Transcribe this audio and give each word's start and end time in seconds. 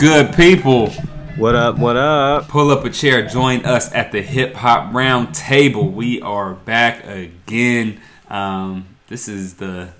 good, 0.00 0.34
people? 0.34 0.88
What 1.36 1.54
up? 1.54 1.78
What 1.78 1.98
up? 1.98 2.48
Pull 2.48 2.70
up 2.70 2.86
a 2.86 2.90
chair. 2.90 3.26
Join 3.26 3.66
us 3.66 3.92
at 3.92 4.12
the 4.12 4.22
Hip 4.22 4.54
Hop 4.54 4.94
Round 4.94 5.34
Table. 5.34 5.90
We 5.90 6.22
are 6.22 6.54
back 6.54 7.06
again. 7.06 8.00
Um, 8.30 8.96
this 9.08 9.28
is 9.28 9.54
the. 9.56 9.90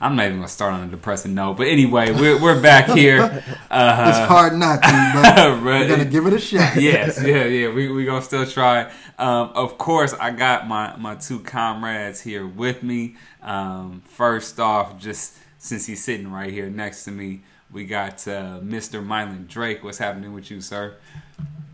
I'm 0.00 0.16
not 0.16 0.24
even 0.28 0.38
gonna 0.38 0.48
start 0.48 0.72
on 0.72 0.84
a 0.84 0.90
depressing 0.90 1.34
note, 1.34 1.58
but 1.58 1.66
anyway, 1.66 2.10
we're 2.10 2.40
we're 2.40 2.58
back 2.62 2.88
here. 2.88 3.44
Uh, 3.70 4.06
It's 4.08 4.28
hard 4.30 4.54
not 4.54 4.82
to, 4.82 5.10
but 5.14 5.62
we're 5.62 5.86
gonna 5.86 6.06
give 6.06 6.26
it 6.26 6.32
a 6.32 6.40
shot. 6.40 6.76
yes, 6.80 7.22
yeah, 7.22 7.44
yeah. 7.44 7.70
We 7.70 7.92
we 7.92 8.06
gonna 8.06 8.22
still 8.22 8.46
try. 8.46 8.90
Um, 9.18 9.50
of 9.54 9.76
course, 9.76 10.14
I 10.14 10.30
got 10.30 10.68
my 10.68 10.96
my 10.96 11.16
two 11.16 11.38
comrades 11.38 12.22
here 12.22 12.46
with 12.46 12.82
me. 12.82 13.16
Um, 13.42 14.00
first 14.06 14.58
off, 14.58 14.98
just 14.98 15.36
since 15.58 15.84
he's 15.84 16.02
sitting 16.02 16.32
right 16.32 16.50
here 16.50 16.70
next 16.70 17.04
to 17.04 17.10
me, 17.10 17.42
we 17.72 17.84
got 17.84 18.26
uh, 18.26 18.60
Mr. 18.60 19.04
Mylan 19.04 19.46
Drake. 19.48 19.84
What's 19.84 19.98
happening 19.98 20.32
with 20.32 20.50
you, 20.50 20.60
sir? 20.60 20.96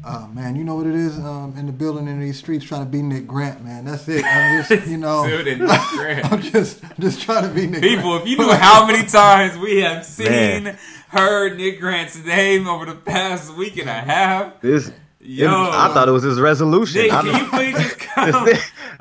Oh 0.09 0.29
man, 0.29 0.55
you 0.55 0.63
know 0.63 0.77
what 0.77 0.87
it 0.87 0.95
is 0.95 1.19
um, 1.19 1.55
in 1.57 1.67
the 1.67 1.73
building 1.73 2.07
in 2.07 2.21
these 2.21 2.39
streets 2.39 2.65
trying 2.65 2.85
to 2.85 2.89
be 2.91 3.03
Nick 3.03 3.27
Grant, 3.27 3.65
man. 3.65 3.87
That's 3.87 4.09
it. 4.09 4.25
I'm 4.25 4.63
just, 4.63 4.87
you 4.89 4.99
know, 4.99 5.27
Nick 5.27 5.59
Grant. 5.59 6.25
I'm 6.33 6.43
just, 6.43 6.81
just 7.01 7.23
trying 7.23 7.43
to 7.43 7.53
be 7.53 7.67
Nick. 7.67 7.83
People, 7.83 8.11
Grant. 8.11 8.23
if 8.23 8.29
you 8.29 8.37
knew 8.39 8.53
how 8.53 8.87
many 8.87 9.05
times 9.05 9.59
we 9.59 9.81
have 9.81 10.05
seen, 10.05 10.65
Man. 10.65 10.79
heard 11.09 11.57
Nick 11.57 11.81
Grant's 11.81 12.25
name 12.25 12.69
over 12.69 12.87
the 12.87 12.95
past 12.95 13.57
week 13.57 13.79
and 13.79 13.89
a 13.89 13.95
half. 13.95 14.61
This, 14.61 14.93
Yo, 15.27 15.51
I 15.51 15.93
thought 15.93 16.09
it 16.09 16.13
was 16.13 16.23
his 16.23 16.41
resolution. 16.41 17.03
Nick, 17.03 17.11
can 17.11 17.27
you 17.27 17.49
please 17.49 17.75
just 17.75 17.99
come, 17.99 18.33
come 18.33 18.51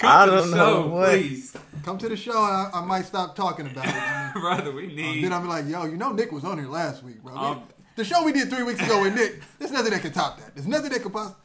I 0.02 0.26
don't 0.26 0.44
to 0.44 0.50
the 0.50 0.58
show, 0.58 0.82
know 0.82 0.88
what. 0.88 1.10
please? 1.10 1.56
Come 1.84 1.98
to 2.00 2.10
the 2.10 2.18
show, 2.18 2.38
I, 2.38 2.72
I, 2.74 2.82
might 2.84 3.06
stop 3.06 3.36
talking 3.36 3.68
about 3.68 3.86
it. 3.86 3.94
I 3.94 4.32
mean, 4.34 4.42
Brother, 4.42 4.72
we 4.72 4.88
need. 4.88 5.20
Uh, 5.20 5.30
then 5.30 5.34
I'm 5.34 5.48
like, 5.48 5.68
yo, 5.68 5.86
you 5.86 5.98
know, 5.98 6.12
Nick 6.12 6.32
was 6.32 6.44
on 6.44 6.58
here 6.58 6.68
last 6.68 7.04
week, 7.04 7.22
bro. 7.22 7.36
Um, 7.36 7.64
the 7.96 8.04
show 8.04 8.24
we 8.24 8.32
did 8.34 8.50
three 8.50 8.64
weeks 8.64 8.82
ago 8.82 9.04
with 9.04 9.14
Nick, 9.14 9.40
there's 9.60 9.72
nothing 9.72 9.92
that 9.92 10.02
can 10.02 10.12
top 10.12 10.40
that. 10.40 10.56
There's 10.56 10.68
nothing 10.68 10.92
that 10.92 11.04
can 11.04 11.12
possibly. 11.12 11.38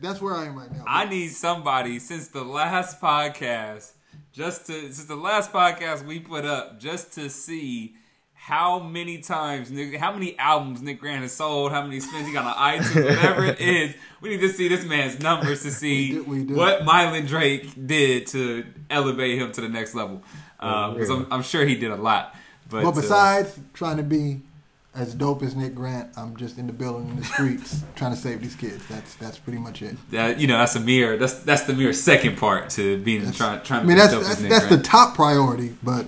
That's 0.00 0.20
where 0.22 0.34
I 0.34 0.46
am 0.46 0.56
right 0.56 0.72
now. 0.72 0.84
I 0.86 1.04
need 1.04 1.28
somebody 1.28 1.98
since 1.98 2.28
the 2.28 2.42
last 2.42 3.00
podcast, 3.00 3.92
just 4.32 4.66
to 4.66 4.72
since 4.72 5.04
the 5.04 5.16
last 5.16 5.52
podcast 5.52 6.04
we 6.06 6.18
put 6.18 6.46
up, 6.46 6.80
just 6.80 7.12
to 7.14 7.28
see 7.28 7.94
how 8.48 8.78
many 8.78 9.18
times 9.18 9.70
Nick, 9.70 9.94
how 9.96 10.10
many 10.10 10.38
albums 10.38 10.80
Nick 10.80 11.00
Grant 11.00 11.20
has 11.20 11.32
sold, 11.32 11.70
how 11.70 11.82
many 11.82 12.00
spins 12.00 12.26
he 12.26 12.32
got 12.32 12.46
on 12.46 12.54
iTunes, 12.54 13.04
whatever 13.04 13.44
it 13.44 13.60
is. 13.60 13.94
We 14.22 14.30
need 14.30 14.40
to 14.40 14.48
see 14.48 14.68
this 14.68 14.86
man's 14.86 15.20
numbers 15.20 15.64
to 15.64 15.70
see 15.70 16.12
we 16.12 16.16
do, 16.16 16.24
we 16.24 16.44
do. 16.44 16.54
what 16.54 16.80
Mylan 16.80 17.28
Drake 17.28 17.86
did 17.86 18.26
to 18.28 18.64
elevate 18.88 19.38
him 19.38 19.52
to 19.52 19.60
the 19.60 19.68
next 19.68 19.94
level. 19.94 20.22
Because 20.56 21.10
um, 21.10 21.26
I'm, 21.26 21.32
I'm, 21.34 21.42
sure 21.42 21.66
he 21.66 21.74
did 21.74 21.90
a 21.90 21.96
lot. 21.96 22.34
But, 22.70 22.84
but 22.84 22.92
besides 22.92 23.58
uh, 23.58 23.60
trying 23.74 23.98
to 23.98 24.02
be 24.02 24.40
as 24.94 25.14
dope 25.14 25.42
as 25.42 25.54
Nick 25.54 25.74
Grant, 25.74 26.08
I'm 26.16 26.34
just 26.34 26.56
in 26.56 26.66
the 26.66 26.72
building 26.72 27.10
in 27.10 27.16
the 27.16 27.24
streets 27.24 27.84
trying 27.96 28.14
to 28.14 28.16
save 28.16 28.40
these 28.40 28.56
kids. 28.56 28.82
That's 28.88 29.14
that's 29.16 29.38
pretty 29.38 29.58
much 29.58 29.82
it. 29.82 29.94
That, 30.10 30.40
you 30.40 30.46
know, 30.46 30.56
that's 30.56 30.74
a 30.74 30.80
mere 30.80 31.18
that's 31.18 31.34
that's 31.40 31.64
the 31.64 31.74
mere 31.74 31.92
second 31.92 32.38
part 32.38 32.70
to 32.70 32.96
being 33.02 33.30
trying 33.30 33.60
trying. 33.60 33.82
I 33.82 33.84
mean, 33.84 33.98
that's 33.98 34.14
that's, 34.14 34.40
that's 34.40 34.66
the 34.68 34.78
top 34.78 35.16
priority, 35.16 35.76
but 35.82 36.06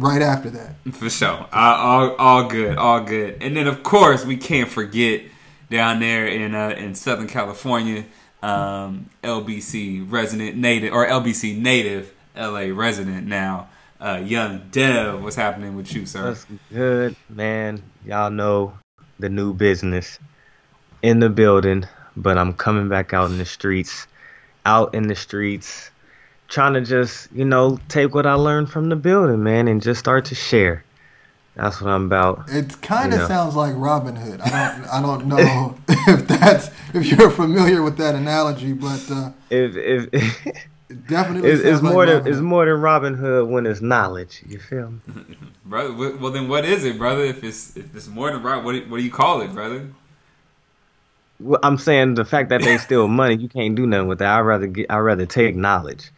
right 0.00 0.22
after 0.22 0.50
that, 0.50 0.74
for 0.92 1.10
sure, 1.10 1.46
all, 1.52 2.16
all 2.16 2.48
good, 2.48 2.76
all 2.76 3.00
good. 3.00 3.42
And 3.42 3.56
then 3.56 3.66
of 3.66 3.82
course 3.82 4.24
we 4.24 4.36
can't 4.36 4.68
forget 4.68 5.22
down 5.70 6.00
there 6.00 6.26
in 6.26 6.54
uh, 6.54 6.70
in 6.70 6.94
Southern 6.94 7.28
California, 7.28 8.04
um, 8.42 9.08
LBC 9.22 10.10
resident 10.10 10.56
native 10.56 10.92
or 10.92 11.06
LBC 11.06 11.56
native 11.56 12.12
LA 12.36 12.72
resident 12.72 13.26
now. 13.26 13.68
Uh, 14.00 14.22
young 14.24 14.62
Dev, 14.70 15.22
what's 15.22 15.36
happening 15.36 15.76
with 15.76 15.92
you, 15.94 16.06
sir? 16.06 16.24
That's 16.24 16.46
good, 16.72 17.16
man. 17.28 17.82
Y'all 18.06 18.30
know 18.30 18.72
the 19.18 19.28
new 19.28 19.52
business 19.52 20.18
in 21.02 21.20
the 21.20 21.28
building, 21.28 21.86
but 22.16 22.38
I'm 22.38 22.54
coming 22.54 22.88
back 22.88 23.12
out 23.12 23.30
in 23.30 23.36
the 23.36 23.44
streets, 23.44 24.06
out 24.64 24.94
in 24.94 25.06
the 25.06 25.14
streets, 25.14 25.89
trying 26.50 26.74
to 26.74 26.82
just, 26.82 27.32
you 27.32 27.44
know, 27.44 27.78
take 27.88 28.14
what 28.14 28.26
I 28.26 28.34
learned 28.34 28.70
from 28.70 28.90
the 28.90 28.96
building, 28.96 29.42
man, 29.42 29.68
and 29.68 29.80
just 29.80 30.00
start 30.00 30.26
to 30.26 30.34
share. 30.34 30.84
That's 31.56 31.80
what 31.80 31.90
I'm 31.90 32.06
about. 32.06 32.44
It 32.48 32.80
kind 32.80 33.12
of 33.12 33.12
you 33.12 33.18
know. 33.18 33.28
sounds 33.28 33.54
like 33.54 33.72
Robin 33.76 34.16
Hood. 34.16 34.40
I 34.40 34.76
don't, 34.76 34.88
I 34.88 35.02
don't 35.02 35.26
know 35.26 35.76
if 35.88 36.28
that's 36.28 36.70
if 36.94 37.06
you're 37.06 37.30
familiar 37.30 37.82
with 37.82 37.96
that 37.96 38.14
analogy, 38.14 38.72
but 38.72 39.10
uh, 39.10 39.30
if 39.50 39.76
if 39.76 40.44
definitely 41.08 41.50
it's, 41.50 41.62
it's 41.62 41.82
more 41.82 42.06
like 42.06 42.24
than 42.24 42.32
it's 42.32 42.40
more 42.40 42.66
than 42.66 42.80
Robin 42.80 43.14
Hood 43.14 43.48
when 43.48 43.66
it's 43.66 43.80
knowledge. 43.80 44.42
You 44.48 44.58
feel 44.58 44.92
me, 45.06 45.36
brother? 45.64 45.92
Well, 45.92 46.30
then 46.30 46.48
what 46.48 46.64
is 46.64 46.84
it, 46.84 46.96
brother? 46.98 47.24
If 47.24 47.42
it's 47.42 47.76
if 47.76 47.94
it's 47.94 48.08
more 48.08 48.30
than 48.30 48.42
right, 48.42 48.62
what 48.62 48.72
do, 48.72 48.88
what 48.88 48.98
do 48.98 49.02
you 49.02 49.10
call 49.10 49.40
it, 49.40 49.52
brother? 49.52 49.90
Well, 51.40 51.60
I'm 51.62 51.78
saying 51.78 52.14
the 52.14 52.24
fact 52.24 52.50
that 52.50 52.62
they 52.62 52.78
steal 52.78 53.08
money, 53.08 53.36
you 53.36 53.48
can't 53.48 53.74
do 53.74 53.86
nothing 53.86 54.08
with 54.08 54.20
that. 54.20 54.28
I 54.28 54.40
rather 54.40 54.66
get, 54.66 54.86
I 54.88 54.98
rather 54.98 55.26
take 55.26 55.56
knowledge. 55.56 56.10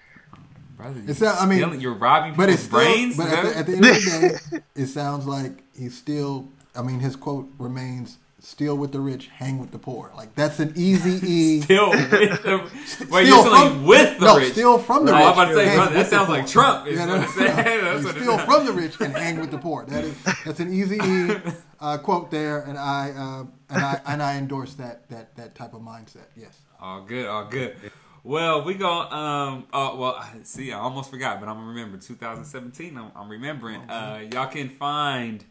Brother, 0.83 1.03
it's 1.07 1.21
not, 1.21 1.41
I 1.41 1.47
mean, 1.47 1.59
stealing, 1.59 1.81
you're 1.81 1.95
robbing 1.95 2.35
but 2.35 2.49
it's 2.49 2.65
still, 2.65 2.79
brains. 2.81 3.17
But 3.17 3.29
at 3.29 3.45
the, 3.45 3.57
at 3.57 3.67
the 3.67 3.73
end 3.77 3.85
of 3.87 3.95
the 3.95 4.41
day, 4.51 4.63
it 4.83 4.87
sounds 4.87 5.27
like 5.27 5.63
he's 5.79 5.97
still. 5.97 6.49
I 6.75 6.83
mean, 6.83 7.01
his 7.01 7.15
quote 7.15 7.49
remains 7.59 8.19
steal 8.41 8.77
with 8.77 8.91
the 8.91 8.99
rich, 8.99 9.29
hang 9.29 9.59
with 9.59 9.71
the 9.71 9.79
poor. 9.79 10.13
Like 10.17 10.35
that's 10.35 10.59
an 10.59 10.73
easy 10.75 11.25
E. 11.25 11.61
steal 11.63 11.91
with 11.91 12.11
the 12.11 13.07
Wait, 13.11 13.29
you're 13.29 13.45
from, 13.45 13.87
with 13.87 14.19
the 14.19 14.27
no, 14.27 14.37
rich. 14.39 14.53
steal 14.53 14.79
from 14.79 15.07
the 15.07 15.13
no, 15.13 15.19
rich. 15.19 15.27
I'm 15.27 15.33
about 15.33 15.49
to 15.51 15.55
say, 15.55 15.75
brother, 15.77 15.95
that 15.95 16.07
sounds 16.09 16.29
like 16.29 16.47
Trump. 16.49 16.87
Yeah, 16.89 17.07
no, 17.07 17.17
no, 17.17 18.01
no. 18.01 18.11
steal 18.11 18.39
from 18.39 18.67
the 18.67 18.73
rich 18.73 19.01
and 19.01 19.13
hang 19.13 19.39
with 19.39 19.53
the 19.53 19.59
poor. 19.59 19.85
That 19.87 20.03
is 20.03 20.21
that's 20.45 20.59
an 20.59 20.75
easy 20.75 20.97
E 20.97 21.37
uh, 21.81 21.99
quote 21.99 22.31
there, 22.33 22.63
and 22.63 22.77
I 22.77 23.11
uh, 23.11 23.45
and 23.71 23.85
I 23.85 24.01
and 24.07 24.23
I 24.23 24.37
endorse 24.37 24.75
that 24.75 25.09
that 25.11 25.37
that 25.37 25.55
type 25.55 25.75
of 25.75 25.81
mindset. 25.81 26.27
Yes. 26.37 26.59
All 26.81 27.03
good, 27.03 27.27
all 27.27 27.45
good. 27.45 27.77
Well, 28.25 28.63
we 28.63 28.75
go. 28.75 28.89
Um. 28.89 29.67
Uh, 29.73 29.95
well, 29.97 30.25
see, 30.45 30.71
I 30.71 30.79
almost 30.79 31.11
forgot, 31.11 31.41
but 31.41 31.49
I'm 31.49 31.57
gonna 31.57 31.67
remember 31.67 31.99
2017. 31.99 32.97
I'm, 32.97 33.11
I'm 33.17 33.29
remembering. 33.29 33.81
Uh, 33.91 34.29
y'all 34.33 34.47
can 34.47 34.69
find 34.69 35.45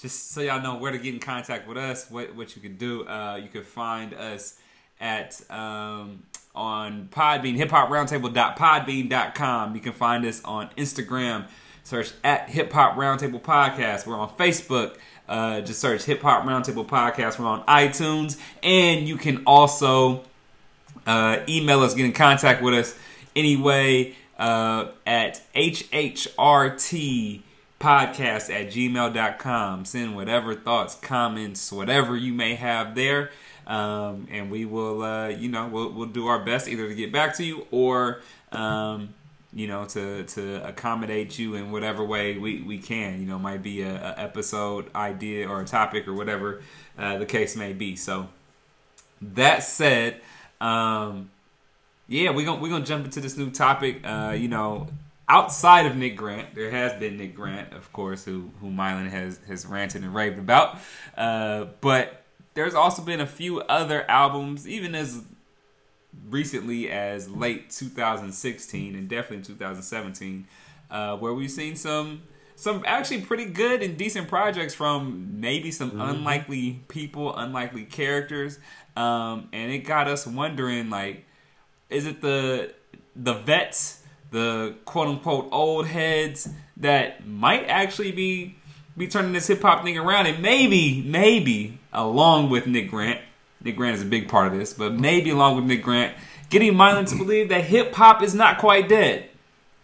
just 0.00 0.32
so 0.32 0.42
y'all 0.42 0.62
know 0.62 0.76
where 0.76 0.92
to 0.92 0.98
get 0.98 1.14
in 1.14 1.20
contact 1.20 1.66
with 1.66 1.78
us, 1.78 2.10
what 2.10 2.34
what 2.34 2.54
you 2.56 2.62
can 2.62 2.76
do. 2.76 3.06
Uh, 3.06 3.40
you 3.42 3.48
can 3.48 3.64
find 3.64 4.12
us 4.12 4.58
at 5.00 5.40
um, 5.50 6.24
on 6.54 7.08
Podbean, 7.10 7.56
hiphoproundtable.podbean.com. 7.58 9.74
You 9.74 9.80
can 9.80 9.94
find 9.94 10.26
us 10.26 10.44
on 10.44 10.68
Instagram, 10.76 11.48
search 11.84 12.12
at 12.22 12.50
Hip 12.50 12.70
Hop 12.72 12.96
Roundtable 12.96 13.40
Podcast. 13.40 14.06
We're 14.06 14.18
on 14.18 14.28
Facebook. 14.36 14.96
Uh, 15.26 15.62
just 15.62 15.80
search 15.80 16.04
Hip 16.04 16.20
Hop 16.22 16.44
Roundtable 16.44 16.86
Podcast. 16.86 17.38
We're 17.38 17.46
on 17.46 17.64
iTunes, 17.64 18.38
and 18.62 19.08
you 19.08 19.16
can 19.16 19.42
also 19.46 20.24
uh, 21.06 21.40
email 21.48 21.80
us, 21.80 21.94
get 21.94 22.04
in 22.04 22.12
contact 22.12 22.62
with 22.62 22.74
us 22.74 22.98
anyway 23.34 24.14
uh, 24.38 24.90
at 25.06 25.42
hhrt 25.54 27.42
podcast 27.80 28.50
at 28.50 28.68
gmail.com. 28.68 29.84
Send 29.84 30.14
whatever 30.14 30.54
thoughts, 30.54 30.94
comments, 30.96 31.72
whatever 31.72 32.16
you 32.16 32.32
may 32.32 32.54
have 32.54 32.94
there. 32.94 33.30
Um, 33.66 34.26
and 34.30 34.50
we 34.50 34.64
will, 34.64 35.02
uh, 35.02 35.28
you 35.28 35.48
know, 35.48 35.68
we'll, 35.68 35.92
we'll 35.92 36.08
do 36.08 36.26
our 36.26 36.44
best 36.44 36.68
either 36.68 36.88
to 36.88 36.94
get 36.94 37.12
back 37.12 37.36
to 37.36 37.44
you 37.44 37.66
or, 37.70 38.20
um, 38.52 39.14
you 39.52 39.66
know, 39.66 39.84
to, 39.86 40.24
to 40.24 40.66
accommodate 40.66 41.38
you 41.38 41.54
in 41.54 41.70
whatever 41.70 42.04
way 42.04 42.36
we, 42.36 42.62
we 42.62 42.78
can. 42.78 43.20
You 43.20 43.26
know, 43.26 43.38
might 43.38 43.62
be 43.62 43.82
a, 43.82 43.94
a 43.94 44.20
episode 44.20 44.92
idea 44.94 45.48
or 45.48 45.60
a 45.60 45.64
topic 45.64 46.08
or 46.08 46.14
whatever 46.14 46.62
uh, 46.98 47.18
the 47.18 47.26
case 47.26 47.56
may 47.56 47.72
be. 47.72 47.96
So, 47.96 48.28
that 49.22 49.62
said, 49.62 50.20
um, 50.60 51.30
yeah, 52.08 52.30
we're 52.30 52.44
gonna 52.44 52.60
we're 52.60 52.70
gonna 52.70 52.84
jump 52.84 53.04
into 53.04 53.20
this 53.20 53.36
new 53.36 53.50
topic. 53.50 54.00
Uh, 54.04 54.34
you 54.36 54.48
know, 54.48 54.88
outside 55.28 55.86
of 55.86 55.96
Nick 55.96 56.16
Grant, 56.16 56.54
there 56.54 56.70
has 56.70 56.92
been 56.98 57.16
Nick 57.16 57.34
Grant, 57.34 57.72
of 57.72 57.92
course, 57.92 58.24
who 58.24 58.50
who 58.60 58.68
Mylan 58.68 59.08
has 59.08 59.38
has 59.46 59.64
ranted 59.64 60.02
and 60.02 60.14
raved 60.14 60.38
about. 60.38 60.78
Uh, 61.16 61.66
but 61.80 62.24
there's 62.54 62.74
also 62.74 63.02
been 63.02 63.20
a 63.20 63.26
few 63.26 63.60
other 63.60 64.08
albums, 64.10 64.68
even 64.68 64.94
as 64.94 65.22
recently 66.28 66.90
as 66.90 67.30
late 67.30 67.70
2016 67.70 68.96
and 68.96 69.08
definitely 69.08 69.44
2017, 69.44 70.46
uh, 70.90 71.16
where 71.16 71.32
we've 71.32 71.50
seen 71.50 71.76
some 71.76 72.22
some 72.60 72.82
actually 72.86 73.22
pretty 73.22 73.46
good 73.46 73.82
and 73.82 73.96
decent 73.96 74.28
projects 74.28 74.74
from 74.74 75.40
maybe 75.40 75.70
some 75.70 75.92
mm-hmm. 75.92 76.00
unlikely 76.02 76.82
people, 76.88 77.34
unlikely 77.34 77.84
characters, 77.84 78.58
um, 79.00 79.48
and 79.52 79.72
it 79.72 79.78
got 79.78 80.08
us 80.08 80.26
wondering 80.26 80.90
like, 80.90 81.24
is 81.88 82.06
it 82.06 82.20
the 82.20 82.72
the 83.16 83.34
vets? 83.34 84.00
the 84.30 84.74
quote 84.84 85.08
unquote 85.08 85.48
old 85.52 85.86
heads 85.86 86.48
that 86.76 87.26
might 87.26 87.64
actually 87.64 88.12
be 88.12 88.56
be 88.96 89.06
turning 89.06 89.32
this 89.32 89.46
hip 89.46 89.62
hop 89.62 89.84
thing 89.84 89.96
around, 89.96 90.26
and 90.26 90.42
maybe, 90.42 91.02
maybe 91.02 91.78
along 91.92 92.50
with 92.50 92.66
Nick 92.66 92.90
Grant, 92.90 93.20
Nick 93.62 93.76
Grant 93.76 93.96
is 93.96 94.02
a 94.02 94.06
big 94.06 94.28
part 94.28 94.52
of 94.52 94.58
this, 94.58 94.74
but 94.74 94.92
maybe 94.92 95.30
along 95.30 95.56
with 95.56 95.64
Nick 95.64 95.82
Grant, 95.82 96.14
getting 96.50 96.74
Mylan 96.74 97.08
to 97.08 97.16
believe 97.16 97.48
that 97.48 97.64
hip 97.64 97.94
hop 97.94 98.22
is 98.22 98.34
not 98.34 98.58
quite 98.58 98.88
dead. 98.88 99.28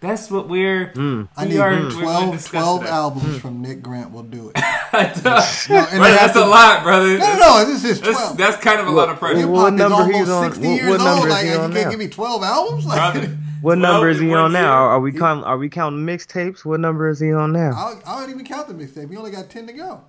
That's 0.00 0.30
what 0.30 0.48
we're. 0.48 0.92
Mm. 0.92 1.28
I 1.36 1.46
need 1.46 1.58
are, 1.58 1.90
12, 1.90 2.46
12 2.46 2.84
albums 2.84 3.24
mm. 3.24 3.40
from 3.40 3.62
Nick 3.62 3.82
Grant 3.82 4.12
will 4.12 4.22
do 4.22 4.52
it. 4.54 4.62
No, 4.92 5.00
and 5.00 6.02
that's 6.02 6.32
to, 6.32 6.44
a 6.44 6.46
lot, 6.46 6.82
brother. 6.82 7.18
No, 7.18 7.34
no, 7.34 7.38
no. 7.38 7.64
This 7.64 7.84
is 7.84 8.00
twelve. 8.00 8.36
That's, 8.36 8.56
that's 8.56 8.64
kind 8.64 8.80
of 8.80 8.86
a 8.86 8.90
lot 8.90 9.08
of 9.08 9.18
pressure. 9.18 9.46
What, 9.46 9.62
what 9.62 9.74
number 9.74 10.12
he's 10.12 10.28
on? 10.28 10.52
Sixty 10.52 10.68
what, 10.68 10.74
years 10.74 10.88
what 10.90 10.98
number 10.98 11.20
old. 11.22 11.28
Like, 11.28 11.46
you 11.46 11.52
can't 11.52 11.90
give 11.90 11.98
me 11.98 12.08
twelve 12.08 12.42
albums. 12.42 12.86
Like, 12.86 13.28
what 13.62 13.78
number 13.78 14.08
is 14.08 14.18
he 14.20 14.32
on 14.32 14.52
now? 14.52 14.72
Are 14.72 15.00
we 15.00 15.12
counting? 15.12 15.44
Are 15.44 15.58
we 15.58 15.68
counting 15.68 16.06
mixtapes? 16.06 16.64
What 16.64 16.80
number 16.80 17.08
is 17.08 17.20
he 17.20 17.32
on 17.32 17.52
now? 17.52 17.72
I'll, 17.74 18.02
I 18.06 18.20
don't 18.20 18.30
even 18.30 18.44
count 18.44 18.68
the 18.68 18.74
mixtape. 18.74 19.08
We 19.08 19.16
only 19.16 19.30
got 19.30 19.50
ten 19.50 19.66
to 19.66 19.72
go. 19.72 20.02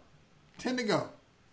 Ten 0.58 0.78
to 0.78 0.84
go. 0.84 1.10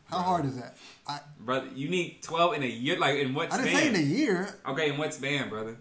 How 0.06 0.18
hard 0.18 0.44
is 0.44 0.56
that? 0.56 0.76
I, 1.06 1.20
brother, 1.40 1.68
you 1.74 1.88
need 1.88 2.22
twelve 2.22 2.54
in 2.54 2.62
a 2.62 2.66
year. 2.66 2.98
Like 2.98 3.18
in 3.18 3.34
what? 3.34 3.52
I 3.52 3.56
didn't 3.56 3.74
say 3.74 3.88
in 3.88 3.96
a 3.96 3.98
year. 3.98 4.48
Okay, 4.68 4.90
in 4.90 4.98
what 4.98 5.14
span, 5.14 5.48
brother? 5.48 5.76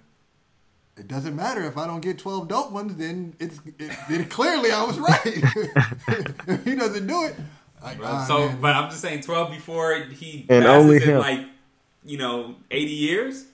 It 0.95 1.07
doesn't 1.07 1.35
matter 1.35 1.63
if 1.65 1.77
I 1.77 1.87
don't 1.87 2.01
get 2.01 2.19
twelve 2.19 2.47
dope 2.47 2.71
ones. 2.71 2.95
Then 2.95 3.35
it's 3.39 3.59
it, 3.79 3.91
it 4.09 4.29
clearly 4.29 4.71
I 4.71 4.83
was 4.83 4.99
right. 4.99 5.21
if 5.25 6.65
he 6.65 6.75
doesn't 6.75 7.07
do 7.07 7.25
it. 7.25 7.35
Like, 7.81 7.97
ah, 8.01 8.25
so, 8.27 8.47
man. 8.47 8.61
but 8.61 8.75
I'm 8.75 8.89
just 8.89 9.01
saying, 9.01 9.21
twelve 9.21 9.51
before 9.51 9.95
he 9.95 10.45
and 10.49 10.65
only 10.65 10.99
him. 10.99 11.19
like 11.19 11.45
you 12.05 12.17
know 12.17 12.55
eighty 12.69 12.93
years 12.93 13.45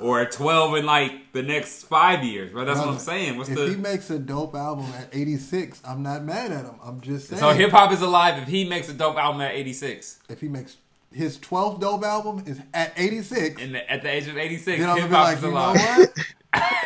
or 0.00 0.24
12 0.24 0.76
in 0.76 0.86
like 0.86 1.32
the 1.32 1.42
next 1.42 1.84
five 1.84 2.24
years, 2.24 2.52
bro. 2.52 2.64
That's 2.64 2.78
what 2.78 2.88
I'm 2.88 2.98
saying. 2.98 3.36
What's 3.36 3.50
if 3.50 3.56
the... 3.56 3.68
he 3.68 3.76
makes 3.76 4.10
a 4.10 4.18
dope 4.18 4.54
album 4.54 4.86
at 4.96 5.08
86, 5.12 5.82
I'm 5.84 6.02
not 6.02 6.24
mad 6.24 6.52
at 6.52 6.64
him. 6.64 6.76
I'm 6.82 7.00
just 7.00 7.28
saying. 7.28 7.40
So 7.40 7.50
hip 7.50 7.70
hop 7.70 7.92
is 7.92 8.00
alive 8.00 8.42
if 8.42 8.48
he 8.48 8.64
makes 8.64 8.88
a 8.88 8.94
dope 8.94 9.16
album 9.16 9.40
at 9.40 9.54
86. 9.54 10.20
If 10.28 10.40
he 10.40 10.48
makes 10.48 10.76
his 11.12 11.38
12th 11.38 11.80
dope 11.80 12.04
album 12.04 12.44
is 12.46 12.60
at 12.74 12.92
86. 12.96 13.62
And 13.62 13.76
at 13.76 14.02
the 14.02 14.10
age 14.10 14.28
of 14.28 14.36
86, 14.36 14.78
hip 14.78 14.86
hop 14.86 15.10
like, 15.10 15.38
is 15.38 15.44
alive. 15.44 15.76
Know 15.76 16.06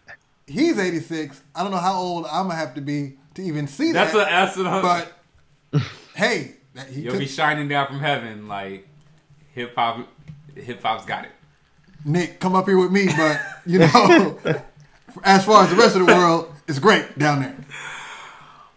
he's 0.47 0.79
86, 0.79 1.43
I 1.55 1.63
don't 1.63 1.73
know 1.73 1.79
how 1.79 1.95
old 1.95 2.27
I'm 2.27 2.49
gonna 2.49 2.55
have 2.55 2.75
to 2.75 2.81
be 2.81 3.15
to 3.35 3.43
even 3.43 3.67
see 3.67 3.93
that. 3.93 4.13
That's 4.13 4.57
a 4.57 4.63
But 4.63 5.83
hey, 6.15 6.57
You'll 6.91 7.13
took, 7.13 7.21
be 7.21 7.27
shining 7.27 7.69
down 7.69 7.87
from 7.87 8.01
heaven 8.01 8.49
like 8.49 8.89
hip 9.55 9.75
hop. 9.75 10.09
Hip 10.55 10.83
hop's 10.83 11.05
got 11.05 11.25
it. 11.25 11.33
Nick, 12.05 12.41
come 12.41 12.55
up 12.55 12.67
here 12.67 12.79
with 12.79 12.91
me, 12.91 13.07
but 13.17 13.41
you 13.67 13.81
know, 13.81 14.39
as 15.25 15.45
far 15.45 15.65
as 15.65 15.71
the 15.71 15.77
rest 15.77 15.97
of 15.97 16.07
the 16.07 16.13
world, 16.15 16.53
it's 16.67 16.79
great 16.79 17.19
down 17.19 17.41
there. 17.41 17.57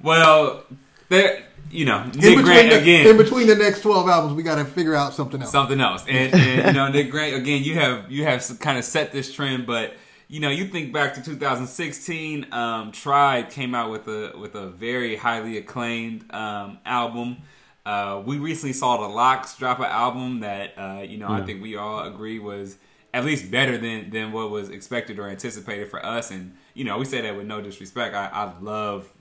Well, 0.05 0.63
there, 1.09 1.43
you 1.71 1.85
know, 1.85 2.05
Nick 2.13 2.45
Grant 2.45 2.69
the, 2.69 2.79
again. 2.79 3.07
In 3.07 3.17
between 3.17 3.47
the 3.47 3.55
next 3.55 3.81
twelve 3.81 4.07
albums, 4.07 4.35
we 4.35 4.43
got 4.43 4.55
to 4.55 4.65
figure 4.65 4.93
out 4.93 5.13
something 5.13 5.41
else. 5.41 5.51
Something 5.51 5.81
else, 5.81 6.05
and, 6.07 6.33
and 6.33 6.67
you 6.67 6.73
know, 6.73 6.87
Nick 6.91 7.09
Grant 7.09 7.35
again. 7.35 7.63
You 7.63 7.73
have 7.75 8.11
you 8.11 8.23
have 8.23 8.45
kind 8.59 8.77
of 8.77 8.85
set 8.85 9.11
this 9.11 9.33
trend, 9.33 9.65
but 9.65 9.95
you 10.27 10.39
know, 10.39 10.49
you 10.49 10.67
think 10.67 10.93
back 10.93 11.15
to 11.15 11.23
2016, 11.23 12.53
um, 12.53 12.91
Tribe 12.91 13.49
came 13.49 13.73
out 13.73 13.89
with 13.89 14.07
a 14.07 14.33
with 14.37 14.53
a 14.53 14.67
very 14.67 15.15
highly 15.15 15.57
acclaimed 15.57 16.31
um, 16.31 16.77
album. 16.85 17.37
Uh, 17.83 18.21
we 18.23 18.37
recently 18.37 18.73
saw 18.73 18.97
the 18.97 19.07
LOX 19.07 19.57
drop 19.57 19.79
an 19.79 19.85
album 19.85 20.41
that 20.41 20.73
uh, 20.77 21.01
you 21.01 21.17
know. 21.17 21.29
I 21.29 21.41
think 21.41 21.63
we 21.63 21.77
all 21.77 22.05
agree 22.05 22.37
was 22.37 22.77
at 23.11 23.25
least 23.25 23.49
better 23.49 23.75
than 23.77 24.11
than 24.11 24.31
what 24.31 24.51
was 24.51 24.69
expected 24.69 25.17
or 25.17 25.29
anticipated 25.29 25.89
for 25.89 26.05
us. 26.05 26.29
And 26.29 26.55
you 26.75 26.83
know 26.83 26.99
we 26.99 27.05
say 27.05 27.21
that 27.21 27.35
with 27.35 27.47
no 27.47 27.59
disrespect. 27.59 28.13
I, 28.13 28.27
I 28.27 28.59
love 28.59 29.11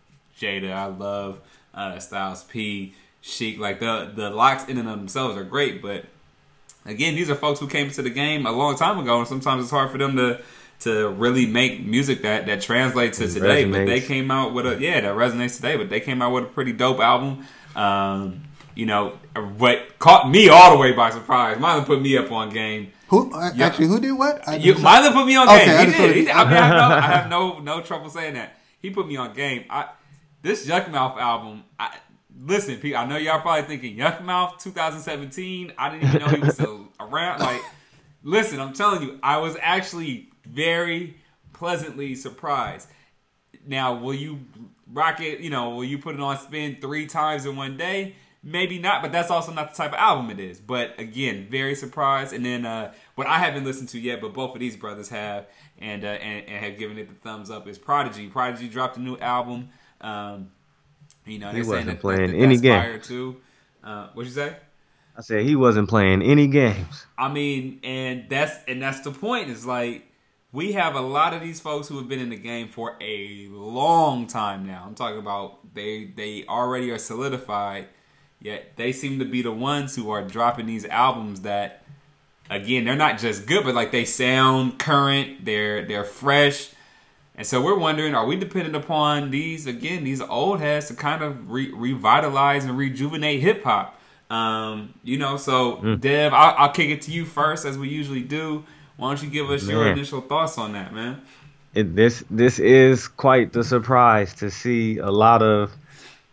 Jada. 0.40 0.72
I 0.72 0.86
love 0.86 1.40
uh, 1.74 1.98
Styles 1.98 2.44
P, 2.44 2.94
Sheek. 3.20 3.58
Like 3.58 3.80
the 3.80 4.10
the 4.14 4.30
LOX 4.30 4.66
in 4.68 4.78
and 4.78 4.88
of 4.88 4.98
themselves 4.98 5.36
are 5.36 5.44
great, 5.44 5.82
but 5.82 6.04
again, 6.84 7.14
these 7.14 7.30
are 7.30 7.34
folks 7.34 7.60
who 7.60 7.68
came 7.68 7.90
to 7.90 8.02
the 8.02 8.10
game 8.10 8.46
a 8.46 8.52
long 8.52 8.76
time 8.76 8.98
ago, 8.98 9.18
and 9.18 9.28
sometimes 9.28 9.62
it's 9.62 9.70
hard 9.70 9.90
for 9.90 9.98
them 9.98 10.16
to 10.16 10.40
to 10.80 11.08
really 11.08 11.46
make 11.46 11.84
music 11.84 12.22
that 12.22 12.46
that 12.46 12.60
translates 12.60 13.18
to 13.18 13.28
today. 13.28 13.64
Resonates. 13.64 13.72
But 13.72 13.86
they 13.86 14.00
came 14.00 14.30
out 14.30 14.54
with 14.54 14.66
a 14.66 14.80
yeah 14.80 15.00
that 15.00 15.14
resonates 15.14 15.56
today. 15.56 15.76
But 15.76 15.90
they 15.90 16.00
came 16.00 16.22
out 16.22 16.32
with 16.32 16.44
a 16.44 16.48
pretty 16.48 16.72
dope 16.72 17.00
album. 17.00 17.46
Um, 17.74 18.42
you 18.74 18.86
know, 18.86 19.10
what 19.56 19.98
caught 19.98 20.28
me 20.28 20.48
all 20.48 20.72
the 20.72 20.78
way 20.78 20.92
by 20.92 21.10
surprise. 21.10 21.58
Mylon 21.58 21.86
put 21.86 22.02
me 22.02 22.16
up 22.16 22.30
on 22.32 22.50
game. 22.50 22.92
Who 23.08 23.32
uh, 23.32 23.52
yeah. 23.54 23.66
actually? 23.66 23.86
Who 23.86 24.00
did 24.00 24.12
what? 24.12 24.46
I 24.48 24.56
you, 24.56 24.74
Mylon 24.74 25.12
put 25.12 25.26
me 25.26 25.36
on 25.36 25.48
okay, 25.48 25.66
game. 25.66 25.92
He 25.92 25.98
did. 25.98 26.16
He, 26.16 26.30
I, 26.30 26.44
mean, 26.44 26.54
I, 26.54 26.66
have 26.66 26.70
no, 26.70 26.96
I 26.96 27.00
have 27.00 27.30
no 27.30 27.58
no 27.60 27.80
trouble 27.80 28.10
saying 28.10 28.34
that. 28.34 28.58
He 28.80 28.90
put 28.90 29.06
me 29.06 29.16
on 29.16 29.32
game. 29.32 29.64
I 29.70 29.88
this 30.44 30.66
Yukmouth 30.66 31.16
album. 31.16 31.64
I, 31.80 31.96
listen, 32.38 32.76
Pete. 32.76 32.94
I 32.94 33.06
know 33.06 33.16
y'all 33.16 33.40
probably 33.40 33.62
thinking 33.62 33.96
Yukmouth 33.96 34.58
2017. 34.58 35.72
I 35.76 35.90
didn't 35.90 36.08
even 36.08 36.20
know 36.20 36.28
he 36.28 36.40
was 36.40 36.60
around. 37.00 37.40
Like, 37.40 37.62
listen, 38.22 38.60
I'm 38.60 38.74
telling 38.74 39.02
you, 39.02 39.18
I 39.22 39.38
was 39.38 39.56
actually 39.60 40.28
very 40.46 41.16
pleasantly 41.54 42.14
surprised. 42.14 42.88
Now, 43.66 43.94
will 43.94 44.14
you 44.14 44.40
rock 44.92 45.20
it? 45.20 45.40
You 45.40 45.48
know, 45.48 45.70
will 45.70 45.84
you 45.84 45.98
put 45.98 46.14
it 46.14 46.20
on 46.20 46.38
spin 46.38 46.76
three 46.80 47.06
times 47.06 47.46
in 47.46 47.56
one 47.56 47.76
day? 47.78 48.14
maybe 48.46 48.78
not, 48.78 49.00
but 49.00 49.10
that's 49.10 49.30
also 49.30 49.50
not 49.52 49.70
the 49.70 49.76
type 49.76 49.92
of 49.92 49.98
album 49.98 50.30
it 50.30 50.38
is. 50.38 50.60
But 50.60 51.00
again, 51.00 51.48
very 51.50 51.74
surprised. 51.74 52.34
And 52.34 52.44
then 52.44 52.66
uh, 52.66 52.92
what 53.14 53.26
I 53.26 53.38
haven't 53.38 53.64
listened 53.64 53.88
to 53.90 53.98
yet, 53.98 54.20
but 54.20 54.34
both 54.34 54.54
of 54.54 54.60
these 54.60 54.76
brothers 54.76 55.08
have, 55.08 55.46
and 55.78 56.04
uh, 56.04 56.08
and, 56.08 56.46
and, 56.46 56.64
have 56.64 56.78
given 56.78 56.98
it 56.98 57.08
the 57.08 57.14
thumbs 57.14 57.50
up 57.50 57.66
is 57.66 57.78
Prodigy. 57.78 58.28
Prodigy 58.28 58.68
dropped 58.68 58.98
a 58.98 59.00
new 59.00 59.16
album. 59.16 59.70
Um, 60.04 60.50
you 61.26 61.38
know, 61.38 61.50
he 61.50 61.62
wasn't 61.62 62.00
playing 62.00 62.32
that, 62.32 62.38
any 62.38 62.58
games. 62.58 63.06
Too. 63.08 63.36
Uh, 63.82 64.08
what'd 64.14 64.30
you 64.30 64.34
say? 64.34 64.56
I 65.16 65.22
said 65.22 65.44
he 65.44 65.56
wasn't 65.56 65.88
playing 65.88 66.22
any 66.22 66.46
games. 66.46 67.06
I 67.16 67.28
mean, 67.28 67.80
and 67.84 68.26
that's 68.28 68.56
and 68.66 68.82
that's 68.82 69.00
the 69.00 69.12
point. 69.12 69.50
Is 69.50 69.64
like 69.64 70.04
we 70.52 70.72
have 70.72 70.94
a 70.94 71.00
lot 71.00 71.34
of 71.34 71.40
these 71.40 71.60
folks 71.60 71.88
who 71.88 71.96
have 71.98 72.08
been 72.08 72.20
in 72.20 72.30
the 72.30 72.36
game 72.36 72.68
for 72.68 72.96
a 73.00 73.46
long 73.48 74.26
time 74.26 74.66
now. 74.66 74.84
I'm 74.86 74.94
talking 74.94 75.18
about 75.18 75.74
they 75.74 76.04
they 76.04 76.44
already 76.46 76.90
are 76.90 76.98
solidified 76.98 77.86
Yet 78.44 78.76
they 78.76 78.92
seem 78.92 79.20
to 79.20 79.24
be 79.24 79.40
the 79.40 79.50
ones 79.50 79.96
who 79.96 80.10
are 80.10 80.22
dropping 80.22 80.66
these 80.66 80.84
albums 80.84 81.40
that 81.40 81.82
again, 82.50 82.84
they're 82.84 82.94
not 82.94 83.18
just 83.18 83.46
good, 83.46 83.64
but 83.64 83.74
like 83.74 83.90
they 83.90 84.04
sound 84.04 84.78
current, 84.78 85.46
they're 85.46 85.86
they're 85.86 86.04
fresh. 86.04 86.68
And 87.36 87.46
so 87.46 87.60
we're 87.60 87.78
wondering, 87.78 88.14
are 88.14 88.26
we 88.26 88.36
dependent 88.36 88.76
upon 88.76 89.30
these 89.30 89.66
again, 89.66 90.04
these 90.04 90.20
old 90.20 90.60
heads 90.60 90.86
to 90.88 90.94
kind 90.94 91.22
of 91.22 91.50
re- 91.50 91.72
revitalize 91.72 92.64
and 92.64 92.78
rejuvenate 92.78 93.40
hip 93.40 93.64
hop? 93.64 94.00
Um, 94.30 94.94
you 95.02 95.18
know, 95.18 95.36
so 95.36 95.76
mm. 95.76 96.00
Dev, 96.00 96.32
I'll, 96.32 96.54
I'll, 96.56 96.72
kick 96.72 96.90
it 96.90 97.02
to 97.02 97.10
you 97.10 97.24
first, 97.24 97.64
as 97.64 97.76
we 97.76 97.88
usually 97.88 98.22
do. 98.22 98.64
Why 98.96 99.10
don't 99.10 99.22
you 99.22 99.30
give 99.30 99.50
us 99.50 99.64
man. 99.64 99.76
your 99.76 99.86
initial 99.88 100.20
thoughts 100.20 100.56
on 100.58 100.72
that, 100.72 100.94
man? 100.94 101.20
It, 101.74 101.94
this 101.96 102.24
this 102.30 102.58
is 102.58 103.08
quite 103.08 103.52
the 103.52 103.64
surprise 103.64 104.34
to 104.36 104.50
see 104.50 104.98
a 104.98 105.10
lot 105.10 105.42
of 105.42 105.72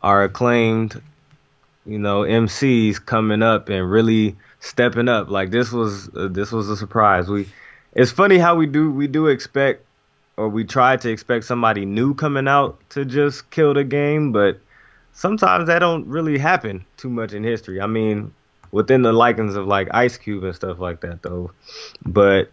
our 0.03 0.23
acclaimed 0.23 1.01
you 1.85 1.97
know 1.97 2.21
MCs 2.21 3.03
coming 3.03 3.41
up 3.41 3.69
and 3.69 3.89
really 3.89 4.35
stepping 4.59 5.09
up. 5.09 5.29
Like 5.29 5.49
this 5.49 5.71
was 5.71 6.09
uh, 6.15 6.27
this 6.29 6.51
was 6.51 6.69
a 6.69 6.77
surprise. 6.77 7.27
We 7.27 7.49
it's 7.93 8.11
funny 8.11 8.37
how 8.37 8.55
we 8.55 8.67
do 8.67 8.91
we 8.91 9.07
do 9.07 9.27
expect 9.27 9.83
or 10.37 10.49
we 10.49 10.63
try 10.63 10.97
to 10.97 11.09
expect 11.09 11.45
somebody 11.45 11.85
new 11.85 12.13
coming 12.13 12.47
out 12.47 12.79
to 12.91 13.05
just 13.05 13.49
kill 13.51 13.73
the 13.73 13.83
game, 13.83 14.31
but 14.31 14.59
sometimes 15.13 15.67
that 15.67 15.79
don't 15.79 16.07
really 16.07 16.37
happen 16.37 16.85
too 16.97 17.09
much 17.09 17.33
in 17.33 17.43
history. 17.43 17.81
I 17.81 17.87
mean, 17.87 18.33
within 18.71 19.01
the 19.01 19.13
likings 19.13 19.55
of 19.55 19.67
like 19.67 19.89
Ice 19.91 20.17
Cube 20.17 20.43
and 20.43 20.55
stuff 20.55 20.79
like 20.79 21.01
that 21.01 21.21
though. 21.21 21.51
But 22.05 22.51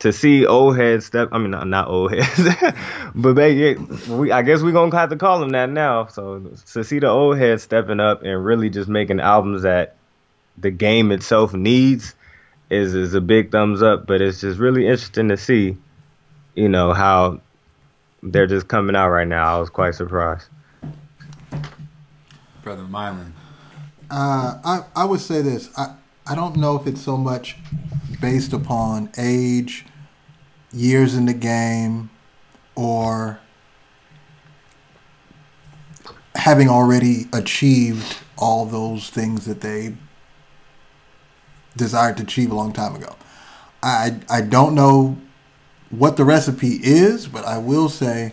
to 0.00 0.12
see 0.12 0.46
old 0.46 0.76
heads 0.76 1.06
step. 1.06 1.30
I 1.32 1.38
mean, 1.38 1.50
not, 1.50 1.66
not 1.66 1.88
old 1.88 2.12
heads, 2.12 2.48
but 3.14 3.34
they, 3.34 3.74
we, 3.74 4.30
I 4.30 4.42
guess 4.42 4.62
we're 4.62 4.72
gonna 4.72 4.94
have 4.96 5.10
to 5.10 5.16
call 5.16 5.40
them 5.40 5.50
that 5.50 5.70
now. 5.70 6.06
So 6.06 6.40
to 6.72 6.84
see 6.84 6.98
the 6.98 7.08
old 7.08 7.38
heads 7.38 7.62
stepping 7.62 8.00
up 8.00 8.22
and 8.22 8.44
really 8.44 8.70
just 8.70 8.88
making 8.88 9.20
albums 9.20 9.62
that 9.62 9.96
the 10.58 10.70
game 10.70 11.12
itself 11.12 11.54
needs 11.54 12.14
is 12.68 12.94
is 12.94 13.14
a 13.14 13.20
big 13.20 13.50
thumbs 13.50 13.82
up. 13.82 14.06
But 14.06 14.20
it's 14.20 14.40
just 14.40 14.58
really 14.58 14.86
interesting 14.86 15.28
to 15.28 15.36
see, 15.36 15.76
you 16.56 16.68
know, 16.68 16.92
how 16.92 17.40
they're 18.22 18.46
just 18.46 18.66
coming 18.66 18.96
out 18.96 19.10
right 19.10 19.28
now. 19.28 19.56
I 19.56 19.60
was 19.60 19.70
quite 19.70 19.94
surprised. 19.94 20.48
Brother 22.62 22.82
Mylon. 22.82 23.32
Uh, 24.10 24.58
I 24.64 24.80
I 24.96 25.04
would 25.04 25.20
say 25.20 25.42
this. 25.42 25.70
I 25.76 25.94
I 26.26 26.34
don't 26.34 26.56
know 26.56 26.76
if 26.76 26.86
it's 26.86 27.00
so 27.00 27.16
much 27.16 27.56
based 28.20 28.52
upon 28.52 29.10
age, 29.18 29.84
years 30.72 31.14
in 31.14 31.26
the 31.26 31.34
game, 31.34 32.10
or 32.74 33.38
having 36.34 36.68
already 36.68 37.26
achieved 37.32 38.18
all 38.38 38.66
those 38.66 39.10
things 39.10 39.44
that 39.46 39.60
they 39.60 39.96
desired 41.76 42.16
to 42.16 42.22
achieve 42.22 42.50
a 42.50 42.54
long 42.54 42.72
time 42.72 42.94
ago. 42.96 43.14
I 43.82 44.20
I 44.30 44.40
don't 44.40 44.74
know 44.74 45.18
what 45.98 46.16
the 46.16 46.24
recipe 46.24 46.78
is, 46.82 47.26
but 47.28 47.44
I 47.44 47.58
will 47.58 47.88
say 47.88 48.32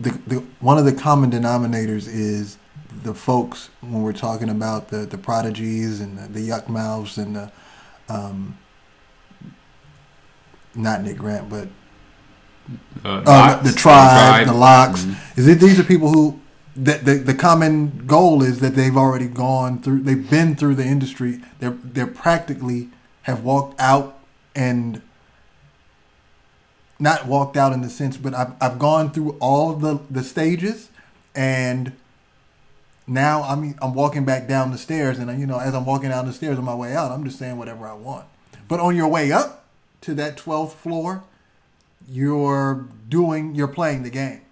the, 0.00 0.10
the 0.26 0.36
one 0.60 0.78
of 0.78 0.84
the 0.84 0.92
common 0.92 1.30
denominators 1.30 2.06
is 2.08 2.58
the 3.02 3.14
folks 3.14 3.70
when 3.80 4.02
we're 4.02 4.12
talking 4.12 4.48
about 4.50 4.88
the 4.88 4.98
the 5.06 5.18
prodigies 5.18 6.00
and 6.00 6.18
the, 6.18 6.28
the 6.28 6.48
Yukmouths 6.48 7.18
and 7.18 7.36
the 7.36 7.52
um, 8.08 8.58
not 10.74 11.02
Nick 11.02 11.18
Grant, 11.18 11.48
but 11.48 11.68
Uh, 13.04 13.08
uh, 13.08 13.22
Lox, 13.26 13.70
the 13.70 13.76
tribe, 13.76 14.46
the 14.46 14.52
LOX. 14.54 15.02
Mm-hmm. 15.02 15.40
Is 15.40 15.48
it 15.48 15.58
these 15.58 15.80
are 15.80 15.84
people 15.84 16.10
who 16.10 16.40
the, 16.76 16.94
the 16.94 17.14
the 17.14 17.34
common 17.34 18.06
goal 18.06 18.42
is 18.42 18.60
that 18.60 18.74
they've 18.76 18.96
already 18.96 19.26
gone 19.26 19.82
through, 19.82 20.02
they've 20.02 20.30
been 20.30 20.54
through 20.54 20.76
the 20.76 20.84
industry. 20.84 21.40
They're 21.58 21.76
they're 21.82 22.06
practically 22.06 22.88
have 23.22 23.42
walked 23.42 23.80
out 23.80 24.18
and 24.54 25.02
not 27.02 27.26
walked 27.26 27.56
out 27.56 27.72
in 27.72 27.82
the 27.82 27.90
sense, 27.90 28.16
but 28.16 28.32
I've 28.32 28.52
I've 28.60 28.78
gone 28.78 29.10
through 29.10 29.36
all 29.40 29.74
the 29.74 30.00
the 30.08 30.22
stages, 30.22 30.88
and 31.34 31.92
now 33.06 33.42
I'm 33.42 33.74
I'm 33.82 33.92
walking 33.92 34.24
back 34.24 34.46
down 34.46 34.70
the 34.70 34.78
stairs, 34.78 35.18
and 35.18 35.40
you 35.40 35.46
know 35.46 35.58
as 35.58 35.74
I'm 35.74 35.84
walking 35.84 36.10
down 36.10 36.26
the 36.26 36.32
stairs 36.32 36.58
on 36.58 36.64
my 36.64 36.74
way 36.74 36.94
out, 36.94 37.10
I'm 37.10 37.24
just 37.24 37.38
saying 37.38 37.58
whatever 37.58 37.86
I 37.86 37.94
want. 37.94 38.26
But 38.68 38.80
on 38.80 38.94
your 38.94 39.08
way 39.08 39.32
up 39.32 39.64
to 40.02 40.14
that 40.14 40.36
twelfth 40.36 40.78
floor, 40.78 41.24
you're 42.08 42.86
doing 43.08 43.56
you're 43.56 43.68
playing 43.68 44.04
the 44.04 44.10
game 44.10 44.42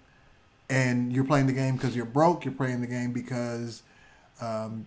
and 0.68 1.12
you're 1.12 1.24
playing 1.24 1.46
the 1.46 1.52
game 1.52 1.76
because 1.76 1.94
you're 1.94 2.04
broke 2.04 2.44
you're 2.44 2.54
playing 2.54 2.80
the 2.80 2.86
game 2.86 3.12
because 3.12 3.82
um, 4.40 4.86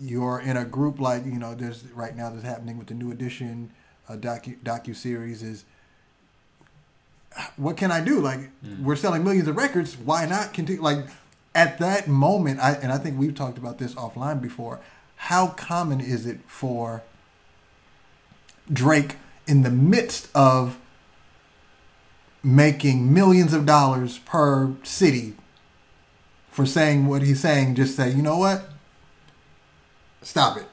you're 0.00 0.40
in 0.40 0.56
a 0.56 0.64
group 0.64 0.98
like 0.98 1.24
you 1.24 1.38
know 1.38 1.54
there's 1.54 1.84
right 1.92 2.16
now 2.16 2.28
that's 2.30 2.44
happening 2.44 2.76
with 2.76 2.88
the 2.88 2.94
new 2.94 3.12
edition 3.12 3.70
uh, 4.08 4.16
docu 4.16 4.58
docu 4.64 4.94
series 4.94 5.42
is 5.42 5.64
what 7.56 7.76
can 7.76 7.90
I 7.92 8.00
do 8.00 8.20
like 8.20 8.40
mm. 8.64 8.82
we're 8.82 8.96
selling 8.96 9.24
millions 9.24 9.48
of 9.48 9.56
records 9.56 9.96
why 9.96 10.26
not 10.26 10.52
continue 10.52 10.82
like 10.82 11.06
at 11.54 11.78
that 11.78 12.08
moment 12.08 12.60
I 12.60 12.72
and 12.72 12.92
I 12.92 12.98
think 12.98 13.18
we've 13.18 13.34
talked 13.34 13.58
about 13.58 13.78
this 13.78 13.94
offline 13.94 14.40
before 14.40 14.80
how 15.16 15.48
common 15.48 16.00
is 16.00 16.26
it 16.26 16.40
for 16.46 17.02
Drake 18.72 19.16
in 19.46 19.62
the 19.62 19.70
midst 19.70 20.28
of 20.34 20.78
making 22.42 23.12
millions 23.12 23.52
of 23.52 23.66
dollars 23.66 24.18
per 24.18 24.74
city 24.82 25.34
for 26.50 26.66
saying 26.66 27.06
what 27.06 27.22
he's 27.22 27.40
saying, 27.40 27.74
just 27.74 27.96
say, 27.96 28.10
you 28.10 28.22
know 28.22 28.36
what? 28.36 28.68
Stop 30.22 30.56
it. 30.56 30.66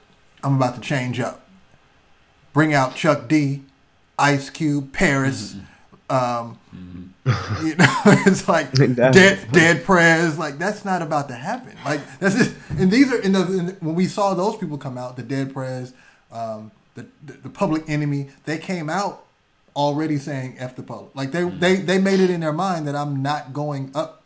I'm 0.44 0.56
about 0.56 0.76
to 0.76 0.82
change 0.82 1.20
up. 1.20 1.48
Bring 2.54 2.74
out 2.74 2.96
Chuck 2.96 3.28
D, 3.28 3.62
Ice 4.18 4.50
Cube, 4.50 4.94
Paris. 4.94 5.54
Mm-hmm. 5.54 5.66
Um, 6.10 6.60
you 7.64 7.76
know, 7.76 7.86
it's 8.28 8.48
like 8.48 8.72
dead, 9.12 9.52
Dead 9.52 9.84
Prez. 9.84 10.38
Like 10.38 10.58
that's 10.60 10.86
not 10.86 11.02
about 11.02 11.28
to 11.30 11.36
happen. 11.36 11.76
Like 11.86 12.02
that's 12.20 12.36
just, 12.36 12.56
and 12.78 12.92
these 12.92 13.12
are 13.12 13.20
in 13.22 13.34
the, 13.34 13.42
in 13.42 13.68
when 13.80 13.96
we 13.96 14.06
saw 14.06 14.34
those 14.36 14.58
people 14.58 14.78
come 14.78 14.98
out, 14.98 15.18
the 15.18 15.24
Dead 15.24 15.54
Prez, 15.54 15.94
um, 16.32 16.72
the, 16.96 17.08
the 17.26 17.34
the 17.34 17.50
public 17.50 17.84
enemy. 17.90 18.30
They 18.46 18.58
came 18.60 18.90
out 18.90 19.26
already 19.76 20.18
saying 20.18 20.58
"f 20.60 20.76
the 20.76 20.84
public." 20.84 21.16
Like 21.16 21.32
they 21.32 21.44
they 21.44 21.78
they 21.78 21.98
made 22.00 22.20
it 22.20 22.30
in 22.30 22.42
their 22.42 22.54
mind 22.54 22.88
that 22.88 22.96
I'm 22.96 23.22
not 23.24 23.54
going 23.54 23.92
up. 23.96 24.24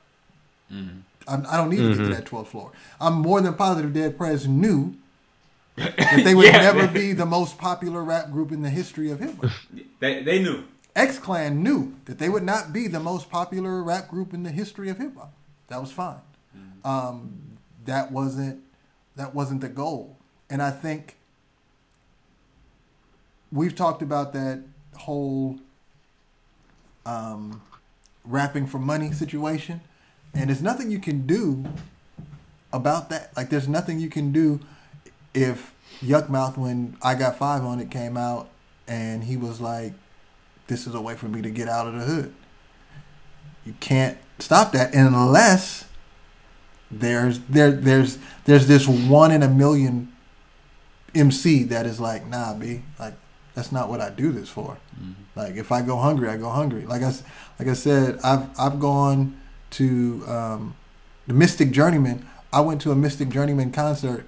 I'm, 1.28 1.46
I 1.50 1.58
don't 1.58 1.70
need 1.70 1.84
to 1.84 1.90
get 1.90 2.04
to 2.04 2.10
that 2.10 2.26
12th 2.26 2.48
floor. 2.48 2.72
I'm 3.00 3.16
more 3.16 3.42
than 3.42 3.54
positive 3.54 3.94
Dead 3.94 4.18
Prez 4.18 4.48
knew 4.48 4.96
that 5.78 6.22
they 6.24 6.36
would 6.36 6.46
Yeah, 6.46 6.62
never 6.62 6.80
man. 6.84 6.94
be 6.94 7.14
the 7.14 7.26
most 7.26 7.58
popular 7.58 8.04
rap 8.04 8.32
group 8.32 8.52
in 8.52 8.62
the 8.64 8.70
history 8.70 9.12
of 9.12 9.20
hip 9.20 9.36
hop. 9.42 9.52
They, 10.00 10.24
they 10.24 10.40
knew. 10.42 10.64
X 11.00 11.18
Clan 11.18 11.63
knew 11.63 11.96
that 12.06 12.20
they 12.20 12.27
would 12.27 12.44
not 12.44 12.74
be 12.74 12.88
the 12.88 13.00
most 13.00 13.29
popular 13.29 13.82
rap 13.82 14.10
group 14.10 14.34
in 14.34 14.44
the 14.44 14.51
history 14.51 14.89
of 14.89 14.98
hip 14.98 15.15
hop. 15.15 15.32
That 15.70 15.79
was 15.79 15.91
fine. 15.91 16.20
Um, 16.84 17.58
that 17.86 18.12
wasn't 18.12 18.62
that 19.15 19.34
wasn't 19.34 19.62
the 19.62 19.70
goal, 19.70 20.18
and 20.50 20.62
I 20.62 20.72
think 20.72 21.15
we've 23.51 23.75
talked 23.75 24.01
about 24.01 24.34
that 24.34 24.63
whole 24.96 25.58
um, 27.06 27.62
rapping 28.25 28.68
for 28.68 28.79
money 28.79 29.12
situation, 29.12 29.82
and 30.34 30.50
there's 30.50 30.62
nothing 30.62 30.91
you 30.91 31.00
can 31.00 31.25
do 31.25 31.65
about 32.72 33.10
that. 33.10 33.36
Like, 33.36 33.50
there's 33.50 33.68
nothing 33.68 34.00
you 34.00 34.10
can 34.10 34.32
do 34.32 34.60
if 35.34 35.74
Yukmouth, 36.01 36.58
when 36.58 36.98
I 37.01 37.15
Got 37.15 37.38
Five 37.38 37.63
on 37.63 37.79
it, 37.79 37.89
came 37.89 38.18
out 38.18 38.50
and 38.88 39.24
he 39.24 39.38
was 39.38 39.60
like, 39.62 39.94
"This 40.70 40.88
is 40.88 40.96
a 40.96 41.02
way 41.02 41.16
for 41.16 41.28
me 41.28 41.42
to 41.42 41.50
get 41.50 41.68
out 41.68 41.88
of 41.88 41.94
the 41.94 42.06
hood." 42.06 42.34
You 43.66 43.74
can't 43.82 44.18
stop 44.40 44.72
that 44.72 44.94
unless 44.94 45.86
there's 46.90 47.40
there 47.42 47.72
there's 47.72 48.18
there's 48.46 48.68
this 48.68 48.88
one 48.88 49.32
in 49.32 49.44
a 49.44 49.48
million 49.48 50.12
MC 51.14 51.64
that 51.64 51.86
is 51.86 52.00
like, 52.00 52.26
nah, 52.28 52.54
b 52.54 52.84
like 53.00 53.14
that's 53.54 53.72
not 53.72 53.90
what 53.90 54.02
I 54.02 54.10
do 54.10 54.32
this 54.32 54.50
for. 54.50 54.78
Like 55.36 55.56
if 55.56 55.72
I 55.72 55.82
go 55.82 55.98
hungry, 55.98 56.30
I 56.30 56.38
go 56.38 56.50
hungry. 56.50 56.86
Like 56.86 57.02
I 57.02 57.14
like 57.60 57.68
I 57.68 57.74
said, 57.74 58.20
I've 58.24 58.50
I've 58.60 58.80
gone 58.80 59.40
to 59.72 60.24
um, 60.28 60.76
the 61.28 61.34
Mystik 61.34 61.72
Journeymen. 61.72 62.28
I 62.52 62.62
went 62.62 62.82
to 62.82 62.92
a 62.92 62.96
Mystik 62.96 63.32
Journeymen 63.32 63.72
concert 63.72 64.26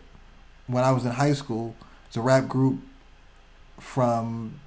when 0.67 0.83
I 0.83 0.91
was 0.91 1.05
in 1.05 1.11
high 1.11 1.33
school. 1.33 1.75
It's 2.07 2.15
a 2.15 2.21
rap 2.21 2.47
group 2.47 2.79
from 3.79 4.60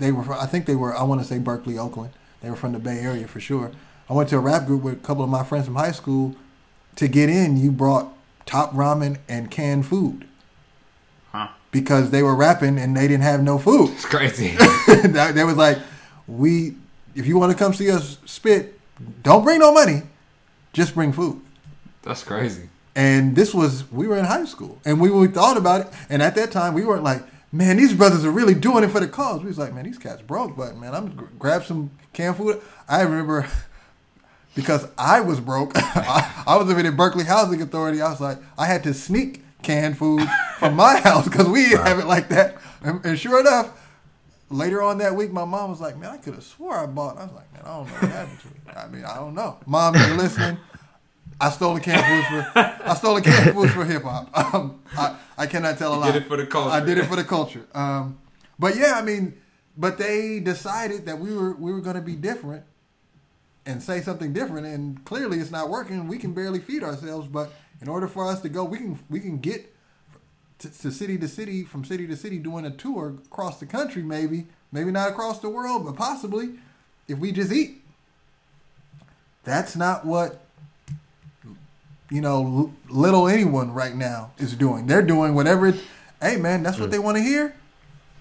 they 0.00 0.12
were 0.12 0.22
from, 0.22 0.34
I 0.40 0.46
think 0.46 0.66
they 0.66 0.74
were 0.76 0.94
I 0.96 1.02
want 1.04 1.20
to 1.20 1.26
say 1.26 1.38
Berkeley, 1.38 1.78
Oakland. 1.78 2.12
They 2.40 2.50
were 2.50 2.56
from 2.56 2.72
the 2.72 2.78
Bay 2.78 2.98
Area 2.98 3.28
for 3.28 3.38
sure. 3.40 3.70
I 4.08 4.12
went 4.14 4.28
to 4.30 4.36
a 4.36 4.40
rap 4.40 4.66
group 4.66 4.82
with 4.82 4.94
a 4.94 4.96
couple 4.96 5.22
of 5.22 5.30
my 5.30 5.44
friends 5.44 5.66
from 5.66 5.76
high 5.76 5.92
school. 5.92 6.34
To 6.96 7.06
get 7.06 7.28
in, 7.28 7.56
you 7.56 7.70
brought 7.70 8.08
top 8.46 8.72
ramen 8.72 9.18
and 9.28 9.50
canned 9.50 9.86
food 9.86 10.26
Huh. 11.32 11.48
because 11.70 12.10
they 12.10 12.22
were 12.22 12.34
rapping 12.34 12.76
and 12.78 12.96
they 12.96 13.06
didn't 13.06 13.22
have 13.22 13.42
no 13.42 13.58
food. 13.58 13.90
It's 13.92 14.04
crazy. 14.04 14.56
They 14.88 15.44
was 15.44 15.56
like, 15.56 15.78
we, 16.26 16.74
if 17.14 17.26
you 17.26 17.38
want 17.38 17.52
to 17.52 17.58
come 17.58 17.72
see 17.72 17.90
us 17.90 18.18
spit, 18.24 18.78
don't 19.22 19.44
bring 19.44 19.60
no 19.60 19.72
money, 19.72 20.02
just 20.72 20.94
bring 20.94 21.12
food. 21.12 21.40
That's 22.02 22.24
crazy. 22.24 22.68
And 22.96 23.36
this 23.36 23.54
was 23.54 23.88
we 23.92 24.08
were 24.08 24.16
in 24.18 24.24
high 24.24 24.44
school, 24.46 24.80
and 24.84 25.00
we, 25.00 25.10
we 25.10 25.28
thought 25.28 25.56
about 25.56 25.82
it. 25.82 25.86
And 26.08 26.20
at 26.22 26.34
that 26.34 26.50
time, 26.50 26.74
we 26.74 26.84
weren't 26.84 27.04
like, 27.04 27.22
man, 27.52 27.76
these 27.76 27.92
brothers 27.92 28.24
are 28.24 28.30
really 28.30 28.54
doing 28.54 28.84
it 28.84 28.88
for 28.88 29.00
the 29.00 29.08
cause. 29.08 29.40
We 29.40 29.48
was 29.48 29.58
like, 29.58 29.74
man, 29.74 29.84
these 29.84 29.98
cats 29.98 30.22
broke, 30.22 30.56
but 30.56 30.76
man, 30.76 30.94
I'm 30.94 31.14
gonna 31.14 31.28
grab 31.38 31.64
some 31.64 31.90
canned 32.12 32.36
food. 32.36 32.60
I 32.88 33.02
remember 33.02 33.48
because 34.54 34.86
I 34.98 35.20
was 35.20 35.40
broke. 35.40 35.72
I, 35.76 36.44
I 36.46 36.56
was 36.56 36.66
living 36.66 36.86
in 36.86 36.96
Berkeley 36.96 37.24
Housing 37.24 37.60
Authority. 37.62 38.00
I 38.00 38.10
was 38.10 38.20
like, 38.20 38.38
I 38.58 38.66
had 38.66 38.82
to 38.84 38.94
sneak 38.94 39.44
canned 39.62 39.98
food 39.98 40.26
from 40.58 40.74
my 40.74 40.96
house 41.00 41.28
because 41.28 41.48
we 41.48 41.64
didn't 41.64 41.86
have 41.86 41.98
it 41.98 42.06
like 42.06 42.28
that. 42.28 42.56
And, 42.82 43.04
and 43.04 43.18
sure 43.18 43.40
enough, 43.40 43.78
later 44.50 44.82
on 44.82 44.98
that 44.98 45.14
week, 45.14 45.32
my 45.32 45.44
mom 45.44 45.70
was 45.70 45.80
like, 45.80 45.96
"Man, 45.98 46.10
I 46.10 46.16
could 46.16 46.34
have 46.34 46.44
swore 46.44 46.76
I 46.76 46.86
bought." 46.86 47.18
I 47.18 47.24
was 47.24 47.32
like, 47.32 47.52
"Man, 47.52 47.62
I 47.64 47.68
don't 47.68 47.86
know 47.86 47.92
what 47.92 48.10
happened 48.10 48.40
to 48.40 48.46
me. 48.46 48.54
I 48.74 48.88
mean, 48.88 49.04
I 49.04 49.16
don't 49.16 49.34
know." 49.34 49.58
Mom, 49.66 49.94
you're 49.94 50.16
listening. 50.16 50.58
I 51.40 51.50
stole 51.50 51.74
the 51.74 51.80
canned 51.80 52.04
foods 52.04 52.44
for 52.52 52.60
I 52.84 52.94
stole 52.94 53.14
the 53.14 53.22
canned 53.22 53.54
foods 53.54 53.72
for 53.72 53.84
hip 53.84 54.02
hop. 54.02 54.30
Um, 54.54 54.80
I, 54.96 55.16
I 55.38 55.46
cannot 55.46 55.78
tell 55.78 55.94
a 55.94 55.96
lie. 55.96 56.12
did 56.12 56.22
it 56.22 56.28
for 56.28 56.36
the 56.36 56.46
culture. 56.46 56.70
I 56.70 56.80
did 56.84 56.98
it 56.98 57.06
for 57.06 57.16
the 57.16 57.24
culture. 57.24 57.66
Um, 57.72 58.18
but 58.58 58.76
yeah, 58.76 58.94
I 58.96 59.02
mean, 59.02 59.40
but 59.76 59.96
they 59.96 60.40
decided 60.40 61.06
that 61.06 61.18
we 61.18 61.34
were 61.34 61.54
we 61.54 61.72
were 61.72 61.80
going 61.80 61.96
to 61.96 62.02
be 62.02 62.14
different 62.14 62.64
and 63.64 63.82
say 63.82 64.00
something 64.00 64.32
different, 64.32 64.66
and 64.66 65.04
clearly 65.04 65.38
it's 65.38 65.50
not 65.50 65.68
working. 65.70 66.08
We 66.08 66.18
can 66.18 66.34
barely 66.34 66.58
feed 66.58 66.82
ourselves, 66.82 67.28
but 67.28 67.52
in 67.80 67.88
order 67.88 68.08
for 68.08 68.26
us 68.26 68.40
to 68.42 68.48
go, 68.48 68.64
we 68.64 68.78
can 68.78 68.98
we 69.08 69.20
can 69.20 69.38
get 69.38 69.74
to, 70.58 70.68
to 70.82 70.90
city 70.90 71.16
to 71.18 71.28
city, 71.28 71.64
from 71.64 71.84
city 71.84 72.06
to 72.06 72.16
city, 72.16 72.38
doing 72.38 72.66
a 72.66 72.70
tour 72.70 73.16
across 73.26 73.60
the 73.60 73.66
country. 73.66 74.02
Maybe, 74.02 74.46
maybe 74.72 74.90
not 74.90 75.10
across 75.10 75.38
the 75.38 75.48
world, 75.48 75.86
but 75.86 75.96
possibly 75.96 76.50
if 77.08 77.18
we 77.18 77.32
just 77.32 77.52
eat. 77.52 77.82
That's 79.42 79.74
not 79.74 80.04
what 80.04 80.44
you 82.10 82.20
know 82.20 82.72
little 82.88 83.28
anyone 83.28 83.72
right 83.72 83.94
now 83.94 84.32
is 84.38 84.54
doing. 84.54 84.86
They're 84.86 85.02
doing 85.02 85.34
whatever. 85.34 85.68
It, 85.68 85.80
hey 86.20 86.36
man, 86.36 86.62
that's 86.62 86.78
what 86.78 86.90
they 86.90 86.98
want 86.98 87.16
to 87.16 87.22
hear. 87.22 87.54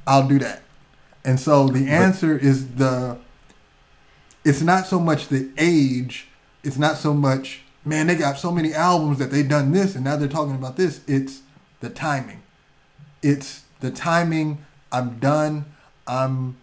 I'll 0.07 0.27
do 0.27 0.39
that. 0.39 0.61
And 1.25 1.39
so 1.39 1.67
the 1.67 1.89
answer 1.89 2.37
is 2.37 2.75
the. 2.75 3.17
It's 4.45 4.61
not 4.61 4.87
so 4.87 4.99
much 4.99 5.27
the 5.27 5.49
age. 5.57 6.27
It's 6.63 6.77
not 6.77 6.97
so 6.97 7.13
much 7.13 7.61
man. 7.83 8.07
They 8.07 8.15
got 8.15 8.37
so 8.37 8.51
many 8.51 8.73
albums 8.73 9.19
that 9.19 9.31
they 9.31 9.43
done 9.43 9.71
this 9.71 9.95
and 9.95 10.03
now 10.03 10.15
they're 10.15 10.27
talking 10.27 10.55
about 10.55 10.77
this. 10.77 11.01
It's 11.07 11.41
the 11.81 11.89
timing. 11.89 12.41
It's 13.21 13.63
the 13.79 13.91
timing. 13.91 14.65
I'm 14.91 15.19
done. 15.19 15.65
I'm 16.07 16.57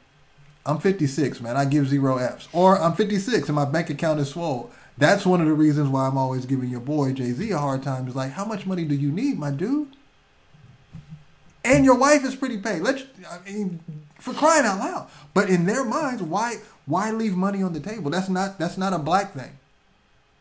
I'm 0.65 0.79
56, 0.81 1.41
man. 1.41 1.57
I 1.57 1.65
give 1.65 1.87
zero 1.89 2.19
Fs. 2.19 2.49
Or 2.53 2.79
I'm 2.81 2.95
56 2.95 3.49
and 3.49 3.55
my 3.55 3.65
bank 3.65 3.91
account 3.91 4.21
is 4.21 4.31
swole. 4.31 4.73
That's 4.99 5.27
one 5.27 5.41
of 5.41 5.47
the 5.47 5.53
reasons 5.53 5.89
why 5.89 6.07
I'm 6.07 6.17
always 6.17 6.47
giving 6.47 6.71
your 6.71 6.81
boy 6.81 7.13
Jay 7.13 7.33
Z 7.33 7.51
a 7.51 7.59
hard 7.59 7.83
time. 7.83 8.09
Is 8.09 8.17
like, 8.17 8.33
how 8.33 8.45
much 8.45 8.67
money 8.67 8.85
do 8.85 8.95
you 8.95 9.13
need, 9.13 9.39
my 9.39 9.51
dude? 9.51 9.89
And 11.65 11.85
your 11.85 11.97
wife 11.97 12.25
is 12.25 12.35
pretty 12.35 12.59
paid. 12.59 12.83
Let's, 12.83 13.03
I 13.29 13.51
mean, 13.51 13.81
for 14.19 14.33
crying 14.33 14.65
out 14.65 14.79
loud. 14.79 15.11
But 15.35 15.51
in 15.51 15.67
their 15.67 15.85
minds, 15.85 16.23
why 16.23 16.57
why 16.87 17.11
leave 17.11 17.37
money 17.37 17.63
on 17.63 17.73
the 17.73 17.81
table? 17.81 18.11
That's 18.11 18.29
not 18.29 18.59
that's 18.59 18.79
not 18.79 18.93
a 18.93 18.99
black 18.99 19.35
thing. 19.35 19.59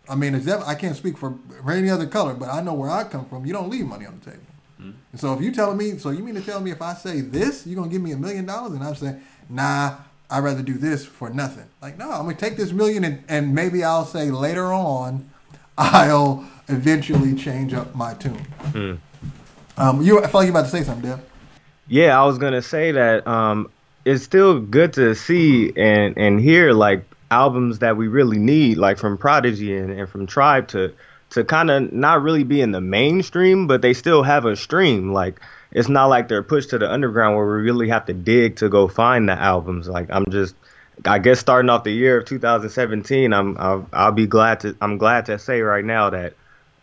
I 0.07 0.15
mean, 0.15 0.35
it's 0.35 0.47
I 0.47 0.75
can't 0.75 0.95
speak 0.95 1.17
for, 1.17 1.35
for 1.63 1.71
any 1.71 1.89
other 1.89 2.05
color, 2.05 2.35
but 2.35 2.49
I 2.49 2.61
know 2.61 2.73
where 2.73 2.91
I 2.91 3.03
come 3.05 3.25
from. 3.25 3.45
You 3.45 3.53
don't 3.53 3.69
leave 3.69 3.87
money 3.87 4.05
on 4.05 4.19
the 4.19 4.31
table. 4.31 4.43
Hmm. 4.77 4.91
And 5.11 5.19
so 5.19 5.33
if 5.33 5.41
you 5.41 5.51
telling 5.51 5.77
me, 5.77 5.97
so 5.97 6.11
you 6.11 6.23
mean 6.23 6.35
to 6.35 6.41
tell 6.41 6.61
me 6.61 6.71
if 6.71 6.81
I 6.81 6.93
say 6.93 7.21
this, 7.21 7.65
you're 7.65 7.75
gonna 7.75 7.91
give 7.91 8.01
me 8.01 8.11
a 8.11 8.17
million 8.17 8.45
dollars, 8.45 8.73
and 8.73 8.83
I'm 8.83 8.95
saying, 8.95 9.21
nah, 9.49 9.95
I'd 10.29 10.43
rather 10.43 10.63
do 10.63 10.73
this 10.73 11.05
for 11.05 11.29
nothing. 11.29 11.65
Like, 11.81 11.97
no, 11.97 12.09
I'm 12.11 12.23
gonna 12.25 12.35
take 12.35 12.57
this 12.57 12.71
million 12.71 13.03
and, 13.03 13.23
and 13.27 13.53
maybe 13.53 13.83
I'll 13.83 14.05
say 14.05 14.31
later 14.31 14.73
on, 14.73 15.29
I'll 15.77 16.45
eventually 16.67 17.35
change 17.35 17.73
up 17.73 17.93
my 17.95 18.13
tune. 18.15 18.99
Um, 19.77 20.01
you, 20.01 20.23
I 20.23 20.27
feel 20.27 20.41
like 20.41 20.45
you're 20.47 20.51
about 20.51 20.65
to 20.65 20.71
say 20.71 20.83
something, 20.83 21.09
Dev. 21.09 21.21
Yeah, 21.87 22.19
I 22.19 22.25
was 22.25 22.37
gonna 22.37 22.61
say 22.61 22.91
that 22.93 23.27
um, 23.27 23.69
it's 24.05 24.23
still 24.23 24.59
good 24.59 24.93
to 24.93 25.15
see 25.15 25.73
and 25.75 26.17
and 26.17 26.39
hear 26.39 26.73
like 26.73 27.03
albums 27.29 27.79
that 27.79 27.97
we 27.97 28.07
really 28.07 28.37
need, 28.39 28.77
like 28.77 28.97
from 28.97 29.17
Prodigy 29.17 29.75
and, 29.75 29.91
and 29.91 30.09
from 30.09 30.25
Tribe 30.25 30.67
to 30.69 30.93
to 31.31 31.43
kind 31.43 31.69
of 31.69 31.91
not 31.91 32.21
really 32.21 32.43
be 32.43 32.61
in 32.61 32.71
the 32.71 32.81
mainstream, 32.81 33.67
but 33.67 33.81
they 33.81 33.93
still 33.93 34.23
have 34.23 34.45
a 34.45 34.55
stream. 34.55 35.11
Like 35.11 35.39
it's 35.75 35.89
not 35.89 36.05
like 36.05 36.29
they're 36.29 36.41
pushed 36.41 36.69
to 36.69 36.77
the 36.77 36.89
underground 36.89 37.35
where 37.35 37.45
we 37.45 37.61
really 37.61 37.89
have 37.89 38.05
to 38.05 38.13
dig 38.13 38.55
to 38.55 38.69
go 38.69 38.87
find 38.87 39.27
the 39.27 39.33
albums. 39.33 39.89
Like 39.89 40.07
I'm 40.09 40.23
just, 40.31 40.55
I 41.03 41.19
guess 41.19 41.37
starting 41.37 41.69
off 41.69 41.83
the 41.83 41.91
year 41.91 42.19
of 42.19 42.25
2017, 42.25 43.33
I'm 43.33 43.57
I'll, 43.59 43.87
I'll 43.91 44.13
be 44.13 44.25
glad 44.25 44.61
to 44.61 44.75
I'm 44.79 44.97
glad 44.97 45.25
to 45.25 45.37
say 45.37 45.59
right 45.59 45.83
now 45.83 46.09
that 46.11 46.33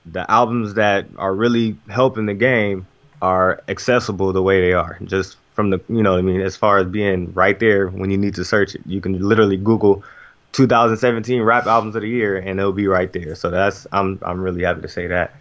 the 0.04 0.30
albums 0.30 0.75
that 0.75 1.06
are 1.16 1.34
really 1.34 1.78
helping 1.88 2.26
the 2.26 2.34
game 2.34 2.87
are 3.22 3.62
accessible 3.66 4.34
the 4.34 4.42
way 4.42 4.61
they 4.61 4.75
are. 4.75 4.99
Just 5.04 5.38
from 5.54 5.70
the 5.70 5.80
you 5.88 6.02
know 6.02 6.18
I 6.18 6.20
mean, 6.20 6.42
as 6.42 6.56
far 6.56 6.76
as 6.76 6.87
being 6.87 7.32
right 7.32 7.58
there 7.58 7.88
when 7.88 8.11
you 8.11 8.18
need 8.18 8.34
to 8.34 8.44
search 8.44 8.75
it, 8.75 8.82
you 8.84 9.00
can 9.00 9.18
literally 9.26 9.56
Google 9.56 10.04
2017 10.52 11.40
rap 11.40 11.64
albums 11.66 11.96
of 11.96 12.02
the 12.02 12.08
year 12.08 12.37
and 12.37 12.61
it'll 12.61 12.72
be 12.72 12.88
right 12.88 13.11
there. 13.11 13.37
So 13.37 13.49
that's 13.49 13.87
I'm 13.90 14.18
I'm 14.20 14.42
really 14.42 14.64
happy 14.64 14.82
to 14.82 14.88
say 14.88 15.06
that. 15.06 15.34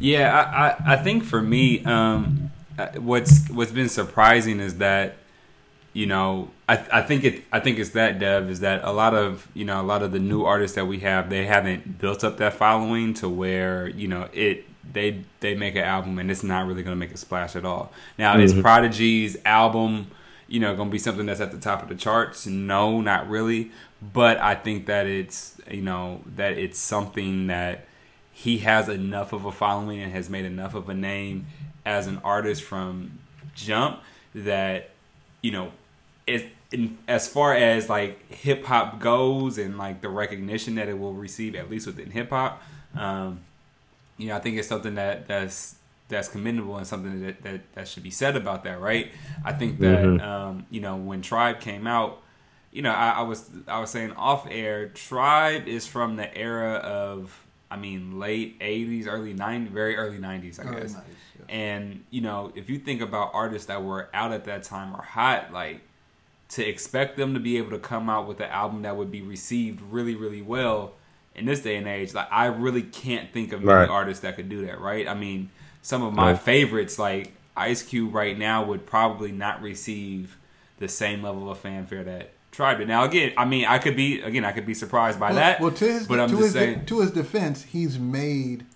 Yeah, 0.00 0.34
I, 0.34 0.92
I, 0.92 0.94
I 0.94 0.96
think 0.96 1.24
for 1.24 1.42
me, 1.42 1.84
um, 1.84 2.50
uh, 2.78 2.88
what's 2.98 3.48
what's 3.50 3.70
been 3.72 3.90
surprising 3.90 4.58
is 4.58 4.78
that 4.78 5.16
you 5.92 6.06
know 6.06 6.50
I, 6.68 6.84
I 6.92 7.02
think 7.02 7.24
it 7.24 7.44
I 7.52 7.60
think 7.60 7.78
it's 7.78 7.90
that 7.90 8.18
Dev 8.18 8.48
is 8.48 8.60
that 8.60 8.80
a 8.82 8.92
lot 8.92 9.14
of 9.14 9.46
you 9.54 9.66
know 9.66 9.80
a 9.80 9.84
lot 9.84 10.02
of 10.02 10.12
the 10.12 10.18
new 10.18 10.44
artists 10.44 10.74
that 10.76 10.86
we 10.86 11.00
have 11.00 11.28
they 11.28 11.44
haven't 11.44 11.98
built 11.98 12.24
up 12.24 12.38
that 12.38 12.54
following 12.54 13.12
to 13.14 13.28
where 13.28 13.88
you 13.88 14.08
know 14.08 14.28
it 14.32 14.64
they 14.90 15.22
they 15.40 15.54
make 15.54 15.76
an 15.76 15.84
album 15.84 16.18
and 16.18 16.30
it's 16.30 16.42
not 16.42 16.66
really 16.66 16.82
going 16.82 16.96
to 16.96 16.98
make 16.98 17.12
a 17.12 17.18
splash 17.18 17.54
at 17.54 17.66
all. 17.66 17.92
Now 18.18 18.38
is 18.38 18.54
Prodigy's 18.54 19.36
album 19.44 20.10
you 20.48 20.60
know 20.60 20.74
going 20.74 20.88
to 20.88 20.92
be 20.92 20.98
something 20.98 21.26
that's 21.26 21.40
at 21.40 21.52
the 21.52 21.58
top 21.58 21.82
of 21.82 21.88
the 21.88 21.94
charts? 21.94 22.46
No, 22.46 23.02
not 23.02 23.28
really. 23.28 23.70
But 24.00 24.38
I 24.38 24.54
think 24.54 24.86
that 24.86 25.06
it's 25.06 25.60
you 25.70 25.82
know 25.82 26.22
that 26.36 26.56
it's 26.56 26.78
something 26.78 27.48
that 27.48 27.84
he 28.42 28.58
has 28.58 28.88
enough 28.88 29.32
of 29.32 29.44
a 29.44 29.52
following 29.52 30.00
and 30.00 30.12
has 30.12 30.30
made 30.30 30.44
enough 30.44 30.74
of 30.74 30.88
a 30.88 30.94
name 30.94 31.46
as 31.84 32.06
an 32.06 32.18
artist 32.24 32.62
from 32.62 33.18
jump 33.54 34.00
that 34.34 34.90
you 35.42 35.50
know 35.52 35.72
it 36.26 36.46
in, 36.72 36.96
as 37.08 37.26
far 37.28 37.54
as 37.54 37.88
like 37.88 38.12
hip 38.30 38.64
hop 38.64 38.98
goes 39.00 39.58
and 39.58 39.76
like 39.76 40.00
the 40.00 40.08
recognition 40.08 40.76
that 40.76 40.88
it 40.88 40.98
will 40.98 41.14
receive 41.14 41.54
at 41.54 41.68
least 41.70 41.86
within 41.86 42.10
hip 42.10 42.30
hop 42.30 42.62
um 42.96 43.40
you 44.16 44.28
know 44.28 44.36
I 44.36 44.38
think 44.40 44.56
it's 44.56 44.68
something 44.68 44.94
that 44.94 45.26
that's 45.26 45.76
that's 46.08 46.28
commendable 46.28 46.76
and 46.76 46.86
something 46.86 47.20
that, 47.26 47.42
that 47.42 47.60
that 47.74 47.88
should 47.88 48.02
be 48.02 48.10
said 48.10 48.36
about 48.36 48.64
that 48.64 48.80
right 48.80 49.10
I 49.44 49.52
think 49.52 49.80
that 49.80 50.04
Mhm. 50.04 50.22
um 50.22 50.66
you 50.70 50.80
know 50.80 50.96
when 50.96 51.20
Tribe 51.22 51.60
came 51.60 51.86
out 51.86 52.22
you 52.72 52.82
know, 52.82 52.92
I, 52.92 53.10
I 53.10 53.22
was 53.22 53.50
I 53.66 53.80
was 53.80 53.90
saying 53.90 54.12
off 54.12 54.46
air. 54.48 54.90
Tribe 54.90 55.66
is 55.66 55.88
from 55.88 56.14
the 56.14 56.32
era 56.38 56.74
of, 56.74 57.44
I 57.70 57.76
mean, 57.76 58.18
late 58.18 58.58
'80s, 58.60 59.06
early 59.06 59.34
'90s, 59.34 59.68
very 59.70 59.96
early 59.96 60.18
'90s, 60.18 60.58
I 60.58 60.64
Early 60.68 60.80
guess. 60.82 60.94
90s, 60.94 60.96
yeah. 61.38 61.44
And 61.54 62.04
you 62.10 62.20
know, 62.20 62.52
if 62.54 62.68
you 62.70 62.78
think 62.78 63.00
about 63.00 63.30
artists 63.32 63.66
that 63.68 63.82
were 63.82 64.08
out 64.14 64.32
at 64.32 64.44
that 64.44 64.64
time 64.64 64.94
or 64.94 65.02
hot, 65.02 65.52
like 65.52 65.82
to 66.50 66.66
expect 66.68 67.16
them 67.16 67.34
to 67.34 67.40
be 67.40 67.58
able 67.58 67.70
to 67.70 67.78
come 67.78 68.10
out 68.10 68.26
with 68.26 68.40
an 68.40 68.50
album 68.50 68.82
that 68.82 68.96
would 68.96 69.10
be 69.10 69.22
received 69.22 69.80
really, 69.82 70.16
really 70.16 70.42
well 70.42 70.92
in 71.36 71.44
this 71.46 71.60
day 71.62 71.76
and 71.76 71.86
age, 71.86 72.12
like 72.12 72.26
I 72.32 72.46
really 72.46 72.82
can't 72.82 73.32
think 73.32 73.52
of 73.52 73.60
many 73.62 73.72
Right. 73.78 73.88
artists 73.88 74.22
that 74.22 74.34
could 74.34 74.48
do 74.48 74.66
that, 74.66 74.80
right? 74.80 75.06
I 75.06 75.14
mean, 75.14 75.50
some 75.80 76.02
of 76.02 76.12
my 76.12 76.32
Right. 76.32 76.40
favorites, 76.40 76.98
like 76.98 77.32
Ice 77.56 77.82
Cube, 77.84 78.12
right 78.14 78.36
now 78.36 78.64
would 78.64 78.84
probably 78.84 79.30
not 79.30 79.62
receive 79.62 80.36
the 80.78 80.88
same 80.88 81.22
level 81.22 81.48
of 81.50 81.58
fanfare 81.58 82.02
that 82.02 82.30
Tribe 82.52 82.80
it. 82.80 82.88
Now, 82.88 83.04
again, 83.04 83.32
I 83.36 83.44
mean, 83.44 83.64
I 83.64 83.78
could 83.78 83.94
be 83.96 84.20
again, 84.22 84.44
I 84.44 84.52
could 84.52 84.66
be 84.66 84.74
surprised 84.74 85.20
by 85.20 85.28
Well, 85.28 85.36
that. 85.36 85.60
well, 85.60 85.70
to 85.70 85.84
his 85.84 86.06
but 86.06 86.18
I'm 86.20 86.28
to 86.28 86.34
just 86.34 86.44
his 86.46 86.52
saying, 86.52 86.86
to 86.86 87.00
his 87.00 87.10
defense, 87.12 87.62
he's 87.62 87.98
made 87.98 88.66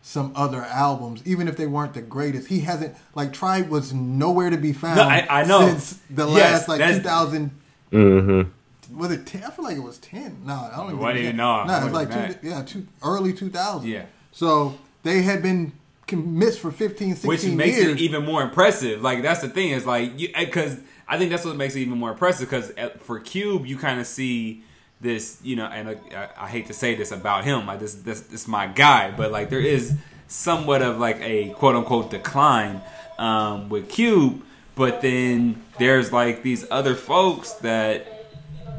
some 0.00 0.32
other 0.36 0.62
albums, 0.62 1.22
even 1.24 1.48
if 1.48 1.56
they 1.56 1.66
weren't 1.66 1.94
the 1.94 2.00
greatest. 2.02 2.46
He 2.46 2.60
hasn't 2.60 2.94
like 3.16 3.32
Tribe 3.32 3.68
was 3.68 3.92
nowhere 3.92 4.50
to 4.50 4.56
be 4.56 4.72
found. 4.72 4.96
No, 4.96 5.02
I- 5.02 5.26
I 5.28 5.44
know. 5.44 5.66
since 5.68 5.98
the 6.08 6.26
Yes, 6.28 6.34
last 6.52 6.68
like 6.68 6.78
that's- 6.78 6.98
2000. 6.98 7.50
Mm-hmm. 7.92 8.96
Was 8.98 9.10
it 9.10 9.26
ten? 9.26 9.42
I 9.42 9.50
feel 9.50 9.64
like 9.64 9.76
it 9.76 9.82
was 9.82 9.98
ten. 9.98 10.42
No, 10.44 10.54
I 10.72 10.76
don't 10.76 10.86
even. 10.86 10.98
What 10.98 11.14
do 11.14 11.20
you 11.20 11.32
know? 11.32 11.64
No, 11.64 11.74
it 11.80 11.84
was 11.84 11.92
like 11.92 12.08
is 12.10 12.36
two, 12.36 12.48
yeah, 12.48 12.62
two, 12.62 12.86
early 13.02 13.32
2000. 13.32 13.88
Yeah. 13.88 14.04
So 14.30 14.78
they 15.02 15.22
had 15.22 15.42
been 15.42 15.72
missed 16.12 16.60
for 16.60 16.70
15, 16.70 17.16
16 17.16 17.28
which 17.28 17.44
makes 17.46 17.76
years. 17.78 17.94
it 17.94 17.98
even 18.00 18.24
more 18.24 18.42
impressive. 18.42 19.02
Like 19.02 19.22
that's 19.22 19.40
the 19.40 19.48
thing 19.48 19.70
is 19.70 19.84
like 19.86 20.16
because 20.16 20.78
I 21.08 21.18
think 21.18 21.30
that's 21.30 21.44
what 21.44 21.56
makes 21.56 21.76
it 21.76 21.80
even 21.80 21.98
more 21.98 22.10
impressive 22.10 22.50
because 22.50 22.72
for 23.00 23.20
Cube 23.20 23.66
you 23.66 23.76
kind 23.76 24.00
of 24.00 24.06
see 24.06 24.62
this 25.00 25.38
you 25.42 25.56
know 25.56 25.66
and 25.66 25.90
I, 26.14 26.28
I 26.38 26.48
hate 26.48 26.66
to 26.66 26.72
say 26.72 26.94
this 26.94 27.12
about 27.12 27.44
him 27.44 27.66
like 27.66 27.80
this 27.80 27.94
this 27.94 28.22
this 28.22 28.42
is 28.42 28.48
my 28.48 28.66
guy 28.66 29.10
but 29.10 29.30
like 29.30 29.50
there 29.50 29.60
is 29.60 29.94
somewhat 30.26 30.82
of 30.82 30.98
like 30.98 31.20
a 31.20 31.50
quote 31.50 31.76
unquote 31.76 32.10
decline 32.10 32.80
um, 33.18 33.68
with 33.68 33.88
Cube 33.88 34.42
but 34.74 35.00
then 35.00 35.62
there's 35.78 36.12
like 36.12 36.42
these 36.42 36.66
other 36.70 36.94
folks 36.94 37.52
that 37.54 38.06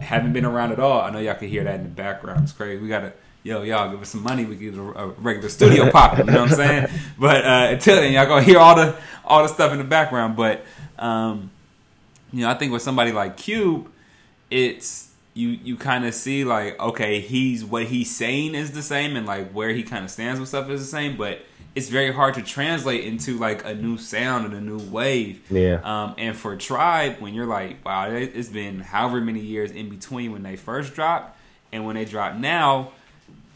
haven't 0.01 0.33
been 0.33 0.45
around 0.45 0.71
at 0.71 0.79
all. 0.79 1.01
I 1.01 1.09
know 1.09 1.19
y'all 1.19 1.35
can 1.35 1.49
hear 1.49 1.63
that 1.63 1.75
in 1.75 1.83
the 1.83 1.89
background. 1.89 2.43
It's 2.43 2.51
crazy. 2.51 2.81
We 2.81 2.87
gotta, 2.87 3.13
yo, 3.43 3.63
y'all 3.63 3.89
give 3.91 4.01
us 4.01 4.09
some 4.09 4.23
money. 4.23 4.45
We 4.45 4.55
get 4.55 4.75
a, 4.75 4.81
a 4.81 5.07
regular 5.07 5.49
studio 5.49 5.89
popping. 5.91 6.27
You 6.27 6.33
know 6.33 6.41
what 6.41 6.51
I'm 6.51 6.55
saying? 6.55 6.87
But 7.17 7.45
uh, 7.45 7.67
until 7.71 7.95
then, 7.97 8.13
y'all 8.13 8.25
gonna 8.25 8.43
hear 8.43 8.59
all 8.59 8.75
the 8.75 8.95
all 9.25 9.43
the 9.43 9.49
stuff 9.49 9.71
in 9.71 9.79
the 9.79 9.83
background. 9.83 10.35
But 10.35 10.65
um, 10.97 11.49
you 12.31 12.41
know, 12.41 12.49
I 12.49 12.53
think 12.55 12.71
with 12.71 12.81
somebody 12.81 13.11
like 13.11 13.37
Cube, 13.37 13.89
it's 14.49 15.11
you 15.33 15.49
you 15.49 15.75
kind 15.77 16.05
of 16.05 16.13
see 16.13 16.43
like 16.43 16.79
okay, 16.79 17.19
he's 17.19 17.63
what 17.63 17.85
he's 17.85 18.15
saying 18.15 18.55
is 18.55 18.71
the 18.71 18.81
same, 18.81 19.15
and 19.15 19.25
like 19.27 19.51
where 19.51 19.69
he 19.69 19.83
kind 19.83 20.03
of 20.03 20.11
stands 20.11 20.39
with 20.39 20.49
stuff 20.49 20.69
is 20.69 20.81
the 20.81 20.87
same, 20.87 21.17
but. 21.17 21.41
It's 21.75 21.89
very 21.89 22.11
hard 22.11 22.33
to 22.33 22.41
translate 22.41 23.03
into 23.03 23.37
like 23.37 23.63
a 23.63 23.75
new 23.75 23.99
sound 23.99 24.45
and 24.47 24.55
a 24.55 24.59
new 24.61 24.79
wave. 24.89 25.43
Yeah. 25.51 25.79
Um, 25.83 26.15
and 26.17 26.35
for 26.35 26.55
Tribe, 26.55 27.17
when 27.19 27.35
you're 27.35 27.45
like, 27.45 27.85
wow, 27.85 28.09
it- 28.09 28.31
it's 28.33 28.49
been 28.49 28.79
however 28.79 29.21
many 29.21 29.41
years 29.41 29.69
in 29.69 29.87
between 29.87 30.31
when 30.31 30.41
they 30.41 30.55
first 30.55 30.95
dropped 30.95 31.37
and 31.71 31.85
when 31.85 31.93
they 31.95 32.03
drop 32.03 32.33
now. 32.35 32.93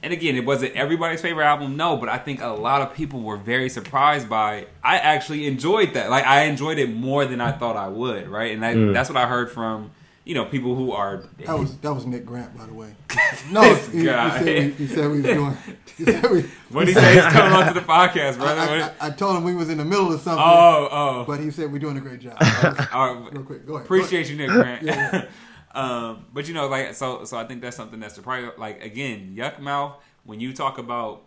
And 0.03 0.11
again, 0.13 0.35
it 0.35 0.45
wasn't 0.45 0.75
everybody's 0.75 1.21
favorite 1.21 1.45
album, 1.45 1.77
no, 1.77 1.95
but 1.95 2.09
I 2.09 2.17
think 2.17 2.41
a 2.41 2.47
lot 2.47 2.81
of 2.81 2.93
people 2.95 3.21
were 3.21 3.37
very 3.37 3.69
surprised 3.69 4.27
by. 4.27 4.65
I 4.83 4.97
actually 4.97 5.45
enjoyed 5.45 5.93
that. 5.93 6.09
Like 6.09 6.25
I 6.25 6.45
enjoyed 6.45 6.79
it 6.79 6.91
more 6.93 7.25
than 7.25 7.39
I 7.39 7.51
thought 7.51 7.77
I 7.77 7.87
would, 7.87 8.27
right? 8.27 8.51
And 8.53 8.63
that, 8.63 8.75
Mm. 8.75 8.93
that's 8.93 9.09
what 9.09 9.17
I 9.17 9.27
heard 9.27 9.51
from 9.51 9.91
you 10.23 10.33
know 10.35 10.45
people 10.45 10.75
who 10.75 10.91
are. 10.91 11.23
That 11.45 11.57
was 11.59 11.77
that 11.77 11.93
was 11.93 12.05
Nick 12.07 12.25
Grant, 12.25 12.57
by 12.57 12.65
the 12.65 12.73
way. 12.73 12.95
No, 13.51 13.61
This 13.61 13.89
he, 13.89 13.99
he 13.99 14.05
said 14.05 14.45
we, 14.45 14.71
he 14.71 14.87
said 14.87 15.11
we 15.11 15.21
was 15.21 15.23
doing. 15.23 15.57
He 15.97 16.03
said 16.05 16.31
we, 16.31 16.41
what 16.71 16.85
do 16.85 16.91
you 16.91 16.97
say? 16.99 17.13
He's 17.15 17.23
coming 17.25 17.53
onto 17.53 17.73
the 17.73 17.85
podcast, 17.85 18.37
brother. 18.37 18.59
I, 18.61 18.79
I, 18.79 18.83
I, 18.83 19.07
I 19.07 19.09
told 19.11 19.35
him 19.37 19.43
we 19.43 19.53
was 19.55 19.69
in 19.69 19.77
the 19.77 19.85
middle 19.85 20.11
of 20.13 20.21
something, 20.21 20.43
oh, 20.43 20.87
oh. 20.91 21.23
but 21.27 21.39
he 21.39 21.51
said 21.51 21.71
we're 21.71 21.79
doing 21.79 21.97
a 21.97 22.01
great 22.01 22.19
job. 22.21 22.37
Was- 22.39 22.87
All 22.93 23.15
right. 23.15 23.33
real 23.33 23.43
quick, 23.43 23.65
go 23.67 23.75
ahead. 23.75 23.85
Appreciate 23.85 24.29
you, 24.29 24.37
Nick 24.37 24.49
Grant. 24.49 24.81
Yeah, 24.83 25.25
um, 25.73 26.25
but 26.33 26.47
you 26.47 26.53
know, 26.53 26.67
like 26.67 26.93
so, 26.93 27.23
so 27.23 27.37
I 27.37 27.45
think 27.45 27.61
that's 27.61 27.77
something 27.77 27.99
that's 27.99 28.15
surprising. 28.15 28.51
Like 28.57 28.83
again, 28.83 29.35
Yukmouth. 29.37 29.95
When 30.23 30.39
you 30.39 30.53
talk 30.53 30.77
about, 30.77 31.23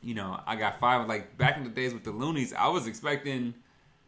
you 0.00 0.14
know, 0.14 0.40
I 0.46 0.56
got 0.56 0.78
five. 0.78 1.08
Like 1.08 1.36
back 1.36 1.56
in 1.56 1.64
the 1.64 1.70
days 1.70 1.92
with 1.92 2.04
the 2.04 2.12
Luniz, 2.12 2.54
I 2.54 2.68
was 2.68 2.86
expecting 2.86 3.54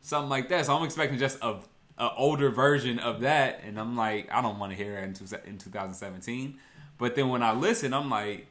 something 0.00 0.28
like 0.28 0.48
that. 0.50 0.66
So 0.66 0.76
I'm 0.76 0.84
expecting 0.84 1.18
just 1.18 1.38
a, 1.42 1.58
a 1.98 2.10
older 2.16 2.50
version 2.50 2.98
of 2.98 3.20
that, 3.20 3.62
and 3.64 3.78
I'm 3.78 3.96
like, 3.96 4.32
I 4.32 4.42
don't 4.42 4.58
want 4.58 4.72
to 4.72 4.76
hear 4.76 4.98
it 4.98 5.04
in, 5.04 5.14
two, 5.14 5.24
in 5.46 5.58
2017. 5.58 6.58
But 6.98 7.16
then 7.16 7.28
when 7.28 7.42
I 7.42 7.52
listen, 7.52 7.92
I'm 7.92 8.08
like, 8.08 8.46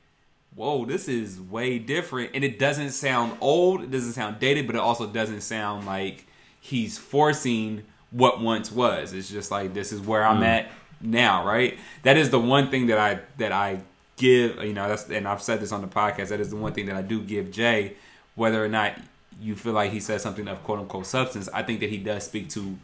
whoa, 0.56 0.86
this 0.86 1.08
is 1.08 1.40
way 1.40 1.80
different, 1.80 2.32
and 2.34 2.44
it 2.44 2.60
doesn't 2.60 2.92
sound 2.92 3.38
old. 3.40 3.84
It 3.84 3.92
doesn't 3.92 4.14
sound 4.14 4.40
dated, 4.40 4.68
but 4.68 4.76
it 4.76 4.82
also 4.82 5.08
doesn't 5.08 5.42
sound 5.42 5.86
like 5.86 6.26
he's 6.60 6.98
forcing 6.98 7.84
what 8.10 8.42
once 8.42 8.72
was. 8.72 9.14
It's 9.14 9.30
just 9.30 9.52
like 9.52 9.74
this 9.74 9.92
is 9.92 10.02
where 10.02 10.26
I'm 10.26 10.44
at 10.44 10.70
now, 11.04 11.46
right? 11.46 11.78
That 12.04 12.18
is 12.18 12.30
the 12.30 12.40
one 12.40 12.70
thing 12.70 12.88
that 12.88 12.98
I 12.98 13.20
that 13.38 13.52
I 13.52 13.82
give, 14.18 14.64
you 14.64 14.74
know, 14.74 14.88
that's 14.88 15.10
and 15.10 15.28
I've 15.28 15.42
said 15.42 15.60
this 15.60 15.72
on 15.72 15.82
the 15.82 15.88
podcast. 15.88 16.30
That 16.30 16.40
is 16.40 16.50
the 16.50 16.56
one 16.56 16.74
thing 16.74 16.86
that 16.88 16.96
I 16.96 17.02
do 17.02 17.22
give 17.22 17.52
Jay, 17.52 17.96
whether 18.36 18.64
or 18.64 18.70
not 18.70 18.98
you 19.42 19.56
feel 19.56 19.74
like 19.74 19.92
he 19.92 20.00
says 20.00 20.22
something 20.22 20.48
of 20.48 20.64
quote 20.64 20.80
unquote 20.80 21.06
substance. 21.06 21.50
I 21.54 21.64
think 21.64 21.80
that 21.82 21.90
he 21.90 21.98
does 21.98 22.24
speak 22.24 22.50
to 22.52 22.78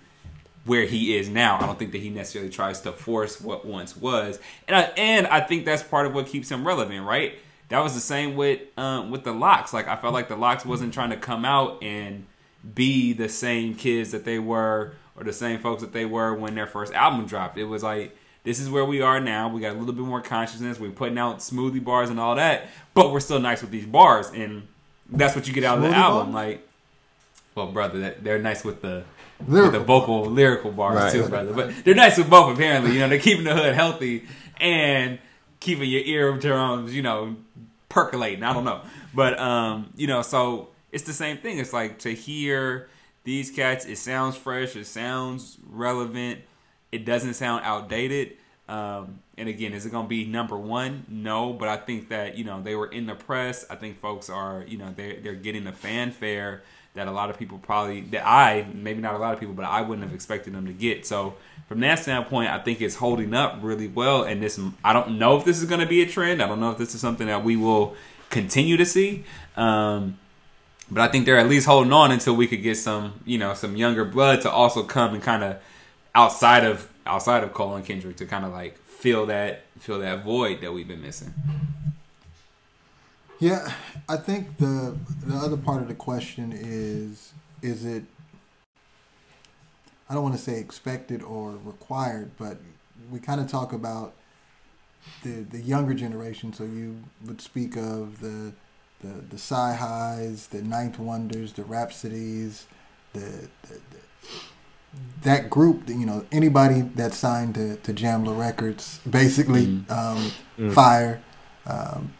where 0.66 0.86
he 0.86 1.18
is 1.18 1.30
now. 1.30 1.58
I 1.58 1.66
don't 1.66 1.80
think 1.80 1.94
that 1.94 2.02
he 2.02 2.10
necessarily 2.10 2.52
tries 2.52 2.82
to 2.82 2.92
force 2.92 3.40
what 3.40 3.66
once 3.66 3.96
was, 3.96 4.40
and 4.68 4.76
I, 4.76 4.82
and 4.98 5.28
I 5.28 5.40
think 5.40 5.66
that's 5.66 5.84
part 5.84 6.06
of 6.06 6.14
what 6.14 6.28
keeps 6.28 6.50
him 6.50 6.68
relevant, 6.68 7.06
right? 7.06 7.36
That 7.70 7.80
was 7.80 7.94
the 7.94 8.02
same 8.02 8.36
with 8.36 8.62
um, 8.78 9.12
with 9.12 9.24
the 9.24 9.32
LOX. 9.32 9.74
Like 9.74 9.88
I 9.88 9.96
felt 9.96 10.14
like 10.14 10.28
the 10.28 10.36
LOX 10.36 10.66
wasn't 10.66 10.94
trying 10.94 11.12
to 11.12 11.18
come 11.18 11.46
out 11.46 11.82
and 11.84 12.26
be 12.76 13.14
the 13.14 13.30
same 13.30 13.76
kids 13.76 14.12
that 14.12 14.26
they 14.26 14.40
were, 14.40 14.94
or 15.20 15.24
the 15.26 15.34
same 15.34 15.60
folks 15.60 15.82
that 15.82 15.92
they 15.94 16.06
were 16.06 16.34
when 16.34 16.56
their 16.56 16.68
first 16.68 16.94
album 16.94 17.26
dropped. 17.26 17.58
It 17.58 17.66
was 17.66 17.84
like 17.84 18.16
this 18.44 18.60
is 18.60 18.70
where 18.70 18.86
we 18.86 19.02
are 19.02 19.20
now. 19.20 19.50
We 19.50 19.60
got 19.62 19.76
a 19.76 19.80
little 19.80 19.94
bit 19.94 20.06
more 20.06 20.22
consciousness. 20.22 20.80
We're 20.80 20.92
putting 20.92 21.18
out 21.18 21.40
smoothie 21.40 21.84
bars 21.84 22.10
and 22.10 22.20
all 22.20 22.36
that, 22.36 22.68
but 22.94 23.12
we're 23.12 23.20
still 23.20 23.40
nice 23.40 23.62
with 23.62 23.72
these 23.72 23.86
bars, 23.86 24.30
and 24.34 24.68
that's 25.12 25.36
what 25.36 25.48
you 25.48 25.54
get 25.54 25.64
out 25.66 25.78
of 25.80 25.84
the 25.84 25.90
album. 25.90 26.32
bars? 26.32 26.48
Like, 26.48 26.68
well, 27.56 27.68
brother, 27.68 28.16
they're 28.22 28.40
nice 28.40 28.64
with 28.64 28.82
the 28.82 29.04
with 29.48 29.72
the 29.74 29.80
vocal 29.80 30.26
lyrical 30.26 30.72
bars 30.72 30.96
Right. 30.96 31.12
too, 31.12 31.28
brother. 31.28 31.54
But 31.54 31.84
they're 31.84 31.96
nice 31.96 32.18
with 32.18 32.30
both. 32.30 32.54
Apparently, 32.56 32.94
you 32.94 33.00
know, 33.00 33.10
they're 33.10 33.20
keeping 33.20 33.44
the 33.46 33.54
hood 33.56 33.74
healthy 33.76 34.26
and 34.60 35.20
keeping 35.60 35.90
your 35.90 36.02
eardrums, 36.02 36.94
you 36.96 37.02
know, 37.02 37.36
percolating. 37.90 38.44
I 38.44 38.54
don't 38.54 38.66
know, 38.66 38.82
but 39.14 39.38
um, 39.40 39.92
you 39.96 40.08
know, 40.08 40.22
so 40.22 40.70
it's 40.92 41.04
the 41.04 41.14
same 41.14 41.38
thing. 41.38 41.60
It's 41.60 41.74
like 41.74 42.00
to 42.00 42.14
hear 42.14 42.88
these 43.24 43.52
cats. 43.52 43.86
It 43.86 43.98
sounds 43.98 44.36
fresh. 44.36 44.76
It 44.76 44.86
sounds 44.86 45.58
relevant. 45.70 46.42
It 46.92 47.06
doesn't 47.06 47.36
sound 47.36 47.64
outdated. 47.66 48.38
Um, 48.68 49.20
and 49.38 49.50
again, 49.50 49.74
is 49.74 49.86
it 49.86 49.92
going 49.92 50.06
to 50.06 50.10
be 50.10 50.26
number 50.26 50.58
one? 50.58 51.06
No, 51.08 51.54
but 51.54 51.68
I 51.68 51.78
think 51.78 52.10
that 52.10 52.38
you 52.38 52.44
know 52.44 52.62
they 52.62 52.76
were 52.76 52.88
in 52.88 53.08
the 53.08 53.16
press. 53.16 53.66
I 53.70 53.76
think 53.76 54.00
folks 54.00 54.30
are 54.30 54.64
you 54.68 54.78
know 54.78 54.94
they 54.96 55.20
they're 55.24 55.34
getting 55.34 55.64
the 55.64 55.72
fanfare 55.72 56.62
that 56.94 57.08
a 57.08 57.12
lot 57.12 57.30
of 57.30 57.38
people 57.38 57.58
probably 57.60 58.02
that 58.02 58.28
I 58.28 58.68
maybe 58.74 59.02
not 59.02 59.16
a 59.16 59.18
lot 59.18 59.34
of 59.34 59.40
people, 59.40 59.56
but 59.56 59.66
I 59.66 59.82
wouldn't 59.82 60.06
have 60.06 60.14
expected 60.14 60.54
them 60.54 60.68
to 60.68 60.74
get. 60.74 61.06
So 61.06 61.36
from 61.68 61.80
that 61.80 62.00
standpoint, 62.00 62.50
I 62.50 62.60
think 62.60 62.82
it's 62.82 62.96
holding 62.96 63.34
up 63.34 63.58
really 63.62 63.88
well. 63.88 64.24
And 64.24 64.42
this 64.42 64.60
I 64.84 64.94
don't 64.94 65.18
know 65.18 65.38
if 65.38 65.46
this 65.46 65.58
is 65.58 65.66
going 65.66 65.82
to 65.82 65.88
be 65.88 66.02
a 66.04 66.06
trend. 66.06 66.42
I 66.42 66.48
don't 66.48 66.60
know 66.60 66.72
if 66.72 66.78
this 66.78 66.94
is 66.94 67.02
something 67.02 67.28
that 67.28 67.44
we 67.44 67.56
will 67.56 67.96
continue 68.30 68.78
to 68.78 68.86
see. 68.86 69.24
Um, 69.58 70.20
but 70.92 71.02
I 71.02 71.08
think 71.08 71.26
they're 71.26 71.38
at 71.38 71.48
least 71.48 71.68
holding 71.68 71.94
on 71.94 72.12
until 72.12 72.36
we 72.36 72.48
could 72.48 72.64
get 72.64 72.76
some, 72.76 73.20
you 73.26 73.38
know, 73.38 73.54
some 73.54 73.76
younger 73.76 74.06
blood 74.06 74.42
to 74.42 74.52
also 74.52 74.84
come 74.84 75.14
and 75.14 75.22
kind 75.22 75.44
of 75.44 75.58
outside 76.16 76.66
of 76.66 76.90
outside 77.06 77.44
of 77.44 77.54
Cole 77.54 77.76
and 77.76 77.86
Kendrick 77.86 78.18
to 78.18 78.26
kind 78.26 78.46
of 78.46 78.52
like 78.52 78.78
fill 78.78 79.26
that 79.28 79.64
fill 79.80 80.00
that 80.00 80.24
void 80.24 80.62
that 80.62 80.74
we've 80.74 80.88
been 80.88 81.02
missing. 81.02 81.34
Yeah, 83.40 83.72
I 84.08 84.18
think 84.18 84.58
the 84.58 84.98
the 85.26 85.36
other 85.36 85.58
part 85.58 85.82
of 85.82 85.88
the 85.88 85.96
question 85.96 86.54
is 86.54 87.34
is 87.62 87.86
it 87.86 88.04
I 90.10 90.14
don't 90.14 90.24
want 90.24 90.36
to 90.36 90.42
say 90.42 90.60
expected 90.60 91.22
or 91.22 91.52
required, 91.64 92.32
but 92.38 92.58
we 93.12 93.20
kind 93.20 93.40
of 93.40 93.50
talk 93.50 93.74
about 93.74 94.14
the 95.24 95.44
the 95.44 95.62
younger 95.62 95.94
generation. 95.94 96.52
So 96.52 96.64
you 96.64 97.04
would 97.26 97.42
speak 97.42 97.78
of 97.78 98.20
the 98.20 98.54
the 99.02 99.08
the 99.30 99.38
Sci 99.38 99.74
Highs, 99.76 100.48
the 100.48 100.62
Ninth 100.62 101.00
Wonders, 101.00 101.54
the 101.54 101.64
Rapsodies, 101.64 102.64
the, 103.14 103.20
the, 103.64 103.74
the 103.92 104.00
that 105.24 105.50
group. 105.50 105.88
You 105.88 106.06
know, 106.06 106.26
anybody 106.32 106.82
that 106.96 107.14
signed 107.14 107.56
to 107.56 107.76
to 107.78 107.94
Jamla 107.94 108.38
Records, 108.38 109.00
basically, 109.10 109.68
Mhm. 109.68 109.92
um, 109.92 110.32
Mm. 110.58 110.74
Fire. 110.74 111.22
Um, 111.66 112.14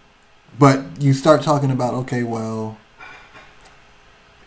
but 0.58 0.84
you 1.02 1.14
start 1.14 1.42
talking 1.42 1.72
about 1.72 1.94
okay, 1.94 2.24
well, 2.24 2.78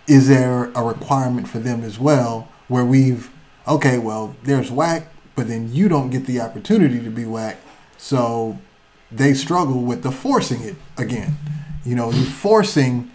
is 0.07 0.29
there 0.29 0.71
a 0.75 0.83
requirement 0.83 1.49
for 1.49 1.59
them 1.59 1.83
as 1.83 1.99
well? 1.99 2.49
Where 2.69 2.85
we've 2.85 3.31
okay, 3.69 3.99
well, 3.99 4.35
there's 4.43 4.71
whack, 4.71 5.09
but 5.37 5.47
then 5.49 5.73
you 5.73 5.89
don't 5.89 6.11
get 6.11 6.27
the 6.27 6.41
opportunity 6.41 7.01
to 7.01 7.11
be 7.11 7.25
whack, 7.25 7.59
so 7.99 8.59
they 9.11 9.35
struggle 9.35 9.83
with 9.83 10.03
the 10.03 10.11
forcing 10.11 10.63
it 10.63 10.77
again. 10.97 11.37
You 11.85 11.95
know, 11.95 12.11
he's 12.11 12.33
forcing, 12.33 13.11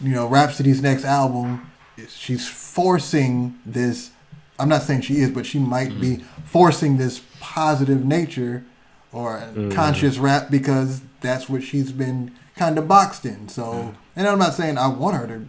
you 0.00 0.10
know, 0.10 0.26
Rapsody's 0.26 0.80
next 0.80 1.04
album. 1.04 1.70
She's 2.08 2.48
forcing 2.48 3.58
this. 3.66 4.10
I'm 4.58 4.68
not 4.68 4.82
saying 4.82 5.02
she 5.02 5.16
is, 5.16 5.30
but 5.30 5.46
she 5.46 5.58
might 5.58 6.00
be 6.00 6.16
mm-hmm. 6.16 6.42
forcing 6.42 6.96
this 6.96 7.22
positive 7.40 8.04
nature 8.04 8.64
or 9.12 9.38
mm-hmm. 9.38 9.70
conscious 9.70 10.18
rap 10.18 10.50
because 10.50 11.02
that's 11.20 11.48
what 11.48 11.62
she's 11.62 11.92
been 11.92 12.32
kind 12.56 12.78
of 12.78 12.86
boxed 12.86 13.24
in. 13.24 13.48
So, 13.48 13.62
mm-hmm. 13.62 13.90
and 14.16 14.28
I'm 14.28 14.38
not 14.38 14.54
saying 14.54 14.78
I 14.78 14.88
want 14.88 15.16
her 15.16 15.26
to 15.26 15.46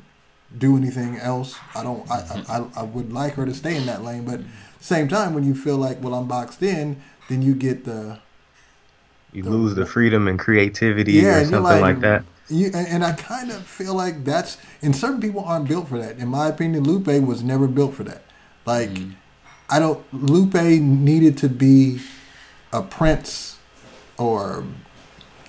do 0.58 0.78
anything 0.78 1.18
else. 1.18 1.56
I 1.76 1.84
don't. 1.84 2.10
I, 2.10 2.44
I 2.48 2.66
I- 2.82 2.84
would 2.84 3.12
like 3.12 3.34
her 3.34 3.46
to 3.46 3.54
stay 3.54 3.76
in 3.76 3.86
that 3.88 4.04
lane, 4.04 4.26
but 4.26 4.42
same 4.80 5.08
time, 5.08 5.34
when 5.34 5.44
you 5.44 5.56
feel 5.56 5.78
like, 5.78 6.02
well, 6.02 6.14
I'm 6.14 6.28
boxed 6.28 6.62
in, 6.62 7.02
then 7.28 7.42
you 7.42 7.56
get 7.56 7.86
the 7.86 8.20
You 9.34 9.44
lose 9.44 9.76
the 9.76 9.86
freedom 9.86 10.28
and 10.28 10.38
creativity 10.38 11.26
or 11.26 11.32
and 11.32 11.50
you're 11.50 11.62
something 11.62 11.82
like, 11.82 12.00
that. 12.02 12.24
You, 12.48 12.68
and, 12.68 12.88
and 12.88 13.04
I 13.04 13.14
kind 13.14 13.52
of 13.52 13.66
feel 13.66 13.96
like 13.96 14.24
that's 14.24 14.58
and 14.82 14.96
certain 14.96 15.20
people 15.20 15.44
aren't 15.44 15.68
built 15.68 15.88
for 15.88 15.98
that. 15.98 16.18
In 16.18 16.28
my 16.28 16.48
opinion, 16.48 16.84
Lupe 16.84 17.08
was 17.26 17.44
never 17.44 17.68
built 17.68 17.96
for 17.96 18.04
that. 18.04 18.24
Like, 18.66 18.92
mm. 18.92 19.16
I 19.70 19.80
don't. 19.80 20.04
Lupe 20.14 20.54
needed 20.54 21.38
to 21.40 21.50
be 21.50 22.00
a 22.72 22.84
Prince 22.84 23.58
or 24.18 24.64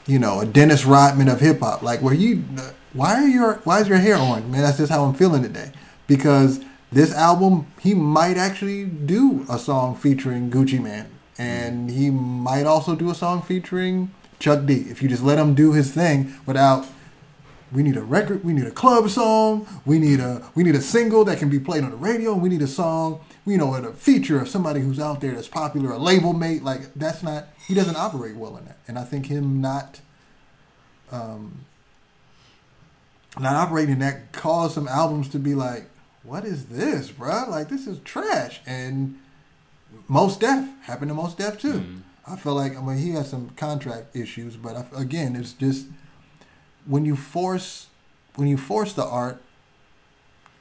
you 0.07 0.19
know 0.19 0.41
a 0.41 0.47
Dennis 0.47 0.87
Rodman 0.87 1.29
of 1.29 1.41
hip 1.41 1.61
hop. 1.61 1.83
Like, 1.83 2.01
where 2.01 2.15
you 2.15 2.45
why 2.95 3.15
are 3.15 3.29
your 3.29 3.55
why 3.65 3.81
is 3.81 3.89
your 3.89 3.99
hair 3.99 4.17
orange, 4.17 4.47
man? 4.47 4.63
That's 4.63 4.79
just 4.79 4.91
how 4.91 5.05
I'm 5.05 5.15
feeling 5.15 5.43
today. 5.43 5.73
Because 6.07 6.61
this 6.91 7.13
album, 7.13 7.67
he 7.81 7.95
might 7.95 8.39
actually 8.39 8.85
do 8.85 9.45
a 9.51 9.59
song 9.59 9.97
featuring 9.97 10.51
Gucci 10.51 10.83
Mane, 10.83 11.11
and 11.37 11.91
he 11.91 12.11
might 12.11 12.65
also 12.65 12.95
do 12.95 13.11
a 13.11 13.15
song 13.15 13.43
featuring 13.43 14.13
Chuck 14.38 14.66
D. 14.66 14.75
If 14.75 15.03
you 15.03 15.09
just 15.09 15.22
let 15.22 15.38
him 15.38 15.55
do 15.55 15.72
his 15.72 15.92
thing 15.92 16.35
without 16.44 16.87
we 17.72 17.83
need 17.83 17.96
a 17.96 18.03
record, 18.03 18.44
we 18.44 18.53
need 18.53 18.66
a 18.66 18.70
club 18.70 19.09
song, 19.11 19.66
we 19.85 19.99
need 19.99 20.20
a 20.20 20.49
we 20.55 20.62
need 20.62 20.75
a 20.75 20.81
single 20.81 21.25
that 21.25 21.38
can 21.38 21.49
be 21.49 21.59
played 21.59 21.85
on 21.85 21.90
the 21.90 21.96
radio, 21.96 22.35
we 22.35 22.49
need 22.49 22.62
a 22.62 22.66
song, 22.66 23.20
you 23.44 23.59
know, 23.59 23.75
and 23.75 23.85
a 23.85 23.92
feature 23.92 24.40
of 24.40 24.49
somebody 24.49 24.81
who's 24.81 25.01
out 25.01 25.20
there 25.20 25.33
that's 25.33 25.49
popular, 25.49 25.92
a 25.92 25.99
label 25.99 26.33
mate. 26.33 26.62
Like 26.62 26.94
that's 26.94 27.22
not 27.22 27.49
he 27.66 27.75
doesn't 27.75 27.96
operate 27.96 28.37
well 28.37 28.57
in 28.57 28.64
that. 28.66 28.79
And 28.87 28.99
I 28.99 29.05
think 29.05 29.27
him 29.27 29.61
not 29.61 30.01
um 31.11 31.64
not 33.38 33.55
operating 33.55 33.94
in 33.94 33.99
that 33.99 34.33
caused 34.33 34.75
some 34.75 34.88
albums 34.88 35.29
to 35.31 35.38
be 35.38 35.55
like, 35.55 35.90
what 36.22 36.44
is 36.44 36.66
this, 36.66 37.11
bruh? 37.11 37.49
Like 37.49 37.68
this 37.68 37.87
is 37.87 37.99
trash. 38.01 38.61
And 38.64 39.18
Mos 40.09 40.37
Def 40.37 40.68
happened 40.83 41.11
to 41.11 41.14
Mos 41.14 41.35
Def 41.35 41.61
too. 41.61 41.85
I 42.29 42.37
feel 42.37 42.55
like 42.55 42.77
I 42.77 42.81
mean 42.83 42.99
he 42.99 43.11
has 43.11 43.31
some 43.31 43.51
contract 43.57 44.15
issues, 44.17 44.57
but 44.57 44.77
I, 44.77 44.85
again, 45.01 45.37
it's 45.37 45.53
just 45.53 45.87
when 46.87 47.05
you 47.05 47.17
force 47.17 47.87
when 48.35 48.49
you 48.49 48.57
force 48.57 48.93
the 48.93 49.05
art. 49.05 49.41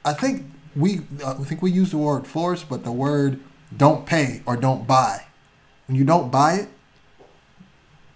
I 0.04 0.12
think 0.12 0.46
we 0.76 1.00
I 1.24 1.34
think 1.34 1.62
we 1.62 1.70
use 1.72 1.90
the 1.90 1.98
word 1.98 2.26
force, 2.26 2.62
but 2.62 2.84
the 2.84 2.92
word 2.92 3.40
don't 3.76 4.06
pay 4.06 4.42
or 4.46 4.56
don't 4.56 4.86
buy. 4.86 5.24
When 5.88 5.96
you 5.96 6.04
don't 6.04 6.30
buy 6.30 6.54
it, 6.54 6.68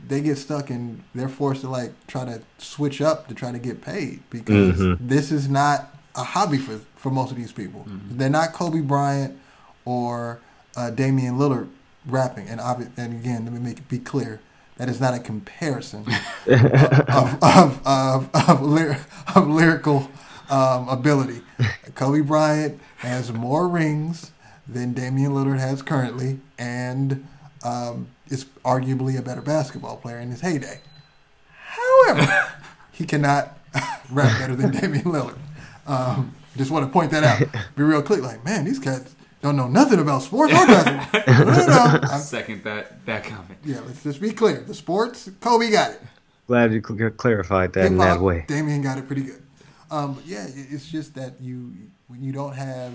they 0.06 0.20
get 0.20 0.38
stuck 0.38 0.70
and 0.70 1.02
they're 1.14 1.28
forced 1.28 1.60
to 1.62 1.68
like 1.68 1.92
try 2.06 2.24
to 2.24 2.42
switch 2.58 3.00
up 3.00 3.28
to 3.28 3.34
try 3.34 3.52
to 3.52 3.58
get 3.58 3.82
paid 3.82 4.22
because 4.30 4.78
Mhm. 4.78 4.98
this 5.00 5.30
is 5.30 5.48
not 5.48 5.94
a 6.14 6.22
hobby 6.24 6.58
for 6.58 6.80
for 6.96 7.10
most 7.10 7.30
of 7.30 7.36
these 7.36 7.52
people. 7.52 7.86
They're 8.10 8.30
not 8.30 8.52
Kobe 8.52 8.80
Bryant 8.80 9.38
or 9.84 10.38
uh, 10.76 10.90
Damian 10.90 11.36
Lillard 11.38 11.68
rapping. 12.06 12.48
And 12.48 12.60
obvi- 12.60 12.90
and 12.96 13.20
again, 13.20 13.44
let 13.44 13.52
me 13.52 13.60
make 13.60 13.78
it 13.78 13.88
be 13.88 13.98
clear. 13.98 14.40
That 14.76 14.88
is 14.88 15.00
not 15.00 15.12
a 15.12 15.18
comparison 15.18 16.06
of, 16.46 17.42
of, 17.42 17.86
of, 17.86 18.30
of, 18.34 18.62
lyr- 18.62 19.04
of 19.34 19.46
lyrical 19.46 20.10
um, 20.48 20.88
ability. 20.88 21.42
Kobe 21.94 22.22
Bryant 22.22 22.80
has 22.98 23.30
more 23.32 23.68
rings 23.68 24.32
than 24.66 24.94
Damian 24.94 25.32
Lillard 25.32 25.58
has 25.58 25.82
currently, 25.82 26.38
and 26.58 27.26
um, 27.62 28.08
is 28.28 28.46
arguably 28.64 29.18
a 29.18 29.22
better 29.22 29.42
basketball 29.42 29.96
player 29.96 30.18
in 30.18 30.30
his 30.30 30.40
heyday. 30.40 30.80
However, 31.52 32.48
he 32.92 33.04
cannot 33.04 33.58
rap 34.10 34.38
better 34.38 34.56
than 34.56 34.70
Damian 34.70 35.04
Lillard. 35.04 35.38
Um, 35.86 36.34
just 36.56 36.70
want 36.70 36.86
to 36.86 36.92
point 36.92 37.10
that 37.10 37.24
out. 37.24 37.40
Be 37.76 37.82
real 37.82 38.02
clear. 38.02 38.20
Like, 38.20 38.44
man, 38.44 38.64
these 38.64 38.78
cats 38.78 39.14
don't 39.42 39.56
know 39.56 39.68
nothing 39.68 39.98
about 40.00 40.22
sports 40.22 40.52
or 40.52 40.66
basketball. 40.66 41.22
No, 41.44 41.44
no, 41.44 41.66
no. 41.66 41.98
I'm- 42.08 42.20
Second 42.20 42.64
that 42.64 43.04
that 43.06 43.24
comment. 43.24 43.58
yeah, 43.64 43.80
let's 43.86 44.02
just 44.02 44.20
be 44.20 44.32
clear. 44.32 44.60
The 44.60 44.74
sports, 44.74 45.30
Kobe 45.40 45.70
got 45.70 45.92
it. 45.92 46.00
Glad 46.46 46.72
you 46.72 46.82
cl- 46.86 47.10
clarified 47.10 47.72
that 47.74 47.86
in 47.86 47.92
Hip-hop, 47.94 48.18
that 48.18 48.24
way. 48.24 48.44
Damian 48.48 48.82
got 48.82 48.98
it 48.98 49.06
pretty 49.06 49.22
good. 49.22 49.42
Um, 49.90 50.14
but 50.14 50.26
yeah, 50.26 50.46
it's 50.54 50.88
just 50.88 51.14
that 51.14 51.40
you 51.40 51.72
when 52.08 52.22
you 52.22 52.32
don't 52.32 52.54
have 52.54 52.92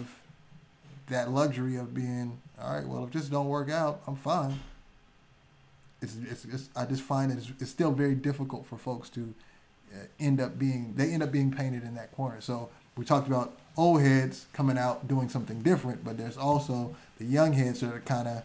that 1.07 1.31
luxury 1.31 1.75
of 1.77 1.93
being 1.93 2.39
all 2.61 2.73
right. 2.75 2.85
Well, 2.87 3.03
if 3.05 3.11
this 3.11 3.27
don't 3.27 3.47
work 3.47 3.69
out, 3.69 4.01
I'm 4.07 4.15
fine. 4.15 4.59
It's, 6.01 6.15
it's, 6.29 6.45
it's 6.45 6.69
I 6.75 6.85
just 6.85 7.01
find 7.01 7.31
that 7.31 7.37
it's, 7.37 7.51
it's 7.59 7.71
still 7.71 7.91
very 7.91 8.15
difficult 8.15 8.65
for 8.65 8.77
folks 8.77 9.09
to 9.11 9.33
uh, 9.93 9.99
end 10.19 10.39
up 10.41 10.59
being 10.59 10.93
they 10.95 11.11
end 11.11 11.23
up 11.23 11.31
being 11.31 11.51
painted 11.51 11.83
in 11.83 11.95
that 11.95 12.11
corner. 12.11 12.41
So 12.41 12.69
we 12.97 13.05
talked 13.05 13.27
about 13.27 13.57
old 13.77 14.01
heads 14.01 14.45
coming 14.53 14.77
out 14.77 15.07
doing 15.07 15.29
something 15.29 15.61
different, 15.61 16.03
but 16.03 16.17
there's 16.17 16.37
also 16.37 16.95
the 17.17 17.25
young 17.25 17.53
heads 17.53 17.81
that 17.81 17.93
are 17.93 17.99
kind 18.01 18.27
of 18.27 18.43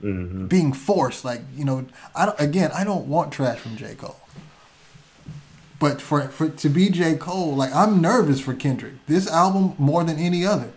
hmm 0.00 0.46
being 0.46 0.72
forced. 0.72 1.24
Like 1.24 1.42
you 1.56 1.64
know, 1.64 1.86
I 2.14 2.26
don't, 2.26 2.40
again, 2.40 2.70
I 2.72 2.84
don't 2.84 3.06
want 3.08 3.32
trash 3.32 3.58
from 3.58 3.76
J 3.76 3.94
Cole. 3.94 4.16
But 5.78 6.00
for 6.00 6.22
for 6.28 6.48
to 6.48 6.68
be 6.68 6.90
J 6.90 7.14
Cole, 7.16 7.54
like 7.54 7.72
I'm 7.74 8.00
nervous 8.00 8.40
for 8.40 8.54
Kendrick. 8.54 8.94
This 9.06 9.28
album 9.30 9.74
more 9.78 10.02
than 10.04 10.18
any 10.18 10.44
other 10.44 10.72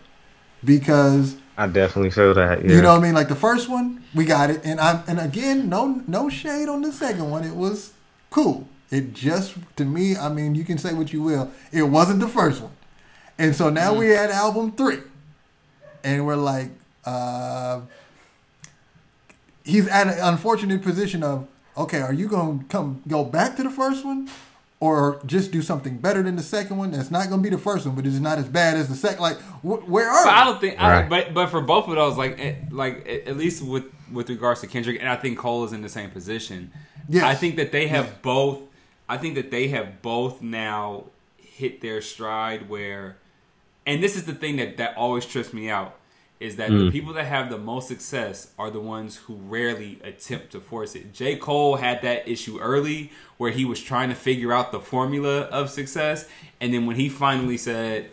because 0.63 1.37
I 1.57 1.67
definitely 1.67 2.11
feel 2.11 2.33
that. 2.35 2.63
Yeah. 2.63 2.75
you 2.75 2.81
know 2.81 2.91
what 2.93 2.99
I 2.99 3.03
mean. 3.03 3.13
Like 3.15 3.27
the 3.27 3.35
first 3.35 3.67
one, 3.69 4.03
we 4.13 4.25
got 4.25 4.49
it, 4.51 4.61
and 4.63 4.79
I'm 4.79 5.03
and 5.07 5.19
again, 5.19 5.69
no 5.69 6.03
no 6.07 6.29
shade 6.29 6.69
on 6.69 6.81
the 6.81 6.91
second 6.91 7.29
one. 7.31 7.43
It 7.43 7.55
was 7.55 7.93
cool. 8.29 8.67
It 8.91 9.13
just 9.13 9.55
to 9.77 9.85
me, 9.85 10.17
I 10.17 10.27
mean, 10.29 10.53
you 10.53 10.63
can 10.65 10.77
say 10.77 10.93
what 10.93 11.13
you 11.13 11.23
will. 11.23 11.49
It 11.71 11.83
wasn't 11.83 12.19
the 12.19 12.27
first 12.27 12.61
one, 12.61 12.73
and 13.37 13.55
so 13.55 13.69
now 13.69 13.93
we 13.93 14.09
had 14.09 14.29
album 14.29 14.73
three, 14.73 14.99
and 16.03 16.25
we're 16.25 16.35
like, 16.35 16.69
uh, 17.05 17.81
he's 19.63 19.87
at 19.87 20.07
an 20.07 20.19
unfortunate 20.21 20.81
position 20.81 21.23
of 21.23 21.47
okay, 21.77 22.01
are 22.01 22.13
you 22.13 22.27
going 22.27 22.59
to 22.59 22.65
come 22.65 23.01
go 23.07 23.23
back 23.23 23.55
to 23.57 23.63
the 23.63 23.69
first 23.69 24.05
one? 24.05 24.29
Or 24.81 25.21
just 25.27 25.51
do 25.51 25.61
something 25.61 25.97
better 25.99 26.23
than 26.23 26.35
the 26.37 26.41
second 26.41 26.77
one. 26.77 26.89
That's 26.89 27.11
not 27.11 27.29
going 27.29 27.43
to 27.43 27.47
be 27.47 27.55
the 27.55 27.61
first 27.61 27.85
one, 27.85 27.93
but 27.93 28.03
it's 28.07 28.15
not 28.17 28.39
as 28.39 28.49
bad 28.49 28.75
as 28.77 28.89
the 28.89 28.95
second. 28.95 29.21
Like, 29.21 29.37
wh- 29.61 29.87
where 29.87 30.09
are? 30.09 30.25
But 30.25 30.33
we? 30.33 30.39
I 30.39 30.43
don't 30.43 30.59
think, 30.59 30.81
I, 30.81 31.07
but 31.07 31.35
but 31.35 31.47
for 31.51 31.61
both 31.61 31.87
of 31.87 31.93
those, 31.93 32.17
like 32.17 32.39
like 32.71 33.07
at 33.07 33.37
least 33.37 33.63
with 33.63 33.83
with 34.11 34.27
regards 34.29 34.61
to 34.61 34.67
Kendrick, 34.67 34.99
and 34.99 35.07
I 35.07 35.15
think 35.17 35.37
Cole 35.37 35.63
is 35.65 35.71
in 35.71 35.83
the 35.83 35.87
same 35.89 36.09
position. 36.09 36.71
Yes. 37.07 37.23
I 37.23 37.35
think 37.35 37.57
that 37.57 37.71
they 37.71 37.87
have 37.89 38.05
Yeah. 38.05 38.11
both. 38.23 38.59
I 39.11 39.17
think 39.17 39.35
that 39.35 39.51
they 39.51 39.67
have 39.67 40.01
both 40.01 40.41
now 40.41 41.03
hit 41.35 41.81
their 41.81 42.01
stride 42.01 42.69
where, 42.69 43.17
and 43.85 44.01
this 44.01 44.15
is 44.15 44.23
the 44.23 44.33
thing 44.33 44.55
that 44.55 44.77
that 44.77 44.95
always 44.95 45.25
trips 45.25 45.51
me 45.51 45.69
out 45.69 45.97
is 46.39 46.55
that 46.55 46.69
the 46.69 46.75
mm. 46.75 46.91
people 46.93 47.11
that 47.13 47.25
have 47.25 47.49
the 47.49 47.57
most 47.57 47.89
success 47.89 48.53
are 48.57 48.71
the 48.71 48.79
ones 48.79 49.17
who 49.17 49.35
rarely 49.35 49.99
attempt 50.01 50.53
to 50.53 50.61
force 50.61 50.95
it. 50.95 51.13
J. 51.13 51.35
Cole 51.35 51.75
had 51.75 52.01
that 52.03 52.25
issue 52.25 52.57
early 52.61 53.11
where 53.37 53.51
he 53.51 53.65
was 53.65 53.81
trying 53.81 54.07
to 54.07 54.15
figure 54.15 54.53
out 54.53 54.71
the 54.71 54.79
formula 54.79 55.41
of 55.41 55.69
success, 55.69 56.25
and 56.61 56.73
then 56.73 56.85
when 56.85 56.95
he 56.95 57.09
finally 57.09 57.57
said, 57.57 58.09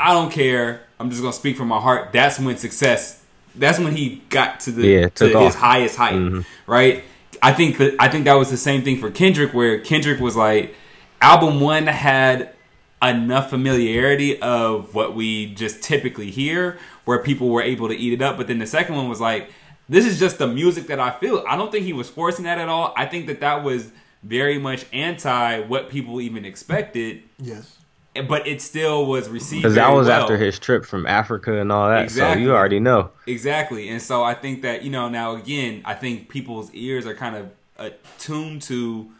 I 0.00 0.14
don't 0.14 0.32
care. 0.32 0.84
I'm 0.98 1.10
just 1.10 1.20
gonna 1.20 1.34
speak 1.34 1.58
from 1.58 1.68
my 1.68 1.80
heart. 1.80 2.12
That's 2.12 2.40
when 2.40 2.56
success. 2.56 3.22
That's 3.54 3.78
when 3.78 3.94
he 3.94 4.22
got 4.30 4.60
to 4.60 4.72
the 4.72 4.86
Yeah, 4.86 5.02
to 5.02 5.10
took 5.10 5.42
his 5.42 5.54
off. 5.54 5.60
highest 5.60 5.96
height, 5.96 6.14
mm-hmm. 6.14 6.40
right? 6.70 7.04
I 7.42 7.52
think 7.52 7.78
that 7.78 7.96
I 7.98 8.08
think 8.08 8.24
that 8.24 8.34
was 8.34 8.50
the 8.50 8.56
same 8.56 8.82
thing 8.82 8.98
for 8.98 9.10
Kendrick, 9.10 9.54
where 9.54 9.78
Kendrick 9.80 10.20
was 10.20 10.36
like, 10.36 10.74
album 11.20 11.60
one 11.60 11.86
had 11.86 12.54
enough 13.02 13.50
familiarity 13.50 14.40
of 14.42 14.94
what 14.94 15.14
we 15.14 15.54
just 15.54 15.82
typically 15.82 16.30
hear, 16.30 16.78
where 17.04 17.22
people 17.22 17.48
were 17.48 17.62
able 17.62 17.88
to 17.88 17.94
eat 17.94 18.12
it 18.12 18.22
up. 18.22 18.36
But 18.36 18.48
then 18.48 18.58
the 18.58 18.66
second 18.66 18.96
one 18.96 19.08
was 19.08 19.20
like, 19.20 19.50
this 19.88 20.04
is 20.04 20.18
just 20.18 20.38
the 20.38 20.46
music 20.46 20.88
that 20.88 21.00
I 21.00 21.10
feel. 21.10 21.44
I 21.48 21.56
don't 21.56 21.72
think 21.72 21.84
he 21.84 21.92
was 21.92 22.08
forcing 22.08 22.44
that 22.44 22.58
at 22.58 22.68
all. 22.68 22.92
I 22.96 23.06
think 23.06 23.26
that 23.26 23.40
that 23.40 23.62
was 23.62 23.90
very 24.22 24.58
much 24.58 24.84
anti 24.92 25.60
what 25.60 25.88
people 25.88 26.20
even 26.20 26.44
expected 26.44 27.22
yes. 27.38 27.77
But 28.26 28.46
it 28.46 28.60
still 28.62 29.06
was 29.06 29.28
received 29.28 29.62
Because 29.62 29.74
that 29.74 29.90
was 29.92 30.06
well. 30.06 30.22
after 30.22 30.36
his 30.36 30.58
trip 30.58 30.84
from 30.84 31.06
Africa 31.06 31.60
and 31.60 31.70
all 31.70 31.88
that. 31.88 32.02
Exactly. 32.02 32.42
So 32.42 32.48
you 32.48 32.54
already 32.54 32.80
know. 32.80 33.10
exactly 33.26 33.88
and 33.88 34.00
so 34.00 34.24
i 34.24 34.34
think 34.34 34.62
that 34.62 34.82
you 34.82 34.90
know 34.90 35.08
now 35.08 35.34
again 35.36 35.82
i 35.84 35.94
think 35.94 36.28
people's 36.28 36.72
ears 36.72 37.06
are 37.06 37.14
kind 37.14 37.36
of 37.36 37.50
attuned 37.78 38.62
to 38.62 39.10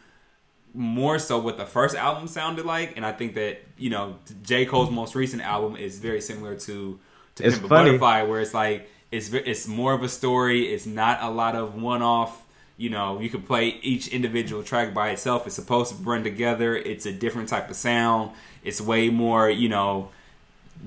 more 0.73 1.17
so 1.19 1.39
what 1.39 1.57
the 1.57 1.65
first 1.65 1.95
album 1.95 2.27
sounded 2.27 2.65
like 2.65 2.95
and 2.95 3.05
i 3.05 3.11
think 3.11 3.33
that 3.35 3.59
you 3.77 3.89
know 3.89 4.15
j 4.43 4.65
cole's 4.65 4.91
most 4.91 5.15
recent 5.15 5.41
album 5.41 5.75
is 5.75 5.99
very 5.99 6.21
similar 6.21 6.55
to 6.55 6.99
to 7.35 7.43
It's 7.43 7.57
Pimp 7.57 7.69
butterfly 7.69 8.23
where 8.23 8.39
it's 8.41 8.53
like 8.53 8.89
it's 9.11 9.31
it's 9.33 9.67
more 9.67 9.93
of 9.93 10.03
a 10.03 10.09
story 10.09 10.71
it's 10.73 10.85
not 10.85 11.19
a 11.21 11.29
lot 11.29 11.55
of 11.55 11.75
one-off 11.81 12.45
you 12.77 12.89
know 12.89 13.19
you 13.19 13.29
can 13.29 13.41
play 13.41 13.79
each 13.81 14.07
individual 14.09 14.61
track 14.63 14.93
by 14.93 15.09
itself 15.09 15.47
it's 15.47 15.55
supposed 15.55 15.89
to 15.95 16.03
run 16.03 16.23
together 16.23 16.75
it's 16.75 17.05
a 17.05 17.11
different 17.11 17.49
type 17.49 17.69
of 17.69 17.75
sound 17.75 18.31
it's 18.63 18.81
way 18.81 19.09
more 19.09 19.49
you 19.49 19.69
know 19.69 20.09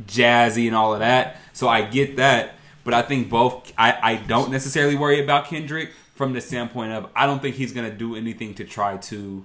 jazzy 0.07 0.67
and 0.67 0.77
all 0.77 0.95
of 0.95 1.01
that. 1.01 1.37
So 1.53 1.69
I 1.69 1.83
get 1.83 2.17
that, 2.17 2.55
but 2.85 2.95
I 2.95 3.03
think 3.03 3.29
both. 3.29 3.73
I 3.77 3.99
I 4.03 4.17
don't 4.17 4.51
necessarily 4.51 4.97
worry 4.97 5.23
about 5.23 5.47
Kendrick 5.47 5.93
from 6.15 6.33
the 6.33 6.41
standpoint 6.41 6.93
of 6.93 7.09
I 7.17 7.27
don't 7.27 7.41
think 7.43 7.57
he's 7.57 7.73
gonna 7.73 7.91
do 7.91 8.17
anything 8.17 8.55
to 8.55 8.65
try 8.65 8.97
to 8.97 9.45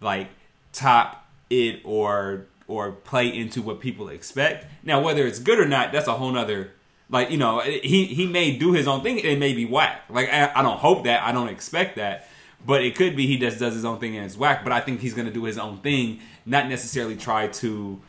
like 0.00 0.28
top 0.72 1.26
it 1.50 1.80
or 1.84 2.46
or 2.66 2.92
play 2.92 3.28
into 3.34 3.62
what 3.62 3.80
people 3.80 4.08
expect. 4.08 4.66
Now 4.82 5.00
whether 5.00 5.26
it's 5.26 5.38
good 5.38 5.58
or 5.58 5.66
not, 5.66 5.92
that's 5.92 6.08
a 6.08 6.12
whole 6.12 6.30
nother. 6.30 6.72
Like 7.10 7.30
you 7.30 7.38
know, 7.38 7.60
he 7.60 8.06
he 8.06 8.26
may 8.26 8.56
do 8.56 8.72
his 8.72 8.86
own 8.86 9.02
thing. 9.02 9.18
It 9.18 9.38
may 9.38 9.52
be 9.54 9.64
whack. 9.64 10.02
Like 10.10 10.28
I, 10.28 10.52
I 10.54 10.62
don't 10.62 10.78
hope 10.78 11.04
that. 11.04 11.22
I 11.22 11.32
don't 11.32 11.48
expect 11.48 11.96
that. 11.96 12.28
But 12.66 12.82
it 12.82 12.96
could 12.96 13.14
be 13.14 13.26
he 13.26 13.38
just 13.38 13.60
does 13.60 13.74
his 13.74 13.84
own 13.84 14.00
thing 14.00 14.16
and 14.16 14.26
it's 14.26 14.36
whack. 14.36 14.64
But 14.64 14.72
I 14.72 14.80
think 14.80 15.00
he's 15.00 15.14
gonna 15.14 15.30
do 15.30 15.44
his 15.44 15.58
own 15.58 15.78
thing, 15.78 16.20
not 16.48 16.68
necessarily 16.68 17.16
try 17.16 17.48
to 17.48 18.00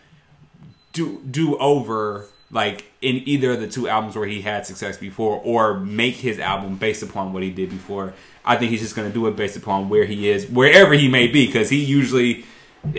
do 0.94 1.22
do 1.30 1.58
over 1.58 2.26
like 2.52 2.86
in 3.02 3.22
either 3.28 3.52
of 3.52 3.60
the 3.60 3.68
two 3.68 3.88
albums 3.88 4.16
where 4.16 4.28
he 4.28 4.42
had 4.42 4.66
success 4.66 4.98
before 4.98 5.40
or 5.44 5.80
make 5.80 6.16
his 6.16 6.40
album 6.40 6.76
based 6.76 7.04
upon 7.04 7.32
what 7.32 7.44
he 7.44 7.52
did 7.52 7.70
before. 7.70 8.14
I 8.44 8.56
think 8.56 8.72
he's 8.72 8.82
just 8.82 8.96
going 8.96 9.08
to 9.08 9.14
do 9.14 9.28
it 9.28 9.36
based 9.36 9.56
upon 9.56 9.90
where 9.90 10.06
he 10.06 10.30
is, 10.30 10.48
wherever 10.48 10.94
he 10.94 11.08
may 11.08 11.28
be, 11.28 11.46
because 11.46 11.70
he 11.70 11.84
usually, 11.84 12.46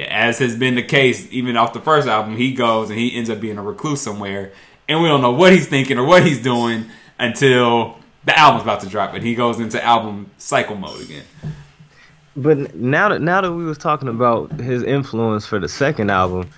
as 0.00 0.38
has 0.38 0.54
been 0.54 0.76
the 0.76 0.82
case, 0.82 1.26
even 1.32 1.56
off 1.56 1.72
the 1.72 1.80
first 1.80 2.06
album, 2.06 2.36
he 2.36 2.52
goes 2.54 2.90
and 2.90 2.98
he 2.98 3.16
ends 3.16 3.28
up 3.28 3.40
being 3.40 3.58
a 3.58 3.62
recluse 3.62 4.00
somewhere, 4.00 4.52
and 4.88 5.02
we 5.02 5.08
don't 5.08 5.20
know 5.20 5.32
what 5.32 5.52
he's 5.52 5.66
thinking 5.66 5.98
or 5.98 6.04
what 6.04 6.24
he's 6.24 6.40
doing 6.40 6.86
until 7.18 7.98
the 8.24 8.38
album's 8.38 8.62
about 8.62 8.80
to 8.82 8.88
drop, 8.88 9.14
and 9.14 9.24
he 9.24 9.34
goes 9.34 9.58
into 9.58 9.82
album 9.84 10.30
cycle 10.38 10.76
mode 10.76 11.00
again. 11.02 11.24
But 12.36 12.74
now 12.76 13.08
that 13.08 13.20
now 13.20 13.40
that 13.40 13.52
we 13.52 13.64
was 13.64 13.78
talking 13.78 14.08
about 14.08 14.52
his 14.52 14.82
influence 14.82 15.46
for 15.46 15.58
the 15.58 15.68
second 15.68 16.10
album, 16.10 16.50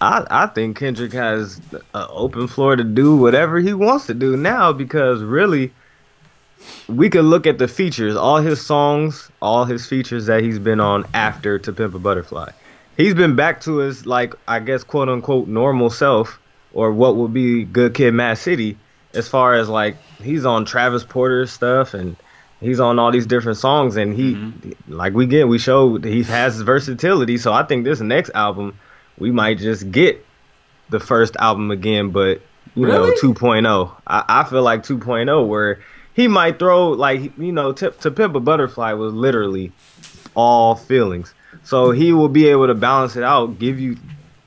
I 0.00 0.26
I 0.30 0.46
think 0.46 0.78
Kendrick 0.78 1.12
has 1.12 1.60
an 1.72 1.82
open 2.10 2.48
floor 2.48 2.76
to 2.76 2.84
do 2.84 3.16
whatever 3.16 3.58
he 3.58 3.74
wants 3.74 4.06
to 4.06 4.14
do 4.14 4.36
now 4.36 4.72
because 4.72 5.22
really, 5.22 5.72
we 6.88 7.10
could 7.10 7.26
look 7.26 7.46
at 7.46 7.58
the 7.58 7.68
features, 7.68 8.16
all 8.16 8.38
his 8.38 8.60
songs, 8.64 9.30
all 9.42 9.64
his 9.64 9.86
features 9.86 10.26
that 10.26 10.42
he's 10.42 10.58
been 10.58 10.80
on 10.80 11.04
after 11.12 11.58
To 11.58 11.72
Pimp 11.72 11.94
a 11.94 11.98
Butterfly. 11.98 12.50
He's 12.96 13.14
been 13.14 13.36
back 13.36 13.60
to 13.62 13.78
his 13.78 14.06
like 14.06 14.34
I 14.48 14.60
guess 14.60 14.82
quote 14.82 15.10
unquote 15.10 15.46
normal 15.46 15.90
self 15.90 16.40
or 16.72 16.92
what 16.92 17.16
would 17.16 17.34
be 17.34 17.64
Good 17.64 17.94
Kid, 17.94 18.12
Mad 18.14 18.38
City, 18.38 18.78
as 19.12 19.28
far 19.28 19.54
as 19.54 19.68
like 19.68 19.96
he's 20.22 20.46
on 20.46 20.64
Travis 20.64 21.04
Porter's 21.04 21.52
stuff 21.52 21.92
and 21.92 22.16
he's 22.60 22.80
on 22.80 22.98
all 22.98 23.10
these 23.10 23.26
different 23.26 23.58
songs 23.58 23.96
and 23.96 24.14
he 24.14 24.34
mm-hmm. 24.34 24.92
like 24.92 25.12
we 25.14 25.26
get 25.26 25.48
we 25.48 25.58
showed 25.58 26.04
he 26.04 26.22
has 26.24 26.60
versatility. 26.60 27.38
So 27.38 27.52
i 27.52 27.62
think 27.62 27.84
this 27.84 28.00
next 28.00 28.30
album 28.34 28.78
we 29.18 29.30
might 29.30 29.58
just 29.58 29.90
get 29.90 30.24
the 30.90 31.00
first 31.00 31.36
album 31.36 31.70
again 31.70 32.10
but 32.10 32.40
you 32.74 32.86
Really? 32.86 33.10
know 33.10 33.14
2.0 33.22 33.92
I, 34.06 34.24
I 34.28 34.44
feel 34.44 34.62
like 34.62 34.82
2.0 34.82 35.46
where 35.46 35.80
he 36.14 36.26
might 36.26 36.58
throw 36.58 36.90
like 36.90 37.36
you 37.38 37.52
know 37.52 37.72
to, 37.72 37.90
to 37.90 38.10
pimp 38.10 38.34
a 38.34 38.40
butterfly 38.40 38.92
was 38.92 39.14
literally 39.14 39.72
all 40.34 40.74
feelings. 40.74 41.34
So 41.64 41.90
he 41.90 42.12
will 42.12 42.28
be 42.28 42.48
able 42.48 42.66
to 42.66 42.74
balance 42.74 43.16
it 43.16 43.22
out 43.22 43.58
give 43.58 43.78
you 43.78 43.96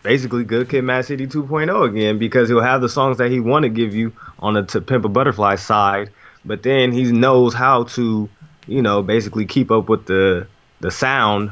basically 0.04 0.44
good 0.44 0.68
kid 0.70 0.82
mad 0.84 1.06
city 1.06 1.28
2.0 1.28 1.90
again 1.90 2.18
because 2.18 2.50
he'll 2.50 2.62
have 2.62 2.82
the 2.82 2.90
songs 2.90 3.18
that 3.20 3.32
he 3.32 3.40
want 3.40 3.64
to 3.64 3.70
give 3.70 3.94
you 3.94 4.12
on 4.40 4.56
the 4.56 4.64
to 4.64 4.82
pimp 4.82 5.06
a 5.06 5.10
butterfly 5.10 5.56
side 5.56 6.10
but 6.46 6.64
then 6.64 6.92
he 6.92 7.12
knows 7.12 7.54
how 7.54 7.84
to 7.84 8.30
you 8.68 8.82
know 8.82 9.02
basically 9.02 9.46
keep 9.46 9.72
up 9.72 9.90
with 9.90 10.06
the 10.06 10.48
the 10.80 10.92
sound 10.92 11.52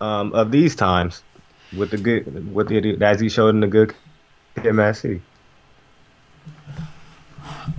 um, 0.00 0.32
of 0.32 0.50
these 0.50 0.74
times 0.74 1.22
with 1.76 1.90
the 1.90 1.98
good 1.98 2.54
with 2.54 2.68
the 2.68 2.96
as 3.04 3.20
he 3.20 3.28
showed 3.28 3.50
in 3.50 3.60
the 3.60 3.66
good 3.66 3.94
kid 4.56 4.72
mad 4.72 4.96
city 4.96 5.20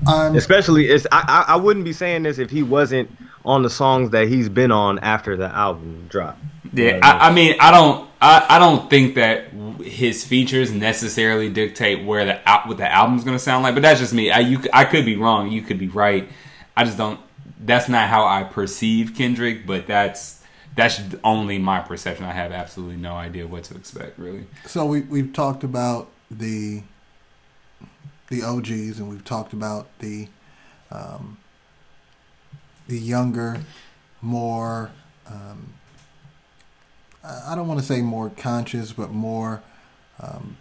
I'm, 0.07 0.35
especially 0.35 0.87
it's 0.87 1.05
I 1.11 1.45
I 1.49 1.55
wouldn't 1.55 1.85
be 1.85 1.93
saying 1.93 2.23
this 2.23 2.39
if 2.39 2.49
he 2.49 2.63
wasn't 2.63 3.09
on 3.43 3.63
the 3.63 3.69
songs 3.69 4.11
that 4.11 4.27
he's 4.27 4.49
been 4.49 4.71
on 4.71 4.99
after 4.99 5.35
the 5.35 5.47
album 5.47 6.07
dropped 6.09 6.39
Yeah, 6.73 6.99
I, 7.01 7.29
I 7.29 7.33
mean, 7.33 7.55
I 7.59 7.71
don't, 7.71 8.09
I, 8.21 8.45
I 8.49 8.59
don't 8.59 8.89
think 8.89 9.15
that 9.15 9.47
his 9.83 10.23
features 10.23 10.71
necessarily 10.71 11.49
dictate 11.49 12.05
where 12.05 12.25
the 12.25 12.49
al- 12.49 12.67
what 12.67 12.77
the 12.77 12.91
album's 12.91 13.23
gonna 13.23 13.39
sound 13.39 13.63
like. 13.63 13.73
But 13.73 13.81
that's 13.81 13.99
just 13.99 14.13
me. 14.13 14.31
I 14.31 14.39
you, 14.39 14.61
c- 14.61 14.69
I 14.71 14.85
could 14.85 15.05
be 15.05 15.15
wrong. 15.15 15.51
You 15.51 15.61
could 15.61 15.79
be 15.79 15.87
right. 15.87 16.29
I 16.77 16.83
just 16.83 16.97
don't. 16.97 17.19
That's 17.59 17.89
not 17.89 18.09
how 18.09 18.25
I 18.25 18.43
perceive 18.43 19.15
Kendrick. 19.15 19.65
But 19.65 19.87
that's 19.87 20.43
that's 20.75 21.01
only 21.23 21.57
my 21.57 21.79
perception. 21.79 22.25
I 22.25 22.31
have 22.31 22.51
absolutely 22.51 22.97
no 22.97 23.15
idea 23.15 23.47
what 23.47 23.63
to 23.65 23.75
expect. 23.75 24.19
Really. 24.19 24.45
so 24.65 24.85
we 24.85 25.01
we've 25.01 25.33
talked 25.33 25.63
about 25.63 26.09
the 26.29 26.83
the 28.29 28.43
OGs 28.43 28.99
and 28.99 29.09
we've 29.09 29.25
talked 29.25 29.51
about 29.51 29.87
the 29.99 30.27
um, 30.91 31.37
the 32.91 32.99
younger, 32.99 33.61
more 34.21 34.91
um, 35.25 35.73
I 37.23 37.55
don't 37.55 37.67
want 37.67 37.79
to 37.79 37.85
say 37.85 38.01
more 38.01 38.29
conscious, 38.29 38.91
but 38.91 39.11
more 39.11 39.61
um, 40.19 40.57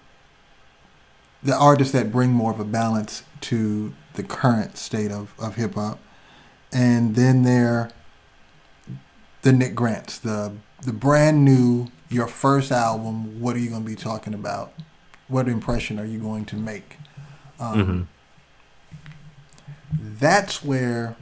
the 1.43 1.57
artists 1.57 1.93
that 1.93 2.13
bring 2.13 2.31
more 2.31 2.53
of 2.53 2.61
a 2.61 2.65
balance 2.65 3.25
to 3.43 3.95
the 4.15 4.23
current 4.23 4.77
state 4.77 5.11
of, 5.11 5.35
of 5.39 5.57
hip 5.57 5.75
hop. 5.75 5.99
And 6.73 7.17
then 7.17 7.43
there 7.43 7.91
the 9.43 9.53
Nick 9.53 9.75
Grants, 9.75 10.19
the 10.19 10.53
the 10.83 10.93
brand 10.93 11.45
new 11.45 11.89
your 12.09 12.27
first 12.27 12.71
album, 12.71 13.41
what 13.41 13.57
are 13.57 13.59
you 13.59 13.71
going 13.71 13.83
to 13.83 13.89
be 13.89 13.97
talking 13.97 14.35
about? 14.35 14.73
What 15.29 15.49
impression 15.49 15.99
are 15.99 16.05
you 16.05 16.19
going 16.19 16.45
to 16.47 16.57
make? 16.57 16.97
Um, 17.59 18.09
That's 19.93 20.65
where 20.65 21.17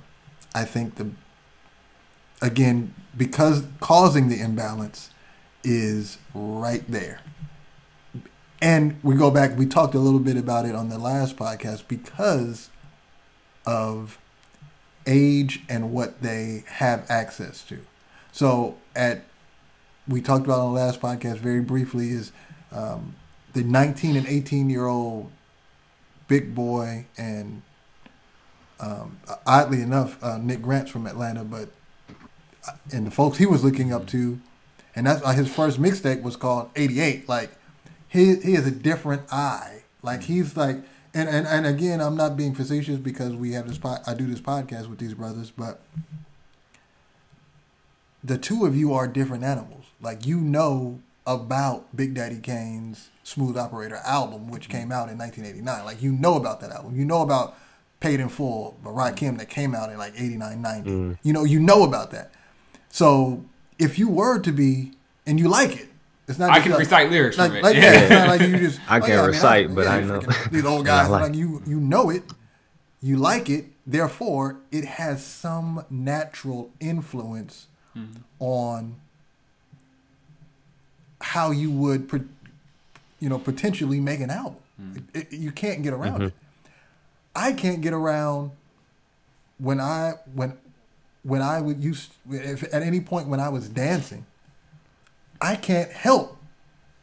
I 0.59 0.65
think 0.65 0.97
the 0.97 1.11
again 2.43 2.95
because 3.17 3.65
causing 3.79 4.29
the 4.29 4.41
imbalance 4.41 5.11
is 5.63 6.19
right 6.35 6.85
there. 6.89 7.21
And 8.61 8.99
we 9.05 9.15
go 9.15 9.31
back, 9.31 9.57
we 9.57 9.67
talked 9.67 9.95
a 9.95 10.01
little 10.01 10.19
bit 10.19 10.37
about 10.37 10.67
it 10.67 10.75
on 10.75 10.89
the 10.89 10.99
last 10.99 11.37
podcast 11.37 11.87
because 11.87 12.71
of 13.65 14.19
age 15.07 15.63
and 15.69 15.93
what 15.93 16.23
they 16.23 16.65
have 16.67 17.09
access 17.09 17.63
to. 17.65 17.79
So 18.33 18.79
at 18.97 19.23
we 20.09 20.21
talked 20.21 20.45
about 20.45 20.59
on 20.59 20.75
the 20.75 20.81
last 20.81 21.01
podcast 21.01 21.37
very 21.37 21.61
briefly 21.61 22.11
is 22.11 22.33
um, 22.73 23.15
the 23.53 23.63
19 23.63 24.17
and 24.17 24.27
18 24.27 24.71
year 24.71 24.87
old 24.87 25.31
big 26.27 26.53
boy 26.53 27.07
and 27.17 27.63
um, 28.81 29.19
oddly 29.47 29.81
enough 29.81 30.23
uh, 30.23 30.39
Nick 30.39 30.63
Grant's 30.63 30.91
from 30.91 31.07
Atlanta, 31.07 31.45
but 31.45 31.69
uh, 32.67 32.73
and 32.93 33.07
the 33.07 33.11
folks 33.11 33.39
he 33.39 33.47
was 33.47 33.65
looking 33.65 33.93
up 33.93 34.07
to, 34.09 34.41
and 34.95 35.07
that's 35.07 35.23
uh, 35.25 35.33
his 35.33 35.53
first 35.53 35.81
mixtape 35.81 36.23
was 36.23 36.37
called 36.37 36.71
88. 36.77 37.29
Like 37.29 37.51
he 38.09 38.37
he 38.37 38.55
has 38.55 38.67
a 38.67 38.73
different 38.73 39.23
eye. 39.33 39.83
Like 40.03 40.23
he's 40.25 40.57
like. 40.57 40.79
And, 41.15 41.27
and, 41.27 41.47
and 41.49 41.67
again, 41.67 42.03
I'm 42.03 42.17
not 42.17 42.37
being 42.37 42.55
facetious 42.55 42.99
because 42.99 43.35
we 43.35 43.53
have 43.53 43.67
this. 43.67 43.79
Po- 43.79 43.97
I 44.07 44.13
do 44.13 44.27
this 44.27 44.43
podcast 44.43 44.91
with 44.91 44.99
these 44.99 45.15
brothers, 45.15 45.51
but 45.51 45.81
the 48.23 48.39
two 48.39 48.67
of 48.67 48.77
you 48.77 48.93
are 48.93 49.09
different 49.09 49.43
animals. 49.43 49.87
Like 50.01 50.27
you 50.27 50.39
know 50.39 51.01
about 51.27 51.95
Big 51.97 52.15
Daddy 52.15 52.41
Kane's 52.41 53.11
Smooth 53.23 53.57
Operator 53.57 54.01
album, 54.05 54.49
which 54.49 54.69
came 54.69 54.91
out 54.91 55.09
in 55.09 55.19
1989. 55.19 55.85
Like 55.85 56.03
you 56.03 56.13
know 56.13 56.37
about 56.37 56.61
that 56.61 56.71
album. 56.71 56.97
You 56.97 57.05
know 57.05 57.23
about 57.23 57.57
Paid 58.01 58.21
in 58.21 58.29
Full 58.29 58.77
but 58.83 58.93
by 58.93 59.11
Rakim 59.11 59.39
that 59.39 59.49
came 59.49 59.75
out 59.75 59.91
in 59.91 59.99
like 59.99 60.15
89, 60.17 60.63
90. 60.63 60.91
Mm. 60.91 61.19
You 61.23 61.33
know, 61.33 61.45
you 61.45 61.59
know 61.59 61.83
about 61.83 62.13
that. 62.13 62.33
So 62.91 63.45
if 63.79 63.99
you 63.99 64.09
were 64.09 64.39
to 64.39 64.53
be 64.53 64.93
and 65.27 65.39
you 65.39 65.49
like 65.49 65.77
it, 65.77 65.89
it's 66.29 66.39
not. 66.39 66.51
I 66.51 66.61
can 66.61 66.73
like- 66.73 66.81
recite 66.81 67.11
lyrics 67.11 67.39
like, 67.39 67.51
from 67.51 67.57
it. 67.59 67.63
like, 67.65 67.77
yeah, 67.77 67.93
it's 67.93 68.11
not 68.11 68.29
like 68.29 68.41
you 68.43 68.59
just. 68.59 68.81
I 68.89 68.99
oh, 68.99 69.01
can't 69.01 69.11
yeah, 69.11 69.17
man, 69.17 69.27
recite, 69.27 69.75
but 69.75 69.85
yeah, 69.85 69.91
I 69.91 70.01
know. 70.03 70.21
freaking- 70.21 70.51
These 70.51 70.65
old 70.65 70.87
guys, 70.93 71.09
like 71.09 71.23
like 71.23 71.35
you, 71.35 71.63
you 71.67 71.81
know 71.81 72.11
it, 72.11 72.23
you 73.01 73.17
like 73.17 73.49
it. 73.49 73.67
Therefore, 73.87 74.59
it 74.71 74.85
has 74.85 75.25
some 75.25 75.85
natural 75.89 76.71
influence 76.81 77.69
mm-hmm. 77.97 78.21
on 78.39 78.97
how 81.23 81.51
you 81.51 81.71
would, 81.71 82.09
pro- 82.09 82.29
you 83.19 83.31
know, 83.31 83.39
potentially 83.39 83.99
make 83.99 84.21
an 84.21 84.31
album. 84.31 84.57
Mm. 84.81 84.97
It- 85.15 85.33
it- 85.33 85.39
you 85.39 85.51
can't 85.51 85.83
get 85.83 85.95
around 85.95 86.15
mm-hmm. 86.15 86.23
it. 86.25 86.35
I 87.35 87.53
can't 87.53 87.81
get 87.81 87.93
around 87.93 88.53
when 89.59 89.81
I 89.81 90.15
when 90.35 90.57
when 91.23 91.43
I 91.43 91.61
would 91.61 91.83
use 91.83 92.09
if 92.31 92.63
at 92.75 92.83
any 92.83 93.01
point 93.01 93.29
when 93.29 93.41
I 93.41 93.49
was 93.49 93.69
dancing, 93.69 94.27
I 95.41 95.57
can't 95.57 95.91
help 95.91 96.39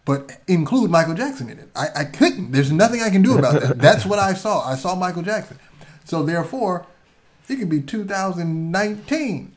but 0.05 0.37
include 0.47 0.91
Michael 0.91 1.15
Jackson 1.15 1.49
in 1.49 1.57
it. 1.57 1.69
I, 1.75 1.87
I 1.95 2.05
couldn't. 2.05 2.51
There's 2.51 2.71
nothing 2.71 3.01
I 3.01 3.09
can 3.09 3.23
do 3.23 3.37
about 3.37 3.59
that. 3.59 3.79
That's 3.79 4.05
what 4.05 4.19
I 4.19 4.33
saw. 4.35 4.61
I 4.63 4.75
saw 4.75 4.95
Michael 4.95 5.23
Jackson. 5.23 5.57
So 6.05 6.21
therefore, 6.21 6.85
it 7.49 7.55
could 7.57 7.69
be 7.69 7.81
2019. 7.81 9.51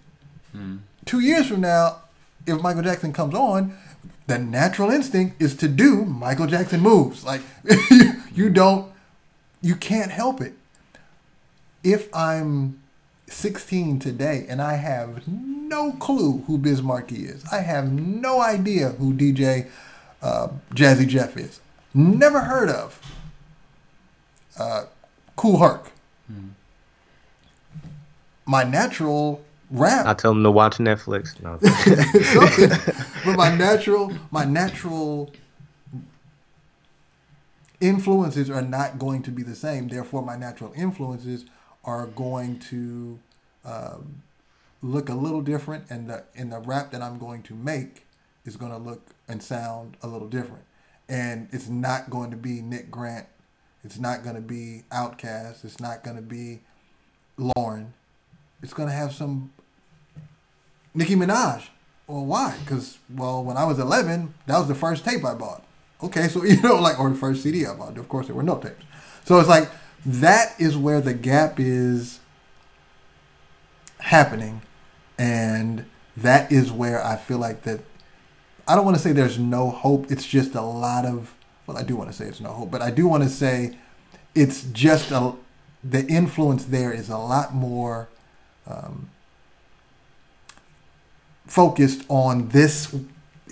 Two 1.04 1.20
years 1.20 1.46
from 1.48 1.60
now, 1.60 1.98
if 2.46 2.60
Michael 2.62 2.82
Jackson 2.82 3.12
comes 3.12 3.34
on, 3.34 3.76
the 4.26 4.38
natural 4.38 4.90
instinct 4.90 5.40
is 5.40 5.54
to 5.56 5.68
do 5.68 6.04
Michael 6.04 6.46
Jackson 6.46 6.80
moves. 6.80 7.24
Like 7.24 7.42
you 8.34 8.48
don't, 8.48 8.90
you 9.60 9.76
can't 9.76 10.10
help 10.10 10.40
it. 10.40 10.54
If 11.88 12.14
I'm 12.14 12.82
16 13.28 13.98
today 13.98 14.44
and 14.46 14.60
I 14.60 14.74
have 14.74 15.26
no 15.26 15.92
clue 15.92 16.44
who 16.46 16.58
Biz 16.58 16.82
Markie 16.82 17.24
is, 17.24 17.42
I 17.50 17.60
have 17.60 17.90
no 17.90 18.42
idea 18.42 18.90
who 18.90 19.14
DJ 19.14 19.70
uh, 20.20 20.48
Jazzy 20.74 21.08
Jeff 21.08 21.38
is, 21.38 21.60
never 21.94 22.40
heard 22.40 22.68
of 22.68 23.00
uh, 24.58 24.84
Kool 25.36 25.60
Herc. 25.60 25.90
My 28.44 28.64
natural 28.64 29.42
rap 29.70 30.04
I 30.04 30.12
tell 30.12 30.34
them 30.34 30.42
to 30.42 30.50
watch 30.50 30.76
Netflix. 30.76 31.40
No. 31.42 31.56
but 33.24 33.34
my 33.34 33.56
natural, 33.56 34.12
my 34.30 34.44
natural 34.44 35.32
influences 37.80 38.50
are 38.50 38.60
not 38.60 38.98
going 38.98 39.22
to 39.22 39.30
be 39.30 39.42
the 39.42 39.54
same. 39.54 39.88
Therefore, 39.88 40.20
my 40.20 40.36
natural 40.36 40.74
influences 40.76 41.46
are 41.88 42.06
going 42.08 42.58
to 42.58 43.18
um, 43.64 44.22
look 44.82 45.08
a 45.08 45.14
little 45.14 45.40
different, 45.40 45.86
and 45.88 46.10
the 46.10 46.22
and 46.36 46.52
the 46.52 46.60
rap 46.60 46.90
that 46.90 47.00
I'm 47.00 47.18
going 47.18 47.42
to 47.44 47.54
make 47.54 48.06
is 48.44 48.56
going 48.56 48.72
to 48.72 48.78
look 48.78 49.14
and 49.26 49.42
sound 49.42 49.96
a 50.02 50.06
little 50.06 50.28
different. 50.28 50.64
And 51.08 51.48
it's 51.50 51.68
not 51.68 52.10
going 52.10 52.30
to 52.30 52.36
be 52.36 52.60
Nick 52.60 52.90
Grant. 52.90 53.26
It's 53.82 53.98
not 53.98 54.22
going 54.22 54.34
to 54.34 54.42
be 54.42 54.82
Outkast. 54.92 55.64
It's 55.64 55.80
not 55.80 56.04
going 56.04 56.16
to 56.16 56.22
be 56.22 56.60
Lauryn. 57.38 57.92
It's 58.62 58.74
going 58.74 58.90
to 58.90 58.94
have 58.94 59.12
some 59.12 59.50
Nicki 60.94 61.14
Minaj. 61.14 61.68
Well, 62.06 62.26
why? 62.26 62.54
Because 62.64 62.98
well, 63.14 63.42
when 63.42 63.56
I 63.56 63.64
was 63.64 63.78
11, 63.78 64.34
that 64.46 64.58
was 64.58 64.68
the 64.68 64.74
first 64.74 65.06
tape 65.06 65.24
I 65.24 65.32
bought. 65.32 65.64
Okay, 66.02 66.28
so 66.28 66.44
you 66.44 66.60
know, 66.60 66.76
like, 66.76 67.00
or 67.00 67.08
the 67.08 67.16
first 67.16 67.42
CD 67.42 67.64
I 67.64 67.74
bought. 67.74 67.96
Of 67.96 68.10
course, 68.10 68.26
there 68.26 68.36
were 68.36 68.42
no 68.42 68.58
tapes. 68.58 68.84
So 69.24 69.38
it's 69.40 69.48
like 69.48 69.70
that 70.04 70.54
is 70.58 70.76
where 70.76 71.00
the 71.00 71.14
gap 71.14 71.58
is 71.58 72.20
happening, 74.00 74.62
and 75.18 75.84
that 76.16 76.50
is 76.50 76.70
where 76.70 77.04
I 77.04 77.16
feel 77.16 77.38
like 77.38 77.62
that. 77.62 77.80
I 78.66 78.74
don't 78.74 78.84
want 78.84 78.96
to 78.96 79.02
say 79.02 79.12
there's 79.12 79.38
no 79.38 79.70
hope. 79.70 80.10
It's 80.10 80.26
just 80.26 80.54
a 80.54 80.62
lot 80.62 81.04
of. 81.04 81.34
Well, 81.66 81.76
I 81.76 81.82
do 81.82 81.96
want 81.96 82.10
to 82.10 82.16
say 82.16 82.26
it's 82.26 82.40
no 82.40 82.52
hope, 82.52 82.70
but 82.70 82.80
I 82.80 82.90
do 82.90 83.06
want 83.06 83.22
to 83.22 83.28
say 83.28 83.76
it's 84.34 84.62
just 84.64 85.10
a. 85.10 85.34
The 85.84 86.06
influence 86.06 86.64
there 86.64 86.92
is 86.92 87.08
a 87.08 87.18
lot 87.18 87.54
more. 87.54 88.08
Um, 88.66 89.10
focused 91.48 92.04
on 92.08 92.48
this 92.50 92.94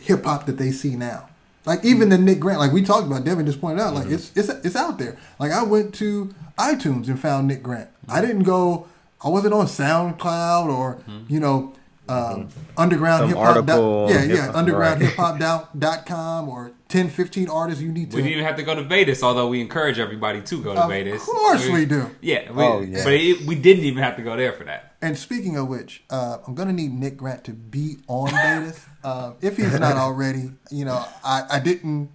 hip 0.00 0.24
hop 0.24 0.46
that 0.46 0.59
they 0.59 0.70
see 0.70 0.94
now. 0.94 1.28
Like 1.66 1.85
even 1.85 2.09
the 2.09 2.16
Nick 2.18 2.38
Grant, 2.40 2.59
like 2.61 2.72
we 2.72 2.83
talked 2.83 3.07
about, 3.07 3.24
Devin 3.24 3.44
just 3.44 3.61
pointed 3.61 3.81
out, 3.83 3.92
like 3.94 4.07
it's 4.07 4.31
it's 4.37 4.48
it's 4.48 4.76
out 4.76 4.98
there. 4.98 5.16
Like 5.38 5.52
I 5.52 5.62
went 5.64 5.92
to 5.96 6.33
iTunes 6.59 7.09
and 7.09 7.18
found 7.20 7.48
Nick 7.48 7.62
Grant. 7.62 7.90
I 8.09 8.20
didn't 8.20 8.44
go. 8.44 8.87
I 9.24 9.29
wasn't 9.29 9.52
on 9.55 9.66
SoundCloud 9.66 10.68
or 10.68 10.98
you 11.29 11.40
know 11.40 11.74
um, 12.09 12.48
underground 12.76 13.29
hip 13.29 13.37
hop. 13.37 13.57
article 13.57 14.07
Yeah, 14.09 14.16
yeah, 14.22 14.26
hip-hop, 14.37 14.55
underground 14.55 15.00
right. 15.00 15.09
hip 15.09 15.16
hop 15.18 15.38
dot, 15.40 15.81
dot 15.81 16.07
com 16.07 16.48
or 16.48 16.70
10, 16.88 17.09
15 17.09 17.48
artists 17.48 17.83
you 17.83 17.90
need 17.90 18.12
to. 18.12 18.16
We 18.16 18.22
didn't 18.22 18.35
even 18.35 18.44
have 18.44 18.55
to 18.59 18.62
go 18.62 18.76
to 18.76 18.83
Vegas, 18.85 19.24
although 19.24 19.48
we 19.48 19.61
encourage 19.61 19.98
everybody 19.98 20.40
to 20.42 20.62
go 20.62 20.72
to 20.72 20.83
Of 20.83 20.88
Vegas. 20.90 21.24
course 21.24 21.68
we 21.68 21.85
do. 21.85 22.09
Yeah, 22.20 22.52
we, 22.52 22.62
Oh, 22.62 22.81
yeah. 22.81 23.02
but 23.02 23.12
it, 23.14 23.40
we 23.44 23.57
didn't 23.57 23.83
even 23.85 24.05
have 24.05 24.14
to 24.18 24.22
go 24.22 24.37
there 24.37 24.52
for 24.52 24.62
that. 24.64 24.94
And 25.02 25.18
speaking 25.18 25.57
of 25.57 25.66
which, 25.66 26.05
uh, 26.11 26.38
I'm 26.46 26.55
gonna 26.55 26.72
need 26.72 26.92
Nick 26.92 27.16
Grant 27.16 27.42
to 27.44 27.52
be 27.52 27.96
on 28.07 28.31
Vegas. 28.31 28.87
Uh, 29.07 29.33
if 29.40 29.57
he's 29.57 29.79
not 29.79 29.97
already, 30.07 30.51
you 30.71 30.85
know, 30.85 31.05
I, 31.25 31.42
I 31.57 31.59
didn't 31.61 32.11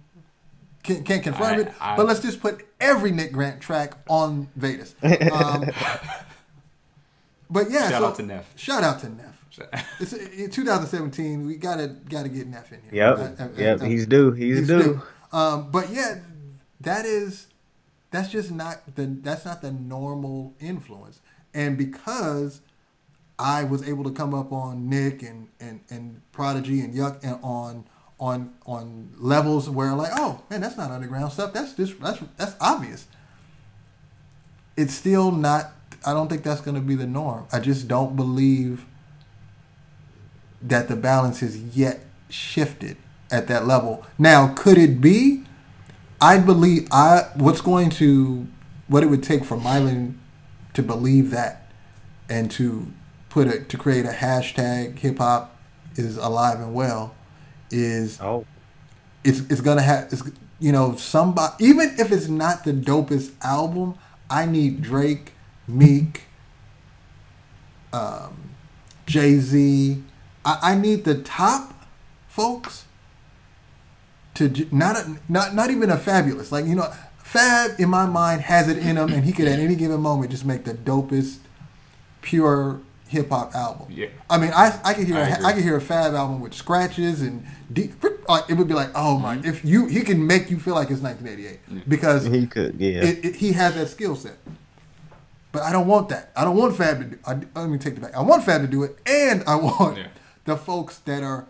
can't, 0.82 1.04
can't 1.04 1.22
confirm 1.22 1.54
I- 1.54 1.60
it, 1.62 1.72
I- 1.80 1.96
but 1.96 2.06
let's 2.06 2.20
just 2.20 2.40
put 2.40 2.66
every 2.80 3.10
Nick 3.12 3.32
Grant 3.32 3.60
track 3.60 3.94
on 4.08 4.48
Vegas. 4.56 4.94
Um, 5.02 5.64
but 7.50 7.70
yeah, 7.70 7.90
Shout 7.90 8.00
so- 8.02 8.06
out 8.08 8.14
to 8.16 8.22
Neff. 8.22 8.52
Shout 8.56 8.82
out 8.84 9.00
to 9.00 9.08
Neff. 9.08 9.28
It's 10.00 10.12
in 10.14 10.50
2017. 10.50 11.46
We 11.46 11.56
gotta 11.56 11.88
gotta 12.08 12.28
get 12.30 12.46
Neff 12.46 12.72
in 12.72 12.80
here. 12.90 12.94
Yep. 12.94 13.18
Uh, 13.18 13.42
uh, 13.44 13.48
Yep. 13.56 13.80
He's 13.82 14.06
due. 14.06 14.32
He's, 14.32 14.66
due. 14.66 15.00
um, 15.32 15.70
but 15.70 15.90
yeah, 15.90 16.20
that 16.80 17.04
is 17.04 17.48
that's 18.10 18.30
just 18.30 18.50
not 18.50 18.80
the 18.96 19.04
that's 19.06 19.44
not 19.44 19.60
the 19.60 19.70
normal 19.70 20.54
influence. 20.60 21.20
And 21.52 21.76
because 21.76 22.62
I 23.42 23.64
was 23.64 23.86
able 23.88 24.04
to 24.04 24.12
come 24.12 24.34
up 24.34 24.52
on 24.52 24.88
Nick 24.88 25.22
and 25.22 25.48
and, 25.60 25.80
and 25.90 26.22
Prodigy 26.30 26.80
and 26.80 26.94
Yuck 26.94 27.22
and 27.24 27.38
on 27.42 27.84
on 28.20 28.54
on 28.64 29.10
levels 29.18 29.68
where 29.68 29.92
like, 29.94 30.12
oh 30.14 30.42
man, 30.48 30.60
that's 30.60 30.76
not 30.76 30.92
underground 30.92 31.32
stuff. 31.32 31.52
That's 31.52 31.74
just 31.74 32.00
that's 32.00 32.20
that's 32.36 32.54
obvious. 32.60 33.06
It's 34.76 34.94
still 34.94 35.32
not. 35.32 35.72
I 36.06 36.14
don't 36.14 36.28
think 36.28 36.44
that's 36.44 36.60
going 36.60 36.76
to 36.76 36.80
be 36.80 36.94
the 36.94 37.06
norm. 37.06 37.46
I 37.52 37.58
just 37.58 37.88
don't 37.88 38.16
believe 38.16 38.86
that 40.62 40.88
the 40.88 40.96
balance 40.96 41.40
has 41.40 41.58
yet 41.76 42.00
shifted 42.28 42.96
at 43.30 43.48
that 43.48 43.66
level. 43.66 44.06
Now, 44.18 44.54
could 44.54 44.78
it 44.78 45.00
be? 45.00 45.44
I 46.20 46.38
believe 46.38 46.86
I 46.92 47.28
what's 47.34 47.60
going 47.60 47.90
to 47.90 48.46
what 48.86 49.02
it 49.02 49.06
would 49.06 49.24
take 49.24 49.44
for 49.44 49.56
Mylan 49.56 50.14
to 50.74 50.82
believe 50.82 51.30
that 51.30 51.72
and 52.28 52.50
to 52.52 52.86
put 53.32 53.48
it 53.48 53.70
to 53.70 53.78
create 53.78 54.04
a 54.04 54.10
hashtag 54.10 54.98
hip 54.98 55.16
hop 55.16 55.56
is 55.96 56.18
alive 56.18 56.60
and 56.60 56.74
well 56.74 57.14
is 57.70 58.20
Oh, 58.20 58.44
it's 59.24 59.40
it's 59.50 59.62
gonna 59.62 59.80
have 59.80 60.12
it's, 60.12 60.22
you 60.60 60.70
know, 60.70 60.96
somebody, 60.96 61.64
even 61.64 61.94
if 61.98 62.12
it's 62.12 62.28
not 62.28 62.64
the 62.64 62.72
dopest 62.72 63.32
album, 63.42 63.94
I 64.28 64.44
need 64.44 64.82
Drake, 64.82 65.32
Meek, 65.66 66.24
um, 67.92 68.50
Jay 69.06 69.38
Z. 69.38 70.02
I, 70.44 70.58
I 70.62 70.74
need 70.74 71.04
the 71.04 71.22
top 71.22 71.72
folks 72.28 72.84
to 74.34 74.68
not 74.70 74.96
a, 74.96 75.16
not 75.28 75.54
not 75.54 75.70
even 75.70 75.90
a 75.90 75.96
fabulous 75.96 76.52
like 76.52 76.66
you 76.66 76.74
know 76.74 76.92
Fab 77.18 77.80
in 77.80 77.88
my 77.88 78.04
mind 78.04 78.42
has 78.42 78.68
it 78.68 78.76
in 78.76 78.96
him 78.96 79.10
and 79.10 79.24
he 79.24 79.32
could 79.32 79.48
at 79.48 79.58
any 79.58 79.74
given 79.74 80.00
moment 80.00 80.30
just 80.30 80.44
make 80.44 80.64
the 80.64 80.74
dopest 80.74 81.38
pure 82.20 82.80
hip 83.12 83.28
hop 83.28 83.54
album. 83.54 83.86
Yeah. 83.90 84.08
I 84.28 84.38
mean 84.38 84.50
I 84.54 84.78
I 84.84 84.94
could 84.94 85.06
hear 85.06 85.18
I 85.18 85.28
a. 85.28 85.42
I 85.48 85.52
could 85.52 85.62
hear 85.62 85.76
a 85.76 85.80
Fab 85.80 86.14
album 86.14 86.40
with 86.40 86.54
scratches 86.54 87.22
and 87.22 87.46
deep, 87.72 87.92
like 88.28 88.44
it 88.50 88.54
would 88.54 88.68
be 88.68 88.74
like 88.74 88.90
oh 88.94 89.18
my 89.18 89.36
mm-hmm. 89.36 89.48
if 89.48 89.64
you 89.64 89.86
he 89.86 90.00
can 90.00 90.26
make 90.26 90.50
you 90.50 90.58
feel 90.58 90.74
like 90.74 90.90
it's 90.90 91.00
1988 91.00 91.88
because 91.88 92.24
He 92.26 92.46
could, 92.46 92.80
yeah. 92.80 93.04
it, 93.04 93.24
it, 93.24 93.34
he 93.36 93.52
has 93.52 93.74
that 93.74 93.88
skill 93.88 94.16
set. 94.16 94.38
But 95.52 95.62
I 95.62 95.72
don't 95.72 95.86
want 95.86 96.08
that. 96.08 96.32
I 96.34 96.44
don't 96.44 96.56
want 96.56 96.74
Fab 96.76 96.98
to 96.98 97.04
do. 97.04 97.18
I, 97.26 97.34
let 97.60 97.68
me 97.68 97.76
take 97.76 97.94
it 97.94 98.00
back. 98.00 98.16
I 98.16 98.22
want 98.22 98.42
Fab 98.44 98.62
to 98.62 98.66
do 98.66 98.82
it, 98.84 98.96
and 99.06 99.44
I 99.46 99.56
want 99.56 99.98
Yeah. 99.98 100.06
the 100.46 100.56
folks 100.56 100.96
that 101.00 101.22
are 101.22 101.46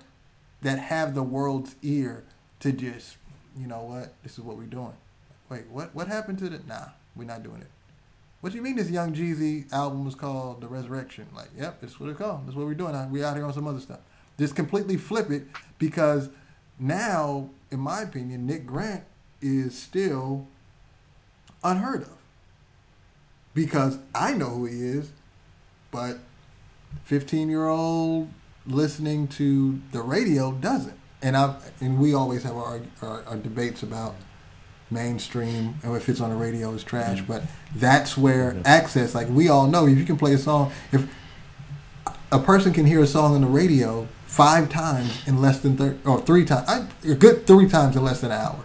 that 0.63 0.79
have 0.79 1.15
the 1.15 1.23
world's 1.23 1.77
ear 1.83 2.25
to 2.61 2.73
just, 2.73 3.17
you 3.57 3.67
know 3.67 3.83
what, 3.83 4.15
this 4.23 4.33
is 4.33 4.41
what 4.41 4.57
we're 4.57 4.65
doing. 4.65 4.95
Wait, 5.49 5.67
what? 5.69 5.95
What 5.95 6.09
happened 6.09 6.39
to 6.41 6.49
the? 6.49 6.59
Nah, 6.67 6.89
we're 7.15 7.25
not 7.25 7.43
doing 7.43 7.61
it. 7.61 7.71
What 8.43 8.53
you 8.55 8.61
mean 8.61 8.75
this 8.75 8.91
Young 8.91 9.15
Jeezy 9.15 9.73
album 9.73 10.05
was 10.05 10.17
called 10.17 10.63
The 10.63 10.67
Resurrection? 10.67 11.29
Like, 11.33 11.51
yep, 11.57 11.81
that's 11.81 12.01
what 12.01 12.09
it's 12.09 12.19
called. 12.19 12.45
That's 12.45 12.57
what 12.57 12.67
we're 12.67 12.75
doing. 12.75 12.93
We're 13.13 13.25
out 13.25 13.37
here 13.37 13.47
on 13.47 13.53
some 13.53 13.69
other 13.69 13.79
stuff. 13.79 14.01
Just 14.37 14.57
completely 14.57 14.97
flip 14.97 15.31
it 15.31 15.45
because 15.79 16.29
now, 16.77 17.51
in 17.71 17.79
my 17.79 18.01
opinion, 18.01 18.45
Nick 18.45 18.67
Grant 18.67 19.05
is 19.41 19.81
still 19.81 20.49
unheard 21.63 22.03
of. 22.03 22.17
Because 23.55 24.01
I 24.13 24.33
know 24.33 24.49
who 24.49 24.65
he 24.65 24.75
is, 24.75 25.13
but 25.93 26.19
15 27.05 27.49
year 27.49 27.69
old 27.69 28.29
listening 28.67 29.29
to 29.29 29.81
the 29.93 30.03
radio 30.03 30.51
doesn't. 30.51 30.99
And 31.23 31.37
I 31.37 31.55
and 31.81 31.97
we 31.97 32.13
always 32.13 32.43
have 32.43 32.57
our, 32.57 32.81
our, 33.03 33.23
our 33.23 33.37
debates 33.37 33.85
about 33.85 34.17
mainstream 34.93 35.75
and 35.83 35.97
if 35.97 36.09
it's 36.09 36.21
on 36.21 36.31
the 36.31 36.37
radio 36.37 36.73
is 36.73 36.85
trash. 36.85 37.21
But 37.23 37.43
that's 37.75 38.17
where 38.17 38.57
access, 38.65 39.15
like 39.15 39.29
we 39.29 39.49
all 39.49 39.67
know, 39.67 39.87
if 39.87 39.97
you 39.99 40.05
can 40.05 40.17
play 40.17 40.35
a 40.35 40.39
song, 40.39 40.71
if 40.93 41.07
a 42.31 42.39
person 42.39 42.73
can 42.73 42.87
hear 42.87 43.01
a 43.03 43.07
song 43.07 43.35
on 43.35 43.41
the 43.41 43.47
radio 43.47 44.07
five 44.27 44.69
times 44.71 45.27
in 45.27 45.41
less 45.43 45.59
than 45.61 45.77
thir- 45.77 45.97
or 46.05 46.21
three 46.21 46.45
times, 46.45 46.69
a 47.05 47.15
good 47.15 47.47
three 47.47 47.69
times 47.69 47.97
in 47.97 48.05
less 48.05 48.21
than 48.21 48.31
an 48.31 48.41
hour. 48.41 48.65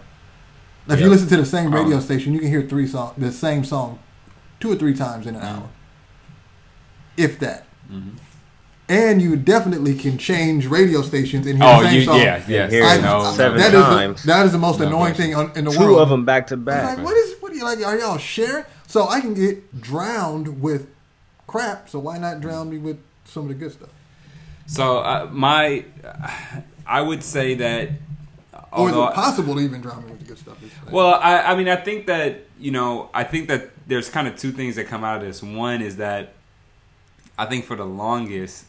If 0.88 1.00
you 1.00 1.08
listen 1.10 1.28
to 1.28 1.36
the 1.36 1.44
same 1.44 1.74
radio 1.74 1.96
Um, 1.96 2.02
station, 2.02 2.32
you 2.32 2.38
can 2.40 2.48
hear 2.48 2.62
three 2.62 2.86
song 2.86 3.12
the 3.18 3.30
same 3.32 3.62
song 3.64 3.98
two 4.60 4.72
or 4.72 4.76
three 4.76 4.94
times 4.94 5.26
in 5.26 5.34
an 5.36 5.42
hour, 5.42 5.68
if 7.16 7.38
that. 7.40 7.66
Mhm. 7.92 8.12
And 8.90 9.20
you 9.20 9.36
definitely 9.36 9.94
can 9.94 10.16
change 10.16 10.66
radio 10.66 11.02
stations 11.02 11.46
and 11.46 11.58
hear 11.62 11.66
Oh, 11.70 11.82
the 11.82 11.88
same 11.88 11.98
you, 11.98 12.04
song. 12.06 12.16
yeah, 12.20 12.42
yes. 12.48 12.70
Hear 12.72 12.84
I- 12.84 12.94
it 12.96 13.02
no, 13.02 13.32
seven 13.32 13.58
that 13.58 13.66
is 13.66 13.72
the- 13.72 13.82
times. 13.82 14.22
that 14.22 14.46
is 14.46 14.52
the 14.52 14.58
most 14.58 14.80
No 14.80 14.86
annoying 14.86 15.14
question. 15.14 15.24
thing 15.26 15.34
on, 15.34 15.52
in 15.56 15.64
the 15.66 15.70
Two 15.70 15.80
world. 15.80 15.98
of 16.00 16.08
them 16.08 16.24
back 16.24 16.46
to 16.48 16.56
back. 16.56 16.96
like, 16.96 17.04
what 17.04 17.14
is 17.16 17.34
what 17.40 17.52
are 17.52 17.54
you 17.54 17.64
like? 17.64 17.84
Are 17.84 17.98
y'all 17.98 18.16
sharing? 18.16 18.64
So 18.86 19.06
I 19.06 19.20
can 19.20 19.34
get 19.34 19.80
drowned 19.82 20.62
with 20.62 20.86
crap. 21.46 21.90
So 21.90 21.98
why 21.98 22.16
not 22.16 22.40
drown 22.40 22.70
me 22.70 22.78
with 22.78 22.98
some 23.26 23.42
of 23.42 23.48
the 23.48 23.54
good 23.54 23.72
stuff? 23.72 23.90
So 24.66 24.98
uh, 24.98 25.28
my, 25.32 25.84
I 26.86 27.00
would 27.02 27.22
say 27.22 27.54
that. 27.56 27.90
Or 28.72 28.88
is 28.90 28.94
it 28.96 29.14
possible 29.14 29.54
to 29.54 29.60
even 29.60 29.80
drown 29.80 30.04
me 30.04 30.10
with 30.12 30.20
the 30.20 30.26
good 30.26 30.38
stuff? 30.38 30.56
Well, 30.90 31.14
I, 31.22 31.40
I 31.52 31.56
mean, 31.56 31.68
I 31.68 31.76
think 31.76 32.06
that 32.06 32.44
you 32.58 32.70
know, 32.70 33.10
I 33.14 33.24
think 33.24 33.48
that 33.48 33.70
there's 33.86 34.08
kind 34.08 34.26
of 34.28 34.36
two 34.36 34.52
things 34.52 34.76
that 34.76 34.86
come 34.88 35.04
out 35.04 35.18
of 35.18 35.22
this. 35.26 35.42
One 35.42 35.80
is 35.82 35.96
that 35.96 36.32
I 37.38 37.44
think 37.46 37.64
for 37.66 37.76
the 37.76 37.86
longest, 37.86 38.64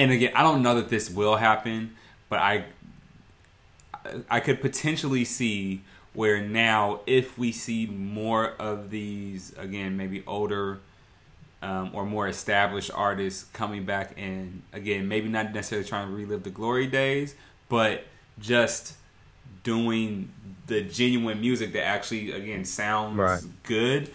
and 0.00 0.10
again, 0.10 0.32
I 0.34 0.42
don't 0.42 0.62
know 0.62 0.74
that 0.76 0.88
this 0.88 1.10
will 1.10 1.36
happen, 1.36 1.94
but 2.30 2.38
I, 2.38 2.64
I 4.30 4.40
could 4.40 4.60
potentially 4.60 5.24
see 5.24 5.82
where 6.14 6.40
now, 6.40 7.00
if 7.06 7.38
we 7.38 7.52
see 7.52 7.86
more 7.86 8.54
of 8.58 8.90
these, 8.90 9.52
again, 9.58 9.96
maybe 9.96 10.22
older 10.26 10.80
um, 11.62 11.90
or 11.92 12.04
more 12.06 12.26
established 12.26 12.90
artists 12.94 13.44
coming 13.52 13.84
back 13.84 14.14
and 14.16 14.62
again, 14.72 15.06
maybe 15.06 15.28
not 15.28 15.52
necessarily 15.52 15.86
trying 15.86 16.08
to 16.08 16.14
relive 16.14 16.42
the 16.42 16.50
glory 16.50 16.86
days, 16.86 17.34
but 17.68 18.04
just 18.40 18.94
doing 19.62 20.30
the 20.66 20.80
genuine 20.80 21.40
music 21.40 21.72
that 21.74 21.84
actually 21.84 22.32
again 22.32 22.64
sounds 22.64 23.18
Right. 23.18 23.42
good. 23.64 24.10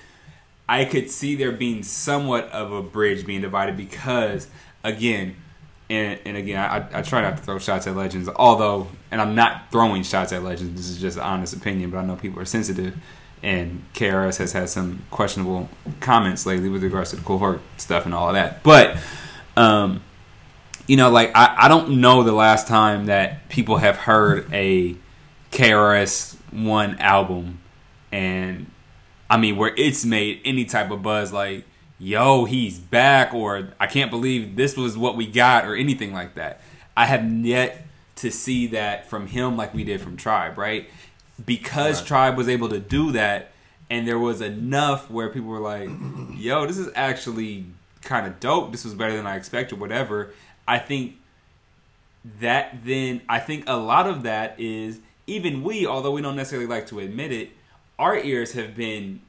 I 0.67 0.85
could 0.85 1.11
see 1.11 1.35
there 1.35 1.51
being 1.51 1.83
somewhat 1.83 2.49
of 2.49 2.71
a 2.71 2.81
bridge 2.81 3.25
being 3.25 3.41
divided 3.41 3.77
because 3.77 4.47
again, 4.83 5.35
and, 5.89 6.19
and 6.25 6.37
again, 6.37 6.57
I, 6.59 6.99
I 6.99 7.01
try 7.01 7.21
not 7.21 7.37
to 7.37 7.43
throw 7.43 7.59
shots 7.59 7.85
at 7.85 7.95
legends, 7.95 8.27
although, 8.35 8.87
and 9.11 9.21
I'm 9.21 9.35
not 9.35 9.71
throwing 9.71 10.03
shots 10.03 10.31
at 10.33 10.43
legends. 10.43 10.75
This 10.75 10.89
is 10.89 10.99
just 10.99 11.17
an 11.17 11.23
honest 11.23 11.53
opinion, 11.53 11.91
but 11.91 11.99
I 11.99 12.05
know 12.05 12.15
people 12.15 12.41
are 12.41 12.45
sensitive, 12.45 12.97
and 13.43 13.83
KRS 13.93 14.37
has 14.37 14.53
had 14.53 14.69
some 14.69 15.03
questionable 15.11 15.69
comments 15.99 16.45
lately 16.45 16.69
with 16.69 16.83
regards 16.83 17.11
to 17.11 17.17
the 17.17 17.21
cohort 17.21 17.61
stuff 17.77 18.05
and 18.05 18.15
all 18.15 18.29
of 18.29 18.33
that. 18.33 18.63
But, 18.63 18.97
um, 19.55 20.01
you 20.87 20.97
know, 20.97 21.11
like 21.11 21.31
I, 21.35 21.55
I 21.65 21.67
don't 21.67 22.01
know 22.01 22.23
the 22.23 22.31
last 22.31 22.67
time 22.67 23.05
that 23.05 23.47
people 23.49 23.77
have 23.77 23.97
heard 23.97 24.51
a 24.51 24.95
KRS 25.51 26.35
One 26.51 26.97
album, 26.99 27.59
and 28.11 28.71
I 29.29 29.37
mean 29.37 29.55
where 29.55 29.73
it's 29.75 30.03
made 30.03 30.41
any 30.45 30.65
type 30.65 30.89
of 30.89 31.03
buzz, 31.03 31.31
like 31.31 31.65
yo, 31.99 32.45
he's 32.45 32.79
back, 32.79 33.33
or 33.33 33.69
I 33.79 33.87
can't 33.87 34.11
believe 34.11 34.55
this 34.55 34.75
was 34.75 34.97
what 34.97 35.15
we 35.15 35.27
got, 35.27 35.65
or 35.65 35.75
anything 35.75 36.13
like 36.13 36.35
that. 36.35 36.61
I 36.95 37.05
have 37.05 37.29
yet 37.29 37.85
to 38.17 38.31
see 38.31 38.67
that 38.67 39.09
from 39.09 39.27
him 39.27 39.57
like 39.57 39.73
we 39.73 39.83
did 39.83 40.01
from 40.01 40.17
Tribe, 40.17 40.57
right? 40.57 40.89
Because 41.45 42.03
Tribe 42.03 42.37
was 42.37 42.47
able 42.47 42.69
to 42.69 42.79
do 42.79 43.11
that, 43.11 43.51
and 43.89 44.07
there 44.07 44.19
was 44.19 44.41
enough 44.41 45.09
where 45.09 45.29
people 45.29 45.49
were 45.49 45.59
like, 45.59 45.89
yo, 46.35 46.65
this 46.65 46.77
is 46.77 46.89
actually 46.95 47.65
kind 48.01 48.25
of 48.27 48.39
dope. 48.39 48.71
This 48.71 48.85
was 48.85 48.93
better 48.93 49.15
than 49.15 49.27
I 49.27 49.35
expected, 49.35 49.79
whatever. 49.79 50.33
I 50.67 50.79
think 50.79 51.15
that 52.39 52.83
then 52.83 53.21
I 53.29 53.39
think 53.39 53.65
a 53.67 53.77
lot 53.77 54.07
of 54.07 54.23
that 54.23 54.59
is 54.59 54.99
even 55.27 55.63
we, 55.63 55.85
although 55.85 56.11
we 56.11 56.21
don't 56.21 56.35
necessarily 56.35 56.67
like 56.67 56.87
to 56.87 56.99
admit 56.99 57.31
it, 57.31 57.49
our 57.99 58.17
ears 58.17 58.53
have 58.53 58.75
been 58.75 59.21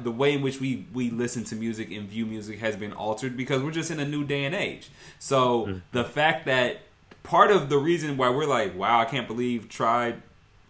the 0.00 0.10
way 0.10 0.32
in 0.32 0.42
which 0.42 0.60
we 0.60 0.86
we 0.92 1.10
listen 1.10 1.44
to 1.44 1.56
music 1.56 1.90
and 1.90 2.08
view 2.08 2.26
music 2.26 2.58
has 2.60 2.76
been 2.76 2.92
altered 2.92 3.36
because 3.36 3.62
we're 3.62 3.72
just 3.72 3.90
in 3.90 4.00
a 4.00 4.04
new 4.04 4.24
day 4.24 4.44
and 4.44 4.54
age. 4.54 4.90
So 5.18 5.64
hmm. 5.64 5.78
the 5.92 6.04
fact 6.04 6.46
that 6.46 6.82
part 7.22 7.50
of 7.50 7.68
the 7.68 7.78
reason 7.78 8.16
why 8.16 8.30
we're 8.30 8.46
like, 8.46 8.76
wow, 8.76 9.00
I 9.00 9.04
can't 9.04 9.26
believe 9.26 9.68
Tribe, 9.68 10.22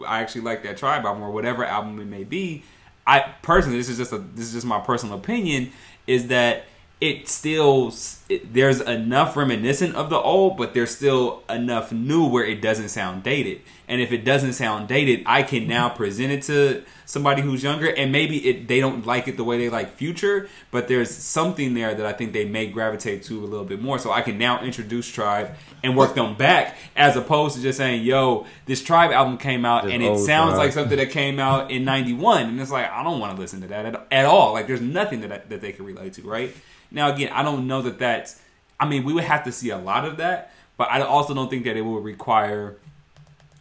I 0.07 0.21
actually 0.21 0.43
like 0.43 0.63
that 0.65 0.77
Tribe 0.77 1.05
album 1.05 1.23
or 1.23 1.31
whatever 1.31 1.65
album 1.65 2.01
it 2.01 2.07
may 2.07 2.25
be. 2.25 2.63
I 3.07 3.21
personally, 3.43 3.79
this 3.79 3.89
is 3.89 3.99
just 3.99 4.13
a 4.13 4.19
this 4.19 4.47
is 4.47 4.53
just 4.53 4.67
my 4.67 4.81
personal 4.81 5.19
opinion, 5.19 5.73
is 6.07 6.29
that 6.29 6.65
it 7.01 7.29
still 7.29 7.91
it, 8.33 8.55
there's 8.55 8.80
enough 8.80 9.37
reminiscent 9.37 9.95
of 9.95 10.11
the 10.11 10.18
old, 10.18 10.57
but 10.57 10.74
there's 10.74 10.95
still 10.95 11.43
enough 11.49 11.93
new 11.93 12.26
where 12.26 12.45
it 12.45 12.62
doesn't 12.62 12.89
sound 12.89 13.22
dated. 13.22 13.61
And 13.89 14.01
if 14.01 14.11
it 14.11 14.24
doesn't 14.24 14.55
sound 14.55 14.89
dated, 14.89 15.22
I 15.26 15.43
can 15.43 15.66
now 15.66 15.89
mm-hmm. 15.89 15.97
present 15.99 16.33
it 16.33 16.43
to 16.45 16.83
somebody 17.05 17.43
who's 17.43 17.62
younger, 17.62 17.89
and 17.89 18.11
maybe 18.11 18.39
it 18.49 18.66
they 18.66 18.80
don't 18.80 19.05
like 19.07 19.28
it 19.28 19.37
the 19.37 19.45
way 19.45 19.59
they 19.59 19.68
like 19.68 19.93
Future, 19.97 20.49
but 20.70 20.89
there's 20.89 21.11
something 21.11 21.74
there 21.74 21.95
that 21.95 22.07
I 22.07 22.12
think 22.12 22.33
they 22.33 22.47
may 22.47 22.66
gravitate 22.66 23.22
to 23.24 23.45
a 23.45 23.47
little 23.47 23.66
bit 23.66 23.83
more. 23.83 23.99
So 23.99 24.11
I 24.11 24.22
can 24.22 24.39
now 24.39 24.62
introduce 24.62 25.07
Tribe 25.09 25.55
and 25.83 25.97
work 25.97 26.14
them 26.14 26.35
back, 26.37 26.78
as 26.97 27.16
opposed 27.16 27.57
to 27.57 27.62
just 27.62 27.76
saying, 27.76 28.03
"Yo, 28.03 28.47
this 28.64 28.83
Tribe 28.83 29.12
album 29.12 29.37
came 29.37 29.66
out 29.66 29.85
This 29.85 29.93
and 29.93 30.03
it 30.03 30.18
sounds 30.18 30.53
Tribe. 30.53 30.59
like 30.59 30.72
something 30.72 30.97
that 30.97 31.11
came 31.11 31.39
out 31.39 31.70
in 31.74 31.85
'91," 31.85 32.47
and 32.47 32.61
it's 32.61 32.70
like 32.70 32.91
I 32.91 33.03
don't 33.03 33.20
want 33.20 33.37
to 33.37 33.41
listen 33.41 33.61
to 33.61 33.68
that 33.68 33.85
at, 33.85 34.07
at 34.11 34.24
all. 34.24 34.55
Like 34.55 34.66
there's 34.66 34.80
nothing 34.80 35.20
that 35.20 35.33
I, 35.33 35.39
that 35.49 35.61
they 35.61 35.72
can 35.72 35.85
relate 35.85 36.14
to, 36.14 36.22
right? 36.22 36.55
Now 36.91 37.12
again, 37.12 37.30
I 37.33 37.43
don't 37.43 37.66
know 37.66 37.83
that 37.83 37.99
that's. 37.99 38.22
I 38.83 38.89
mean, 38.89 39.05
we 39.05 39.12
would 39.12 39.22
have 39.22 39.45
to 39.45 39.53
see 39.53 39.70
a 39.70 39.78
lot 39.78 40.05
of 40.05 40.16
that, 40.16 40.53
but 40.76 40.91
I 40.91 41.03
also 41.03 41.35
don't 41.35 41.49
think 41.49 41.64
that 41.66 41.76
it 41.76 41.83
would 41.83 42.03
require, 42.03 42.78